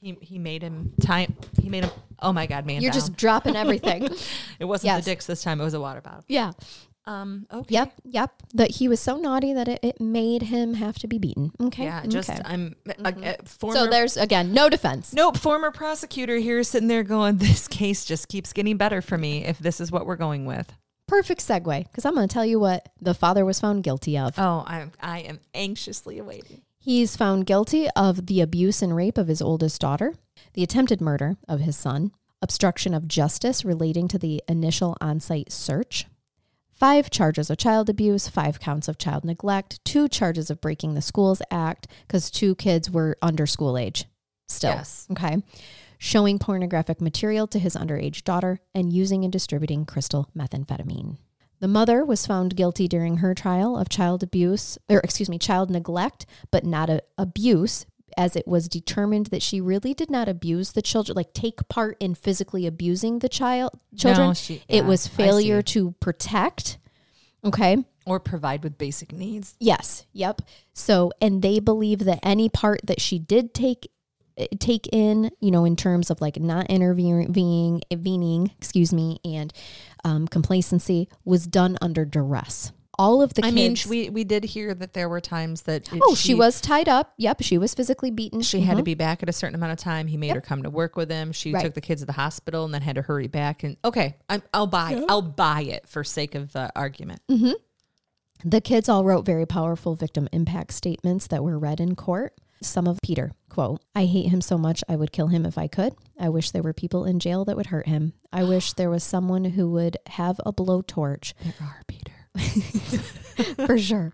He 0.00 0.16
he 0.22 0.38
made 0.38 0.62
him 0.62 0.94
time. 1.02 1.36
He 1.60 1.68
made 1.68 1.84
him. 1.84 1.90
Oh 2.20 2.32
my 2.32 2.46
God, 2.46 2.64
man! 2.64 2.80
You're 2.80 2.90
down. 2.90 3.00
just 3.00 3.16
dropping 3.16 3.54
everything. 3.54 4.08
It 4.58 4.64
wasn't 4.64 4.86
Yes. 4.86 5.04
the 5.04 5.10
dicks 5.10 5.26
this 5.26 5.42
time. 5.42 5.60
It 5.60 5.64
was 5.64 5.74
a 5.74 5.80
water 5.80 6.00
bottle. 6.00 6.24
yeah. 6.26 6.52
Um. 7.04 7.46
Okay. 7.52 7.74
Yep. 7.74 7.92
Yep. 8.04 8.42
That 8.54 8.70
he 8.72 8.88
was 8.88 9.00
so 9.00 9.16
naughty 9.16 9.52
that 9.52 9.68
it, 9.68 9.80
it 9.82 10.00
made 10.00 10.42
him 10.42 10.74
have 10.74 10.98
to 11.00 11.08
be 11.08 11.18
beaten. 11.18 11.52
Okay. 11.60 11.84
Yeah. 11.84 12.06
Just 12.06 12.30
okay. 12.30 12.40
I'm. 12.44 12.76
uh, 13.04 13.12
uh, 13.22 13.34
former, 13.44 13.76
so 13.76 13.86
there's 13.88 14.16
again 14.16 14.52
no 14.52 14.68
defense. 14.68 15.12
Nope, 15.12 15.36
former 15.36 15.70
prosecutor 15.70 16.36
here 16.36 16.62
sitting 16.62 16.88
there 16.88 17.02
going, 17.02 17.36
"This 17.38 17.66
case 17.66 18.04
just 18.04 18.28
keeps 18.28 18.52
getting 18.52 18.76
better 18.76 19.02
for 19.02 19.18
me 19.18 19.44
if 19.44 19.58
this 19.58 19.80
is 19.80 19.90
what 19.90 20.06
we're 20.06 20.16
going 20.16 20.46
with." 20.46 20.72
Perfect 21.08 21.40
segue 21.40 21.84
because 21.84 22.04
I'm 22.04 22.14
going 22.14 22.28
to 22.28 22.32
tell 22.32 22.46
you 22.46 22.58
what 22.60 22.88
the 23.00 23.12
father 23.14 23.44
was 23.44 23.60
found 23.60 23.82
guilty 23.82 24.16
of. 24.16 24.38
Oh, 24.38 24.64
I'm 24.66 24.92
I 25.00 25.18
am 25.20 25.40
anxiously 25.54 26.18
awaiting. 26.18 26.62
He's 26.78 27.16
found 27.16 27.46
guilty 27.46 27.88
of 27.94 28.26
the 28.26 28.40
abuse 28.40 28.82
and 28.82 28.96
rape 28.96 29.16
of 29.18 29.28
his 29.28 29.40
oldest 29.42 29.80
daughter, 29.80 30.14
the 30.54 30.62
attempted 30.64 31.00
murder 31.00 31.36
of 31.48 31.60
his 31.60 31.76
son, 31.76 32.12
obstruction 32.40 32.92
of 32.92 33.06
justice 33.06 33.64
relating 33.64 34.08
to 34.08 34.18
the 34.18 34.42
initial 34.48 34.96
on 35.00 35.20
site 35.20 35.52
search, 35.52 36.06
five 36.82 37.10
charges 37.10 37.48
of 37.48 37.56
child 37.56 37.88
abuse, 37.88 38.28
five 38.28 38.58
counts 38.58 38.88
of 38.88 38.98
child 38.98 39.24
neglect, 39.24 39.78
two 39.84 40.08
charges 40.08 40.50
of 40.50 40.60
breaking 40.60 40.94
the 40.94 41.00
Schools 41.00 41.40
Act 41.48 41.86
because 42.08 42.28
two 42.28 42.56
kids 42.56 42.90
were 42.90 43.16
under 43.22 43.46
school 43.46 43.78
age 43.78 44.06
still. 44.48 44.72
Yes. 44.72 45.06
Okay. 45.12 45.44
Showing 45.96 46.40
pornographic 46.40 47.00
material 47.00 47.46
to 47.46 47.60
his 47.60 47.76
underage 47.76 48.24
daughter 48.24 48.58
and 48.74 48.92
using 48.92 49.22
and 49.22 49.32
distributing 49.32 49.84
crystal 49.84 50.28
methamphetamine. 50.36 51.18
The 51.60 51.68
mother 51.68 52.04
was 52.04 52.26
found 52.26 52.56
guilty 52.56 52.88
during 52.88 53.18
her 53.18 53.32
trial 53.32 53.78
of 53.78 53.88
child 53.88 54.24
abuse, 54.24 54.76
or 54.90 54.98
excuse 55.04 55.28
me, 55.28 55.38
child 55.38 55.70
neglect, 55.70 56.26
but 56.50 56.64
not 56.64 56.90
a, 56.90 57.04
abuse, 57.16 57.86
as 58.16 58.36
it 58.36 58.46
was 58.46 58.68
determined 58.68 59.26
that 59.26 59.42
she 59.42 59.60
really 59.60 59.94
did 59.94 60.10
not 60.10 60.28
abuse 60.28 60.72
the 60.72 60.82
children, 60.82 61.16
like 61.16 61.32
take 61.32 61.68
part 61.68 61.96
in 62.00 62.14
physically 62.14 62.66
abusing 62.66 63.18
the 63.20 63.28
child 63.28 63.78
children. 63.96 64.28
No, 64.28 64.34
she- 64.34 64.62
it 64.68 64.84
was 64.84 65.06
failure 65.06 65.62
to 65.62 65.92
protect. 66.00 66.78
Okay. 67.44 67.76
or 68.06 68.20
provide 68.20 68.62
with 68.62 68.78
basic 68.78 69.12
needs. 69.12 69.54
Yes. 69.58 70.06
Yep. 70.12 70.42
So, 70.72 71.12
and 71.20 71.42
they 71.42 71.58
believe 71.60 72.00
that 72.00 72.20
any 72.22 72.48
part 72.48 72.80
that 72.84 73.00
she 73.00 73.18
did 73.18 73.52
take 73.54 73.88
eh, 74.36 74.46
take 74.60 74.88
in, 74.92 75.30
you 75.40 75.50
know, 75.50 75.64
in 75.64 75.74
terms 75.76 76.10
of 76.10 76.20
like 76.20 76.38
not 76.40 76.66
intervening, 76.70 77.82
intervening, 77.90 78.52
excuse 78.58 78.92
me, 78.92 79.18
and 79.24 79.52
um, 80.04 80.26
complacency, 80.28 81.08
was 81.24 81.46
done 81.46 81.76
under 81.82 82.04
duress. 82.04 82.72
All 83.02 83.20
of 83.20 83.34
the 83.34 83.44
I 83.44 83.50
kids. 83.50 83.86
mean, 83.86 83.90
we 84.04 84.10
we 84.10 84.24
did 84.24 84.44
hear 84.44 84.72
that 84.74 84.92
there 84.92 85.08
were 85.08 85.20
times 85.20 85.62
that 85.62 85.92
it- 85.92 86.00
oh, 86.04 86.14
she, 86.14 86.34
was 86.34 86.60
tied 86.60 86.88
up. 86.88 87.14
Yep, 87.18 87.42
she 87.42 87.58
was 87.58 87.74
physically 87.74 88.10
beaten. 88.10 88.40
She 88.42 88.60
had 88.60 88.76
to 88.76 88.82
Mhm. 88.82 88.86
be 88.86 88.94
back 88.94 89.22
at 89.22 89.28
a 89.28 89.32
certain 89.32 89.54
amount 89.56 89.72
of 89.72 89.78
time. 89.78 90.06
He 90.06 90.16
made 90.16 90.34
her 90.34 90.40
come 90.40 90.62
to 90.62 90.70
work 90.70 90.94
with 90.96 91.10
him. 91.10 91.32
She 91.32 91.52
Right. 91.52 91.62
took 91.64 91.74
the 91.74 91.80
kids 91.80 92.02
to 92.02 92.06
the 92.06 92.12
hospital 92.12 92.64
and 92.64 92.72
then 92.72 92.82
had 92.82 92.94
to 92.96 93.02
hurry 93.02 93.26
back. 93.26 93.64
And 93.64 93.76
okay, 93.84 94.16
I'm, 94.28 94.42
I'll 94.54 94.66
buy. 94.68 95.02
I'll 95.08 95.20
buy 95.22 95.62
it 95.62 95.88
for 95.88 96.04
sake 96.04 96.34
of 96.36 96.52
the 96.52 96.70
argument. 96.76 97.22
The 98.44 98.60
kids 98.60 98.88
all 98.88 99.04
wrote 99.04 99.24
very 99.24 99.46
powerful 99.46 99.94
victim 99.94 100.28
impact 100.32 100.72
statements 100.72 101.26
that 101.28 101.42
were 101.44 101.58
read 101.58 101.80
in 101.80 101.94
court. 101.96 102.34
Some 102.62 102.86
of 102.86 102.98
Peter, 103.02 103.32
quote, 103.48 103.80
I 103.94 104.04
hate 104.04 104.30
him 104.30 104.40
so 104.40 104.56
much 104.58 104.84
I 104.88 104.94
would 104.96 105.10
kill 105.12 105.26
him 105.28 105.44
if 105.44 105.58
I 105.58 105.66
could. 105.66 105.94
I 106.18 106.28
wish 106.28 106.50
there 106.52 106.62
were 106.62 106.72
people 106.72 107.04
in 107.04 107.18
jail 107.18 107.44
that 107.46 107.56
would 107.56 107.66
hurt 107.66 107.86
him. 107.88 108.12
I 108.32 108.44
wish 108.44 108.72
there 108.74 108.90
was 108.90 109.02
someone 109.02 109.44
who 109.44 109.68
would 109.70 109.96
have 110.06 110.40
a 110.46 110.52
blowtorch 110.52 111.34
There 111.42 111.54
are 111.60 111.82
Peter. 111.88 112.12
for 113.66 113.78
sure, 113.78 114.12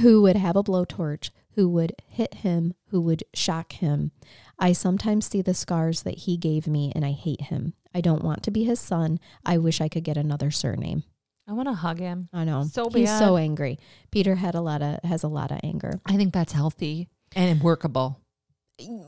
who 0.00 0.22
would 0.22 0.36
have 0.36 0.56
a 0.56 0.62
blowtorch, 0.62 1.30
who 1.54 1.68
would 1.68 1.94
hit 2.06 2.34
him, 2.34 2.74
who 2.88 3.00
would 3.00 3.24
shock 3.34 3.72
him. 3.72 4.12
I 4.58 4.72
sometimes 4.72 5.26
see 5.26 5.42
the 5.42 5.54
scars 5.54 6.02
that 6.02 6.18
he 6.18 6.36
gave 6.36 6.66
me 6.66 6.92
and 6.94 7.04
I 7.04 7.12
hate 7.12 7.42
him. 7.42 7.74
I 7.94 8.00
don't 8.00 8.22
want 8.22 8.42
to 8.44 8.50
be 8.50 8.64
his 8.64 8.78
son. 8.78 9.18
I 9.44 9.58
wish 9.58 9.80
I 9.80 9.88
could 9.88 10.04
get 10.04 10.16
another 10.16 10.50
surname. 10.50 11.02
I 11.48 11.52
want 11.52 11.68
to 11.68 11.74
hug 11.74 11.98
him. 11.98 12.28
I 12.32 12.44
know. 12.44 12.62
So 12.64 12.88
He's 12.90 13.16
so 13.18 13.36
angry. 13.36 13.78
Peter 14.12 14.36
had 14.36 14.54
a 14.54 14.60
lot 14.60 14.82
of 14.82 15.02
has 15.02 15.24
a 15.24 15.28
lot 15.28 15.50
of 15.50 15.58
anger. 15.64 16.00
I 16.06 16.16
think 16.16 16.32
that's 16.32 16.52
healthy 16.52 17.08
and 17.34 17.60
workable. 17.60 18.20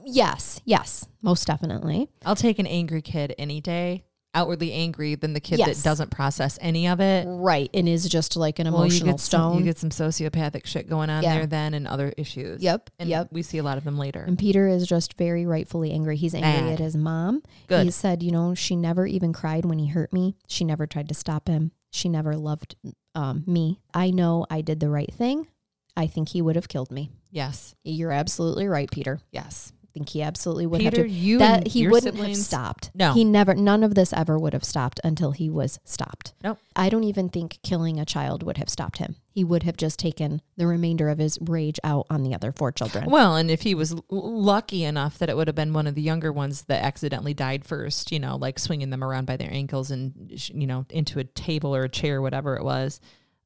Yes, 0.04 0.60
yes, 0.64 1.06
most 1.22 1.46
definitely. 1.46 2.08
I'll 2.26 2.34
take 2.36 2.58
an 2.58 2.66
angry 2.66 3.00
kid 3.00 3.34
any 3.38 3.60
day, 3.60 4.04
outwardly 4.34 4.72
angry, 4.72 5.14
than 5.14 5.34
the 5.34 5.40
kid 5.40 5.58
Yes. 5.58 5.76
that 5.82 5.88
doesn't 5.88 6.10
process 6.10 6.58
any 6.60 6.88
of 6.88 7.00
it. 7.00 7.26
Right, 7.28 7.68
and 7.74 7.88
is 7.88 8.08
just 8.08 8.36
like 8.36 8.58
an 8.58 8.66
Well, 8.72 8.82
you 8.86 8.86
emotional 8.86 9.18
some, 9.18 9.18
stone. 9.18 9.58
you 9.58 9.64
get 9.64 9.78
some 9.78 9.90
sociopathic 9.90 10.66
shit 10.66 10.88
going 10.88 11.10
on 11.10 11.22
Yeah. 11.22 11.34
there 11.36 11.46
then, 11.46 11.74
and 11.74 11.86
other 11.86 12.12
issues. 12.16 12.62
Yep, 12.62 12.90
and 12.98 13.08
yep. 13.08 13.28
We 13.30 13.42
see 13.42 13.58
a 13.58 13.62
lot 13.62 13.78
of 13.78 13.84
them 13.84 13.98
later. 13.98 14.22
and 14.22 14.38
Peter 14.38 14.66
is 14.68 14.86
just 14.86 15.14
very 15.18 15.44
rightfully 15.46 15.92
angry. 15.92 16.16
He's 16.16 16.34
angry 16.34 16.62
Mad. 16.62 16.72
at 16.74 16.78
his 16.78 16.96
mom. 16.96 17.42
Good. 17.68 17.84
He 17.84 17.90
said, 17.90 18.22
you 18.22 18.32
know, 18.32 18.54
she 18.54 18.74
never 18.76 19.06
even 19.06 19.32
cried 19.32 19.64
when 19.64 19.78
he 19.78 19.86
hurt 19.88 20.12
me. 20.12 20.36
She 20.48 20.64
never 20.64 20.86
tried 20.86 21.08
to 21.08 21.14
stop 21.14 21.48
him. 21.48 21.72
She 21.90 22.08
never 22.08 22.36
loved 22.36 22.76
um, 23.14 23.44
me. 23.46 23.80
I 23.92 24.10
know 24.10 24.46
I 24.50 24.62
did 24.62 24.80
the 24.80 24.88
right 24.88 25.12
thing. 25.12 25.46
I 25.94 26.06
think 26.06 26.30
he 26.30 26.40
would 26.40 26.56
have 26.56 26.68
killed 26.68 26.90
me. 26.90 27.10
yes, 27.30 27.74
You're 27.84 28.12
absolutely 28.12 28.66
right, 28.66 28.90
Peter. 28.90 29.20
yes. 29.30 29.72
I 29.92 29.94
think 29.94 30.08
he 30.08 30.22
absolutely 30.22 30.66
would 30.66 30.80
Peter, 30.80 31.02
have 31.02 31.06
to. 31.06 31.12
you 31.12 31.38
that 31.38 31.66
he 31.68 31.86
wouldn't 31.86 32.14
siblings- 32.14 32.38
have 32.38 32.46
stopped. 32.46 32.90
No. 32.94 33.12
he 33.12 33.24
never. 33.24 33.54
None 33.54 33.84
of 33.84 33.94
this 33.94 34.14
ever 34.14 34.38
would 34.38 34.54
have 34.54 34.64
stopped 34.64 34.98
until 35.04 35.32
he 35.32 35.50
was 35.50 35.78
stopped. 35.84 36.32
Nope. 36.42 36.58
I 36.74 36.88
don't 36.88 37.04
even 37.04 37.28
think 37.28 37.58
killing 37.62 38.00
a 38.00 38.06
child 38.06 38.42
would 38.42 38.56
have 38.56 38.70
stopped 38.70 38.96
him. 38.96 39.16
He 39.34 39.44
would 39.44 39.64
have 39.64 39.76
just 39.76 39.98
taken 39.98 40.40
the 40.56 40.66
remainder 40.66 41.10
of 41.10 41.18
his 41.18 41.38
rage 41.42 41.78
out 41.84 42.06
on 42.08 42.22
the 42.22 42.34
other 42.34 42.52
four 42.52 42.72
children. 42.72 43.10
Well, 43.10 43.36
and 43.36 43.50
if 43.50 43.60
he 43.62 43.74
was 43.74 43.92
l- 43.92 44.02
lucky 44.08 44.82
enough 44.84 45.18
that 45.18 45.28
it 45.28 45.36
would 45.36 45.46
have 45.48 45.54
been 45.54 45.74
one 45.74 45.86
of 45.86 45.94
the 45.94 46.00
younger 46.02 46.32
ones 46.32 46.62
that 46.62 46.82
accidentally 46.82 47.34
died 47.34 47.66
first, 47.66 48.10
you 48.12 48.18
know, 48.18 48.36
like 48.36 48.58
swinging 48.58 48.88
them 48.88 49.04
around 49.04 49.26
by 49.26 49.36
their 49.36 49.52
ankles 49.52 49.90
and 49.90 50.14
you 50.54 50.66
know 50.66 50.86
into 50.88 51.18
a 51.18 51.24
table 51.24 51.76
or 51.76 51.84
a 51.84 51.88
chair, 51.90 52.22
whatever 52.22 52.56
it 52.56 52.64
was, 52.64 52.98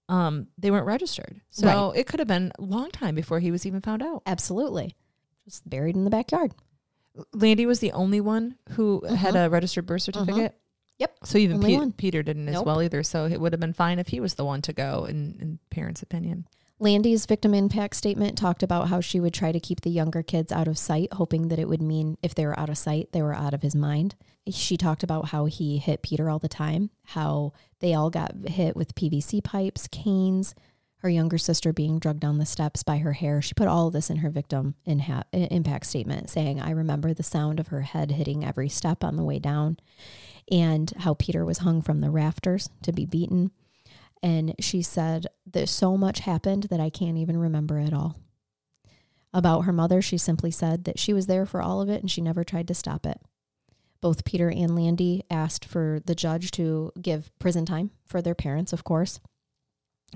um, 0.08 0.46
they 0.58 0.70
weren't 0.70 0.86
registered. 0.86 1.40
So 1.50 1.90
it 1.90 2.06
could 2.06 2.20
have 2.20 2.28
been 2.28 2.52
a 2.56 2.62
long 2.62 2.92
time 2.92 3.16
before 3.16 3.40
he 3.40 3.50
was 3.50 3.66
even 3.66 3.80
found 3.80 4.00
out. 4.04 4.22
Absolutely, 4.26 4.94
just 5.46 5.68
buried 5.68 5.96
in 5.96 6.04
the 6.04 6.10
backyard. 6.10 6.52
Landy 7.32 7.66
was 7.66 7.80
the 7.80 7.92
only 7.92 8.20
one 8.20 8.56
who 8.70 9.02
uh-huh. 9.04 9.14
had 9.14 9.36
a 9.36 9.48
registered 9.48 9.86
birth 9.86 10.08
uh-huh. 10.08 10.24
certificate. 10.24 10.54
Yep. 10.98 11.16
So 11.24 11.38
even 11.38 11.60
Pe- 11.60 11.92
Peter 11.96 12.22
didn't 12.22 12.48
as 12.48 12.62
well 12.62 12.82
either. 12.82 13.02
So 13.02 13.26
it 13.26 13.40
would 13.40 13.52
have 13.52 13.60
been 13.60 13.74
fine 13.74 13.98
if 13.98 14.08
he 14.08 14.20
was 14.20 14.34
the 14.34 14.44
one 14.44 14.62
to 14.62 14.72
go, 14.72 15.04
in, 15.04 15.36
in 15.40 15.58
parents' 15.70 16.02
opinion. 16.02 16.46
Landy's 16.78 17.24
victim 17.24 17.54
impact 17.54 17.96
statement 17.96 18.36
talked 18.36 18.62
about 18.62 18.88
how 18.88 19.00
she 19.00 19.18
would 19.18 19.32
try 19.32 19.50
to 19.50 19.60
keep 19.60 19.80
the 19.80 19.90
younger 19.90 20.22
kids 20.22 20.52
out 20.52 20.68
of 20.68 20.76
sight, 20.76 21.12
hoping 21.14 21.48
that 21.48 21.58
it 21.58 21.68
would 21.68 21.80
mean 21.80 22.18
if 22.22 22.34
they 22.34 22.44
were 22.44 22.58
out 22.58 22.68
of 22.68 22.76
sight, 22.76 23.12
they 23.12 23.22
were 23.22 23.34
out 23.34 23.54
of 23.54 23.62
his 23.62 23.74
mind. 23.74 24.14
She 24.50 24.76
talked 24.76 25.02
about 25.02 25.28
how 25.28 25.46
he 25.46 25.78
hit 25.78 26.02
Peter 26.02 26.28
all 26.28 26.38
the 26.38 26.48
time, 26.48 26.90
how 27.04 27.52
they 27.80 27.94
all 27.94 28.10
got 28.10 28.34
hit 28.46 28.76
with 28.76 28.94
PVC 28.94 29.42
pipes, 29.42 29.88
canes, 29.88 30.54
her 30.98 31.08
younger 31.08 31.38
sister 31.38 31.72
being 31.72 31.98
drugged 31.98 32.20
down 32.20 32.38
the 32.38 32.46
steps 32.46 32.82
by 32.82 32.98
her 32.98 33.12
hair. 33.12 33.42
She 33.42 33.54
put 33.54 33.68
all 33.68 33.88
of 33.88 33.92
this 33.92 34.10
in 34.10 34.18
her 34.18 34.30
victim 34.30 34.74
impact 34.84 35.86
statement, 35.86 36.30
saying, 36.30 36.60
I 36.60 36.70
remember 36.70 37.12
the 37.12 37.22
sound 37.22 37.60
of 37.60 37.68
her 37.68 37.82
head 37.82 38.12
hitting 38.12 38.44
every 38.44 38.68
step 38.68 39.04
on 39.04 39.16
the 39.16 39.24
way 39.24 39.38
down, 39.38 39.78
and 40.50 40.92
how 40.98 41.14
Peter 41.14 41.44
was 41.44 41.58
hung 41.58 41.82
from 41.82 42.00
the 42.00 42.10
rafters 42.10 42.70
to 42.82 42.92
be 42.92 43.04
beaten. 43.04 43.50
And 44.22 44.54
she 44.58 44.80
said 44.82 45.26
that 45.52 45.68
so 45.68 45.96
much 45.96 46.20
happened 46.20 46.64
that 46.64 46.80
I 46.80 46.90
can't 46.90 47.18
even 47.18 47.36
remember 47.36 47.78
it 47.78 47.92
all. 47.92 48.16
About 49.34 49.66
her 49.66 49.72
mother, 49.72 50.00
she 50.00 50.16
simply 50.16 50.50
said 50.50 50.84
that 50.84 50.98
she 50.98 51.12
was 51.12 51.26
there 51.26 51.44
for 51.44 51.60
all 51.60 51.82
of 51.82 51.90
it 51.90 52.00
and 52.00 52.10
she 52.10 52.22
never 52.22 52.42
tried 52.42 52.66
to 52.68 52.74
stop 52.74 53.04
it. 53.04 53.20
Both 54.00 54.24
Peter 54.24 54.48
and 54.48 54.74
Landy 54.74 55.24
asked 55.30 55.66
for 55.66 56.00
the 56.06 56.14
judge 56.14 56.50
to 56.52 56.92
give 57.00 57.30
prison 57.38 57.66
time 57.66 57.90
for 58.06 58.22
their 58.22 58.34
parents, 58.34 58.72
of 58.72 58.82
course. 58.82 59.20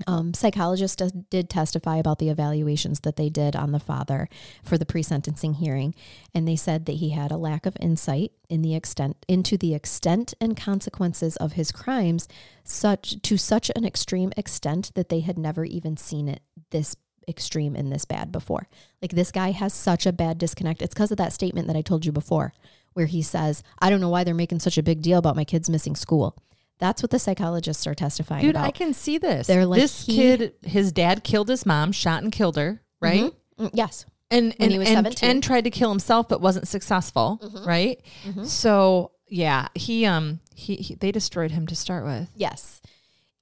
Um, 0.07 0.33
psychologists 0.33 1.11
did 1.29 1.49
testify 1.49 1.97
about 1.97 2.19
the 2.19 2.29
evaluations 2.29 3.01
that 3.01 3.17
they 3.17 3.29
did 3.29 3.55
on 3.55 3.71
the 3.71 3.79
father 3.79 4.29
for 4.63 4.77
the 4.77 4.85
pre-sentencing 4.85 5.55
hearing, 5.55 5.93
and 6.33 6.47
they 6.47 6.55
said 6.55 6.85
that 6.85 6.93
he 6.93 7.09
had 7.09 7.31
a 7.31 7.37
lack 7.37 7.65
of 7.65 7.77
insight 7.79 8.31
in 8.49 8.61
the 8.61 8.73
extent 8.73 9.17
into 9.27 9.57
the 9.57 9.75
extent 9.75 10.33
and 10.39 10.57
consequences 10.57 11.35
of 11.37 11.53
his 11.53 11.71
crimes, 11.71 12.27
such 12.63 13.21
to 13.21 13.37
such 13.37 13.69
an 13.75 13.85
extreme 13.85 14.31
extent 14.37 14.91
that 14.95 15.09
they 15.09 15.19
had 15.19 15.37
never 15.37 15.65
even 15.65 15.97
seen 15.97 16.27
it 16.27 16.41
this 16.71 16.95
extreme 17.27 17.75
and 17.75 17.91
this 17.91 18.05
bad 18.05 18.31
before. 18.31 18.67
Like 19.01 19.11
this 19.11 19.31
guy 19.31 19.51
has 19.51 19.73
such 19.73 20.05
a 20.05 20.13
bad 20.13 20.37
disconnect. 20.37 20.81
It's 20.81 20.93
because 20.93 21.11
of 21.11 21.17
that 21.17 21.33
statement 21.33 21.67
that 21.67 21.75
I 21.75 21.81
told 21.81 22.05
you 22.05 22.11
before, 22.11 22.53
where 22.93 23.05
he 23.05 23.21
says, 23.21 23.61
"I 23.79 23.89
don't 23.89 24.01
know 24.01 24.09
why 24.09 24.23
they're 24.23 24.33
making 24.33 24.59
such 24.59 24.77
a 24.77 24.83
big 24.83 25.01
deal 25.01 25.19
about 25.19 25.35
my 25.35 25.43
kids 25.43 25.69
missing 25.69 25.95
school." 25.95 26.35
That's 26.81 27.01
what 27.01 27.11
the 27.11 27.19
psychologists 27.19 27.87
are 27.87 27.95
testifying 27.95 28.41
Dude, 28.41 28.55
about. 28.55 28.65
I 28.65 28.71
can 28.71 28.93
see 28.93 29.17
this. 29.17 29.47
They're 29.47 29.65
like, 29.65 29.79
this 29.79 30.05
he- 30.05 30.15
kid, 30.15 30.53
his 30.63 30.91
dad 30.91 31.23
killed 31.23 31.47
his 31.47 31.65
mom, 31.65 31.93
shot 31.93 32.23
and 32.23 32.31
killed 32.31 32.57
her, 32.57 32.81
right? 32.99 33.31
Mm, 33.57 33.69
yes. 33.73 34.05
And 34.29 34.53
and, 34.59 34.71
he 34.71 34.79
was 34.79 34.87
and, 34.89 34.97
17. 35.05 35.29
and 35.29 35.43
tried 35.43 35.63
to 35.65 35.69
kill 35.69 35.89
himself 35.89 36.27
but 36.27 36.41
wasn't 36.41 36.67
successful, 36.67 37.39
right? 37.65 38.01
So 38.45 39.11
Yeah, 39.29 39.67
he 39.75 40.05
um 40.05 40.39
he, 40.55 40.75
he 40.75 40.95
they 40.95 41.11
destroyed 41.11 41.51
him 41.51 41.67
to 41.67 41.75
start 41.75 42.03
with. 42.05 42.29
Yes. 42.35 42.81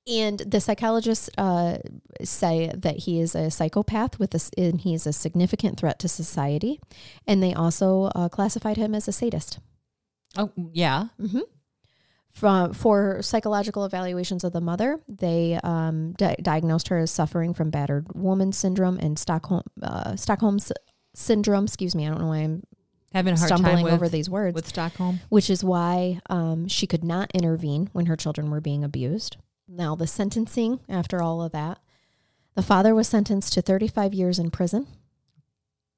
And 0.07 0.39
the 0.39 0.59
psychologists 0.59 1.29
uh, 1.37 1.77
say 2.23 2.71
that 2.75 2.97
he 2.97 3.19
is 3.21 3.35
a 3.35 3.51
psychopath 3.51 4.17
with 4.17 4.31
this, 4.31 4.49
and 4.57 4.81
he 4.81 4.95
is 4.95 5.05
a 5.05 5.13
significant 5.13 5.79
threat 5.79 5.99
to 5.99 6.07
society. 6.07 6.79
And 7.27 7.43
they 7.43 7.53
also 7.53 8.05
uh, 8.15 8.27
classified 8.27 8.77
him 8.77 8.95
as 8.95 9.07
a 9.07 9.11
sadist. 9.11 9.59
Oh 10.35 10.51
yeah, 10.73 11.07
Mm-hmm. 11.21 11.41
From, 12.31 12.73
for 12.73 13.21
psychological 13.21 13.85
evaluations 13.85 14.43
of 14.43 14.53
the 14.53 14.61
mother, 14.61 14.99
they 15.07 15.59
um, 15.63 16.13
di- 16.13 16.35
diagnosed 16.41 16.87
her 16.89 16.97
as 16.99 17.11
suffering 17.11 17.53
from 17.53 17.69
battered 17.71 18.07
woman 18.13 18.51
syndrome 18.51 18.97
and 18.99 19.17
Stockholm 19.17 19.63
uh, 19.81 20.15
Stockholm 20.15 20.55
s- 20.57 20.71
syndrome. 21.15 21.65
Excuse 21.65 21.95
me, 21.95 22.05
I 22.05 22.09
don't 22.11 22.21
know 22.21 22.27
why 22.27 22.37
I'm 22.37 22.63
having 23.13 23.33
a 23.33 23.37
hard 23.37 23.49
time 23.49 23.57
stumbling 23.59 23.83
with, 23.85 23.93
over 23.93 24.07
these 24.07 24.29
words. 24.29 24.53
with 24.53 24.67
Stockholm. 24.67 25.19
which 25.29 25.49
is 25.49 25.63
why 25.63 26.19
um, 26.29 26.67
she 26.67 26.85
could 26.87 27.03
not 27.03 27.31
intervene 27.33 27.89
when 27.93 28.05
her 28.05 28.15
children 28.15 28.51
were 28.51 28.61
being 28.61 28.83
abused. 28.83 29.37
Now, 29.67 29.95
the 29.95 30.07
sentencing 30.07 30.79
after 30.87 31.21
all 31.21 31.41
of 31.41 31.51
that, 31.51 31.79
the 32.55 32.61
father 32.63 32.93
was 32.95 33.07
sentenced 33.07 33.53
to 33.53 33.61
35 33.61 34.13
years 34.13 34.37
in 34.39 34.51
prison. 34.51 34.87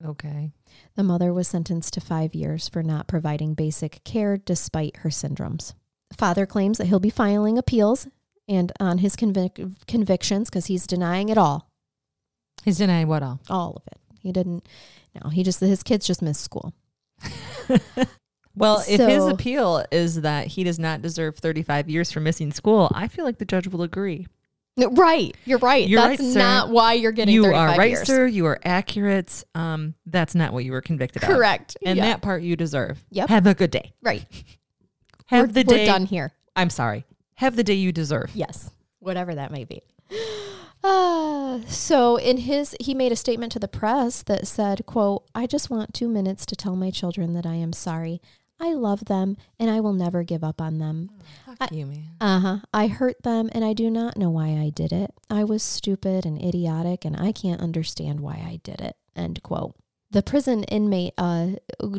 Okay, 0.03 0.52
The 0.95 1.03
mother 1.03 1.32
was 1.32 1.48
sentenced 1.48 1.94
to 1.94 2.02
five 2.02 2.34
years 2.34 2.68
for 2.68 2.82
not 2.82 3.08
providing 3.08 3.53
basic 3.53 4.03
care 4.03 4.36
despite 4.36 4.98
her 4.98 5.10
syndromes. 5.10 5.74
Father 6.18 6.46
claims 6.46 6.78
that 6.78 6.88
he'll 6.88 7.00
be 7.00 7.10
filing 7.10 7.58
appeals 7.58 8.08
and 8.48 8.72
on 8.80 8.98
his 9.00 9.16
convic- 9.16 9.86
convictions 9.88 10.50
because 10.50 10.66
he's 10.68 10.86
denying 10.88 11.30
it 11.30 11.38
all, 11.38 11.70
he's 12.64 12.78
denying 12.78 13.08
what 13.08 13.24
all? 13.24 13.40
all 13.50 13.74
of 13.78 13.84
it. 13.92 13.98
He 14.20 14.32
didn't. 14.32 14.68
No, 15.22 15.30
he 15.30 15.44
just 15.44 15.60
his 15.60 15.84
kids 15.84 16.06
just 16.06 16.22
missed 16.22 16.42
school. 16.42 16.74
Well, 18.54 18.84
if 18.88 19.00
his 19.00 19.26
appeal 19.28 19.86
is 19.92 20.22
that 20.22 20.48
he 20.48 20.66
does 20.66 20.78
not 20.78 21.02
deserve 21.02 21.38
35 21.38 21.90
years 21.90 22.12
for 22.12 22.20
missing 22.20 22.52
school, 22.52 22.92
I 22.94 23.08
feel 23.08 23.24
like 23.24 23.38
the 23.38 23.46
judge 23.46 23.66
will 23.68 23.82
agree. 23.82 24.28
Right, 24.78 25.36
you're 25.46 25.58
right. 25.60 25.88
You're 25.88 26.02
That's 26.02 26.22
right, 26.22 26.36
not 26.36 26.70
why 26.70 26.94
you're 26.94 27.14
getting. 27.14 27.34
you 27.34 27.44
35 27.44 27.70
are 27.70 27.78
right, 27.78 27.92
years. 27.92 28.06
sir. 28.06 28.28
You 28.28 28.46
are 28.48 28.60
accurate. 28.66 29.46
Um, 29.56 29.96
that's 30.06 30.36
not 30.36 30.52
what 30.52 30.66
you 30.66 30.74
were 30.74 30.82
convicted 30.82 31.24
of. 31.24 31.30
Correct. 31.30 31.78
And 31.86 31.96
Yeah. 31.98 32.08
that 32.08 32.22
part 32.22 32.42
you 32.44 32.58
deserve. 32.58 33.02
Yep. 33.12 33.30
Have 33.30 33.48
a 33.48 33.54
good 33.54 33.72
day. 33.72 33.94
right. 34.02 34.26
Have 35.32 35.48
we're, 35.48 35.64
the 35.64 35.64
we're 35.66 35.78
day. 35.78 35.86
done 35.86 36.06
here. 36.06 36.34
I'm 36.58 36.70
sorry. 36.70 37.06
Have 37.36 37.56
the 37.56 37.64
day 37.64 37.74
you 37.74 37.94
deserve. 37.94 38.32
Yes, 38.34 38.70
whatever 38.99 39.34
that 39.34 39.49
may 39.49 39.64
be. 39.64 39.82
Uh, 40.84 41.62
so 41.68 42.18
in 42.18 42.36
his 42.36 42.76
he 42.82 42.94
made 42.94 43.14
a 43.14 43.16
statement 43.16 43.53
to 43.53 43.60
the 43.60 43.70
press 43.70 44.24
that 44.24 44.45
said, 44.45 44.86
quote, 44.86 45.24
I 45.34 45.48
just 45.48 45.70
want 45.70 45.94
two 45.94 46.10
minutes 46.10 46.45
to 46.48 46.56
tell 46.58 46.76
my 46.76 46.91
children 46.91 47.34
that 47.34 47.45
I 47.45 47.56
am 47.56 47.72
sorry. 47.72 48.22
I 48.60 48.74
love 48.74 49.06
them 49.06 49.38
and 49.58 49.70
I 49.70 49.80
will 49.80 49.94
never 49.94 50.24
give 50.24 50.44
up 50.44 50.62
on 50.62 50.80
them. 50.80 51.10
Fuck 51.58 51.72
you, 51.72 51.86
man. 51.86 52.03
Uh-huh. 52.20 52.58
I 52.74 52.88
hurt 52.88 53.24
them 53.24 53.49
and 53.53 53.64
I 53.64 53.72
do 53.72 53.90
not 53.90 54.18
know 54.18 54.30
why 54.30 54.49
I 54.49 54.70
did 54.70 54.91
it. 54.91 55.14
I 55.30 55.45
was 55.45 55.64
stupid 55.64 56.26
and 56.26 56.40
idiotic 56.40 57.06
and 57.06 57.16
I 57.16 57.32
can't 57.32 57.62
understand 57.62 58.20
why 58.20 58.34
I 58.34 58.60
did 58.64 58.82
it. 58.82 58.98
End 59.16 59.41
quote. 59.44 59.76
The 60.12 60.22
prison 60.22 60.64
inmate 60.66 61.14
uh, 61.18 61.52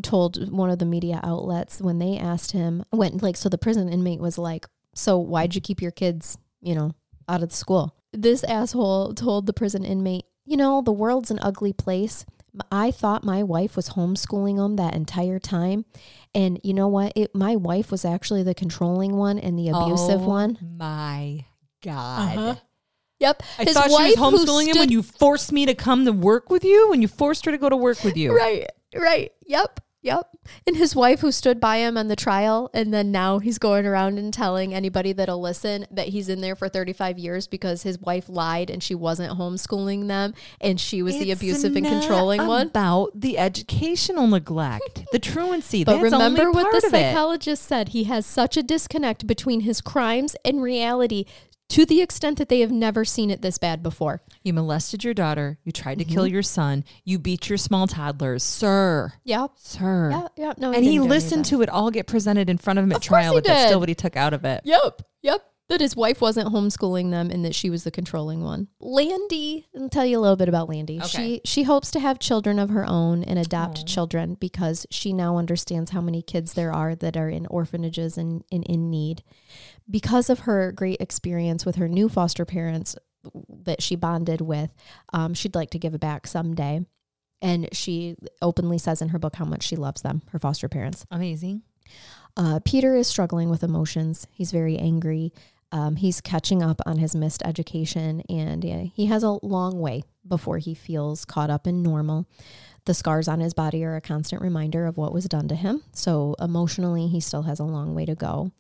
told 0.03 0.53
one 0.53 0.69
of 0.71 0.79
the 0.79 0.85
media 0.85 1.19
outlets 1.23 1.81
when 1.81 1.99
they 1.99 2.19
asked 2.19 2.53
him 2.53 2.85
when 2.91 3.19
like 3.19 3.37
so 3.37 3.49
the 3.49 3.59
prison 3.59 3.89
inmate 3.89 4.21
was 4.21 4.37
like, 4.37 4.67
"So 4.95 5.19
why'd 5.19 5.55
you 5.55 5.61
keep 5.63 5.81
your 5.81 5.91
kids, 5.91 6.37
you 6.61 6.75
know, 6.75 6.93
out 7.29 7.43
of 7.43 7.49
the 7.49 7.57
school?" 7.57 7.97
This 8.13 8.45
asshole 8.45 9.15
told 9.15 9.47
the 9.47 9.55
prison 9.55 9.85
inmate, 9.85 10.27
"You 10.45 10.59
know, 10.59 10.83
the 10.83 10.93
world's 10.93 11.31
an 11.31 11.39
ugly 11.41 11.73
place. 11.73 12.27
I 12.71 12.91
thought 12.91 13.25
my 13.25 13.43
wife 13.43 13.77
was 13.77 13.91
homeschooling 13.91 14.57
them 14.57 14.77
that 14.77 14.95
entire 14.95 15.39
time, 15.39 15.87
and 16.35 16.61
you 16.63 16.75
know 16.75 16.89
what? 16.89 17.15
It 17.17 17.35
my 17.35 17.57
wife 17.57 17.91
was 17.91 18.05
actually 18.05 18.43
the 18.43 18.55
controlling 18.55 19.17
one 19.17 19.39
and 19.39 19.59
the 19.59 19.71
abusive 19.71 20.21
Oh 20.21 20.29
one." 20.29 20.59
My 20.77 21.47
God. 21.83 22.37
Uh-huh. 22.37 22.55
Yep. 23.23 23.43
I 23.59 23.65
His 23.65 23.75
thought 23.75 23.87
she 23.87 23.93
was 23.93 24.17
homeschooling 24.17 24.67
him 24.67 24.79
when 24.79 24.91
you 24.91 25.01
forced 25.03 25.53
me 25.53 25.65
to 25.67 25.75
come 25.75 26.05
to 26.07 26.13
work 26.13 26.51
with 26.51 26.65
you, 26.65 26.91
when 26.91 27.01
you 27.01 27.09
forced 27.09 27.45
her 27.45 27.53
to 27.53 27.59
go 27.59 27.69
to 27.69 27.77
work 27.77 28.03
with 28.03 28.17
you. 28.17 28.37
Right, 28.37 28.67
right. 28.97 29.31
Yep, 29.47 29.79
yep. 30.03 30.29
And 30.67 30.77
his 30.77 30.97
wife 30.97 31.21
who 31.21 31.31
stood 31.31 31.61
by 31.61 31.77
him 31.77 31.97
on 31.97 32.09
the 32.09 32.17
trial, 32.17 32.69
and 32.75 32.93
then 32.93 33.13
now 33.13 33.39
he's 33.39 33.59
going 33.59 33.87
around 33.87 34.19
and 34.19 34.35
telling 34.35 34.75
anybody 34.75 35.13
that'll 35.13 35.41
listen 35.41 35.87
that 35.93 36.09
he's 36.09 36.29
in 36.29 36.41
there 36.41 36.57
for 36.57 36.69
35 36.69 37.17
years 37.17 37.47
because 37.47 37.85
his 37.85 38.01
wife 38.01 38.29
lied 38.29 38.71
and 38.71 38.83
she 38.83 38.97
wasn't 38.97 39.39
homeschooling 39.39 40.09
them 40.09 40.35
and 40.61 40.81
she 40.81 41.01
was 41.01 41.17
the 41.17 41.31
abusive 41.31 41.77
and 41.77 41.87
controlling 41.87 42.45
one. 42.45 42.67
About 42.67 43.13
the 43.15 43.39
educational 43.39 44.27
neglect, 44.27 45.05
the 45.13 45.21
truancy. 45.21 45.85
But 45.85 46.01
that's 46.01 46.13
remember 46.13 46.43
only 46.43 46.55
what 46.55 46.63
part 46.73 46.81
the 46.83 46.89
of 46.89 46.95
it. 46.95 46.97
psychologist 46.97 47.63
said. 47.63 47.91
He 47.91 48.03
has 48.05 48.27
such 48.27 48.57
a 48.57 48.65
disconnect 48.65 49.29
between 49.29 49.61
his 49.61 49.81
crimes 49.81 50.35
and 50.45 50.61
reality 50.61 51.25
to 51.73 51.87
the 51.87 52.01
extent 52.01 52.39
that 52.39 52.49
they 52.49 52.61
have 52.61 52.71
never 52.71 53.05
seen 53.05 53.31
it 53.31 53.43
this 53.43 53.59
bad 53.59 53.83
before. 53.83 54.21
You 54.43 54.53
molested 54.53 55.05
your 55.05 55.15
daughter. 55.15 55.59
You 55.65 55.73
tried 55.73 55.99
to 55.99 56.05
Mm-hmm. 56.05 56.15
kill 56.15 56.27
your 56.27 56.43
son. 56.43 56.85
You 57.05 57.19
beat 57.19 57.49
your 57.49 57.59
small 57.59 57.87
toddlers, 57.87 58.43
sir, 58.43 59.13
Yep. 59.25 59.53
sir. 59.57 60.11
Yeah, 60.11 60.29
yeah. 60.37 60.53
No, 60.59 60.73
and 60.73 60.77
he 60.83 60.83
didn't 60.83 60.83
do 60.83 60.89
any 60.89 60.97
of 60.99 61.05
listened 61.07 61.45
to 61.47 61.63
it 61.63 61.69
all 61.69 61.91
get 61.91 62.07
presented 62.07 62.49
in 62.51 62.59
front 62.59 62.79
of 62.79 62.85
him 62.85 62.93
at 62.93 62.97
Of 62.97 63.03
trial, 63.03 63.35
but 63.35 63.45
that's 63.45 63.67
still 63.67 63.81
what 63.81 63.89
he 63.89 63.95
took 63.95 64.17
out 64.17 64.33
of 64.35 64.45
it. 64.45 64.61
Yep. 64.65 65.03
Yep. 65.23 65.43
That 65.69 65.81
his 65.81 65.97
wife 65.97 66.21
wasn't 66.21 66.53
homeschooling 66.53 67.11
them 67.11 67.31
and 67.31 67.45
that 67.45 67.55
she 67.55 67.71
was 67.71 67.85
the 67.85 67.91
controlling 67.91 68.43
one. 68.43 68.69
Landy, 68.79 69.67
I'll 69.79 69.89
tell 69.89 70.05
you 70.05 70.19
a 70.19 70.21
little 70.21 70.37
bit 70.37 70.49
about 70.49 70.69
Landy. 70.69 70.99
Okay. 70.99 71.07
She 71.07 71.41
she 71.45 71.63
hopes 71.63 71.91
to 71.93 72.01
have 72.01 72.19
children 72.19 72.59
of 72.59 72.69
her 72.71 72.85
own 72.87 73.23
and 73.23 73.39
adopt 73.39 73.79
Aw. 73.79 73.85
children 73.85 74.35
because 74.35 74.87
she 74.91 75.13
now 75.13 75.39
understands 75.39 75.93
how 75.93 76.01
many 76.01 76.21
kids 76.21 76.53
there 76.53 76.73
are 76.73 76.95
that 76.97 77.17
are 77.17 77.31
in 77.31 77.47
orphanages 77.47 78.19
and, 78.19 78.45
and 78.53 78.65
in 78.65 78.91
need. 78.91 79.23
Because 79.91 80.29
of 80.29 80.41
her 80.41 80.73
great 80.73 81.01
experience 81.01 81.65
with 81.65 81.77
her 81.77 81.89
new 81.89 82.09
foster 82.09 82.45
parents 82.45 82.97
that 83.49 83.81
she 83.81 83.97
bonded 83.97 84.41
with, 84.41 84.75
um, 85.13 85.33
she'd 85.33 85.55
like 85.55 85.71
to 85.71 85.79
give 85.79 85.95
it 85.95 86.01
back 86.01 86.27
someday. 86.27 86.85
And 87.41 87.69
she 87.73 88.17
openly 88.41 88.79
says 88.79 89.03
in 89.03 89.09
her 89.09 89.19
book 89.19 89.37
how 89.37 89.45
much 89.45 89.65
she 89.65 89.77
loves 89.77 90.03
them, 90.03 90.23
her 90.31 90.39
foster 90.39 90.69
parents. 90.69 91.07
Amazing. 91.11 91.63
Uh, 92.37 92.61
Peter 92.65 92.95
is 92.97 93.07
struggling 93.07 93.51
with 93.51 93.63
emotions. 93.63 94.27
He's 94.31 94.53
very 94.53 94.79
angry. 94.79 95.33
Um, 95.71 95.97
he's 95.97 96.21
catching 96.21 96.63
up 96.63 96.81
on 96.85 96.99
his 96.99 97.15
missed 97.15 97.43
education, 97.45 98.23
and 98.29 98.63
yeah, 98.63 98.83
he 98.95 99.07
has 99.07 99.23
a 99.23 99.39
long 99.43 99.81
way 99.81 100.05
before 100.27 100.59
he 100.59 100.75
feels 100.75 101.25
caught 101.25 101.51
up 101.51 101.67
in 101.67 101.83
normal. 101.83 102.27
The 102.85 102.95
scars 102.95 103.29
on 103.29 103.41
his 103.41 103.55
body 103.55 103.85
are 103.85 103.97
a 103.97 104.01
constant 104.01 104.43
reminder 104.43 104.87
of 104.87 104.97
what 104.97 105.15
was 105.15 105.25
done 105.27 105.49
to 105.49 105.55
him. 105.55 105.83
So 105.93 106.35
emotionally, 106.39 107.09
he 107.09 107.21
still 107.21 107.43
has 107.43 107.59
a 107.59 107.65
long 107.65 107.95
way 107.95 108.05
to 108.05 108.15
go. 108.15 108.53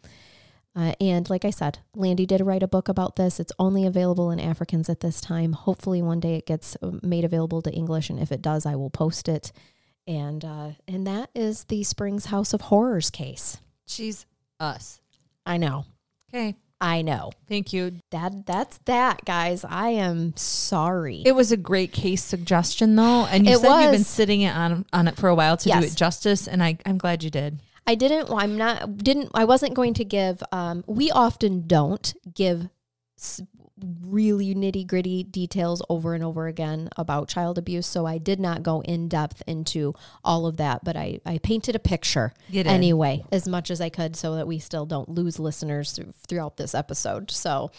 Uh, 0.75 0.95
and 1.01 1.29
like 1.29 1.45
I 1.45 1.51
said, 1.51 1.81
Landy 1.95 2.25
did 2.25 2.41
write 2.41 2.63
a 2.63 2.69
book 2.69 2.89
about 2.89 3.17
this. 3.17 3.39
It's 3.39 3.53
only 3.59 3.85
available 3.85 4.31
in 4.31 4.39
Afrikaans 4.39 4.89
at 4.89 5.01
this 5.01 5.21
time. 5.21 5.53
Hopefully, 5.53 6.01
one 6.01 6.21
day 6.21 6.37
it 6.37 6.47
gets 6.47 6.77
uh, 6.83 6.93
made 7.03 7.25
available 7.25 7.61
to 7.63 7.71
English, 7.71 8.09
and 8.09 8.19
if 8.19 8.33
it 8.33 8.41
does, 8.41 8.65
I 8.65 8.75
will 8.77 8.91
post 8.91 9.29
it. 9.29 9.53
And 10.07 10.45
uh, 10.45 10.71
and 10.89 11.07
that 11.07 11.31
is 11.35 11.65
the 11.65 11.83
Springs 11.85 12.27
House 12.27 12.55
of 12.55 12.63
Horrors 12.63 13.11
case. 13.11 13.59
She's 13.87 14.27
us. 14.61 15.01
I 15.45 15.57
know. 15.57 15.87
Okay. 16.33 16.57
I 16.81 17.03
know. 17.03 17.31
Thank 17.49 17.73
you. 17.73 18.01
That 18.11 18.45
that's 18.45 18.79
that, 18.87 19.25
guys. 19.25 19.65
I 19.65 19.91
am 19.91 20.35
sorry. 20.37 21.23
It 21.25 21.37
was 21.37 21.53
a 21.53 21.57
great 21.57 21.93
case 21.93 22.25
suggestion, 22.25 22.97
though, 22.97 23.25
and 23.27 23.47
you 23.47 23.53
It 23.53 23.61
said 23.61 23.83
you've 23.83 23.93
been 23.93 24.03
sitting 24.03 24.41
it 24.41 24.55
on 24.55 24.85
on 24.93 25.07
it 25.07 25.17
for 25.17 25.29
a 25.29 25.35
while 25.35 25.57
to 25.59 25.69
do 25.69 25.79
it 25.79 25.95
justice, 25.95 26.49
and 26.49 26.61
I 26.63 26.79
I'm 26.85 26.99
glad 26.99 27.23
you 27.23 27.31
did. 27.31 27.61
I 27.87 27.95
didn't. 27.95 28.29
well, 28.29 28.39
I'm 28.39 28.57
not. 28.57 28.99
Didn't. 28.99 29.31
I 29.33 29.45
wasn't 29.45 29.75
going 29.75 29.95
to 29.95 30.05
give. 30.05 30.43
Um, 30.51 30.83
we 30.89 31.11
often 31.13 31.69
don't 31.69 32.15
give 32.35 32.69
really 34.03 34.55
nitty 34.55 34.87
gritty 34.87 35.23
details 35.25 35.83
over 35.89 36.15
and 36.15 36.23
over 36.25 36.47
again 36.47 36.89
about 36.97 37.29
child 37.29 37.59
abuse. 37.59 37.87
So 37.87 38.07
I 38.07 38.19
did 38.19 38.41
not 38.41 38.63
go 38.63 38.81
in 38.83 39.09
depth 39.09 39.43
into 39.47 39.95
all 40.25 40.47
of 40.47 40.57
that, 40.59 40.85
but 40.85 40.97
I 40.97 41.21
I 41.27 41.39
painted 41.39 41.75
a 41.77 41.79
picture 41.79 42.33
anyway 42.53 43.25
as 43.33 43.47
much 43.49 43.71
as 43.71 43.81
I 43.81 43.89
could, 43.89 44.17
so 44.17 44.37
that 44.37 44.47
we 44.47 44.59
still 44.59 44.87
don't 44.87 45.09
lose 45.09 45.39
listeners 45.39 45.93
through, 45.93 46.13
throughout 46.29 46.57
this 46.57 46.75
episode. 46.75 47.31
So. 47.31 47.71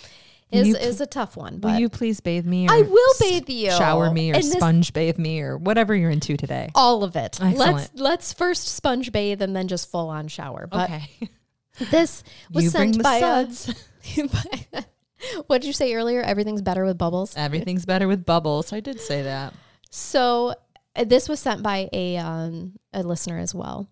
Is, 0.51 0.67
You 0.67 0.75
is 0.75 1.01
a 1.01 1.07
tough 1.07 1.35
one, 1.35 1.61
Will 1.61 1.79
you 1.79 1.89
please 1.89 2.19
bathe 2.19 2.45
me? 2.45 2.67
Or 2.67 2.73
I 2.73 2.81
will 2.81 3.13
bathe 3.19 3.49
you. 3.49 3.71
Shower 3.71 4.11
me 4.11 4.29
or 4.29 4.33
this- 4.35 4.51
sponge 4.51 4.93
bathe 4.93 5.17
me 5.17 5.41
or 5.41 5.57
whatever 5.57 5.95
you're 5.95 6.11
into 6.11 6.37
today. 6.37 6.69
all 6.75 7.03
of 7.03 7.15
it. 7.15 7.39
Excellent. 7.41 7.57
Let's 7.57 7.89
let's 7.95 8.33
first 8.33 8.67
sponge 8.67 9.11
bathe 9.11 9.41
and 9.41 9.55
then 9.55 9.67
just 9.67 9.89
full 9.89 10.09
on 10.09 10.27
shower. 10.27 10.67
But 10.67 10.91
okay. 10.91 11.09
this 11.89 12.23
was 12.51 12.65
you 12.65 12.69
bring 12.69 12.93
sent 12.93 12.97
the 12.97 13.03
by. 13.03 13.19
suds. 13.19 13.73
what 15.47 15.61
did 15.61 15.67
you 15.67 15.73
say 15.73 15.93
earlier? 15.93 16.21
Everything's 16.21 16.61
better 16.61 16.85
with 16.85 16.97
bubbles. 16.97 17.35
Everything's 17.35 17.85
better 17.85 18.07
with 18.07 18.25
bubbles. 18.25 18.73
I 18.73 18.79
did 18.79 18.99
say 18.99 19.21
that. 19.23 19.53
So 19.89 20.55
uh, 20.95 21.03
this 21.03 21.29
was 21.29 21.39
sent 21.39 21.63
by 21.63 21.89
a 21.93 22.17
um, 22.17 22.73
a 22.93 23.03
listener 23.03 23.39
as 23.39 23.53
well. 23.53 23.89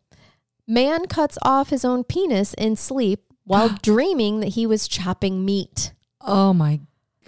Man 0.67 1.05
cuts 1.07 1.37
off 1.41 1.69
his 1.69 1.83
own 1.83 2.03
penis 2.03 2.53
in 2.53 2.75
sleep 2.75 3.23
while 3.43 3.69
dreaming 3.81 4.39
that 4.39 4.49
he 4.49 4.65
was 4.65 4.87
chopping 4.87 5.43
meat. 5.45 5.93
Oh 6.21 6.53
my 6.53 6.81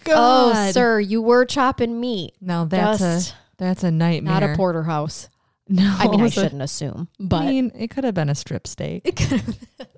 god. 0.04 0.68
Oh, 0.68 0.72
sir, 0.72 1.00
you 1.00 1.22
were 1.22 1.46
chopping 1.46 2.00
meat. 2.00 2.34
Now 2.40 2.66
that's 2.66 3.00
Just 3.00 3.32
a 3.32 3.36
that's 3.58 3.84
a 3.84 3.92
nightmare. 3.92 4.34
not 4.34 4.44
a 4.44 4.56
porterhouse. 4.56 5.30
No, 5.70 5.96
I 5.98 6.08
mean, 6.08 6.20
I 6.20 6.24
it 6.24 6.24
was 6.24 6.38
a- 6.38 6.42
shouldn't 6.42 6.62
assume, 6.62 7.08
I 7.32 7.46
mean, 7.46 7.72
it 7.76 7.90
could 7.90 8.04
have 8.04 8.14
been 8.14 8.30
a 8.30 8.36
strip 8.36 8.68
steak. 8.68 9.02
It 9.06 9.44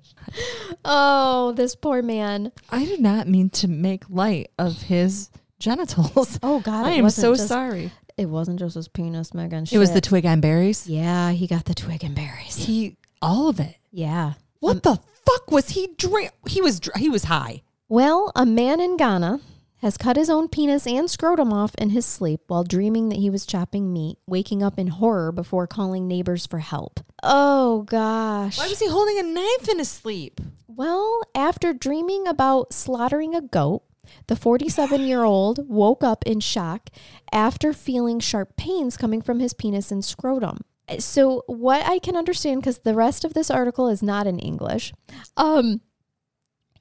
oh, 0.84 1.52
this 1.52 1.74
poor 1.74 2.02
man. 2.02 2.52
I 2.70 2.84
did 2.84 3.00
not 3.00 3.28
mean 3.28 3.50
to 3.50 3.68
make 3.68 4.08
light 4.08 4.50
of 4.58 4.82
his 4.82 5.30
genitals. 5.58 6.38
Oh 6.42 6.60
God, 6.60 6.86
I 6.86 6.90
am 6.92 7.10
so 7.10 7.34
just- 7.34 7.48
sorry. 7.48 7.90
It 8.16 8.26
wasn't 8.30 8.58
just 8.58 8.76
his 8.76 8.88
penis, 8.88 9.34
Megan. 9.34 9.66
It 9.70 9.76
was 9.76 9.92
the 9.92 10.00
twig 10.00 10.24
and 10.24 10.40
berries. 10.40 10.86
yeah. 10.88 11.32
He 11.32 11.46
got 11.46 11.66
the 11.66 11.74
twig 11.74 12.02
and 12.02 12.14
berries. 12.14 12.56
He 12.56 12.96
all 13.20 13.48
of 13.50 13.60
it. 13.60 13.76
Yeah. 13.90 14.34
What 14.60 14.76
um, 14.86 14.94
the 14.94 15.00
fuck 15.26 15.50
was 15.50 15.68
he 15.70 15.88
drink? 15.98 16.30
He 16.48 16.62
was 16.62 16.80
dr- 16.80 16.96
he 16.96 17.10
was 17.10 17.24
high. 17.24 17.62
Well, 17.90 18.32
a 18.34 18.46
man 18.46 18.80
in 18.80 18.96
Ghana 18.96 19.40
has 19.86 19.96
cut 19.96 20.16
his 20.16 20.28
own 20.28 20.48
penis 20.48 20.84
and 20.84 21.08
scrotum 21.08 21.52
off 21.52 21.72
in 21.76 21.90
his 21.90 22.04
sleep 22.04 22.40
while 22.48 22.64
dreaming 22.64 23.08
that 23.08 23.20
he 23.20 23.30
was 23.30 23.46
chopping 23.46 23.92
meat, 23.92 24.18
waking 24.26 24.60
up 24.60 24.80
in 24.80 24.88
horror 24.88 25.30
before 25.30 25.68
calling 25.68 26.08
neighbors 26.08 26.44
for 26.44 26.58
help. 26.58 26.98
Oh 27.22 27.82
gosh. 27.82 28.58
Why 28.58 28.66
was 28.66 28.80
he 28.80 28.88
holding 28.88 29.16
a 29.20 29.22
knife 29.22 29.68
in 29.70 29.78
his 29.78 29.88
sleep? 29.88 30.40
Well, 30.66 31.22
after 31.36 31.72
dreaming 31.72 32.26
about 32.26 32.72
slaughtering 32.72 33.32
a 33.32 33.40
goat, 33.40 33.84
the 34.26 34.34
47 34.34 35.02
year 35.02 35.22
old 35.22 35.68
woke 35.68 36.02
up 36.02 36.24
in 36.26 36.40
shock 36.40 36.90
after 37.30 37.72
feeling 37.72 38.18
sharp 38.18 38.56
pains 38.56 38.96
coming 38.96 39.22
from 39.22 39.38
his 39.38 39.54
penis 39.54 39.92
and 39.92 40.04
scrotum. 40.04 40.62
So, 40.98 41.44
what 41.46 41.86
I 41.86 42.00
can 42.00 42.16
understand, 42.16 42.60
because 42.60 42.78
the 42.78 42.94
rest 42.94 43.24
of 43.24 43.34
this 43.34 43.52
article 43.52 43.88
is 43.88 44.02
not 44.02 44.26
in 44.26 44.40
English, 44.40 44.92
um, 45.36 45.80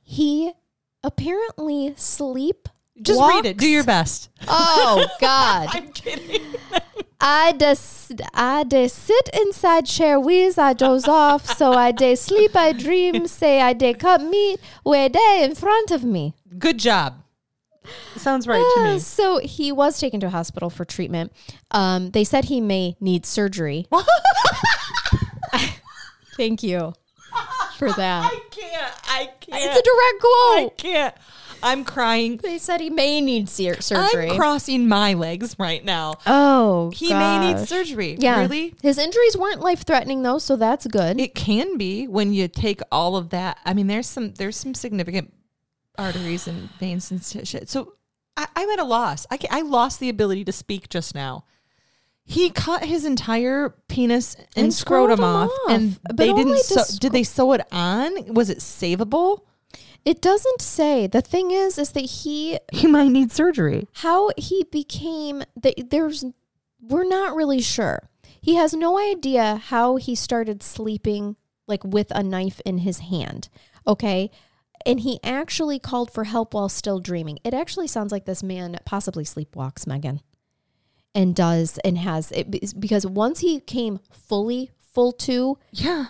he 0.02 0.54
apparently 1.04 1.94
sleep. 1.98 2.68
Just 3.02 3.20
read 3.20 3.46
it. 3.46 3.58
Do 3.58 3.68
your 3.68 3.84
best. 3.84 4.30
Oh 4.48 5.06
God! 5.22 5.70
I'm 5.72 5.92
kidding. 5.92 6.42
I 7.20 7.52
des 7.54 7.78
I 8.34 8.64
de 8.64 8.88
sit 8.88 9.30
inside 9.34 9.86
chair 9.86 10.20
wheels, 10.20 10.58
I 10.58 10.74
doze 10.74 11.08
off, 11.08 11.46
so 11.58 11.74
I 11.74 11.92
de 11.92 12.16
sleep, 12.16 12.56
I 12.56 12.72
dream, 12.72 13.28
say 13.28 13.62
I 13.62 13.74
de 13.74 13.94
cut 13.94 14.22
meat, 14.22 14.60
where 14.84 15.10
they 15.10 15.44
in 15.44 15.56
front 15.56 15.92
of 15.92 16.04
me. 16.04 16.34
Good 16.58 16.78
job. 16.78 17.22
Sounds 18.16 18.48
right 18.48 18.58
to 18.76 18.82
Uh, 18.82 18.94
me. 18.94 19.00
So 19.00 19.40
he 19.40 19.72
was 19.72 20.00
taken 20.00 20.20
to 20.22 20.28
a 20.28 20.30
hospital 20.32 20.70
for 20.70 20.86
treatment. 20.86 21.32
Um, 21.72 22.12
they 22.12 22.24
said 22.24 22.46
he 22.46 22.60
may 22.62 22.96
need 23.00 23.26
surgery. 23.26 23.88
Thank 26.38 26.64
you 26.64 26.94
for 27.78 27.92
that. 27.94 28.32
I 28.34 28.40
can't. 28.52 28.94
I 29.08 29.26
can't. 29.40 29.64
It's 29.64 29.80
a 29.80 29.84
direct 29.84 30.20
quote. 30.20 30.72
I 30.72 30.74
can't. 30.78 31.16
I'm 31.64 31.84
crying. 31.84 32.38
They 32.38 32.58
said 32.58 32.82
he 32.82 32.90
may 32.90 33.22
need 33.22 33.50
sur- 33.50 33.80
surgery. 33.82 34.30
I'm 34.30 34.36
crossing 34.38 34.88
my 34.88 35.14
legs 35.14 35.56
right 35.58 35.84
now. 35.84 36.16
oh, 36.28 36.92
He 36.92 37.14
may 37.14 37.40
need 37.40 37.68
surgery. 37.68 38.18
Yeah, 38.20 38.42
Really? 38.42 38.74
His 38.82 38.98
injuries 38.98 39.36
weren't 39.38 39.62
life 39.62 39.84
threatening 39.84 40.22
though, 40.24 40.38
so 40.38 40.56
that's 40.56 40.86
good. 40.88 41.20
It 41.20 41.36
can 41.36 41.78
be 41.78 42.08
when 42.08 42.34
you 42.34 42.48
take 42.48 42.82
all 42.92 43.16
of 43.18 43.30
that. 43.30 43.60
I 43.66 43.74
mean, 43.74 43.88
there's 43.88 44.08
some 44.08 44.34
there's 44.34 44.56
some 44.58 44.74
significant 44.74 45.34
arteries 45.98 46.48
and 46.48 46.70
veins 46.80 47.10
and 47.12 47.24
sh- 47.24 47.48
shit. 47.48 47.70
So 47.70 47.94
I, 48.38 48.48
I'm 48.56 48.70
at 48.70 48.80
a 48.80 48.84
loss. 48.84 49.26
I, 49.32 49.40
I 49.50 49.62
lost 49.62 50.00
the 50.00 50.10
ability 50.10 50.44
to 50.46 50.52
speak 50.52 50.90
just 50.90 51.16
now. 51.16 51.46
He 52.28 52.50
cut 52.50 52.84
his 52.86 53.06
entire 53.06 53.70
penis 53.88 54.34
and, 54.36 54.48
And 54.66 54.74
scrotum, 54.74 55.18
scrotum 55.20 55.24
off, 55.24 55.50
off, 55.68 55.72
and 55.72 56.00
but 56.04 56.18
they 56.18 56.34
didn't. 56.34 56.58
Sew, 56.60 56.82
sc- 56.82 57.00
did 57.00 57.12
they 57.12 57.22
sew 57.24 57.54
it 57.54 57.62
on? 57.72 58.34
Was 58.34 58.50
it 58.50 58.58
savable? 58.60 59.42
It 60.06 60.22
doesn't 60.22 60.62
say. 60.62 61.08
The 61.08 61.22
thing 61.22 61.52
is, 61.52 61.78
is 61.80 61.92
that 61.92 62.02
he 62.02 62.60
He 62.72 62.88
might 62.88 63.10
need 63.10 63.32
surgery. 63.32 63.88
how 63.94 64.30
he 64.38 64.64
became 64.72 65.44
that 65.62 65.90
there's 65.90 66.24
we're 66.80 67.08
not 67.08 67.36
really 67.36 67.62
sure. 67.62 68.10
He 68.40 68.56
has 68.56 68.74
no 68.74 69.00
idea 69.00 69.56
how 69.56 69.96
he 69.96 70.14
started 70.14 70.62
sleeping 70.62 71.36
like 71.68 71.84
with 71.84 72.12
a 72.12 72.22
knife 72.22 72.62
in 72.64 72.80
his 72.80 73.00
hand. 73.00 73.50
Okay? 73.88 74.30
And 74.86 75.00
he 75.00 75.20
actually 75.24 75.80
called 75.80 76.12
for 76.12 76.26
help 76.26 76.54
while 76.54 76.70
still 76.70 77.00
dreaming. 77.00 77.40
It 77.44 77.56
actually 77.56 77.88
sounds 77.88 78.12
like 78.12 78.26
this 78.26 78.44
man 78.44 78.78
possibly 78.86 79.24
sleepwalks, 79.24 79.88
Megan. 79.88 80.22
And 81.16 81.34
does 81.36 81.80
and 81.84 81.98
has 81.98 82.32
it 82.32 82.80
because 82.80 83.08
once 83.08 83.40
he 83.40 83.62
came 83.62 84.00
fully 84.12 84.70
full 84.78 85.12
to 85.14 85.58
Yeah, 85.72 86.08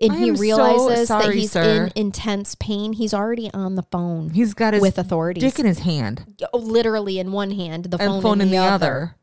and 0.00 0.12
I 0.12 0.16
he 0.16 0.28
am 0.30 0.36
so 0.36 0.42
realizes 0.42 1.08
that 1.08 1.32
he's 1.34 1.52
sir. 1.52 1.62
in 1.86 1.92
intense 1.94 2.54
pain, 2.54 2.92
he's 2.94 3.12
already 3.14 3.50
on 3.52 3.74
the 3.74 3.82
phone 3.82 4.30
he's 4.30 4.54
got 4.54 4.72
his 4.74 4.80
with 4.82 4.98
authorities. 4.98 5.42
dick 5.42 5.58
in 5.58 5.66
his 5.66 5.80
hand 5.80 6.24
Oh, 6.52 6.58
literally 6.58 7.18
in 7.18 7.32
one 7.32 7.50
hand, 7.52 7.86
the 7.86 7.98
phone, 7.98 8.22
phone 8.22 8.40
in, 8.40 8.50
the, 8.50 8.58
other. 8.58 9.16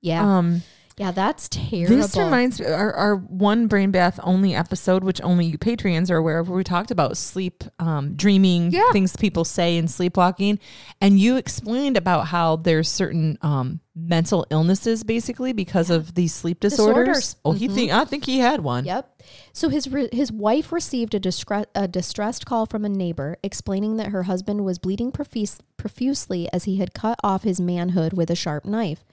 Yeah, 0.00 0.38
Um, 0.38 0.62
yeah, 0.96 1.10
that's 1.12 1.48
terrible. 1.48 1.96
This 1.96 2.16
reminds 2.16 2.60
me 2.60 2.66
our, 2.66 2.92
our 2.92 3.16
one 3.16 3.66
brain 3.68 3.90
bath 3.90 4.20
only 4.22 4.54
episode, 4.54 5.02
which 5.02 5.20
only 5.22 5.46
you 5.46 5.56
Patreons 5.58 6.10
are 6.10 6.16
aware 6.16 6.38
of, 6.38 6.48
where 6.48 6.56
we 6.58 6.64
talked 6.64 6.90
about 6.90 7.16
sleep, 7.16 7.64
um, 7.78 8.14
dreaming, 8.14 8.70
Yeah. 8.70 8.90
things 8.92 9.16
people 9.16 9.44
say 9.46 9.76
in 9.78 9.88
sleepwalking, 9.88 10.58
and 11.00 11.18
you 11.18 11.36
explained 11.36 11.96
about 11.96 12.26
how 12.28 12.56
there's 12.56 12.88
certain 12.88 13.38
um, 13.40 13.80
mental 13.96 14.46
illnesses 14.50 15.02
basically 15.02 15.52
because 15.52 15.90
of 15.90 16.14
these 16.14 16.32
sleep 16.32 16.60
disorders. 16.60 17.06
Disorders. 17.08 17.36
Oh, 17.44 17.52
he 17.52 17.68
Mhm. 17.68 17.74
think 17.74 17.92
I 17.92 18.04
think 18.04 18.24
he 18.24 18.38
had 18.38 18.60
one. 18.62 18.84
Yep. 18.84 19.22
So 19.52 19.68
his 19.68 19.88
re- 19.88 20.08
his 20.12 20.30
wife 20.30 20.70
received 20.72 21.12
a, 21.14 21.20
discre- 21.20 21.66
a 21.74 21.88
distressed 21.88 22.46
call 22.46 22.66
from 22.66 22.84
a 22.84 22.88
neighbor 22.88 23.36
explaining 23.42 23.96
that 23.96 24.08
her 24.08 24.22
husband 24.24 24.64
was 24.64 24.78
bleeding 24.78 25.10
profuse- 25.10 25.58
profusely 25.76 26.48
as 26.52 26.64
he 26.64 26.76
had 26.76 26.94
cut 26.94 27.18
off 27.24 27.42
his 27.42 27.60
manhood 27.60 28.12
with 28.12 28.30
a 28.30 28.36
sharp 28.36 28.64
knife. 28.64 29.04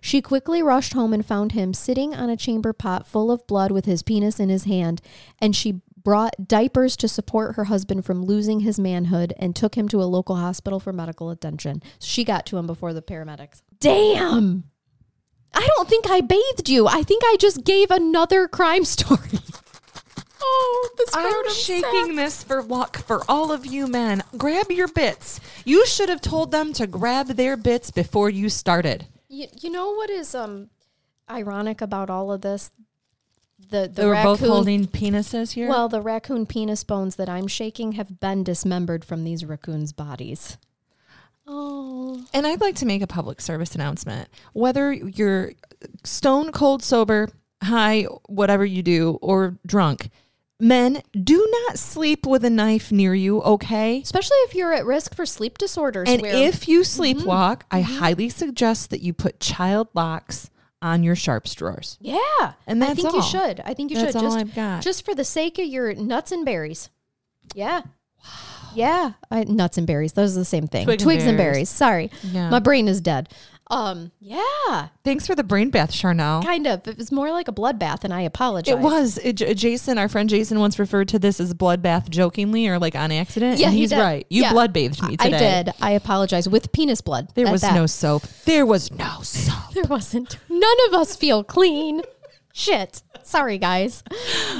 She 0.00 0.20
quickly 0.20 0.62
rushed 0.62 0.92
home 0.92 1.12
and 1.14 1.24
found 1.24 1.52
him 1.52 1.72
sitting 1.72 2.14
on 2.14 2.28
a 2.30 2.36
chamber 2.36 2.72
pot 2.72 3.06
full 3.06 3.30
of 3.30 3.46
blood 3.46 3.72
with 3.72 3.86
his 3.86 4.02
penis 4.02 4.38
in 4.38 4.48
his 4.50 4.64
hand, 4.64 5.00
and 5.40 5.56
she 5.56 5.80
brought 6.06 6.46
diapers 6.46 6.96
to 6.96 7.08
support 7.08 7.56
her 7.56 7.64
husband 7.64 8.04
from 8.04 8.24
losing 8.24 8.60
his 8.60 8.78
manhood 8.78 9.34
and 9.40 9.56
took 9.56 9.74
him 9.74 9.88
to 9.88 10.00
a 10.00 10.04
local 10.04 10.36
hospital 10.36 10.78
for 10.78 10.92
medical 10.92 11.30
attention. 11.30 11.82
She 11.98 12.22
got 12.22 12.46
to 12.46 12.58
him 12.58 12.64
before 12.68 12.92
the 12.92 13.02
paramedics. 13.02 13.60
Damn. 13.80 14.70
I 15.52 15.66
don't 15.74 15.88
think 15.88 16.08
I 16.08 16.20
bathed 16.20 16.68
you. 16.68 16.86
I 16.86 17.02
think 17.02 17.24
I 17.24 17.36
just 17.40 17.64
gave 17.64 17.90
another 17.90 18.46
crime 18.46 18.84
story. 18.84 19.18
oh, 20.40 20.90
the 20.96 21.10
I'm 21.12 21.50
shaking 21.50 22.06
sack. 22.06 22.14
this 22.14 22.44
for 22.44 22.62
luck 22.62 22.98
for 22.98 23.28
all 23.28 23.50
of 23.50 23.66
you 23.66 23.88
men. 23.88 24.22
Grab 24.36 24.70
your 24.70 24.86
bits. 24.86 25.40
You 25.64 25.86
should 25.86 26.08
have 26.08 26.20
told 26.20 26.52
them 26.52 26.72
to 26.74 26.86
grab 26.86 27.30
their 27.30 27.56
bits 27.56 27.90
before 27.90 28.30
you 28.30 28.48
started. 28.48 29.08
You, 29.28 29.48
you 29.60 29.70
know 29.70 29.90
what 29.94 30.10
is 30.10 30.36
um 30.36 30.70
ironic 31.28 31.80
about 31.80 32.10
all 32.10 32.30
of 32.30 32.42
this? 32.42 32.70
The 33.68 33.82
the 33.82 33.88
They 33.88 34.04
were 34.06 34.12
raccoon, 34.12 34.32
both 34.32 34.40
holding 34.40 34.86
penises 34.86 35.52
here. 35.52 35.68
well, 35.68 35.88
the 35.88 36.00
raccoon 36.00 36.46
penis 36.46 36.84
bones 36.84 37.16
that 37.16 37.28
I'm 37.28 37.46
shaking 37.46 37.92
have 37.92 38.20
been 38.20 38.44
dismembered 38.44 39.04
from 39.04 39.24
these 39.24 39.44
raccoons' 39.44 39.92
bodies. 39.92 40.56
Oh, 41.46 42.24
And 42.34 42.46
I'd 42.46 42.60
like 42.60 42.74
to 42.76 42.86
make 42.86 43.02
a 43.02 43.06
public 43.06 43.40
service 43.40 43.74
announcement. 43.74 44.28
Whether 44.52 44.92
you're 44.92 45.52
stone 46.02 46.50
cold 46.50 46.82
sober, 46.82 47.28
high, 47.62 48.02
whatever 48.26 48.64
you 48.64 48.82
do, 48.82 49.18
or 49.22 49.56
drunk, 49.64 50.10
men, 50.58 51.02
do 51.12 51.46
not 51.66 51.78
sleep 51.78 52.26
with 52.26 52.44
a 52.44 52.50
knife 52.50 52.90
near 52.90 53.14
you, 53.14 53.42
okay? 53.42 54.00
especially 54.00 54.36
if 54.38 54.54
you're 54.54 54.72
at 54.72 54.84
risk 54.84 55.14
for 55.14 55.24
sleep 55.24 55.58
disorders. 55.58 56.08
And 56.08 56.22
where, 56.22 56.34
if 56.34 56.66
you 56.66 56.80
mm-hmm. 56.80 57.02
sleepwalk, 57.02 57.62
I 57.70 57.82
mm-hmm. 57.82 57.98
highly 57.98 58.28
suggest 58.28 58.90
that 58.90 59.02
you 59.02 59.12
put 59.12 59.38
child 59.38 59.88
locks 59.94 60.50
on 60.86 61.02
your 61.02 61.16
sharps 61.16 61.54
drawers. 61.54 61.98
yeah, 62.00 62.18
And 62.66 62.82
I 62.82 62.88
that's 62.88 63.02
think 63.02 63.14
you 63.14 63.22
should. 63.22 63.60
I 63.64 63.74
think 63.74 63.90
you 63.90 63.96
That's 63.96 64.12
should 64.12 64.16
all 64.16 64.22
just 64.22 64.36
I've 64.38 64.54
got. 64.54 64.82
just 64.82 65.04
for 65.04 65.14
the 65.14 65.24
sake 65.24 65.58
of 65.58 65.66
your 65.66 65.94
nuts 65.94 66.32
and 66.32 66.44
berries. 66.44 66.90
Yeah. 67.54 67.82
Yeah, 68.74 69.12
I, 69.30 69.44
nuts 69.44 69.78
and 69.78 69.86
berries. 69.86 70.12
Those 70.12 70.36
are 70.36 70.40
the 70.40 70.44
same 70.44 70.66
thing. 70.66 70.84
Twig 70.84 70.98
Twigs 71.00 71.24
and 71.24 71.36
berries. 71.38 71.54
berries. 71.54 71.68
Sorry, 71.70 72.10
Yeah. 72.22 72.50
my 72.50 72.58
brain 72.58 72.88
is 72.88 73.00
dead. 73.00 73.28
Um, 73.68 74.12
yeah, 74.20 74.88
Thanks 75.04 75.26
for 75.26 75.34
the 75.34 75.42
brain 75.42 75.70
bath, 75.70 75.90
Charnel. 75.92 76.42
kind 76.42 76.66
of. 76.68 76.86
It 76.86 76.96
was 76.98 77.10
more 77.10 77.32
like 77.32 77.48
a 77.48 77.52
bloodbath, 77.52 78.04
and 78.04 78.14
I 78.14 78.20
apologize. 78.20 78.72
It 78.72 78.78
was. 78.78 79.18
It, 79.18 79.32
J- 79.34 79.54
Jason, 79.54 79.98
our 79.98 80.08
friend 80.08 80.28
Jason, 80.30 80.60
once 80.60 80.78
referred 80.78 81.08
to 81.08 81.18
this 81.18 81.40
as 81.40 81.52
bloodbath 81.52 82.08
jokingly 82.08 82.68
or 82.68 82.78
like 82.78 82.94
on 82.94 83.10
accident. 83.10 83.58
Yeah, 83.58 83.68
and 83.68 83.76
he's 83.76 83.90
did. 83.90 83.98
right. 83.98 84.24
You 84.30 84.42
Yeah. 84.42 84.52
blood 84.52 84.72
bathed 84.72 85.02
me 85.02 85.16
I 85.18 85.24
today. 85.30 85.62
did. 85.64 85.74
I 85.80 85.90
apologize 85.92 86.48
with 86.48 86.70
penis 86.70 87.00
blood. 87.00 87.34
There 87.34 87.50
was 87.50 87.62
that. 87.62 87.74
no 87.74 87.86
soap. 87.86 88.22
There 88.44 88.64
was 88.64 88.92
no 88.92 89.18
soap. 89.22 89.74
There 89.74 89.84
wasn't. 89.84 90.38
None 90.48 90.76
of 90.88 90.94
us 90.94 91.16
feel 91.16 91.42
clean. 91.42 92.02
Shit. 92.56 93.02
Sorry, 93.22 93.58
guys. 93.58 94.02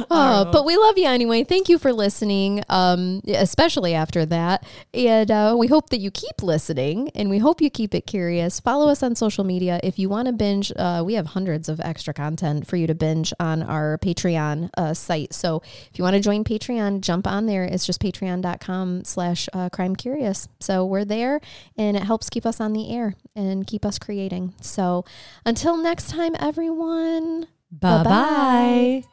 Uh, 0.09 0.45
but 0.53 0.67
we 0.67 0.77
love 0.77 0.99
you 0.99 1.07
anyway. 1.07 1.43
Thank 1.43 1.71
you 1.71 1.79
for 1.79 1.93
listening, 1.93 2.63
um, 2.69 3.23
especially 3.27 3.95
after 3.95 4.27
that. 4.27 4.65
And 4.93 5.31
uh, 5.31 5.57
we 5.59 5.69
hope 5.69 5.89
that 5.89 5.99
you 5.99 6.11
keep 6.11 6.43
listening 6.43 7.11
and 7.15 7.31
we 7.31 7.39
hope 7.39 7.63
you 7.63 7.71
keep 7.71 7.95
it 7.95 8.03
curious. 8.07 8.61
Follow 8.61 8.89
us 8.89 9.03
on 9.03 9.15
social 9.15 9.43
media. 9.43 9.81
If 9.83 9.99
you 9.99 10.09
want 10.11 10.27
to 10.27 10.33
binge, 10.33 10.71
uh, 10.77 11.03
we 11.05 11.15
have 11.15 11.29
hundreds 11.29 11.69
of 11.69 11.81
extra 11.81 12.13
content 12.13 12.67
for 12.67 12.77
you 12.77 12.87
to 12.87 12.95
binge 12.95 13.33
on 13.41 13.63
our 13.63 13.99
Patreon 13.99 14.71
uh, 14.77 14.93
site. 14.93 15.33
So 15.33 15.63
if 15.91 15.99
you 15.99 16.05
want 16.05 16.15
to 16.15 16.21
join 16.21 16.45
Patreon, 16.45 17.01
jump 17.01 17.27
on 17.27 17.47
there. 17.47 17.65
It's 17.65 17.87
just 17.87 18.01
patreon.com 18.01 19.05
slash 19.05 19.49
uh, 19.55 19.71
crime 19.71 19.97
curious. 19.97 20.47
So 20.61 20.85
we're 20.85 21.07
there 21.07 21.41
and 21.77 21.97
it 21.97 22.03
helps 22.03 22.29
keep 22.29 22.45
us 22.45 22.61
on 22.61 22.75
the 22.75 22.93
air 22.93 23.15
and 23.35 23.67
keep 23.67 23.85
us 23.85 23.99
creating. 23.99 24.55
So 24.61 25.07
until 25.45 25.77
next 25.79 26.11
time, 26.11 26.37
everyone. 26.39 27.49
Bye 27.81 28.03
bye. 28.05 29.05